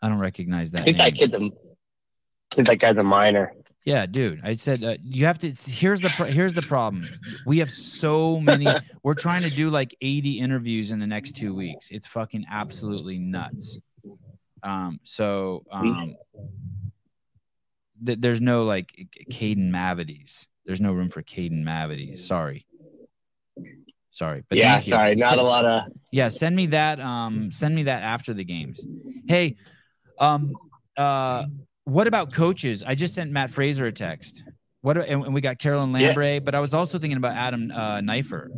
I 0.01 0.07
don't 0.07 0.19
recognize 0.19 0.71
that 0.71 0.81
I 0.81 0.85
think 0.85 0.97
name. 0.97 1.05
that 1.05 1.19
kid's 1.19 1.33
a, 1.33 1.39
I 1.41 2.55
think 2.55 2.67
that 2.67 2.79
guy's 2.79 2.97
a 2.97 3.03
minor. 3.03 3.53
Yeah, 3.83 4.05
dude. 4.05 4.41
I 4.43 4.53
said 4.53 4.83
uh, 4.83 4.95
you 5.03 5.25
have 5.25 5.37
to. 5.39 5.51
Here's 5.51 5.99
the 5.99 6.09
pro- 6.09 6.27
here's 6.27 6.53
the 6.53 6.61
problem. 6.61 7.07
We 7.45 7.59
have 7.59 7.71
so 7.71 8.39
many. 8.39 8.67
we're 9.03 9.13
trying 9.13 9.43
to 9.43 9.49
do 9.49 9.69
like 9.69 9.95
80 10.01 10.39
interviews 10.39 10.91
in 10.91 10.99
the 10.99 11.07
next 11.07 11.33
two 11.33 11.53
weeks. 11.53 11.89
It's 11.91 12.07
fucking 12.07 12.45
absolutely 12.49 13.19
nuts. 13.19 13.79
Um. 14.63 14.99
So 15.03 15.65
um. 15.71 16.15
Th- 18.05 18.19
there's 18.19 18.41
no 18.41 18.63
like 18.63 19.09
Caden 19.31 19.69
Mavities. 19.69 20.45
There's 20.65 20.81
no 20.81 20.93
room 20.93 21.09
for 21.09 21.21
Caden 21.21 21.63
Mavities. 21.63 22.19
Sorry. 22.19 22.65
Sorry, 24.11 24.43
but 24.49 24.57
yeah, 24.57 24.79
sorry, 24.81 25.15
not 25.15 25.37
a 25.37 25.41
S- 25.41 25.45
lot 25.45 25.65
of. 25.65 25.83
yeah 26.11 26.27
send 26.29 26.55
me 26.55 26.65
that 26.67 26.99
um 26.99 27.51
send 27.51 27.73
me 27.75 27.83
that 27.83 28.01
after 28.03 28.33
the 28.33 28.43
games 28.43 28.83
hey 29.27 29.55
um 30.19 30.53
uh 30.97 31.45
what 31.85 32.07
about 32.07 32.33
coaches 32.33 32.83
i 32.85 32.95
just 32.95 33.13
sent 33.13 33.31
matt 33.31 33.49
fraser 33.51 33.85
a 33.85 33.91
text 33.91 34.43
what 34.81 34.97
and, 34.97 35.23
and 35.23 35.33
we 35.33 35.39
got 35.41 35.57
carolyn 35.59 35.93
Yeah. 35.95 36.39
but 36.39 36.53
i 36.55 36.59
was 36.59 36.73
also 36.73 36.97
thinking 36.97 37.17
about 37.17 37.35
adam 37.35 37.71
uh 37.71 38.01
Neiffer. 38.01 38.49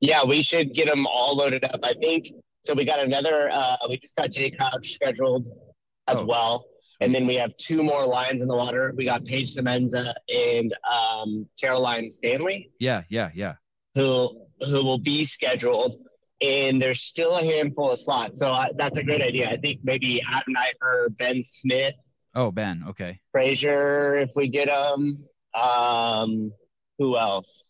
Yeah, 0.00 0.24
we 0.24 0.40
should 0.42 0.72
get 0.72 0.86
them 0.86 1.06
all 1.06 1.36
loaded 1.36 1.62
up. 1.62 1.80
I 1.82 1.92
think 1.92 2.30
so. 2.62 2.72
We 2.72 2.86
got 2.86 3.00
another. 3.00 3.50
Uh, 3.52 3.76
we 3.88 3.98
just 3.98 4.16
got 4.16 4.30
Jay 4.30 4.50
Crouch 4.50 4.94
scheduled 4.94 5.46
as 6.08 6.20
Oh, 6.20 6.24
well, 6.24 6.64
and 7.00 7.14
then 7.14 7.26
we 7.26 7.34
have 7.36 7.56
two 7.56 7.82
more 7.82 8.04
lines 8.06 8.42
in 8.42 8.48
the 8.48 8.54
water. 8.56 8.92
We 8.96 9.04
got 9.04 9.24
Paige 9.24 9.54
Semenza 9.54 10.12
and 10.32 10.74
um, 10.90 11.46
Caroline 11.60 12.10
Stanley, 12.10 12.70
yeah 12.78 13.02
yeah 13.08 13.30
yeah 13.34 13.54
who 13.94 14.42
who 14.60 14.84
will 14.84 14.98
be 14.98 15.24
scheduled. 15.24 15.96
And 16.42 16.80
there's 16.80 17.02
still 17.02 17.36
a 17.36 17.44
handful 17.44 17.90
of 17.90 17.98
slots, 17.98 18.38
so 18.40 18.50
I, 18.50 18.70
that's 18.76 18.96
a 18.96 19.02
great 19.04 19.20
idea. 19.20 19.50
I 19.50 19.58
think 19.58 19.80
maybe 19.84 20.22
Adam 20.26 20.54
Neiffer, 20.54 21.10
Ben 21.18 21.42
Smith, 21.42 21.94
oh 22.34 22.50
ben 22.50 22.82
okay 22.88 23.20
Frazier, 23.32 24.18
if 24.20 24.30
we 24.36 24.48
get 24.48 24.68
them. 24.68 25.24
Um, 25.54 26.52
who 26.98 27.18
else? 27.18 27.66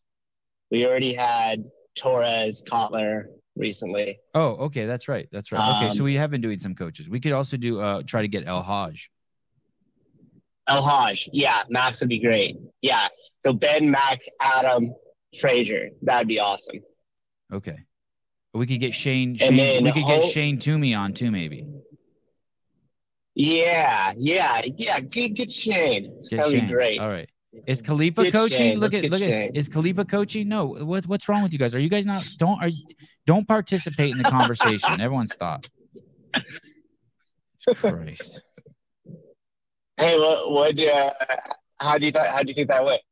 We 0.71 0.87
already 0.87 1.15
had 1.15 1.65
Torres, 1.99 2.63
Kotler 2.63 3.25
recently. 3.57 4.19
oh 4.35 4.51
okay 4.67 4.87
that's 4.87 5.09
right 5.09 5.29
that's 5.33 5.51
right 5.51 5.77
okay 5.77 5.91
so 5.95 6.01
Um, 6.01 6.05
we 6.05 6.15
have 6.15 6.31
been 6.31 6.41
doing 6.41 6.59
some 6.61 6.75
coaches 6.75 7.09
we 7.09 7.19
could 7.21 7.33
also 7.33 7.57
do 7.57 7.81
uh 7.81 8.03
try 8.07 8.23
to 8.23 8.29
get 8.29 8.47
el 8.47 8.63
haj 8.63 9.11
El 10.71 10.83
Haj, 10.83 11.29
yeah, 11.33 11.63
Max 11.69 12.01
would 12.01 12.09
be 12.09 12.19
great. 12.21 12.57
Yeah, 12.81 13.09
so 13.45 13.53
Ben, 13.53 13.91
Max, 13.91 14.27
Adam, 14.41 14.95
Frazier, 15.39 15.91
that'd 16.03 16.29
be 16.29 16.41
awesome. 16.41 16.81
okay 17.53 17.77
we 18.53 18.67
could 18.67 18.81
get 18.81 18.93
shane 18.95 19.37
shane 19.37 19.57
then 19.57 19.85
we 19.85 19.93
could 19.93 20.07
get 20.07 20.25
shane 20.25 20.59
toomey 20.59 20.93
on 20.95 21.13
too 21.13 21.31
maybe 21.31 21.67
Yeah, 23.35 24.13
yeah, 24.17 24.63
yeah. 24.77 25.01
Get, 25.01 25.35
get 25.35 25.51
Shane. 25.53 26.05
Get 26.29 26.37
That'd 26.39 26.53
Shane. 26.53 26.67
be 26.67 26.73
great. 26.73 26.99
All 27.01 27.09
right. 27.09 27.29
Is 27.67 27.81
Khalifa 27.81 28.25
Get 28.25 28.33
coaching? 28.33 28.57
Shane. 28.57 28.81
Look 28.81 28.93
Let's 28.93 29.05
at 29.07 29.11
look 29.13 29.21
at 29.23 29.29
Shane. 29.29 29.53
is 29.55 29.69
Khalifa 29.69 30.05
coaching? 30.05 30.49
No. 30.49 30.67
What 30.67 31.07
what's 31.07 31.29
wrong 31.29 31.43
with 31.45 31.53
you 31.53 31.59
guys? 31.59 31.75
Are 31.75 31.79
you 31.81 31.89
guys 31.89 32.05
not 32.05 32.25
don't 32.39 32.61
are 32.63 32.71
don't 33.27 33.47
participate 33.47 34.11
in 34.13 34.19
the 34.19 34.25
conversation. 34.29 35.01
Everyone 35.07 35.27
stop. 35.27 35.65
Christ. 37.77 38.43
Hey, 40.01 40.19
what, 40.19 40.51
what, 40.51 40.81
uh, 40.81 41.11
how 41.79 41.99
do 41.99 42.07
you 42.07 42.13
th- 42.13 42.27
how 42.27 42.43
do 42.43 42.49
you 42.49 42.55
think 42.55 42.69
that 42.69 42.85
went 42.85 43.03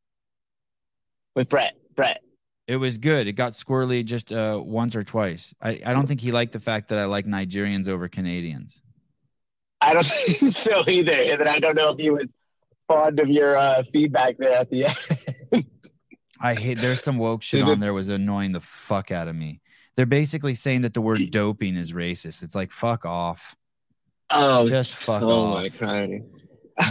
with 1.36 1.48
Brett? 1.48 1.74
Brett. 1.94 2.22
It 2.66 2.76
was 2.76 2.98
good. 2.98 3.26
It 3.26 3.32
got 3.32 3.52
squirrely 3.52 4.04
just 4.04 4.32
uh 4.32 4.60
once 4.62 4.96
or 4.96 5.02
twice. 5.02 5.54
I, 5.60 5.80
I 5.84 5.92
don't 5.92 6.06
think 6.06 6.20
he 6.20 6.32
liked 6.32 6.52
the 6.52 6.60
fact 6.60 6.88
that 6.88 6.98
I 6.98 7.04
like 7.04 7.26
Nigerians 7.26 7.88
over 7.88 8.08
Canadians. 8.08 8.80
I 9.80 9.92
don't 9.94 10.06
think 10.06 10.52
so 10.54 10.82
either. 10.88 11.12
And 11.12 11.40
then 11.40 11.48
I 11.48 11.58
don't 11.58 11.74
know 11.76 11.90
if 11.90 11.98
he 11.98 12.10
was 12.10 12.32
fond 12.88 13.20
of 13.20 13.28
your 13.28 13.56
uh, 13.56 13.82
feedback 13.92 14.36
there 14.38 14.52
at 14.56 14.70
the 14.70 14.86
end. 14.86 15.66
I 16.40 16.54
hate 16.54 16.78
there's 16.78 17.02
some 17.02 17.18
woke 17.18 17.42
shit 17.42 17.62
on 17.64 17.80
there 17.80 17.92
was 17.94 18.08
annoying 18.08 18.52
the 18.52 18.60
fuck 18.60 19.10
out 19.10 19.28
of 19.28 19.36
me. 19.36 19.60
They're 19.96 20.06
basically 20.06 20.54
saying 20.54 20.82
that 20.82 20.94
the 20.94 21.00
word 21.00 21.20
doping 21.30 21.76
is 21.76 21.92
racist. 21.92 22.42
It's 22.42 22.54
like 22.54 22.70
fuck 22.70 23.04
off. 23.04 23.56
oh, 24.30 24.68
Just 24.68 24.96
fuck 24.96 25.22
oh 25.22 25.30
off. 25.30 25.54
my 25.54 25.68
god. 25.68 26.10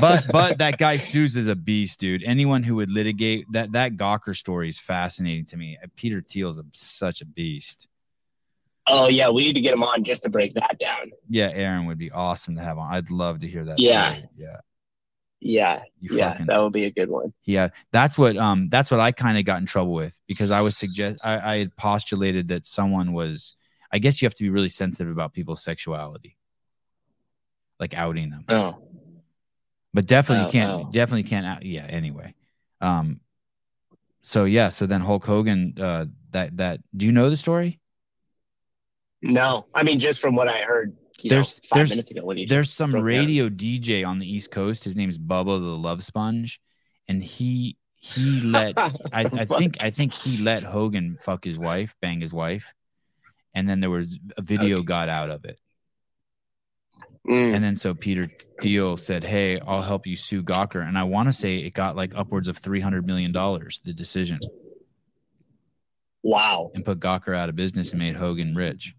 But 0.01 0.26
but 0.31 0.57
that 0.57 0.77
guy 0.77 0.97
Suze 0.97 1.38
is 1.38 1.47
a 1.47 1.55
beast, 1.55 1.99
dude. 1.99 2.23
Anyone 2.23 2.64
who 2.64 2.76
would 2.76 2.89
litigate 2.89 3.45
that 3.53 3.72
that 3.72 3.93
Gawker 3.95 4.35
story 4.35 4.69
is 4.69 4.77
fascinating 4.80 5.45
to 5.47 5.57
me. 5.57 5.77
Peter 5.95 6.22
Thiel's 6.22 6.57
a, 6.57 6.64
such 6.73 7.22
a 7.22 7.26
beast. 7.26 7.88
Oh 8.85 9.07
yeah, 9.09 9.30
we 9.30 9.43
need 9.43 9.53
to 9.53 9.61
get 9.61 9.73
him 9.73 9.84
on 9.84 10.03
just 10.03 10.23
to 10.23 10.30
break 10.30 10.53
that 10.55 10.77
down. 10.80 11.11
Yeah, 11.30 11.49
Aron 11.53 11.85
would 11.88 11.97
be 11.97 12.11
awesome 12.11 12.55
to 12.55 12.61
have 12.64 12.77
on. 12.77 12.93
I'd 12.93 13.09
love 13.11 13.39
to 13.39 13.47
hear 13.47 13.65
that. 13.65 13.80
Yeah. 13.80 14.11
story. 14.11 14.30
yeah. 14.38 14.57
Yeah, 15.39 15.84
You 15.99 16.18
yeah, 16.18 16.31
fucking 16.31 16.45
that 16.47 16.57
would 16.57 16.73
be 16.73 16.85
a 16.85 16.91
good 16.91 17.09
one. 17.09 17.31
yeah. 17.45 17.69
That's 17.91 18.18
what 18.18 18.35
um 18.38 18.69
that's 18.69 18.89
what 18.89 18.99
I 18.99 19.11
kind 19.11 19.38
of 19.38 19.45
got 19.45 19.59
in 19.59 19.68
trouble 19.68 19.93
with 19.93 20.19
because 20.27 20.49
I 20.49 20.61
was 20.61 20.76
suggest 20.76 21.19
I, 21.23 21.53
I 21.53 21.57
had 21.59 21.76
postulated 21.77 22.47
that 22.47 22.65
someone 22.65 23.14
was. 23.14 23.55
I 23.91 23.99
guess 23.99 24.22
you 24.22 24.26
have 24.26 24.34
to 24.35 24.43
be 24.43 24.49
really 24.49 24.68
sensitive 24.68 25.11
about 25.11 25.34
people's 25.34 25.64
sexuality, 25.64 26.38
like 27.80 27.95
outing 27.95 28.31
them. 28.31 28.45
Oh, 28.49 28.86
but 29.97 30.05
definitely 30.05 30.43
you 30.43 30.47
Oh, 30.49 30.51
can't 30.51 30.71
oh. 30.85 30.89
definitely 30.91 31.23
can't 31.23 31.45
out 31.47 31.65
yeah 31.65 31.85
anyway 31.89 32.35
um 32.81 33.19
so 34.21 34.45
yeah 34.45 34.69
so 34.69 34.85
then 34.85 35.01
hulk 35.01 35.25
hogan 35.25 35.73
uh 35.81 36.05
that 36.31 36.55
that 36.57 36.79
do 36.95 37.07
you 37.07 37.11
know 37.11 37.31
the 37.31 37.37
story 37.37 37.79
no, 39.23 39.65
I 39.73 39.81
mean 39.81 39.97
just 39.99 40.19
from 40.21 40.35
what 40.35 40.47
I 40.47 40.59
heard. 40.61 40.95
You 41.21 41.31
There's- 41.31 41.55
know, 41.57 41.67
five 41.69 41.77
there's- 41.77 41.89
minutes 41.89 42.11
ago 42.11 42.23
when 42.23 42.45
there's 42.47 42.69
some 42.71 42.91
broke 42.91 43.01
down. 43.01 43.05
radio 43.05 43.49
dj 43.49 44.05
on 44.05 44.19
the 44.19 44.31
east 44.31 44.51
coast 44.51 44.83
his 44.83 44.95
name's 44.95 45.17
bubba 45.17 45.59
the 45.59 45.75
love 45.87 46.03
sponge 46.03 46.61
and 47.07 47.23
he 47.23 47.75
he 47.95 48.41
let 48.41 48.77
I, 48.77 48.91
I 49.41 49.45
think 49.45 49.83
i 49.83 49.89
think 49.89 50.13
he 50.13 50.43
let 50.43 50.61
hogan 50.61 51.17
fuck 51.19 51.43
his 51.43 51.57
wife 51.57 51.95
bang 52.03 52.21
his 52.21 52.31
wife 52.35 52.71
and 53.55 53.67
then 53.67 53.79
there 53.79 53.89
was 53.89 54.19
a 54.37 54.43
video 54.43 54.77
Okay. 54.77 54.85
got 54.85 55.09
out 55.09 55.31
of 55.31 55.43
it 55.45 55.59
Mm. 57.27 57.55
and 57.55 57.63
then 57.63 57.75
so 57.75 57.93
peter 57.93 58.27
thiel 58.61 58.95
said 58.95 59.23
hey 59.23 59.59
i'll 59.67 59.81
help 59.81 60.07
you 60.07 60.15
sue 60.15 60.41
gawker 60.41 60.87
and 60.87 60.97
i 60.97 61.03
want 61.03 61.27
to 61.27 61.33
say 61.33 61.57
it 61.57 61.73
got 61.73 61.95
like 61.95 62.15
upwards 62.15 62.47
of 62.47 62.57
300 62.57 63.05
million 63.05 63.31
dollars 63.33 63.81
the 63.83 63.91
decision 63.93 64.39
Wow, 66.23 66.71
and 66.75 66.83
put 66.83 66.99
Gawker 66.99 67.33
out 67.37 67.47
of 67.47 67.55
business 67.55 67.91
and 67.91 67.99
made 67.99 68.15
Hogan 68.15 68.53
rich. 68.53 68.93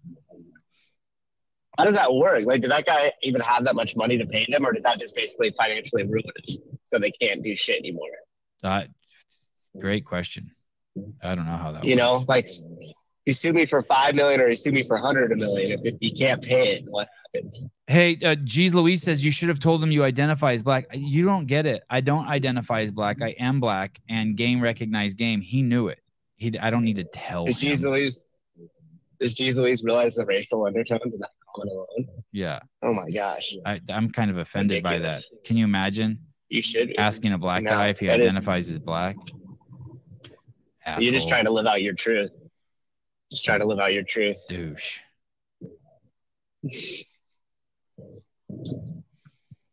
how 1.76 1.84
does 1.84 1.94
that 1.94 2.14
work? 2.14 2.44
Like, 2.46 2.62
did 2.62 2.70
that 2.70 2.86
guy 2.86 3.12
even 3.22 3.42
have 3.42 3.64
that 3.64 3.74
much 3.74 3.96
money 3.96 4.16
to 4.16 4.24
pay 4.24 4.46
them, 4.48 4.64
or 4.64 4.72
did 4.72 4.82
that 4.84 4.98
just 4.98 5.14
basically 5.14 5.54
financially 5.58 6.04
ruin 6.04 6.22
it 6.36 6.50
so 6.86 6.98
they 6.98 7.10
can't 7.10 7.42
do 7.42 7.54
shit 7.54 7.80
anymore? 7.80 8.08
Uh, 8.64 8.84
great 9.78 10.06
question. 10.06 10.52
I 11.22 11.34
don't 11.34 11.44
know 11.44 11.56
how 11.56 11.72
that 11.72 11.78
works. 11.80 11.86
you 11.88 11.96
know, 11.96 12.24
like 12.28 12.48
you 13.28 13.34
sue 13.34 13.52
me 13.52 13.66
for 13.66 13.82
five 13.82 14.14
million 14.14 14.40
or 14.40 14.48
you 14.48 14.54
sue 14.54 14.72
me 14.72 14.82
for 14.82 14.96
a 14.96 15.00
hundred 15.02 15.30
million. 15.36 15.72
If, 15.72 15.80
if 15.84 15.94
you 16.00 16.10
can't 16.16 16.40
pay 16.42 16.76
it, 16.76 16.84
what 16.88 17.10
happens? 17.34 17.62
Hey, 17.86 18.14
uh, 18.24 18.34
Jeez 18.36 18.72
Louise 18.72 19.02
says 19.02 19.22
you 19.22 19.30
should 19.30 19.50
have 19.50 19.60
told 19.60 19.82
them 19.82 19.90
you 19.92 20.02
identify 20.02 20.54
as 20.54 20.62
black. 20.62 20.86
You 20.94 21.26
don't 21.26 21.44
get 21.44 21.66
it. 21.66 21.82
I 21.90 22.00
don't 22.00 22.26
identify 22.26 22.80
as 22.80 22.90
black. 22.90 23.20
I 23.20 23.36
am 23.38 23.60
black, 23.60 24.00
and 24.08 24.34
game 24.34 24.62
recognized 24.62 25.18
game. 25.18 25.42
He 25.42 25.60
knew 25.60 25.88
it. 25.88 26.00
He. 26.36 26.58
I 26.58 26.70
don't 26.70 26.84
need 26.84 26.96
to 26.96 27.04
tell 27.04 27.44
Does 27.44 27.60
him. 27.60 27.78
Louise? 27.82 28.28
Does 29.20 29.34
Jeez 29.34 29.56
Louise 29.56 29.84
realize 29.84 30.14
the 30.14 30.24
racial 30.24 30.64
undertones 30.64 31.12
in 31.14 31.20
that 31.20 31.30
comment 31.54 31.72
alone? 31.74 32.08
Yeah, 32.32 32.60
Oh 32.82 32.94
my 32.94 33.10
gosh, 33.10 33.54
I, 33.66 33.78
I'm 33.90 34.10
kind 34.10 34.30
of 34.30 34.38
offended 34.38 34.82
by 34.82 34.98
that. 35.00 35.22
Can 35.44 35.58
you 35.58 35.64
imagine 35.64 36.18
you 36.48 36.62
should. 36.62 36.88
Be. 36.88 36.96
asking 36.96 37.34
a 37.34 37.38
black 37.38 37.62
No, 37.64 37.70
guy 37.72 37.88
if 37.88 38.00
he 38.00 38.06
that 38.06 38.20
is- 38.20 38.24
identifies 38.24 38.70
as 38.70 38.78
black? 38.78 39.16
You're 40.98 41.12
just 41.12 41.28
trying 41.28 41.44
to 41.44 41.50
live 41.50 41.66
out 41.66 41.82
your 41.82 41.92
truth. 41.92 42.32
Just 43.30 43.44
try 43.44 43.58
to 43.58 43.64
live 43.64 43.78
out 43.78 43.92
your 43.92 44.02
truth. 44.04 44.36
douche. 44.48 44.98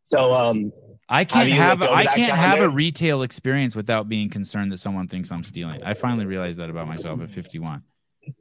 So, 0.06 0.34
um, 0.34 0.72
I 1.08 1.24
can't 1.24 1.50
have 1.50 1.82
I 1.82 2.04
can't 2.04 2.32
have 2.32 2.60
a 2.60 2.68
retail 2.68 3.22
experience 3.22 3.76
without 3.76 4.08
being 4.08 4.28
concerned 4.28 4.72
that 4.72 4.78
someone 4.78 5.06
thinks 5.08 5.30
I'm 5.30 5.44
stealing. 5.44 5.82
I 5.84 5.94
finally 5.94 6.26
realized 6.26 6.58
that 6.58 6.68
about 6.68 6.88
myself 6.88 7.20
at 7.20 7.30
51. 7.30 7.82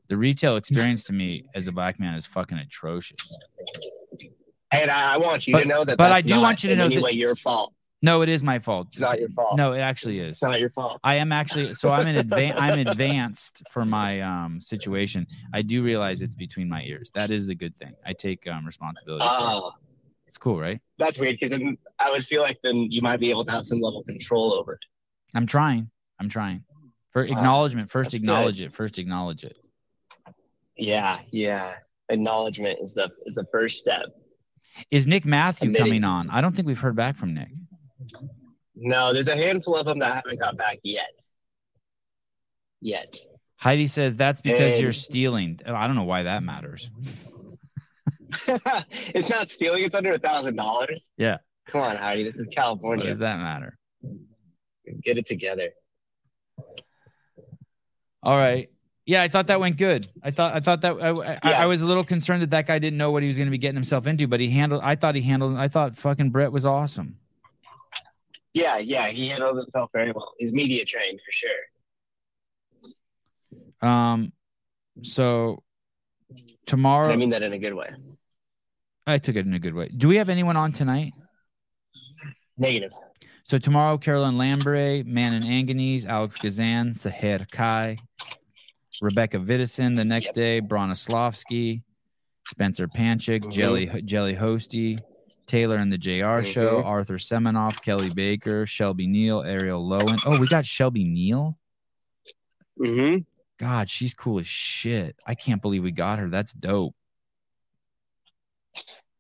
The 0.10 0.18
retail 0.18 0.56
experience 0.56 1.04
to 1.06 1.14
me 1.14 1.44
as 1.54 1.68
a 1.68 1.72
black 1.72 2.00
man 2.00 2.16
is 2.16 2.26
fucking 2.26 2.58
atrocious. 2.58 3.20
And 4.72 4.90
I, 4.90 5.14
I 5.14 5.18
want 5.18 5.46
you 5.48 5.54
But- 5.54 5.62
to 5.62 5.68
know 5.68 5.84
that. 5.86 5.98
but 5.98 6.12
I 6.12 6.22
do 6.22 6.30
not 6.34 6.42
want 6.42 6.64
you 6.64 6.70
to 6.70 6.76
know 6.76 6.90
that- 6.90 7.02
way 7.04 7.12
your 7.12 7.36
fault. 7.36 7.74
No, 8.06 8.22
it 8.22 8.30
is 8.30 8.44
my 8.44 8.60
fault. 8.60 8.88
It's 8.90 9.00
not 9.00 9.20
your 9.20 9.30
fault. 9.30 9.58
No, 9.58 9.74
it 9.74 9.80
actually 9.80 10.20
is. 10.20 10.34
It's 10.34 10.42
not 10.44 10.60
your 10.60 10.70
fault. 10.70 11.00
I 11.04 11.16
am 11.16 11.32
actually 11.32 11.74
so 11.74 11.90
I'm 11.92 12.06
in 12.08 12.18
advance 12.18 12.56
I'm 12.60 12.80
advanced 12.88 13.64
for 13.72 13.84
my 13.84 14.22
um 14.22 14.62
situation. 14.62 15.26
I 15.54 15.62
do 15.64 15.84
realize 15.84 16.22
it's 16.22 16.36
between 16.36 16.70
my 16.70 16.84
ears. 16.84 17.10
That 17.16 17.32
is 17.32 17.48
the 17.48 17.56
good 17.56 17.76
thing. 17.76 17.94
I 18.06 18.14
take 18.14 18.48
um 18.48 18.64
responsibility. 18.66 19.24
for 19.26 19.32
it. 19.32 19.38
Oh, 19.40 19.72
It's 20.28 20.38
cool, 20.38 20.60
right? 20.60 20.80
that's 21.00 21.18
weird 21.20 21.38
because 21.40 21.50
then 21.58 21.78
I 22.00 22.12
would 22.12 22.24
feel 22.26 22.44
like 22.44 22.60
then 22.64 22.78
you 22.92 23.02
might 23.02 23.20
be 23.20 23.30
able 23.32 23.44
to 23.46 23.52
have 23.52 23.66
some 23.66 23.82
level 23.82 24.02
of 24.02 24.06
control 24.06 24.54
over 24.54 24.74
it. 24.74 24.80
I'm 25.34 25.48
trying. 25.48 25.90
I'm 26.20 26.30
trying. 26.30 26.64
For 27.10 27.24
acknowledgement, 27.24 27.90
first 27.90 28.12
that's 28.12 28.22
acknowledge 28.22 28.62
it. 28.62 28.72
First 28.72 29.00
acknowledge 29.00 29.44
it. 29.44 29.58
Yeah, 30.78 31.22
yeah. 31.32 31.76
Acknowledgement 32.10 32.78
is 32.84 32.94
the 32.94 33.10
is 33.26 33.36
the 33.36 33.46
first 33.52 33.80
step. 33.80 34.06
Is 34.92 35.08
Nick 35.08 35.26
Matthew 35.26 35.70
Admitting. 35.70 35.86
coming 35.88 36.04
on? 36.04 36.30
I 36.30 36.42
don't 36.42 36.54
think 36.56 36.68
we've 36.68 36.80
heard 36.80 36.96
back 36.96 37.16
from 37.16 37.34
Nick. 37.34 37.50
No, 38.76 39.14
there's 39.14 39.28
a 39.28 39.36
handful 39.36 39.76
of 39.76 39.86
them 39.86 40.00
that 40.00 40.14
haven't 40.16 40.40
got 40.40 40.58
back 40.58 40.80
yet. 40.84 41.10
Yet. 42.82 43.18
Heidi 43.58 43.88
says 43.88 44.18
that's 44.18 44.42
because 44.42 44.80
you're 44.80 44.94
stealing. 44.94 45.60
I 45.66 45.88
don't 45.88 45.96
know 45.96 46.04
why 46.04 46.24
that 46.24 46.44
matters. 46.44 46.90
it's 48.48 49.30
not 49.30 49.50
stealing. 49.50 49.86
It's 49.86 49.96
under 49.96 50.14
a 50.14 50.20
thousand 50.20 50.58
dollars. 50.58 51.08
Yeah. 51.18 51.38
Come 51.68 51.82
on, 51.82 51.96
Heidi. 51.96 52.24
This 52.24 52.38
is 52.38 52.48
California. 52.50 53.06
What 53.06 53.10
does 53.10 53.20
that 53.20 53.38
matter? 53.40 53.78
Get 55.04 55.18
it 55.18 55.26
together. 55.26 55.70
All 58.22 58.38
right. 58.38 58.70
Yeah, 59.06 59.22
I 59.22 59.28
thought 59.28 59.48
that 59.48 59.60
went 59.60 59.78
good. 59.78 60.08
I 60.24 60.32
thought 60.32 60.56
I 60.56 60.60
thought 60.60 60.82
that 60.82 60.96
I, 61.02 61.10
I, 61.10 61.40
Yeah. 61.44 61.64
I 61.64 61.66
was 61.68 61.82
a 61.82 61.86
little 61.86 62.04
concerned 62.04 62.42
that 62.42 62.50
that 62.50 62.66
guy 62.68 62.80
didn't 62.80 62.98
know 62.98 63.12
what 63.12 63.22
he 63.24 63.28
was 63.28 63.38
going 63.38 63.48
to 63.48 63.52
be 63.52 63.58
getting 63.58 63.76
himself 63.76 64.08
into, 64.08 64.28
but 64.28 64.40
he 64.40 64.50
handled. 64.50 64.82
I 64.84 64.96
thought 64.96 65.16
he 65.16 65.22
handled. 65.22 65.56
I 65.58 65.68
thought 65.68 65.96
fucking 65.98 66.32
Brett 66.32 66.52
was 66.52 66.66
awesome. 66.66 67.18
Yeah, 68.56 68.78
yeah. 68.78 69.08
He 69.10 69.28
handled 69.28 69.58
himself 69.58 69.90
very 69.94 70.12
well. 70.14 70.34
He's 70.40 70.54
media 70.54 70.86
trained 70.86 71.20
for 71.24 71.32
sure. 71.32 71.52
Um, 73.88 74.32
so 75.04 75.62
tomorrow, 76.66 77.12
I 77.12 77.18
mean 77.18 77.32
that 77.32 77.44
in 77.44 77.52
a 77.52 77.60
good 77.60 77.74
way. 77.74 77.90
I 79.06 79.18
took 79.18 79.36
it 79.36 79.46
in 79.46 79.54
a 79.54 79.60
good 79.60 79.74
way. 79.76 79.90
Do 79.96 80.08
we 80.08 80.16
have 80.16 80.30
anyone 80.30 80.56
on 80.56 80.72
tonight? 80.72 81.14
Negative. 82.58 82.94
So 83.44 83.58
tomorrow, 83.60 83.98
Carolyn 83.98 84.38
Lambre, 84.38 85.04
Manon 85.06 85.44
Anganese, 85.44 86.06
Alex 86.08 86.38
Gazan, 86.38 86.92
Saher 86.94 87.46
Kai, 87.52 87.98
Rebecca 89.02 89.38
Vidison. 89.38 89.98
The 89.98 90.06
next 90.06 90.28
Yep. 90.28 90.34
day, 90.36 90.62
Bronislavsky, 90.62 91.84
Spencer 92.48 92.88
Panchik, 92.88 93.42
Mhm. 93.44 93.52
Jelly 93.52 94.02
Jelly 94.04 94.34
Hosty, 94.36 95.00
Taylor 95.46 95.76
and 95.78 95.92
the 95.92 95.98
JR 95.98 96.42
Show, 96.44 96.82
Mhm. 96.82 96.86
Arthur 96.86 97.16
Semenoff, 97.18 97.82
Kelly 97.84 98.10
Baker, 98.10 98.66
Shelby 98.66 99.08
Neal, 99.08 99.42
Arielle 99.44 99.84
Loewen. 99.86 100.20
Oh, 100.26 100.40
we 100.40 100.48
got 100.48 100.66
Shelby 100.66 101.04
Neal. 101.04 101.58
Mm-hmm. 102.80 103.20
God, 103.58 103.90
she's 103.90 104.14
cool 104.14 104.40
as 104.40 104.48
shit. 104.48 105.16
I 105.26 105.36
can't 105.36 105.62
believe 105.62 105.84
we 105.84 105.92
got 105.92 106.20
her. 106.20 106.30
That's 106.30 106.52
dope. 106.52 106.96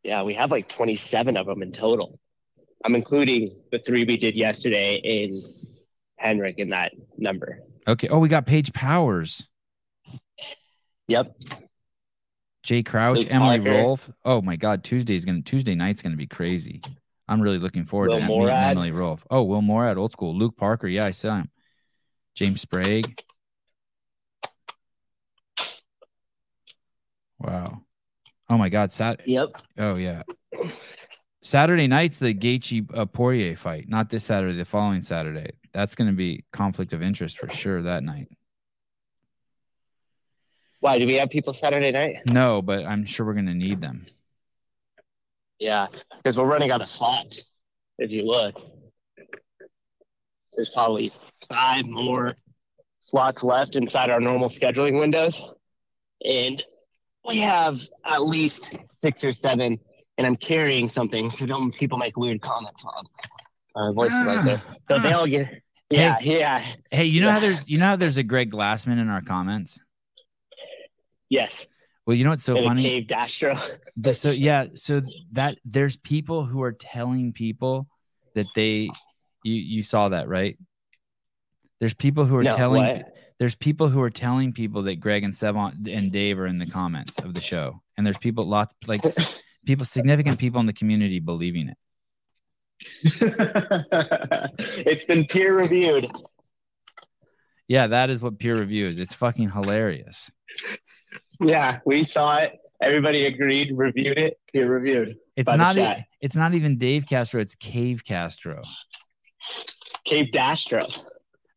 Yeah, 0.04 0.24
we 0.24 0.34
have 0.34 0.52
like 0.52 0.68
27 0.68 1.38
of 1.38 1.46
them 1.46 1.62
in 1.62 1.72
total. 1.72 2.20
I'm 2.84 2.96
including 2.96 3.56
the 3.72 3.80
three 3.80 4.04
we 4.04 4.18
did 4.18 4.36
yesterday 4.36 4.98
in 4.98 5.34
Henrik 6.18 6.60
in 6.60 6.68
that 6.70 6.92
number. 7.18 7.62
Okay. 7.88 8.08
Oh, 8.10 8.20
we 8.20 8.28
got 8.28 8.46
Paige 8.46 8.74
Powers, 8.74 9.48
Yep. 11.08 11.36
Jay 12.66 12.82
Crouch, 12.82 13.20
Luke 13.20 13.28
Emily 13.30 13.60
Parker. 13.60 13.72
Rolfe. 13.72 14.10
Oh 14.26 14.42
my 14.42 14.56
God, 14.56 14.84
Tuesday's 14.84 15.24
gonna 15.24 15.44
Tuesday 15.44 15.76
night's 15.76 16.02
gonna 16.02 16.16
be 16.16 16.26
crazy. 16.26 16.82
I'm 17.28 17.40
really 17.40 17.60
looking 17.60 17.86
forward 17.86 18.10
Will 18.10 18.20
to 18.20 18.28
meeting 18.28 18.50
Emily 18.50 18.92
Rolfe. 18.92 19.24
Oh, 19.30 19.44
Will 19.44 19.62
Morad, 19.62 19.98
old 19.98 20.12
school. 20.12 20.36
Luke 20.36 20.58
Parker, 20.58 20.88
yeah, 20.88 21.06
I 21.06 21.12
saw 21.12 21.38
him. 21.38 21.52
James 22.34 22.62
Sprague. 22.62 23.22
Wow. 27.40 27.82
Oh 28.50 28.58
my 28.58 28.70
God, 28.70 28.92
Sat. 28.92 29.28
Yep. 29.28 29.58
Oh 29.78 29.96
yeah. 29.96 30.24
Saturday 31.44 31.86
night's 31.86 32.18
the 32.18 32.34
Gaethje 32.34 32.98
uh, 32.98 33.06
Poirier 33.06 33.56
fight. 33.56 33.88
Not 33.88 34.10
this 34.10 34.24
Saturday, 34.24 34.58
the 34.58 34.66
following 34.66 35.04
Saturday. 35.04 35.52
That's 35.72 35.94
going 35.94 36.10
to 36.10 36.16
be 36.16 36.44
conflict 36.52 36.94
of 36.94 37.04
interest 37.04 37.38
for 37.38 37.48
sure 37.48 37.84
that 37.84 38.04
night. 38.04 38.30
Why 40.86 41.00
do 41.00 41.08
we 41.08 41.16
have 41.16 41.32
people 41.32 41.52
Saturday 41.52 41.90
night? 41.90 42.18
No, 42.28 42.62
but 42.62 42.86
I'm 42.86 43.06
sure 43.06 43.26
we're 43.26 43.34
going 43.34 43.48
to 43.48 43.56
need 43.56 43.82
them. 43.82 44.06
Yeah, 45.58 45.88
because 46.16 46.38
we're 46.38 46.46
running 46.46 46.70
out 46.70 46.80
of 46.80 46.88
slots. 46.88 47.44
If 47.98 48.12
you 48.12 48.22
look, 48.22 48.62
there's 50.56 50.70
probably 50.70 51.12
five 51.50 51.88
more 51.88 52.36
slots 53.02 53.42
left 53.42 53.76
inside 53.76 54.12
our 54.12 54.20
normal 54.20 54.48
scheduling 54.48 55.00
windows, 55.00 55.42
and 56.24 56.64
we 57.28 57.40
have 57.40 57.82
at 58.06 58.22
least 58.22 58.72
six 59.02 59.24
or 59.24 59.32
seven. 59.32 59.80
And 60.20 60.28
I'm 60.28 60.36
carrying 60.36 60.88
something, 60.88 61.32
so 61.32 61.48
don't 61.48 61.74
people 61.74 61.98
make 61.98 62.16
weird 62.16 62.42
comments 62.42 62.86
on 62.86 63.06
uh, 63.76 63.92
voices 63.92 64.28
like 64.28 64.44
this. 64.44 64.66
So 64.88 65.00
they 65.00 65.14
all 65.14 65.26
get. 65.26 65.50
Yeah, 65.92 66.18
yeah, 66.20 66.66
Hey, 66.90 67.06
you 67.06 67.22
know 67.22 67.30
how 67.30 67.40
there's 67.40 67.70
you 67.70 67.78
know 67.78 67.86
how 67.86 67.96
there's 67.96 68.18
a 68.18 68.24
Greg 68.24 68.50
Glassman 68.50 69.00
in 69.00 69.08
our 69.08 69.22
comments. 69.22 69.80
Yes. 71.30 71.66
Well, 72.06 72.16
you 72.16 72.24
know 72.24 72.30
what's 72.32 72.44
so 72.44 72.62
funny? 72.62 72.84
cave 72.84 73.08
Dastro. 73.08 73.60
The- 73.98 74.14
so 74.14 74.30
yeah, 74.32 74.68
so 74.74 75.02
that 75.32 75.58
there's 75.66 75.98
people 75.98 76.46
who 76.46 76.62
are 76.62 76.72
telling 76.72 77.34
people 77.34 77.88
that 78.36 78.48
they 78.56 78.90
you 79.44 79.54
you 79.54 79.84
saw 79.84 80.10
that 80.10 80.28
right? 80.28 80.58
There's 81.80 81.94
people 81.94 82.26
who 82.26 82.38
are 82.38 82.44
No, 82.44 82.52
telling 82.52 82.84
what? 82.84 83.16
there's 83.40 83.56
people 83.56 83.90
who 83.90 84.02
are 84.02 84.10
telling 84.10 84.54
people 84.54 84.84
that 84.84 85.00
Greg 85.00 85.24
and 85.24 85.34
Sevan 85.34 85.88
and 85.88 86.12
Dave 86.12 86.40
are 86.40 86.48
in 86.48 86.58
the 86.58 86.66
comments 86.66 87.20
of 87.20 87.34
the 87.34 87.42
show, 87.42 87.82
and 87.98 88.06
there's 88.06 88.18
people 88.18 88.46
lots 88.46 88.74
like 88.88 89.02
people 89.66 89.86
significant 89.86 90.40
people 90.40 90.60
in 90.60 90.68
the 90.68 90.74
community 90.74 91.20
believing 91.20 91.70
it. 91.70 91.78
it's 94.86 95.06
been 95.06 95.26
peer 95.26 95.58
reviewed. 95.58 96.12
Yeah, 97.68 97.88
that 97.88 98.10
is 98.10 98.22
what 98.22 98.38
peer 98.38 98.58
review 98.58 98.86
is. 98.86 99.00
It's 99.00 99.16
fucking 99.16 99.50
hilarious. 99.50 100.32
Yeah, 101.40 101.80
we 101.86 102.04
saw 102.04 102.38
it. 102.38 102.60
Everybody 102.82 103.26
agreed, 103.26 103.72
reviewed 103.76 104.18
it, 104.18 104.38
peer 104.52 104.70
reviewed. 104.70 105.18
It's 105.36 105.54
not 105.54 105.78
e- 105.78 106.06
it's 106.22 106.36
not 106.36 106.54
even 106.54 106.78
Dave 106.78 107.06
Castro, 107.06 107.42
it's 107.42 107.56
Cave 107.56 108.04
Castro. 108.04 108.62
Cave 110.06 110.28
Dastro. 110.32 111.00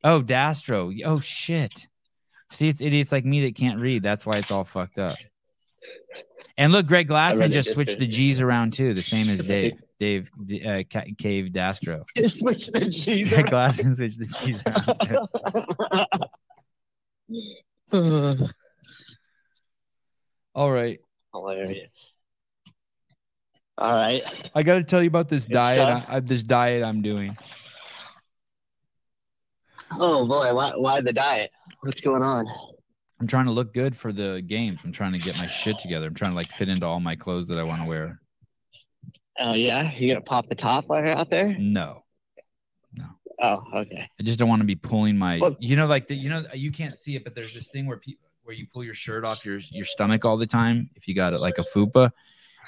Oh, 0.04 0.22
Dastro. 0.22 0.94
Oh 1.04 1.20
shit. 1.20 1.88
See, 2.50 2.68
it's 2.68 2.80
idiots 2.80 3.12
like 3.12 3.24
me 3.24 3.44
that 3.44 3.54
can't 3.56 3.80
read. 3.80 4.02
That's 4.02 4.24
why 4.24 4.36
it's 4.36 4.50
all 4.50 4.64
fucked 4.64 4.98
up. 4.98 5.16
And 6.56 6.72
look, 6.72 6.86
Greg 6.86 7.08
Glassman 7.08 7.52
just 7.52 7.72
switched 7.72 7.98
the. 7.98 8.06
G's 8.06 8.40
around 8.40 8.72
too, 8.72 8.94
the 8.94 9.02
same 9.02 9.28
as 9.28 9.44
Dave. 9.44 9.74
Dave 9.98 10.30
uh, 10.64 10.84
Ca- 10.88 11.06
Cave 11.18 11.46
Dastro. 11.46 12.04
Switch 12.28 12.68
the 12.68 12.88
G's 12.88 13.28
Greg 13.28 13.52
around. 13.52 13.74
Glassman 13.74 13.96
switched 13.96 14.18
the 14.18 14.26
G's 14.26 14.62
around. 17.90 18.48
All 20.58 20.72
right. 20.72 20.98
Hilarious. 21.32 21.88
All 23.78 23.92
right. 23.94 24.24
I 24.56 24.64
got 24.64 24.74
to 24.74 24.82
tell 24.82 25.00
you 25.00 25.06
about 25.06 25.28
this 25.28 25.46
Good 25.46 25.54
diet. 25.54 26.04
I, 26.08 26.16
I- 26.16 26.20
this 26.20 26.42
diet 26.42 26.82
I'm 26.82 27.00
doing. 27.00 27.36
Oh 29.92 30.26
boy, 30.26 30.52
why, 30.52 30.72
why 30.74 31.00
the 31.00 31.12
diet? 31.12 31.52
What's 31.82 32.00
going 32.00 32.24
on? 32.24 32.44
I'm 33.20 33.28
trying 33.28 33.44
to 33.44 33.52
look 33.52 33.72
good 33.72 33.94
for 33.94 34.12
the 34.12 34.42
games. 34.44 34.80
I'm 34.84 34.90
trying 34.90 35.12
to 35.12 35.20
get 35.20 35.38
my 35.38 35.46
shit 35.46 35.78
together. 35.78 36.08
I'm 36.08 36.14
trying 36.14 36.32
to 36.32 36.36
like 36.36 36.48
fit 36.48 36.68
into 36.68 36.86
all 36.86 36.98
my 36.98 37.14
clothes 37.14 37.46
that 37.48 37.58
I 37.58 37.62
want 37.62 37.82
to 37.82 37.88
wear. 37.88 38.20
Oh 39.38 39.54
yeah, 39.54 39.92
you 39.94 40.12
gonna 40.12 40.24
pop 40.24 40.48
the 40.48 40.56
top 40.56 40.88
while 40.88 40.98
you're 41.04 41.14
out 41.16 41.30
there? 41.30 41.56
No, 41.56 42.02
no. 42.92 43.04
Oh, 43.40 43.62
okay. 43.76 44.08
I 44.18 44.22
just 44.24 44.40
don't 44.40 44.48
want 44.48 44.60
to 44.60 44.66
be 44.66 44.74
pulling 44.74 45.16
my, 45.16 45.38
Well- 45.38 45.56
you 45.60 45.76
know, 45.76 45.86
like 45.86 46.08
the, 46.08 46.16
you 46.16 46.28
know, 46.28 46.42
you 46.52 46.72
can't 46.72 46.96
see 46.98 47.14
it, 47.14 47.22
but 47.22 47.36
there's 47.36 47.54
this 47.54 47.68
thing 47.68 47.86
where 47.86 47.98
people, 47.98 48.27
where 48.48 48.56
you 48.56 48.66
pull 48.72 48.82
your 48.82 48.94
shirt 48.94 49.26
off 49.26 49.44
your 49.44 49.58
your 49.70 49.84
stomach 49.84 50.24
all 50.24 50.38
the 50.38 50.46
time 50.46 50.88
if 50.96 51.06
you 51.06 51.14
got 51.14 51.34
it 51.34 51.38
like 51.38 51.58
a 51.58 51.64
fupa. 51.64 52.10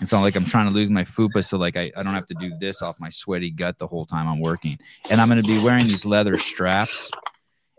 It's 0.03 0.13
not 0.13 0.21
like 0.21 0.37
I'm 0.37 0.45
trying 0.45 0.67
to 0.67 0.73
lose 0.73 0.91
my 0.91 1.05
fupa, 1.05 1.43
so 1.43 1.57
like 1.57 1.77
I, 1.77 1.91
I 1.97 2.03
don't 2.03 2.13
have 2.13 2.27
to 2.27 2.35
do 2.35 2.53
this 2.61 2.83
off 2.83 3.01
my 3.01 3.09
sweaty 3.09 3.51
gut 3.51 3.79
the 3.79 3.87
whole 3.87 4.05
time 4.05 4.29
I'm 4.29 4.41
working. 4.41 4.79
And 5.09 5.21
I'm 5.23 5.29
gonna 5.29 5.43
be 5.43 5.59
wearing 5.59 5.87
these 5.87 6.05
leather 6.05 6.37
straps, 6.37 7.11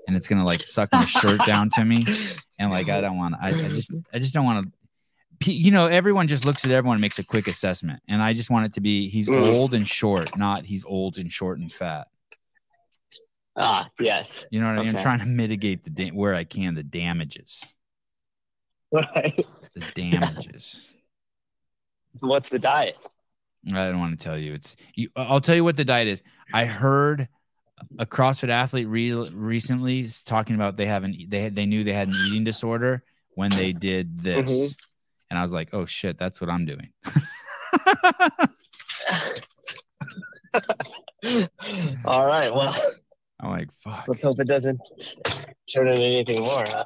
and 0.07 0.18
it's 0.18 0.28
gonna 0.28 0.44
like 0.45 0.64
suck 0.64 0.91
my 0.91 1.06
shirt 1.06 1.45
down 1.45 1.69
to 1.76 1.86
me. 1.86 2.03
And 2.60 2.72
like 2.72 2.90
I 2.90 3.02
don't 3.02 3.18
want, 3.18 3.36
I, 3.40 3.49
I 3.49 3.69
just 3.69 3.94
I 4.11 4.18
just 4.18 4.34
don't 4.34 4.45
want 4.45 4.65
to. 4.65 5.52
You 5.53 5.69
know, 5.72 5.86
everyone 5.88 6.28
just 6.28 6.44
looks 6.45 6.65
at 6.65 6.72
everyone 6.72 6.95
and 6.95 7.02
makes 7.02 7.18
a 7.19 7.23
quick 7.23 7.48
assessment. 7.48 8.02
And 8.07 8.22
I 8.22 8.34
just 8.34 8.49
want 8.49 8.65
it 8.65 8.73
to 8.73 8.82
be 8.82 9.10
he's 9.10 9.28
Mm. 9.28 9.45
old 9.53 9.73
and 9.76 9.88
short, 9.88 10.36
not 10.38 10.65
he's 10.65 10.86
old 10.86 11.18
and 11.19 11.32
short 11.32 11.60
and 11.60 11.72
fat. 11.72 12.07
Ah, 13.56 13.90
yes. 13.99 14.45
You 14.52 14.60
know 14.60 14.68
what 14.68 14.80
I 14.80 14.84
mean? 14.84 14.95
I'm 14.95 15.02
trying 15.02 15.19
to 15.19 15.26
mitigate 15.26 15.84
the 15.84 15.90
da- 15.90 16.11
where 16.11 16.34
I 16.34 16.44
can 16.44 16.73
the 16.73 16.84
damages. 16.84 17.64
Right. 19.15 19.45
The 19.73 19.91
damages. 19.95 20.93
So 22.18 22.27
what's 22.27 22.49
the 22.49 22.59
diet? 22.59 22.97
I 23.69 23.85
don't 23.85 23.99
want 24.01 24.19
to 24.19 24.22
tell 24.22 24.38
you. 24.38 24.53
It's 24.53 24.76
you, 24.95 25.07
I'll 25.15 25.39
tell 25.39 25.55
you 25.55 25.63
what 25.63 25.77
the 25.77 25.85
diet 25.85 26.09
is. 26.09 26.23
I 26.53 26.65
heard 26.65 27.30
a 27.99 28.05
CrossFit 28.05 28.49
athlete 28.49 28.89
re- 28.89 29.13
recently 29.13 30.09
talking 30.26 30.55
about 30.55 30.76
they 30.76 30.88
haven't 30.88 31.30
they 31.30 31.43
had, 31.43 31.55
they 31.55 31.65
knew 31.65 31.85
they 31.85 31.93
had 31.93 32.09
an 32.09 32.15
eating 32.27 32.43
disorder 32.43 33.01
when 33.35 33.49
they 33.51 33.72
did 33.72 34.19
this, 34.19 34.51
mm-hmm. 34.51 34.73
and 35.30 35.39
I 35.39 35.41
was 35.41 35.53
like, 35.53 35.73
oh 35.73 35.85
shit, 35.85 36.18
that's 36.18 36.41
what 36.41 36.49
I'm 36.49 36.65
doing. 36.65 36.91
All 42.03 42.26
right. 42.26 42.53
Well, 42.53 42.76
I'm 43.39 43.51
like, 43.51 43.72
fuck. 43.72 44.05
let's 44.07 44.22
hope 44.22 44.39
it 44.39 44.47
doesn't 44.47 44.81
turn 45.72 45.88
into 45.88 46.03
anything 46.03 46.41
more. 46.41 46.65
Huh? 46.68 46.84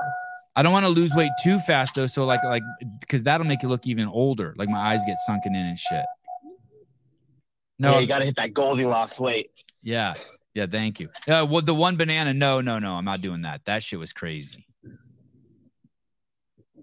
I 0.55 0.63
don't 0.63 0.71
want 0.71 0.85
to 0.85 0.89
lose 0.89 1.13
weight 1.13 1.31
too 1.43 1.59
fast 1.59 1.95
though, 1.95 2.07
so 2.07 2.25
like 2.25 2.43
like 2.43 2.63
because 3.01 3.23
that'll 3.23 3.45
make 3.45 3.61
you 3.61 3.69
look 3.69 3.85
even 3.85 4.07
older. 4.07 4.53
Like 4.57 4.69
my 4.69 4.79
eyes 4.79 5.01
get 5.05 5.17
sunken 5.25 5.53
in 5.53 5.65
and 5.65 5.77
shit. 5.77 6.05
No, 7.77 7.93
No, 7.93 7.99
you 7.99 8.07
got 8.07 8.19
to 8.19 8.25
hit 8.25 8.37
that 8.37 8.53
Goldilocks 8.53 9.19
weight. 9.19 9.51
Yeah. 9.83 10.13
Yeah. 10.53 10.65
Thank 10.65 11.01
you. 11.01 11.09
Uh, 11.27 11.45
well, 11.49 11.61
the 11.61 11.73
one 11.75 11.97
banana. 11.97 12.33
No, 12.33 12.61
no, 12.61 12.79
no. 12.79 12.93
I'm 12.93 13.03
not 13.03 13.21
doing 13.21 13.41
that. 13.41 13.65
That 13.65 13.83
shit 13.83 13.99
was 13.99 14.13
crazy. 14.13 14.65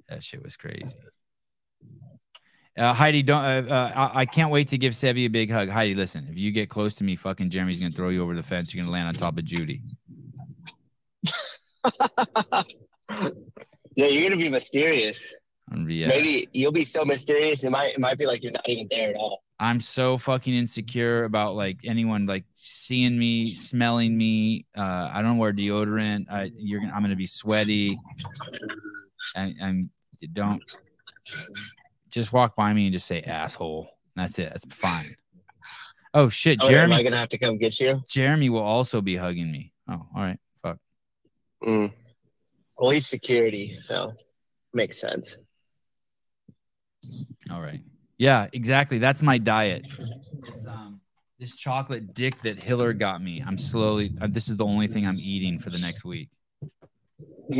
That 0.08 0.22
shit 0.22 0.42
was 0.42 0.58
crazy. 0.58 0.84
Uh, 2.76 2.92
Heidi, 2.92 3.22
don't. 3.22 3.42
Uh, 3.42 3.64
uh, 3.68 3.92
I, 4.14 4.20
I 4.20 4.26
can't 4.26 4.50
wait 4.50 4.68
to 4.68 4.78
give 4.78 4.92
Sebi 4.92 5.24
a 5.24 5.28
big 5.28 5.50
hug. 5.50 5.70
Heidi, 5.70 5.94
listen. 5.94 6.26
If 6.30 6.38
you 6.38 6.52
get 6.52 6.68
close 6.68 6.94
to 6.96 7.04
me, 7.04 7.16
fucking 7.16 7.48
Jeremy's 7.50 7.80
gonna 7.80 7.94
throw 7.94 8.10
you 8.10 8.22
over 8.22 8.34
the 8.34 8.42
fence. 8.42 8.74
You're 8.74 8.84
gonna 8.84 8.92
land 8.92 9.08
on 9.08 9.14
top 9.14 9.38
of 9.38 9.44
Judy. 9.44 9.82
Yeah, 13.96 14.06
you're 14.06 14.22
gonna 14.22 14.40
be 14.40 14.48
mysterious. 14.48 15.34
Um, 15.70 15.88
yeah. 15.88 16.08
Maybe 16.08 16.48
you'll 16.52 16.72
be 16.72 16.84
so 16.84 17.04
mysterious. 17.04 17.64
It 17.64 17.70
might 17.70 17.94
it 17.94 18.00
might 18.00 18.18
be 18.18 18.26
like 18.26 18.42
you're 18.42 18.52
not 18.52 18.68
even 18.68 18.88
there 18.90 19.10
at 19.10 19.16
all. 19.16 19.42
I'm 19.60 19.78
so 19.78 20.18
fucking 20.18 20.52
insecure 20.52 21.24
about 21.24 21.54
like 21.54 21.78
anyone 21.84 22.26
like 22.26 22.44
seeing 22.54 23.16
me, 23.16 23.54
smelling 23.54 24.16
me. 24.18 24.66
Uh, 24.76 25.08
I 25.12 25.22
don't 25.22 25.38
wear 25.38 25.52
deodorant. 25.52 26.26
I, 26.28 26.50
you're 26.56 26.80
gonna, 26.80 26.92
I'm 26.92 27.02
gonna 27.02 27.14
be 27.14 27.26
sweaty. 27.26 27.96
And, 29.36 29.54
and 29.60 29.90
don't 30.32 30.60
just 32.10 32.32
walk 32.32 32.56
by 32.56 32.72
me 32.72 32.86
and 32.86 32.92
just 32.92 33.06
say 33.06 33.22
asshole. 33.22 33.88
That's 34.16 34.38
it. 34.40 34.50
That's 34.50 34.64
fine. 34.74 35.14
Oh 36.12 36.28
shit, 36.28 36.58
Oh, 36.60 36.68
yeah, 36.68 36.82
am 36.82 36.92
I 36.92 37.04
gonna 37.04 37.16
have 37.16 37.30
to 37.30 37.38
come 37.38 37.56
get 37.56 37.78
you? 37.78 38.02
Jeremy 38.08 38.50
will 38.50 38.60
also 38.60 39.00
be 39.00 39.16
hugging 39.16 39.50
me. 39.50 39.72
Oh, 39.88 40.06
all 40.14 40.22
right. 40.22 40.38
Fuck. 40.62 40.78
Mm. 41.64 41.92
He's 42.90 43.06
security, 43.06 43.78
so 43.80 44.12
makes 44.74 45.00
sense. 45.00 45.38
All 47.50 47.60
right. 47.60 47.80
Yeah, 48.18 48.46
exactly. 48.52 48.98
That's 48.98 49.22
my 49.22 49.38
diet. 49.38 49.84
This, 50.46 50.66
um, 50.66 51.00
this 51.38 51.56
chocolate 51.56 52.14
dick 52.14 52.40
that 52.42 52.58
Hiller 52.58 52.92
got 52.92 53.22
me. 53.22 53.42
I'm 53.44 53.58
slowly. 53.58 54.12
Uh, 54.20 54.28
this 54.30 54.48
is 54.48 54.56
the 54.56 54.64
only 54.64 54.86
thing 54.86 55.06
I'm 55.06 55.18
eating 55.18 55.58
for 55.58 55.70
the 55.70 55.78
next 55.78 56.04
week. 56.04 56.28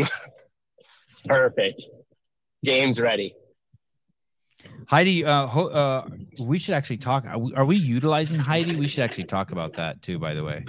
Perfect. 1.27 1.83
Game's 2.65 3.01
ready. 3.01 3.35
Heidi, 4.89 5.25
uh, 5.25 5.47
ho- 5.47 5.69
uh, 5.69 6.09
we 6.41 6.59
should 6.59 6.75
actually 6.75 6.99
talk. 6.99 7.25
Are 7.27 7.39
we, 7.39 7.55
are 7.55 7.65
we 7.65 7.77
utilizing 7.77 8.39
Heidi? 8.39 8.77
We 8.77 8.87
should 8.87 9.03
actually 9.03 9.25
talk 9.25 9.51
about 9.51 9.75
that 9.75 10.03
too. 10.03 10.19
By 10.19 10.35
the 10.35 10.45
way, 10.45 10.65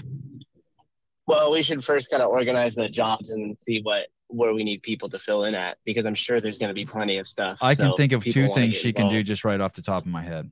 Well, 1.27 1.51
we 1.51 1.61
should 1.61 1.83
first 1.85 2.09
kind 2.09 2.23
of 2.23 2.29
organize 2.29 2.73
the 2.73 2.89
jobs 2.89 3.29
and 3.29 3.55
see 3.63 3.81
what 3.83 4.07
where 4.33 4.53
we 4.53 4.63
need 4.63 4.81
people 4.81 5.09
to 5.09 5.19
fill 5.19 5.45
in 5.45 5.53
at 5.55 5.77
because 5.85 6.05
I'm 6.05 6.15
sure 6.15 6.41
there's 6.41 6.59
going 6.59 6.69
to 6.69 6.73
be 6.73 6.85
plenty 6.85 7.17
of 7.17 7.27
stuff. 7.27 7.59
I 7.61 7.75
can 7.75 7.89
So 7.89 7.95
think 7.95 8.11
of 8.11 8.23
two 8.23 8.51
things 8.53 8.75
she 8.75 8.91
can 8.91 9.09
do 9.09 9.23
just 9.23 9.45
right 9.45 9.61
off 9.61 9.73
the 9.73 9.81
top 9.81 10.03
of 10.03 10.11
my 10.11 10.23
head. 10.23 10.49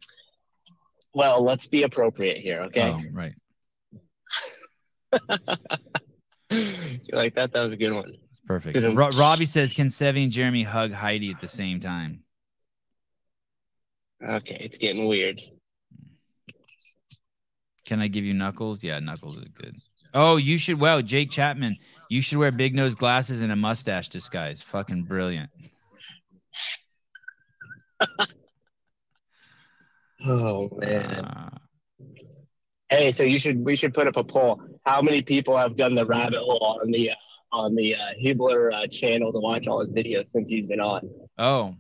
Well, 1.13 1.43
let's 1.43 1.67
be 1.67 1.83
appropriate 1.83 2.37
here, 2.37 2.61
okay? 2.67 2.95
Oh, 2.95 3.01
right. 3.11 3.33
you 6.51 7.01
like 7.11 7.35
that? 7.35 7.51
That 7.51 7.61
was 7.63 7.73
a 7.73 7.77
good 7.77 7.91
one. 7.91 8.09
It's 8.29 8.39
perfect. 8.45 8.77
Ro- 8.77 9.09
Robbie 9.09 9.45
says, 9.45 9.73
"Can 9.73 9.87
Sevi 9.87 10.23
and 10.23 10.31
Jeremy 10.31 10.63
hug 10.63 10.93
Heidi 10.93 11.31
at 11.31 11.41
the 11.41 11.49
same 11.49 11.81
time?" 11.81 12.23
Okay, 14.25 14.57
it's 14.61 14.77
getting 14.77 15.05
weird. 15.05 15.41
Can 17.85 18.01
I 18.01 18.07
give 18.07 18.23
you 18.23 18.33
Knuckles? 18.33 18.81
Yeah, 18.81 18.99
Knuckles 18.99 19.37
is 19.37 19.49
good. 19.49 19.75
Oh, 20.13 20.37
you 20.37 20.57
should. 20.57 20.79
Well, 20.79 21.01
Jake 21.01 21.29
Chapman, 21.29 21.75
you 22.11 22.21
should 22.21 22.37
wear 22.37 22.51
big 22.51 22.75
nose 22.75 22.93
glasses 22.93 23.41
and 23.41 23.53
a 23.53 23.55
mustache 23.55 24.09
disguise. 24.09 24.61
Fucking 24.61 25.03
brilliant. 25.03 25.49
Oh 30.23 30.69
man. 30.77 31.25
Uh, 31.25 31.49
Hey, 32.91 33.09
so 33.09 33.23
you 33.23 33.39
should 33.39 33.65
we 33.65 33.75
should 33.75 33.93
put 33.93 34.05
up 34.05 34.17
a 34.17 34.23
poll. 34.23 34.61
How 34.85 35.01
many 35.01 35.23
people 35.23 35.57
have 35.57 35.77
done 35.77 35.95
the 35.95 36.05
rabbit 36.05 36.39
hole 36.39 36.77
on 36.79 36.91
the 36.91 37.11
uh, 37.11 37.15
on 37.53 37.73
the 37.73 37.95
uh, 37.95 37.99
Hibler 38.21 38.71
uh, 38.71 38.85
channel 38.85 39.31
to 39.31 39.39
watch 39.39 39.65
all 39.65 39.79
his 39.79 39.93
videos 39.93 40.25
since 40.31 40.49
he's 40.49 40.67
been 40.67 40.81
on? 40.81 41.09
oh, 41.39 41.75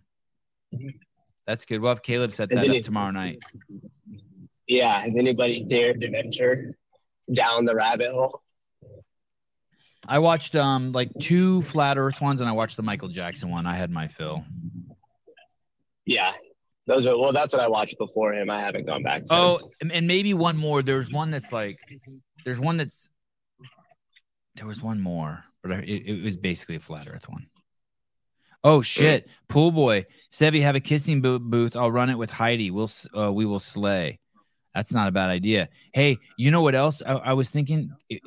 that's 1.45 1.65
good. 1.65 1.81
We'll 1.81 1.89
have 1.89 2.01
Caleb 2.01 2.31
set 2.31 2.49
that 2.49 2.61
then 2.61 2.77
up 2.77 2.81
tomorrow 2.81 3.11
night. 3.11 3.39
Yeah, 4.67 5.01
has 5.01 5.17
anybody 5.17 5.63
dared 5.65 5.99
to 6.01 6.09
venture 6.09 6.77
down 7.31 7.65
the 7.65 7.75
rabbit 7.75 8.11
hole? 8.11 8.41
I 10.07 10.19
watched 10.19 10.55
um 10.55 10.91
like 10.91 11.11
two 11.19 11.61
flat 11.61 11.97
Earth 11.97 12.21
ones, 12.21 12.41
and 12.41 12.49
I 12.49 12.53
watched 12.53 12.77
the 12.77 12.83
Michael 12.83 13.09
Jackson 13.09 13.49
one. 13.49 13.65
I 13.65 13.75
had 13.75 13.91
my 13.91 14.07
fill. 14.07 14.43
Yeah, 16.05 16.33
those 16.87 17.05
are 17.05 17.17
well. 17.17 17.31
That's 17.31 17.53
what 17.53 17.61
I 17.61 17.67
watched 17.67 17.97
before 17.97 18.33
him. 18.33 18.49
I 18.49 18.59
haven't 18.59 18.85
gone 18.85 19.03
back. 19.03 19.19
Since. 19.19 19.31
Oh, 19.31 19.59
and, 19.81 20.07
maybe 20.07 20.33
one 20.33 20.57
more. 20.57 20.81
There's 20.81 21.11
one 21.11 21.29
that's 21.29 21.51
like, 21.51 21.79
there's 22.43 22.59
one 22.59 22.77
that's, 22.77 23.09
there 24.55 24.65
was 24.65 24.81
one 24.81 24.99
more, 24.99 25.43
but 25.61 25.71
it, 25.71 26.07
it 26.07 26.23
was 26.23 26.35
basically 26.35 26.77
a 26.77 26.79
flat 26.79 27.07
Earth 27.07 27.29
one. 27.29 27.47
Oh 28.63 28.81
shit, 28.81 29.27
pool 29.47 29.71
boy, 29.71 30.05
Sebi 30.31 30.61
have 30.61 30.75
a 30.75 30.79
kissing 30.79 31.21
bo- 31.21 31.39
booth. 31.39 31.75
I'll 31.75 31.91
run 31.91 32.09
it 32.09 32.17
with 32.17 32.31
Heidi. 32.31 32.71
We'll 32.71 32.89
uh, 33.15 33.31
we 33.31 33.45
will 33.45 33.59
slay. 33.59 34.19
That's 34.73 34.93
not 34.93 35.07
a 35.07 35.11
bad 35.11 35.29
idea. 35.29 35.69
Hey, 35.93 36.17
you 36.37 36.49
know 36.49 36.61
what 36.61 36.75
else? 36.75 37.03
I, 37.05 37.13
I 37.13 37.33
was 37.33 37.51
thinking. 37.51 37.91
It- 38.09 38.23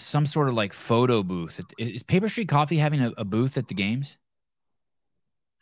some 0.00 0.26
sort 0.26 0.48
of 0.48 0.54
like 0.54 0.72
photo 0.72 1.22
booth. 1.22 1.60
Is 1.78 2.02
Paper 2.02 2.28
Street 2.28 2.48
Coffee 2.48 2.76
having 2.76 3.00
a, 3.00 3.12
a 3.16 3.24
booth 3.24 3.56
at 3.56 3.68
the 3.68 3.74
games? 3.74 4.16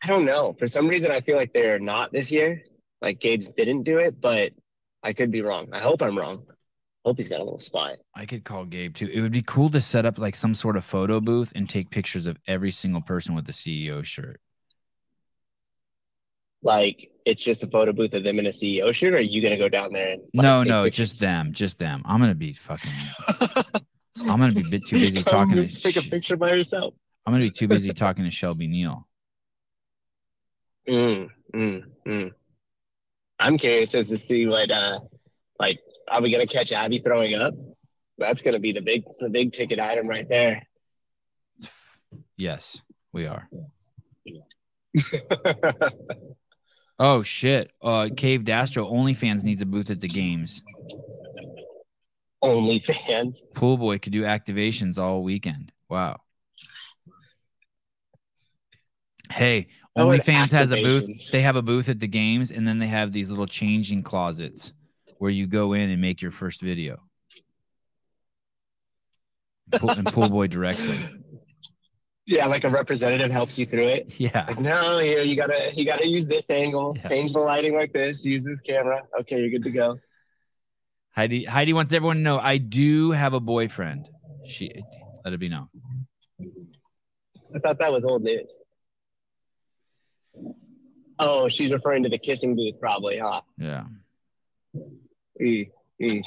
I 0.02 0.08
don't 0.08 0.24
know. 0.24 0.54
For 0.58 0.68
some 0.68 0.88
reason, 0.88 1.10
I 1.10 1.20
feel 1.20 1.36
like 1.36 1.52
they're 1.52 1.78
not 1.78 2.12
this 2.12 2.30
year. 2.30 2.62
Like 3.00 3.20
Gabe's 3.20 3.48
didn't 3.48 3.82
do 3.82 3.98
it, 3.98 4.20
but 4.20 4.52
I 5.02 5.12
could 5.12 5.30
be 5.30 5.42
wrong. 5.42 5.68
I 5.72 5.80
hope 5.80 6.02
I'm 6.02 6.18
wrong. 6.18 6.44
Hope 7.04 7.18
he's 7.18 7.28
got 7.28 7.40
a 7.40 7.44
little 7.44 7.60
spot. 7.60 7.96
I 8.14 8.26
could 8.26 8.44
call 8.44 8.64
Gabe 8.64 8.94
too. 8.94 9.06
It 9.06 9.20
would 9.20 9.32
be 9.32 9.42
cool 9.42 9.70
to 9.70 9.80
set 9.80 10.04
up 10.04 10.18
like 10.18 10.34
some 10.34 10.54
sort 10.54 10.76
of 10.76 10.84
photo 10.84 11.20
booth 11.20 11.52
and 11.54 11.68
take 11.68 11.90
pictures 11.90 12.26
of 12.26 12.36
every 12.48 12.72
single 12.72 13.00
person 13.00 13.34
with 13.34 13.46
the 13.46 13.52
CEO 13.52 14.04
shirt. 14.04 14.40
Like 16.62 17.12
it's 17.24 17.44
just 17.44 17.62
a 17.62 17.68
photo 17.68 17.92
booth 17.92 18.12
of 18.14 18.24
them 18.24 18.40
in 18.40 18.46
a 18.46 18.50
CEO 18.50 18.92
shirt. 18.92 19.14
Or 19.14 19.18
are 19.18 19.20
you 19.20 19.40
gonna 19.40 19.56
go 19.56 19.68
down 19.68 19.92
there? 19.92 20.12
And, 20.12 20.22
like, 20.34 20.42
no, 20.42 20.64
no, 20.64 20.84
pictures? 20.84 21.10
just 21.10 21.20
them, 21.20 21.52
just 21.52 21.78
them. 21.78 22.02
I'm 22.04 22.20
gonna 22.20 22.34
be 22.34 22.52
fucking. 22.52 22.92
I'm 24.22 24.38
gonna 24.40 24.52
be 24.52 24.62
a 24.62 24.70
bit 24.70 24.86
too 24.86 24.98
busy 24.98 25.22
talking 25.22 25.55
to. 25.55 25.68
Take 25.68 25.97
a 25.97 26.02
picture 26.02 26.36
by 26.36 26.52
yourself. 26.52 26.94
I'm 27.24 27.32
gonna 27.32 27.44
be 27.44 27.51
too 27.51 27.68
busy 27.68 27.93
talking 27.93 28.24
to 28.24 28.30
Shelby 28.30 28.66
Neal. 28.66 29.06
Mm, 30.88 31.28
mm, 31.55 31.82
mm. 32.06 32.32
I'm 33.38 33.59
curious 33.59 33.94
as 33.94 34.09
to 34.09 34.16
see 34.16 34.47
what, 34.47 34.70
uh, 34.70 35.01
like, 35.59 35.80
are 36.09 36.22
we 36.22 36.30
gonna 36.30 36.47
catch 36.47 36.72
Abby 36.72 36.98
throwing 37.01 37.34
up? 37.34 37.55
That's 38.18 38.43
gonna 38.43 38.60
be 38.60 38.72
the 38.72 38.80
big, 38.80 39.05
the 39.20 39.28
big 39.28 39.52
ticket 39.52 39.78
item 39.78 40.09
right 40.09 40.28
there. 40.28 40.62
Yes, 42.36 42.82
we 43.12 43.26
are. 43.26 43.48
Oh 46.98 47.22
shit! 47.22 47.70
Uh, 47.82 48.09
Cave 48.16 48.44
Dastro 48.44 48.90
OnlyFans 48.90 49.44
needs 49.44 49.60
a 49.60 49.66
booth 49.66 49.90
at 49.90 50.01
the 50.01 50.09
games. 50.09 50.62
Only 52.42 52.78
fans. 52.78 53.42
Pool 53.54 53.76
boy 53.78 53.98
could 53.98 54.12
do 54.12 54.22
activations 54.22 54.98
all 54.98 55.22
weekend. 55.22 55.72
Wow. 55.88 56.20
Hey, 59.32 59.68
OnlyFans 59.98 60.52
has 60.52 60.70
a 60.70 60.82
booth. 60.82 61.30
They 61.30 61.42
have 61.42 61.56
a 61.56 61.62
booth 61.62 61.88
at 61.88 61.98
the 61.98 62.06
games, 62.06 62.50
and 62.50 62.66
then 62.68 62.78
they 62.78 62.86
have 62.86 63.12
these 63.12 63.30
little 63.30 63.46
changing 63.46 64.02
closets 64.02 64.72
where 65.18 65.30
you 65.30 65.46
go 65.46 65.72
in 65.72 65.90
and 65.90 66.00
make 66.00 66.20
your 66.22 66.30
first 66.30 66.60
video. 66.60 67.00
Pool, 69.72 69.90
and 69.90 70.06
Pool 70.06 70.28
Boy 70.28 70.46
directs 70.46 70.84
it. 70.88 70.98
Yeah, 72.28 72.46
like 72.46 72.64
a 72.64 72.68
representative 72.68 73.30
helps 73.30 73.56
you 73.56 73.64
through 73.66 73.86
it. 73.86 74.14
Yeah. 74.18 74.46
Like, 74.48 74.58
no, 74.58 74.98
here 74.98 75.20
you 75.22 75.36
gotta 75.36 75.70
you 75.76 75.84
gotta 75.84 76.08
use 76.08 76.26
this 76.26 76.44
angle, 76.50 76.96
Yeah. 76.96 77.08
change 77.08 77.32
the 77.32 77.38
lighting 77.38 77.72
like 77.76 77.92
this, 77.92 78.24
use 78.24 78.42
this 78.44 78.60
camera. 78.60 79.02
Okay, 79.20 79.38
you're 79.38 79.48
good 79.50 79.62
to 79.62 79.70
go. 79.70 79.96
Heidi 81.16 81.44
Heidi 81.44 81.72
wants 81.72 81.93
everyone 81.94 82.16
to 82.16 82.22
know 82.22 82.38
I 82.38 82.59
do 82.59 83.10
have 83.12 83.32
a 83.32 83.40
boyfriend. 83.40 84.06
She 84.44 84.70
let 85.24 85.32
it 85.32 85.40
be 85.40 85.48
known. 85.48 85.68
I 87.55 87.59
thought 87.59 87.78
that 87.78 87.90
was 87.90 88.05
old 88.05 88.22
news. 88.22 88.59
Oh, 91.18 91.48
she's 91.48 91.72
referring 91.72 92.02
to 92.02 92.10
the 92.10 92.18
kissing 92.18 92.55
booth, 92.55 92.78
probably, 92.78 93.18
huh? 93.18 93.40
Yeah. 93.56 93.84
E, 95.40 95.68
e. 95.98 96.22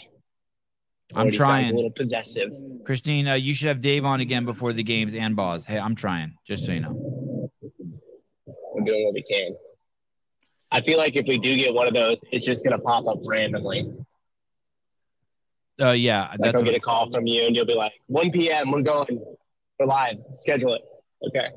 I'm 1.13 1.29
trying. 1.29 1.71
A 1.71 1.75
little 1.75 1.91
possessive. 1.91 2.49
Christine, 2.83 3.27
uh, 3.27 3.33
you 3.35 3.53
should 3.53 3.67
have 3.67 3.81
Dave 3.81 4.05
on 4.05 4.21
again 4.21 4.45
before 4.45 4.73
the 4.73 4.81
games 4.81 5.13
and 5.13 5.35
Boz. 5.35 5.65
Hey, 5.65 5.77
I'm 5.77 5.93
trying, 5.93 6.33
just 6.47 6.65
so 6.65 6.71
you 6.71 6.79
know. 6.79 7.51
We're 8.73 8.83
doing 8.83 9.05
what 9.05 9.13
we 9.13 9.21
can. 9.21 9.55
I 10.71 10.81
feel 10.81 10.97
like 10.97 11.15
if 11.15 11.27
we 11.27 11.37
do 11.37 11.55
get 11.55 11.73
one 11.73 11.87
of 11.87 11.93
those, 11.93 12.17
it's 12.31 12.45
just 12.45 12.63
gonna 12.63 12.79
pop 12.79 13.07
up 13.07 13.19
randomly. 13.27 13.91
Uh, 15.81 15.91
yeah, 15.91 16.27
Like 16.31 16.39
that's 16.41 16.55
I'll 16.57 16.63
get 16.63 16.75
a 16.75 16.79
call 16.79 17.11
from 17.11 17.25
you, 17.25 17.45
and 17.45 17.55
you'll 17.55 17.65
be 17.65 17.73
like, 17.75 17.93
"1 18.07 18.31
p.m. 18.31 18.71
We're 18.71 18.81
going. 18.81 19.23
We're 19.79 19.85
live. 19.85 20.17
Schedule 20.33 20.73
it." 20.75 20.81
Okay. 21.27 21.47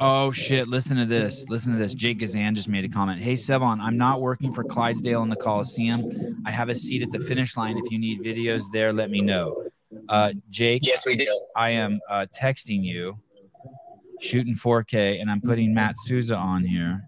Oh 0.00 0.30
shit! 0.32 0.68
Listen 0.68 0.96
to 0.96 1.04
this. 1.04 1.44
Listen 1.48 1.72
to 1.72 1.78
this. 1.78 1.94
Jake 1.94 2.18
Gazan 2.18 2.54
just 2.54 2.68
made 2.68 2.84
a 2.84 2.88
comment. 2.88 3.20
Hey 3.20 3.34
Sevan, 3.34 3.80
I'm 3.80 3.96
not 3.96 4.20
working 4.20 4.52
for 4.52 4.64
Clydesdale 4.64 5.22
in 5.22 5.28
the 5.28 5.36
Coliseum. 5.36 6.42
I 6.46 6.50
have 6.50 6.68
a 6.68 6.74
seat 6.74 7.02
at 7.02 7.10
the 7.10 7.18
finish 7.18 7.56
line. 7.56 7.76
If 7.76 7.90
you 7.90 7.98
need 7.98 8.22
videos 8.22 8.62
there, 8.72 8.92
let 8.92 9.10
me 9.10 9.20
know. 9.20 9.62
Uh, 10.08 10.32
Jake, 10.50 10.86
Yes, 10.86 11.04
we 11.04 11.16
do. 11.16 11.40
I 11.54 11.70
am 11.70 12.00
uh, 12.08 12.26
texting 12.34 12.82
you, 12.82 13.18
shooting 14.20 14.54
4K, 14.54 15.20
and 15.20 15.30
I'm 15.30 15.40
putting 15.40 15.72
Matt 15.74 15.96
Souza 15.98 16.34
on 16.36 16.64
here, 16.64 17.02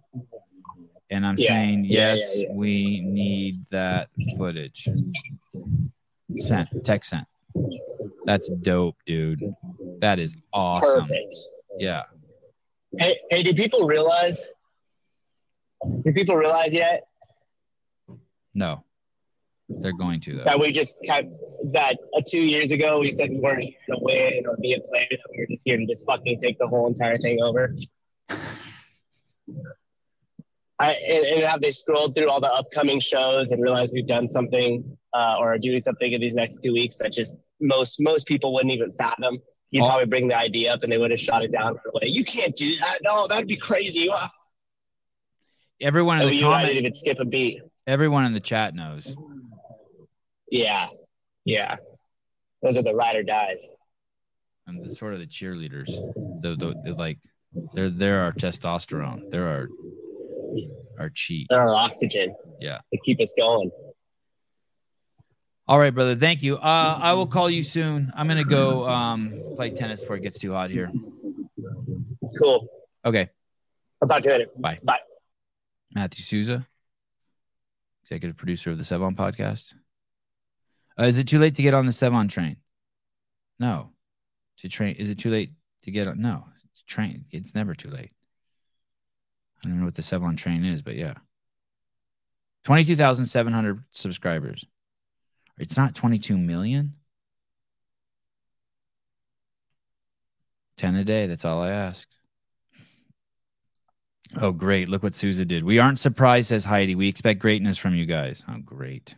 and 1.11 1.27
I'm 1.27 1.37
Yeah, 1.39 1.49
saying 1.49 1.85
yeah, 1.87 2.13
yes, 2.15 2.41
yeah, 2.41 2.47
yeah. 2.49 2.55
we 2.55 3.01
need 3.01 3.65
that 3.71 4.09
footage. 4.37 4.87
Sent. 6.39 6.69
Text 6.85 7.11
sent. 7.11 7.27
That's 8.25 8.49
dope, 8.49 8.97
dude. 9.07 9.55
That 10.01 10.19
is 10.19 10.35
awesome. 10.53 11.03
Perfect. 11.03 11.35
Yeah. 11.79 12.05
Hey, 12.99 13.19
hey, 13.31 13.43
do 13.43 13.55
people 13.55 13.87
realize? 13.87 14.49
Do 16.05 16.13
people 16.13 16.37
realize 16.37 16.73
yet 16.73 17.07
No. 18.55 18.83
They're 19.69 19.93
going 19.93 20.21
to 20.21 20.37
though. 20.37 20.45
that 20.45 20.59
we 20.61 20.71
just 20.73 20.99
kind 21.07 21.33
that 21.73 21.99
uh, 22.17 22.23
two 22.27 22.41
years 22.41 22.71
ago 22.71 23.01
we 23.01 23.11
said 23.11 23.31
we 23.31 23.39
weren't 23.39 23.63
here 23.63 23.75
to 23.91 23.97
win 24.01 24.47
or 24.49 24.57
be 24.57 24.75
a 24.75 24.81
player, 24.81 25.09
that 25.11 25.19
we 25.33 25.41
were 25.41 25.47
just 25.47 25.63
here 25.65 25.77
to 25.77 25.85
just 25.87 26.07
fucking 26.07 26.41
take 26.41 26.57
the 26.59 26.69
whole 26.69 26.87
entire 26.87 27.17
thing 27.19 27.43
over? 27.43 27.75
I, 30.79 30.93
and, 30.93 31.25
and 31.25 31.43
have 31.43 31.61
they 31.61 31.73
scrolled 31.73 32.15
through 32.15 32.29
all 32.29 32.41
the 32.41 32.53
upcoming 32.53 33.01
shows 33.01 33.51
and 33.51 33.63
realized 33.63 33.93
we've 33.93 34.07
done 34.07 34.29
something 34.29 34.97
uh, 35.19 35.37
or 35.41 35.47
are 35.55 35.59
doing 35.59 35.81
something 35.81 36.11
in 36.13 36.21
these 36.21 36.35
next 36.43 36.63
two 36.65 36.73
weeks 36.81 36.97
that 36.99 37.13
just 37.13 37.33
most 37.61 37.93
most 38.01 38.27
people 38.27 38.49
wouldn't 38.55 38.73
even 38.73 38.93
fathom. 38.99 39.35
You'd 39.71 39.83
Oh. 39.85 39.89
probably 39.89 40.07
bring 40.07 40.29
the 40.29 40.37
idea 40.49 40.73
up 40.75 40.83
and 40.85 40.91
they 40.93 40.99
would 40.99 41.11
have 41.11 41.21
shot 41.29 41.43
it 41.47 41.51
down 41.53 41.71
right 41.75 41.91
away. 41.95 42.09
You 42.19 42.25
can't 42.25 42.55
do 42.57 42.71
that. 42.83 42.99
No, 43.03 43.27
that'd 43.27 43.49
be 43.49 43.57
crazy. 43.57 44.09
Ah. 44.13 44.31
Everyone 45.81 46.21
in 46.21 46.29
the 46.29 46.41
comment, 46.41 46.73
even 46.75 46.95
skip 46.95 47.19
a 47.21 47.25
beat. 47.25 47.61
everyone 47.87 48.25
in 48.25 48.33
the 48.33 48.41
chat 48.41 48.75
knows. 48.75 49.15
Yeah, 50.51 50.87
yeah. 51.45 51.77
Those 52.63 52.77
are 52.79 52.83
the 52.83 52.95
ride 52.95 53.17
or 53.17 53.23
dies. 53.23 53.63
And 54.67 54.85
the 54.85 54.95
sort 54.95 55.13
of 55.15 55.21
the 55.21 55.27
cheerleaders. 55.27 55.87
The, 56.43 56.57
the, 56.57 56.75
the 56.85 56.95
like 56.95 57.19
they're 57.75 57.91
they're 57.91 58.21
our 58.23 58.33
testosterone. 58.33 59.31
They're 59.31 59.47
our 59.49 59.69
our 60.99 61.11
cheat. 61.11 61.47
They're 61.51 61.61
our 61.61 61.75
oxygen. 61.75 62.35
Yeah. 62.61 62.79
To 62.93 62.99
keep 63.05 63.21
us 63.21 63.35
going. 63.37 63.71
All 65.69 65.79
right, 65.81 65.93
brother. 65.93 66.15
Thank 66.15 66.45
you. 66.45 66.57
Uh, 66.57 66.99
I 67.03 67.13
will 67.15 67.27
call 67.27 67.51
you 67.51 67.65
soon. 67.65 68.13
I'm 68.15 68.29
gonna 68.29 68.45
go 68.45 68.89
um, 68.89 69.35
play 69.57 69.71
tennis 69.71 70.01
before 70.01 70.17
it 70.17 70.23
gets 70.23 70.39
too 70.39 70.53
hot 70.53 70.71
here. 70.71 70.91
Cool. 72.39 72.69
Okay. 73.05 73.29
I'll 74.01 74.09
talk 74.09 74.23
to 74.23 74.29
you 74.29 74.33
later. 74.33 74.51
Bye. 74.57 74.79
Bye. 74.85 75.01
Matthew 75.93 76.23
Souza, 76.23 76.67
executive 78.05 78.37
producer 78.37 78.71
of 78.71 78.79
the 78.79 78.85
Sevan 78.85 79.17
podcast. 79.17 79.75
Uh, 80.99 81.05
is 81.05 81.19
it 81.19 81.27
too 81.27 81.39
late 81.39 81.57
to 81.57 81.63
get 81.63 81.75
on 81.75 81.87
the 81.87 81.93
Sevan 81.93 82.29
train? 82.29 82.57
No. 83.59 83.91
To 84.59 84.69
train? 84.69 84.95
Is 84.97 85.11
it 85.11 85.19
too 85.19 85.31
late 85.31 85.53
to 85.83 85.91
get 85.91 86.07
on? 86.07 86.21
No. 86.21 86.45
It's 86.71 86.83
train. 86.83 87.25
It's 87.33 87.55
never 87.55 87.75
too 87.75 87.91
late. 87.91 88.13
I 89.65 89.69
don't 89.69 89.81
know 89.81 89.87
what 89.87 89.95
the 89.95 90.03
Sevan 90.03 90.37
train 90.37 90.65
is, 90.65 90.83
but 90.83 90.95
yeah. 90.95 91.15
22,700 92.65 93.83
subscribers. 93.91 94.65
It's 95.59 95.77
not 95.77 95.95
22 95.95 96.37
million. 96.37 96.95
10 100.77 100.95
a 100.97 101.05
day. 101.05 101.27
That's 101.27 101.45
all 101.45 101.63
I 101.63 101.71
asked. 101.71 102.17
Oh, 104.41 104.53
great. 104.53 104.89
Look 104.89 105.03
what 105.03 105.15
Souza 105.15 105.45
did. 105.45 105.63
We 105.63 105.79
aren't 105.79 105.99
surprised, 105.99 106.49
says 106.49 106.65
Heidi. 106.65 106.95
We 106.95 107.09
expect 107.09 107.41
greatness 107.41 107.79
from 107.79 107.95
you 107.95 108.07
guys. 108.07 108.45
Oh, 108.49 108.59
great. 108.59 109.15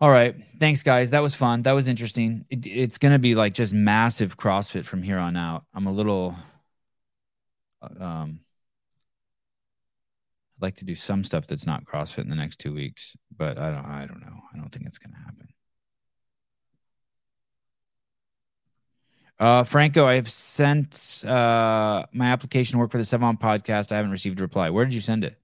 All 0.00 0.10
right. 0.10 0.34
Thanks, 0.58 0.82
guys. 0.82 1.10
That 1.10 1.22
was 1.22 1.34
fun. 1.34 1.62
That 1.62 1.72
was 1.72 1.86
interesting. 1.86 2.44
It, 2.50 2.66
it's 2.66 2.98
going 2.98 3.12
to 3.12 3.18
be 3.18 3.34
like 3.34 3.54
just 3.54 3.72
massive 3.72 4.36
CrossFit 4.36 4.84
from 4.84 5.02
here 5.02 5.18
on 5.18 5.36
out. 5.36 5.64
I'm 5.74 5.86
a 5.86 5.92
little, 5.92 6.34
um, 8.00 8.40
I'd 8.40 8.51
like 10.62 10.76
to 10.76 10.84
do 10.84 10.94
some 10.94 11.24
stuff 11.24 11.46
that's 11.46 11.66
not 11.66 11.84
CrossFit 11.84 12.24
in 12.24 12.30
the 12.30 12.36
next 12.36 12.58
two 12.58 12.72
weeks, 12.72 13.16
but 13.36 13.58
I 13.58 13.70
don't, 13.70 13.84
I 13.84 14.06
don't 14.06 14.20
know. 14.20 14.40
I 14.52 14.56
don't 14.56 14.70
think 14.70 14.86
it's 14.86 14.98
going 14.98 15.12
to 15.12 15.18
happen. 15.18 15.48
Uh, 19.38 19.64
Franco, 19.64 20.06
I 20.06 20.14
have 20.14 20.30
sent 20.30 21.24
uh, 21.26 22.06
my 22.12 22.26
application 22.26 22.78
work 22.78 22.92
for 22.92 22.98
the 22.98 23.04
Sevan 23.04 23.40
podcast. 23.40 23.90
I 23.90 23.96
haven't 23.96 24.12
received 24.12 24.38
a 24.38 24.42
reply. 24.42 24.70
Where 24.70 24.84
did 24.84 24.94
you 24.94 25.00
send 25.00 25.24
it? 25.24 25.36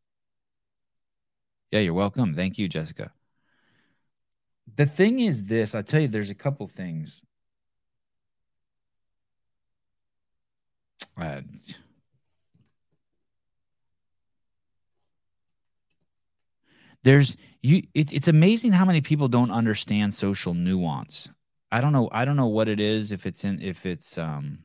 Yeah, 1.72 1.80
you're 1.80 1.94
welcome. 1.94 2.34
Thank 2.34 2.58
you, 2.58 2.68
Jessica. 2.68 3.12
The 4.76 4.86
thing 4.86 5.18
is 5.18 5.46
this, 5.46 5.74
I'll 5.74 5.82
tell 5.82 6.00
you, 6.00 6.08
there's 6.08 6.30
a 6.30 6.34
couple 6.34 6.68
things. 6.68 7.22
Uh, 11.20 11.40
there's 17.04 17.36
you 17.62 17.82
it, 17.94 18.12
it's 18.12 18.28
amazing 18.28 18.72
how 18.72 18.84
many 18.84 19.00
people 19.00 19.28
don't 19.28 19.50
understand 19.50 20.14
social 20.14 20.54
nuance 20.54 21.28
I 21.70 21.80
don't 21.80 21.92
know. 21.92 22.08
I 22.12 22.24
don't 22.24 22.36
know 22.36 22.46
what 22.46 22.68
it 22.68 22.80
is. 22.80 23.12
If 23.12 23.26
it's 23.26 23.44
in, 23.44 23.60
if 23.60 23.84
it's 23.84 24.16
um, 24.16 24.64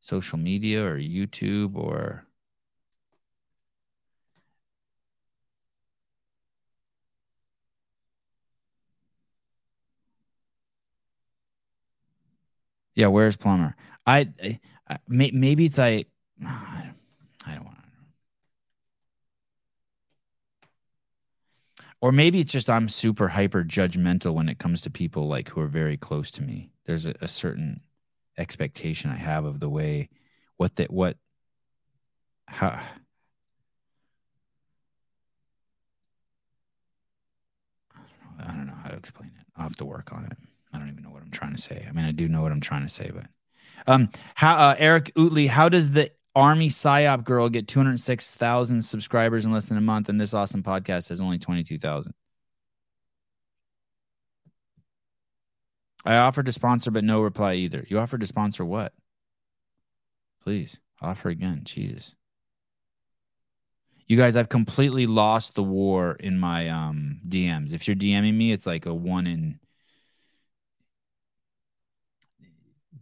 social 0.00 0.38
media 0.38 0.84
or 0.84 0.98
YouTube 0.98 1.76
or. 1.76 2.26
Yeah, 12.94 13.06
where's 13.06 13.36
Plumber? 13.36 13.76
I, 14.06 14.28
I, 14.88 14.98
maybe 15.08 15.66
it's 15.66 15.78
I. 15.78 16.04
I 16.44 17.54
don't 17.54 17.64
want 17.64 17.79
Or 22.00 22.12
maybe 22.12 22.40
it's 22.40 22.52
just 22.52 22.70
I'm 22.70 22.88
super 22.88 23.28
hyper 23.28 23.62
judgmental 23.62 24.32
when 24.34 24.48
it 24.48 24.58
comes 24.58 24.80
to 24.82 24.90
people 24.90 25.28
like 25.28 25.50
who 25.50 25.60
are 25.60 25.66
very 25.68 25.96
close 25.96 26.30
to 26.32 26.42
me. 26.42 26.70
There's 26.86 27.06
a, 27.06 27.14
a 27.20 27.28
certain 27.28 27.80
expectation 28.38 29.10
I 29.10 29.16
have 29.16 29.44
of 29.44 29.60
the 29.60 29.68
way 29.68 30.08
what 30.56 30.76
that 30.76 30.90
what 30.90 31.16
how 32.48 32.80
I 38.38 38.46
don't 38.52 38.66
know 38.66 38.74
how 38.82 38.88
to 38.90 38.96
explain 38.96 39.32
it. 39.38 39.46
I'll 39.56 39.64
have 39.64 39.76
to 39.76 39.84
work 39.84 40.12
on 40.12 40.24
it. 40.24 40.32
I 40.72 40.78
don't 40.78 40.88
even 40.88 41.02
know 41.02 41.10
what 41.10 41.22
I'm 41.22 41.30
trying 41.30 41.54
to 41.54 41.60
say. 41.60 41.86
I 41.88 41.92
mean, 41.92 42.04
I 42.04 42.12
do 42.12 42.28
know 42.28 42.42
what 42.42 42.52
I'm 42.52 42.60
trying 42.60 42.82
to 42.82 42.88
say, 42.88 43.10
but 43.12 43.26
um, 43.86 44.08
how 44.34 44.54
uh, 44.54 44.76
Eric 44.78 45.12
Utley, 45.16 45.46
how 45.46 45.68
does 45.68 45.90
the 45.90 46.10
Army 46.34 46.68
PSYOP 46.68 47.24
girl 47.24 47.48
get 47.48 47.66
206,000 47.66 48.82
subscribers 48.82 49.44
in 49.44 49.52
less 49.52 49.66
than 49.66 49.78
a 49.78 49.82
month, 49.82 50.08
and 50.08 50.20
this 50.20 50.34
awesome 50.34 50.62
podcast 50.62 51.08
has 51.08 51.20
only 51.20 51.38
22,000? 51.38 52.14
I 56.04 56.16
offered 56.16 56.46
to 56.46 56.52
sponsor, 56.52 56.90
but 56.90 57.04
no 57.04 57.20
reply 57.20 57.54
either. 57.54 57.84
You 57.88 57.98
offered 57.98 58.20
to 58.20 58.26
sponsor 58.26 58.64
what? 58.64 58.92
Please 60.42 60.80
offer 61.02 61.28
again. 61.28 61.62
Jesus. 61.64 62.14
You 64.06 64.16
guys, 64.16 64.36
I've 64.36 64.48
completely 64.48 65.06
lost 65.06 65.54
the 65.54 65.62
war 65.62 66.16
in 66.18 66.38
my 66.38 66.68
um 66.68 67.20
DMs. 67.28 67.72
If 67.72 67.86
you're 67.86 67.96
DMing 67.96 68.34
me, 68.34 68.50
it's 68.50 68.66
like 68.66 68.86
a 68.86 68.94
one 68.94 69.26
in. 69.26 69.60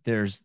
There's 0.04 0.44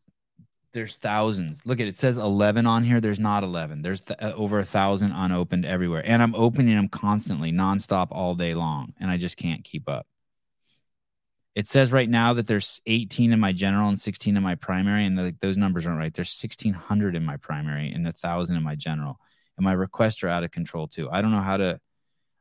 there's 0.73 0.97
thousands. 0.97 1.61
Look 1.65 1.79
at 1.79 1.87
it. 1.87 1.99
says 1.99 2.17
11 2.17 2.65
on 2.65 2.83
here. 2.83 2.99
There's 2.99 3.19
not 3.19 3.43
11. 3.43 3.83
There's 3.83 4.01
th- 4.01 4.19
uh, 4.19 4.33
over 4.35 4.59
a 4.59 4.65
thousand 4.65 5.11
unopened 5.11 5.65
everywhere, 5.65 6.01
and 6.03 6.21
I'm 6.21 6.35
opening 6.35 6.75
them 6.75 6.89
constantly, 6.89 7.51
nonstop, 7.51 8.07
all 8.11 8.33
day 8.35 8.53
long, 8.55 8.93
and 8.99 9.09
I 9.09 9.17
just 9.17 9.37
can't 9.37 9.63
keep 9.63 9.87
up. 9.87 10.07
It 11.55 11.67
says 11.67 11.91
right 11.91 12.09
now 12.09 12.33
that 12.33 12.47
there's 12.47 12.81
18 12.87 13.31
in 13.31 13.39
my 13.39 13.51
general 13.51 13.87
and 13.87 14.01
16 14.01 14.35
in 14.35 14.41
my 14.41 14.55
primary, 14.55 15.05
and 15.05 15.17
the, 15.17 15.35
those 15.39 15.57
numbers 15.57 15.85
aren't 15.85 15.99
right. 15.99 16.13
There's 16.13 16.35
1,600 16.41 17.15
in 17.15 17.23
my 17.23 17.37
primary 17.37 17.91
and 17.91 18.07
a 18.07 18.11
thousand 18.11 18.55
in 18.57 18.63
my 18.63 18.73
general, 18.75 19.19
and 19.57 19.63
my 19.63 19.73
requests 19.73 20.23
are 20.23 20.29
out 20.29 20.43
of 20.43 20.49
control 20.49 20.87
too. 20.87 21.07
I 21.11 21.21
don't 21.21 21.31
know 21.31 21.41
how 21.41 21.57
to. 21.57 21.79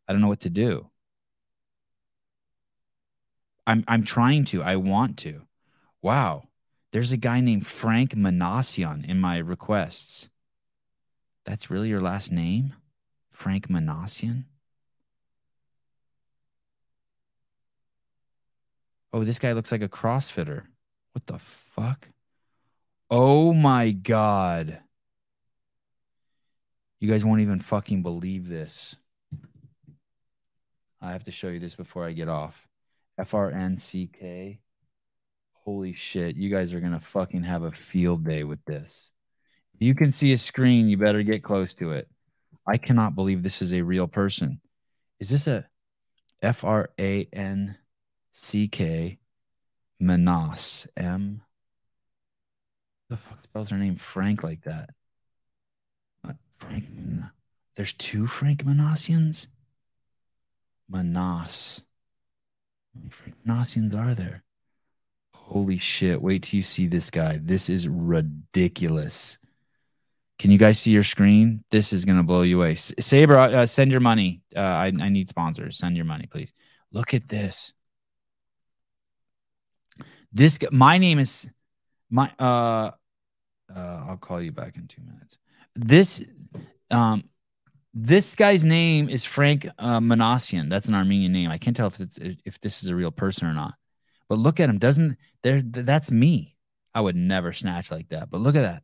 I 0.09 0.13
don't 0.13 0.23
know 0.23 0.29
what 0.29 0.41
to 0.41 0.51
do. 0.51 0.91
I'm 3.67 3.85
I'm 3.87 4.05
trying 4.05 4.45
to. 4.47 4.63
I 4.63 4.77
want 4.77 5.19
to. 5.19 5.43
Wow. 6.01 6.45
There's 6.93 7.13
a 7.13 7.17
guy 7.17 7.41
named 7.41 7.67
Frank 7.67 8.15
Manassian 8.15 9.09
in 9.09 9.19
my 9.19 9.39
requests. 9.39 10.29
That's 11.47 11.71
really 11.71 11.89
your 11.89 12.03
last 12.03 12.31
name? 12.31 12.75
Frank 13.31 13.69
Manassian? 13.69 14.45
Oh, 19.13 19.25
this 19.25 19.39
guy 19.39 19.53
looks 19.53 19.73
like 19.73 19.83
a 19.83 19.89
CrossFitter. 19.89 20.65
What 21.13 21.27
the 21.27 21.39
fuck? 21.39 22.11
Oh 23.11 23.53
my 23.53 23.91
God. 23.91 24.79
You 27.01 27.11
guys 27.11 27.25
won't 27.25 27.41
even 27.41 27.59
fucking 27.59 28.03
believe 28.03 28.49
this. 28.49 28.97
I 31.01 31.13
have 31.13 31.25
to 31.25 31.33
show 31.33 31.49
you 31.49 31.59
this 31.59 31.75
before 31.75 32.05
I 32.05 32.13
get 32.13 32.29
off. 32.29 32.69
F 33.19 33.35
R 33.35 33.51
N 33.51 33.79
C 33.79 34.07
K 34.07 34.61
holy 35.65 35.93
shit, 35.93 36.37
you 36.37 36.51
guys 36.51 36.75
are 36.75 36.81
going 36.81 36.93
to 36.93 37.01
fucking 37.01 37.45
have 37.45 37.63
a 37.63 37.73
field 37.73 38.25
day 38.25 38.45
with 38.45 38.65
this. 38.65 39.11
If 39.75 39.83
you 39.83 39.95
can 39.95 40.13
see 40.13 40.33
a 40.33 40.39
screen, 40.39 40.89
you 40.89 40.97
better 40.97 41.23
get 41.23 41.43
close 41.43 41.75
to 41.75 41.93
it. 41.93 42.09
I 42.67 42.77
cannot 42.77 43.15
believe 43.15 43.43
this 43.43 43.63
is 43.63 43.73
a 43.73 43.83
real 43.83 44.07
person. 44.07 44.61
Is 45.19 45.29
this 45.29 45.47
a 45.47 45.67
F 46.41 46.65
R 46.65 46.91
A 46.99 47.29
N 47.33 47.77
C 48.33 48.69
K 48.69 49.19
Manas 50.01 50.87
M? 50.97 51.43
The 53.09 53.17
fuck 53.17 53.43
spells 53.45 53.71
her 53.71 53.77
name 53.77 53.97
Frank 53.97 54.43
like 54.43 54.63
that? 54.63 54.91
Frank. 56.59 56.85
There's 57.75 57.93
two 57.95 58.27
Frank 58.27 58.65
Manassians? 58.65 59.49
Manas. 60.89 61.83
How 62.95 63.01
many 63.01 63.11
Frank 63.11 63.37
Manassians 63.47 63.97
are 63.97 64.15
there? 64.15 64.45
Holy 65.53 65.79
shit. 65.79 66.21
Wait 66.21 66.43
till 66.45 66.57
you 66.57 66.63
see 66.63 66.87
this 66.87 67.11
guy. 67.11 67.39
This 67.43 67.69
is 67.69 67.87
ridiculous. 67.87 69.39
Can 70.39 70.51
you 70.51 70.59
guys 70.59 70.79
see 70.79 70.91
your 70.91 71.03
screen? 71.03 71.63
This 71.71 71.93
is 71.93 72.05
going 72.05 72.17
to 72.17 72.23
blow 72.23 72.43
you 72.43 72.59
away. 72.59 72.75
Saber, 72.75 73.37
uh, 73.37 73.67
send 73.67 73.93
your 73.93 74.01
money. 74.01 74.41
Uh, 74.57 74.61
I, 74.61 74.87
I 74.87 75.09
need 75.11 75.29
sponsors. 75.29 75.77
Send 75.77 75.95
your 75.95 76.07
money, 76.07 76.27
please. 76.27 76.53
Look 76.91 77.13
at 77.13 77.29
this. 77.29 77.75
This, 80.33 80.59
my 80.73 80.97
name 80.97 81.19
is, 81.19 81.51
my, 82.09 82.33
uh, 82.39 82.93
uh, 83.75 84.05
I'll 84.09 84.17
call 84.17 84.41
you 84.41 84.53
back 84.53 84.77
in 84.77 84.87
two 84.87 85.03
minutes. 85.03 85.37
This, 85.77 86.25
um, 86.91 87.25
this 87.95 88.35
guy's 88.35 88.65
name 88.65 89.11
is 89.11 89.27
Frank 89.27 89.69
uh, 89.79 90.01
Manassian. 90.01 90.71
That's 90.71 90.87
an 90.87 90.95
Armenian 90.95 91.33
name. 91.33 91.51
I 91.51 91.59
can't 91.59 91.77
tell 91.77 91.89
if 91.89 92.01
it's 92.01 92.19
if 92.19 92.59
this 92.63 92.83
is 92.83 92.89
a 92.89 92.97
real 92.97 93.11
person 93.11 93.47
or 93.47 93.53
not. 93.53 93.75
But 94.33 94.39
look 94.39 94.61
at 94.61 94.71
him. 94.71 94.79
Doesn't 94.79 95.19
there? 95.43 95.61
That's 95.61 96.11
me. 96.11 96.57
I 96.95 97.03
would 97.03 97.17
never 97.17 97.53
snatch 97.53 97.91
like 97.91 98.09
that. 98.09 98.31
But 98.31 98.41
look 98.41 98.57
at 98.57 98.63
that. 98.63 98.83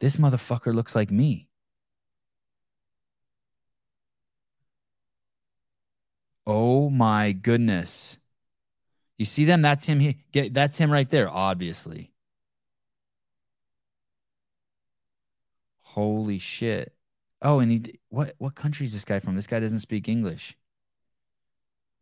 This 0.00 0.16
motherfucker 0.16 0.74
looks 0.74 0.92
like 0.92 1.08
me. 1.08 1.46
Oh 6.48 6.90
my 6.90 7.30
goodness. 7.30 8.18
You 9.18 9.24
see 9.24 9.44
them? 9.44 9.62
That's 9.62 9.86
him. 9.86 10.00
He, 10.00 10.16
get, 10.32 10.52
that's 10.52 10.78
him 10.78 10.90
right 10.90 11.08
there, 11.08 11.28
obviously. 11.30 12.10
Holy 15.82 16.40
shit. 16.40 16.92
Oh, 17.40 17.60
and 17.60 17.70
he 17.70 18.00
what 18.08 18.34
what 18.38 18.56
country 18.56 18.84
is 18.84 18.92
this 18.92 19.04
guy 19.04 19.20
from? 19.20 19.36
This 19.36 19.46
guy 19.46 19.60
doesn't 19.60 19.78
speak 19.78 20.08
English. 20.08 20.56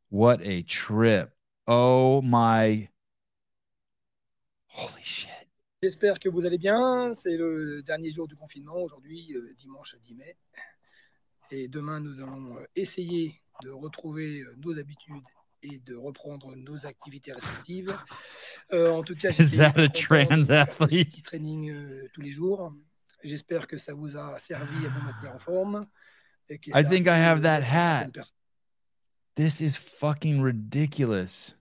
What 0.08 0.40
a 0.42 0.62
trip. 0.62 1.33
Oh 1.66 2.20
my. 2.22 2.88
Holy 4.76 5.02
shit. 5.02 5.30
J'espère 5.82 6.18
que 6.18 6.28
vous 6.28 6.44
allez 6.44 6.58
bien. 6.58 7.14
C'est 7.14 7.36
le 7.36 7.82
dernier 7.82 8.10
jour 8.10 8.28
du 8.28 8.36
confinement, 8.36 8.76
aujourd'hui, 8.76 9.32
euh, 9.34 9.54
dimanche 9.56 9.96
10 10.02 10.14
mai. 10.16 10.36
Et 11.50 11.68
demain, 11.68 12.00
nous 12.00 12.20
allons 12.20 12.56
euh, 12.58 12.64
essayer 12.76 13.40
de 13.62 13.70
retrouver 13.70 14.40
euh, 14.40 14.54
nos 14.58 14.78
habitudes 14.78 15.22
et 15.62 15.78
de 15.78 15.94
reprendre 15.94 16.54
nos 16.56 16.86
activités 16.86 17.32
respectives. 17.32 17.94
Euh, 18.72 18.90
en 18.90 19.02
tout 19.02 19.14
cas, 19.14 19.30
Is 19.38 19.56
that 19.56 19.78
a 19.78 19.88
trans 19.88 20.50
athlete? 20.50 21.08
petit 21.08 21.22
training 21.22 21.70
euh, 21.70 22.08
tous 22.12 22.20
les 22.20 22.30
jours. 22.30 22.74
J'espère 23.22 23.66
que 23.66 23.78
ça 23.78 23.94
vous 23.94 24.18
a 24.18 24.38
servi 24.38 24.84
à 24.84 24.88
vous 24.90 25.06
maintenir 25.06 25.34
en 25.34 25.38
forme. 25.38 25.86
Et 26.50 26.58
que 26.58 26.70
I 26.70 26.84
think 26.86 27.06
I 27.06 27.10
have 27.10 27.40
that 27.40 27.62
hat. 27.62 28.10
This 29.36 29.60
is 29.60 29.76
fucking 29.76 30.40
ridiculous. 30.40 31.54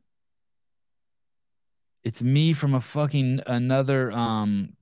It's 2.03 2.21
me 2.21 2.53
from 2.53 2.73
a 2.73 2.81
fucking 2.81 3.41
another 3.47 4.11
um 4.11 4.75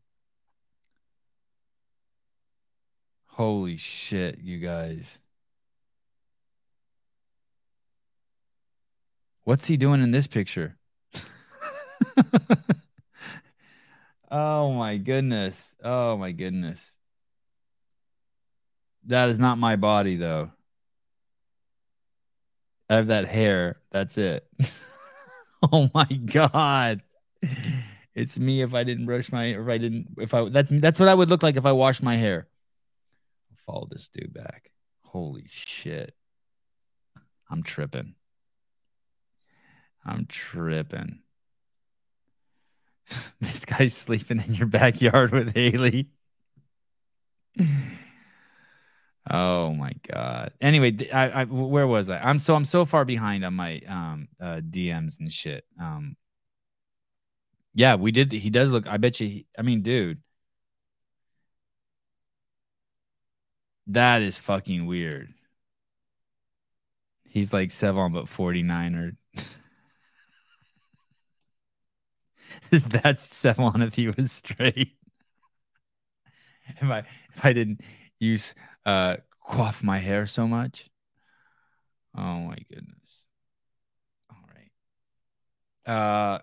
Holy 3.41 3.77
shit, 3.77 4.39
you 4.39 4.59
guys. 4.59 5.19
What's 9.45 9.65
he 9.65 9.77
doing 9.77 10.03
in 10.03 10.11
this 10.11 10.27
picture? 10.27 10.77
oh 14.29 14.73
my 14.73 14.97
goodness. 14.97 15.75
Oh 15.81 16.17
my 16.17 16.33
goodness. 16.33 16.97
That 19.05 19.29
is 19.29 19.39
not 19.39 19.57
my 19.57 19.77
body 19.77 20.17
though. 20.17 20.51
I 22.91 22.95
have 22.95 23.07
that 23.07 23.25
hair. 23.25 23.79
That's 23.91 24.17
it. 24.17 24.45
oh 25.71 25.89
my 25.93 26.03
god. 26.03 27.01
It's 28.13 28.37
me 28.37 28.61
if 28.61 28.73
I 28.73 28.83
didn't 28.83 29.05
brush 29.05 29.31
my 29.31 29.45
if 29.45 29.65
I 29.69 29.77
didn't 29.77 30.07
if 30.17 30.33
I 30.33 30.49
that's 30.49 30.69
that's 30.69 30.99
what 30.99 31.07
I 31.07 31.13
would 31.13 31.29
look 31.29 31.41
like 31.41 31.55
if 31.55 31.65
I 31.65 31.71
washed 31.71 32.03
my 32.03 32.17
hair. 32.17 32.49
Follow 33.65 33.87
this 33.89 34.09
dude 34.09 34.33
back. 34.33 34.71
Holy 35.03 35.45
shit. 35.47 36.13
I'm 37.49 37.63
tripping. 37.63 38.15
I'm 40.05 40.25
tripping. 40.25 41.19
this 43.39 43.63
guy's 43.63 43.95
sleeping 43.95 44.43
in 44.45 44.53
your 44.53 44.67
backyard 44.67 45.31
with 45.31 45.55
Haley. 45.55 46.09
Oh 49.29 49.73
my 49.73 49.91
god. 50.11 50.51
Anyway, 50.59 50.97
I, 51.13 51.41
I 51.41 51.45
where 51.45 51.85
was 51.87 52.09
I? 52.09 52.19
I'm 52.19 52.39
so 52.39 52.55
I'm 52.55 52.65
so 52.65 52.85
far 52.85 53.05
behind 53.05 53.45
on 53.45 53.53
my 53.53 53.79
um 53.87 54.27
uh 54.39 54.61
DMs 54.61 55.19
and 55.19 55.31
shit. 55.31 55.63
Um 55.79 56.15
Yeah, 57.73 57.95
we 57.95 58.11
did 58.11 58.31
he 58.31 58.49
does 58.49 58.71
look 58.71 58.87
I 58.87 58.97
bet 58.97 59.19
you 59.19 59.27
he, 59.27 59.45
I 59.57 59.61
mean, 59.61 59.81
dude. 59.81 60.21
That 63.85 64.23
is 64.23 64.39
fucking 64.39 64.87
weird. 64.87 65.35
He's 67.25 67.51
like 67.53 67.69
Sevan 67.69 68.13
but 68.13 68.27
49 68.29 68.95
or 68.95 69.13
Is 72.71 72.85
that 72.85 73.15
Sevan 73.17 73.85
if 73.85 73.95
he 73.95 74.07
was 74.07 74.31
straight? 74.31 74.95
if 76.67 76.83
I 76.83 76.99
if 76.99 77.45
I 77.45 77.53
didn't 77.53 77.81
use 78.19 78.55
uh 78.85 79.17
coif 79.45 79.83
my 79.83 79.97
hair 79.97 80.25
so 80.25 80.47
much. 80.47 80.89
Oh 82.15 82.39
my 82.39 82.57
goodness. 82.69 83.25
All 84.29 84.37
right. 84.55 84.71
Uh 85.85 86.39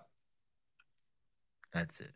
that's 1.73 1.99
it. 1.99 2.11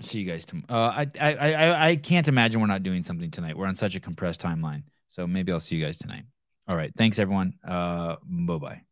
See 0.00 0.20
you 0.20 0.30
guys 0.30 0.44
tomorrow. 0.44 0.66
Uh, 0.68 1.04
I, 1.20 1.34
I 1.34 1.52
I 1.52 1.88
I 1.90 1.96
can't 1.96 2.28
imagine 2.28 2.60
we're 2.60 2.68
not 2.68 2.82
doing 2.84 3.02
something 3.02 3.30
tonight. 3.30 3.56
We're 3.56 3.66
on 3.66 3.74
such 3.74 3.96
a 3.96 4.00
compressed 4.00 4.40
timeline. 4.40 4.84
So 5.08 5.26
maybe 5.26 5.52
I'll 5.52 5.60
see 5.60 5.76
you 5.76 5.84
guys 5.84 5.96
tonight. 5.98 6.24
All 6.68 6.76
right. 6.76 6.92
Thanks 6.96 7.18
everyone. 7.18 7.54
Uh 7.66 8.16
bye 8.24 8.58
bye. 8.58 8.87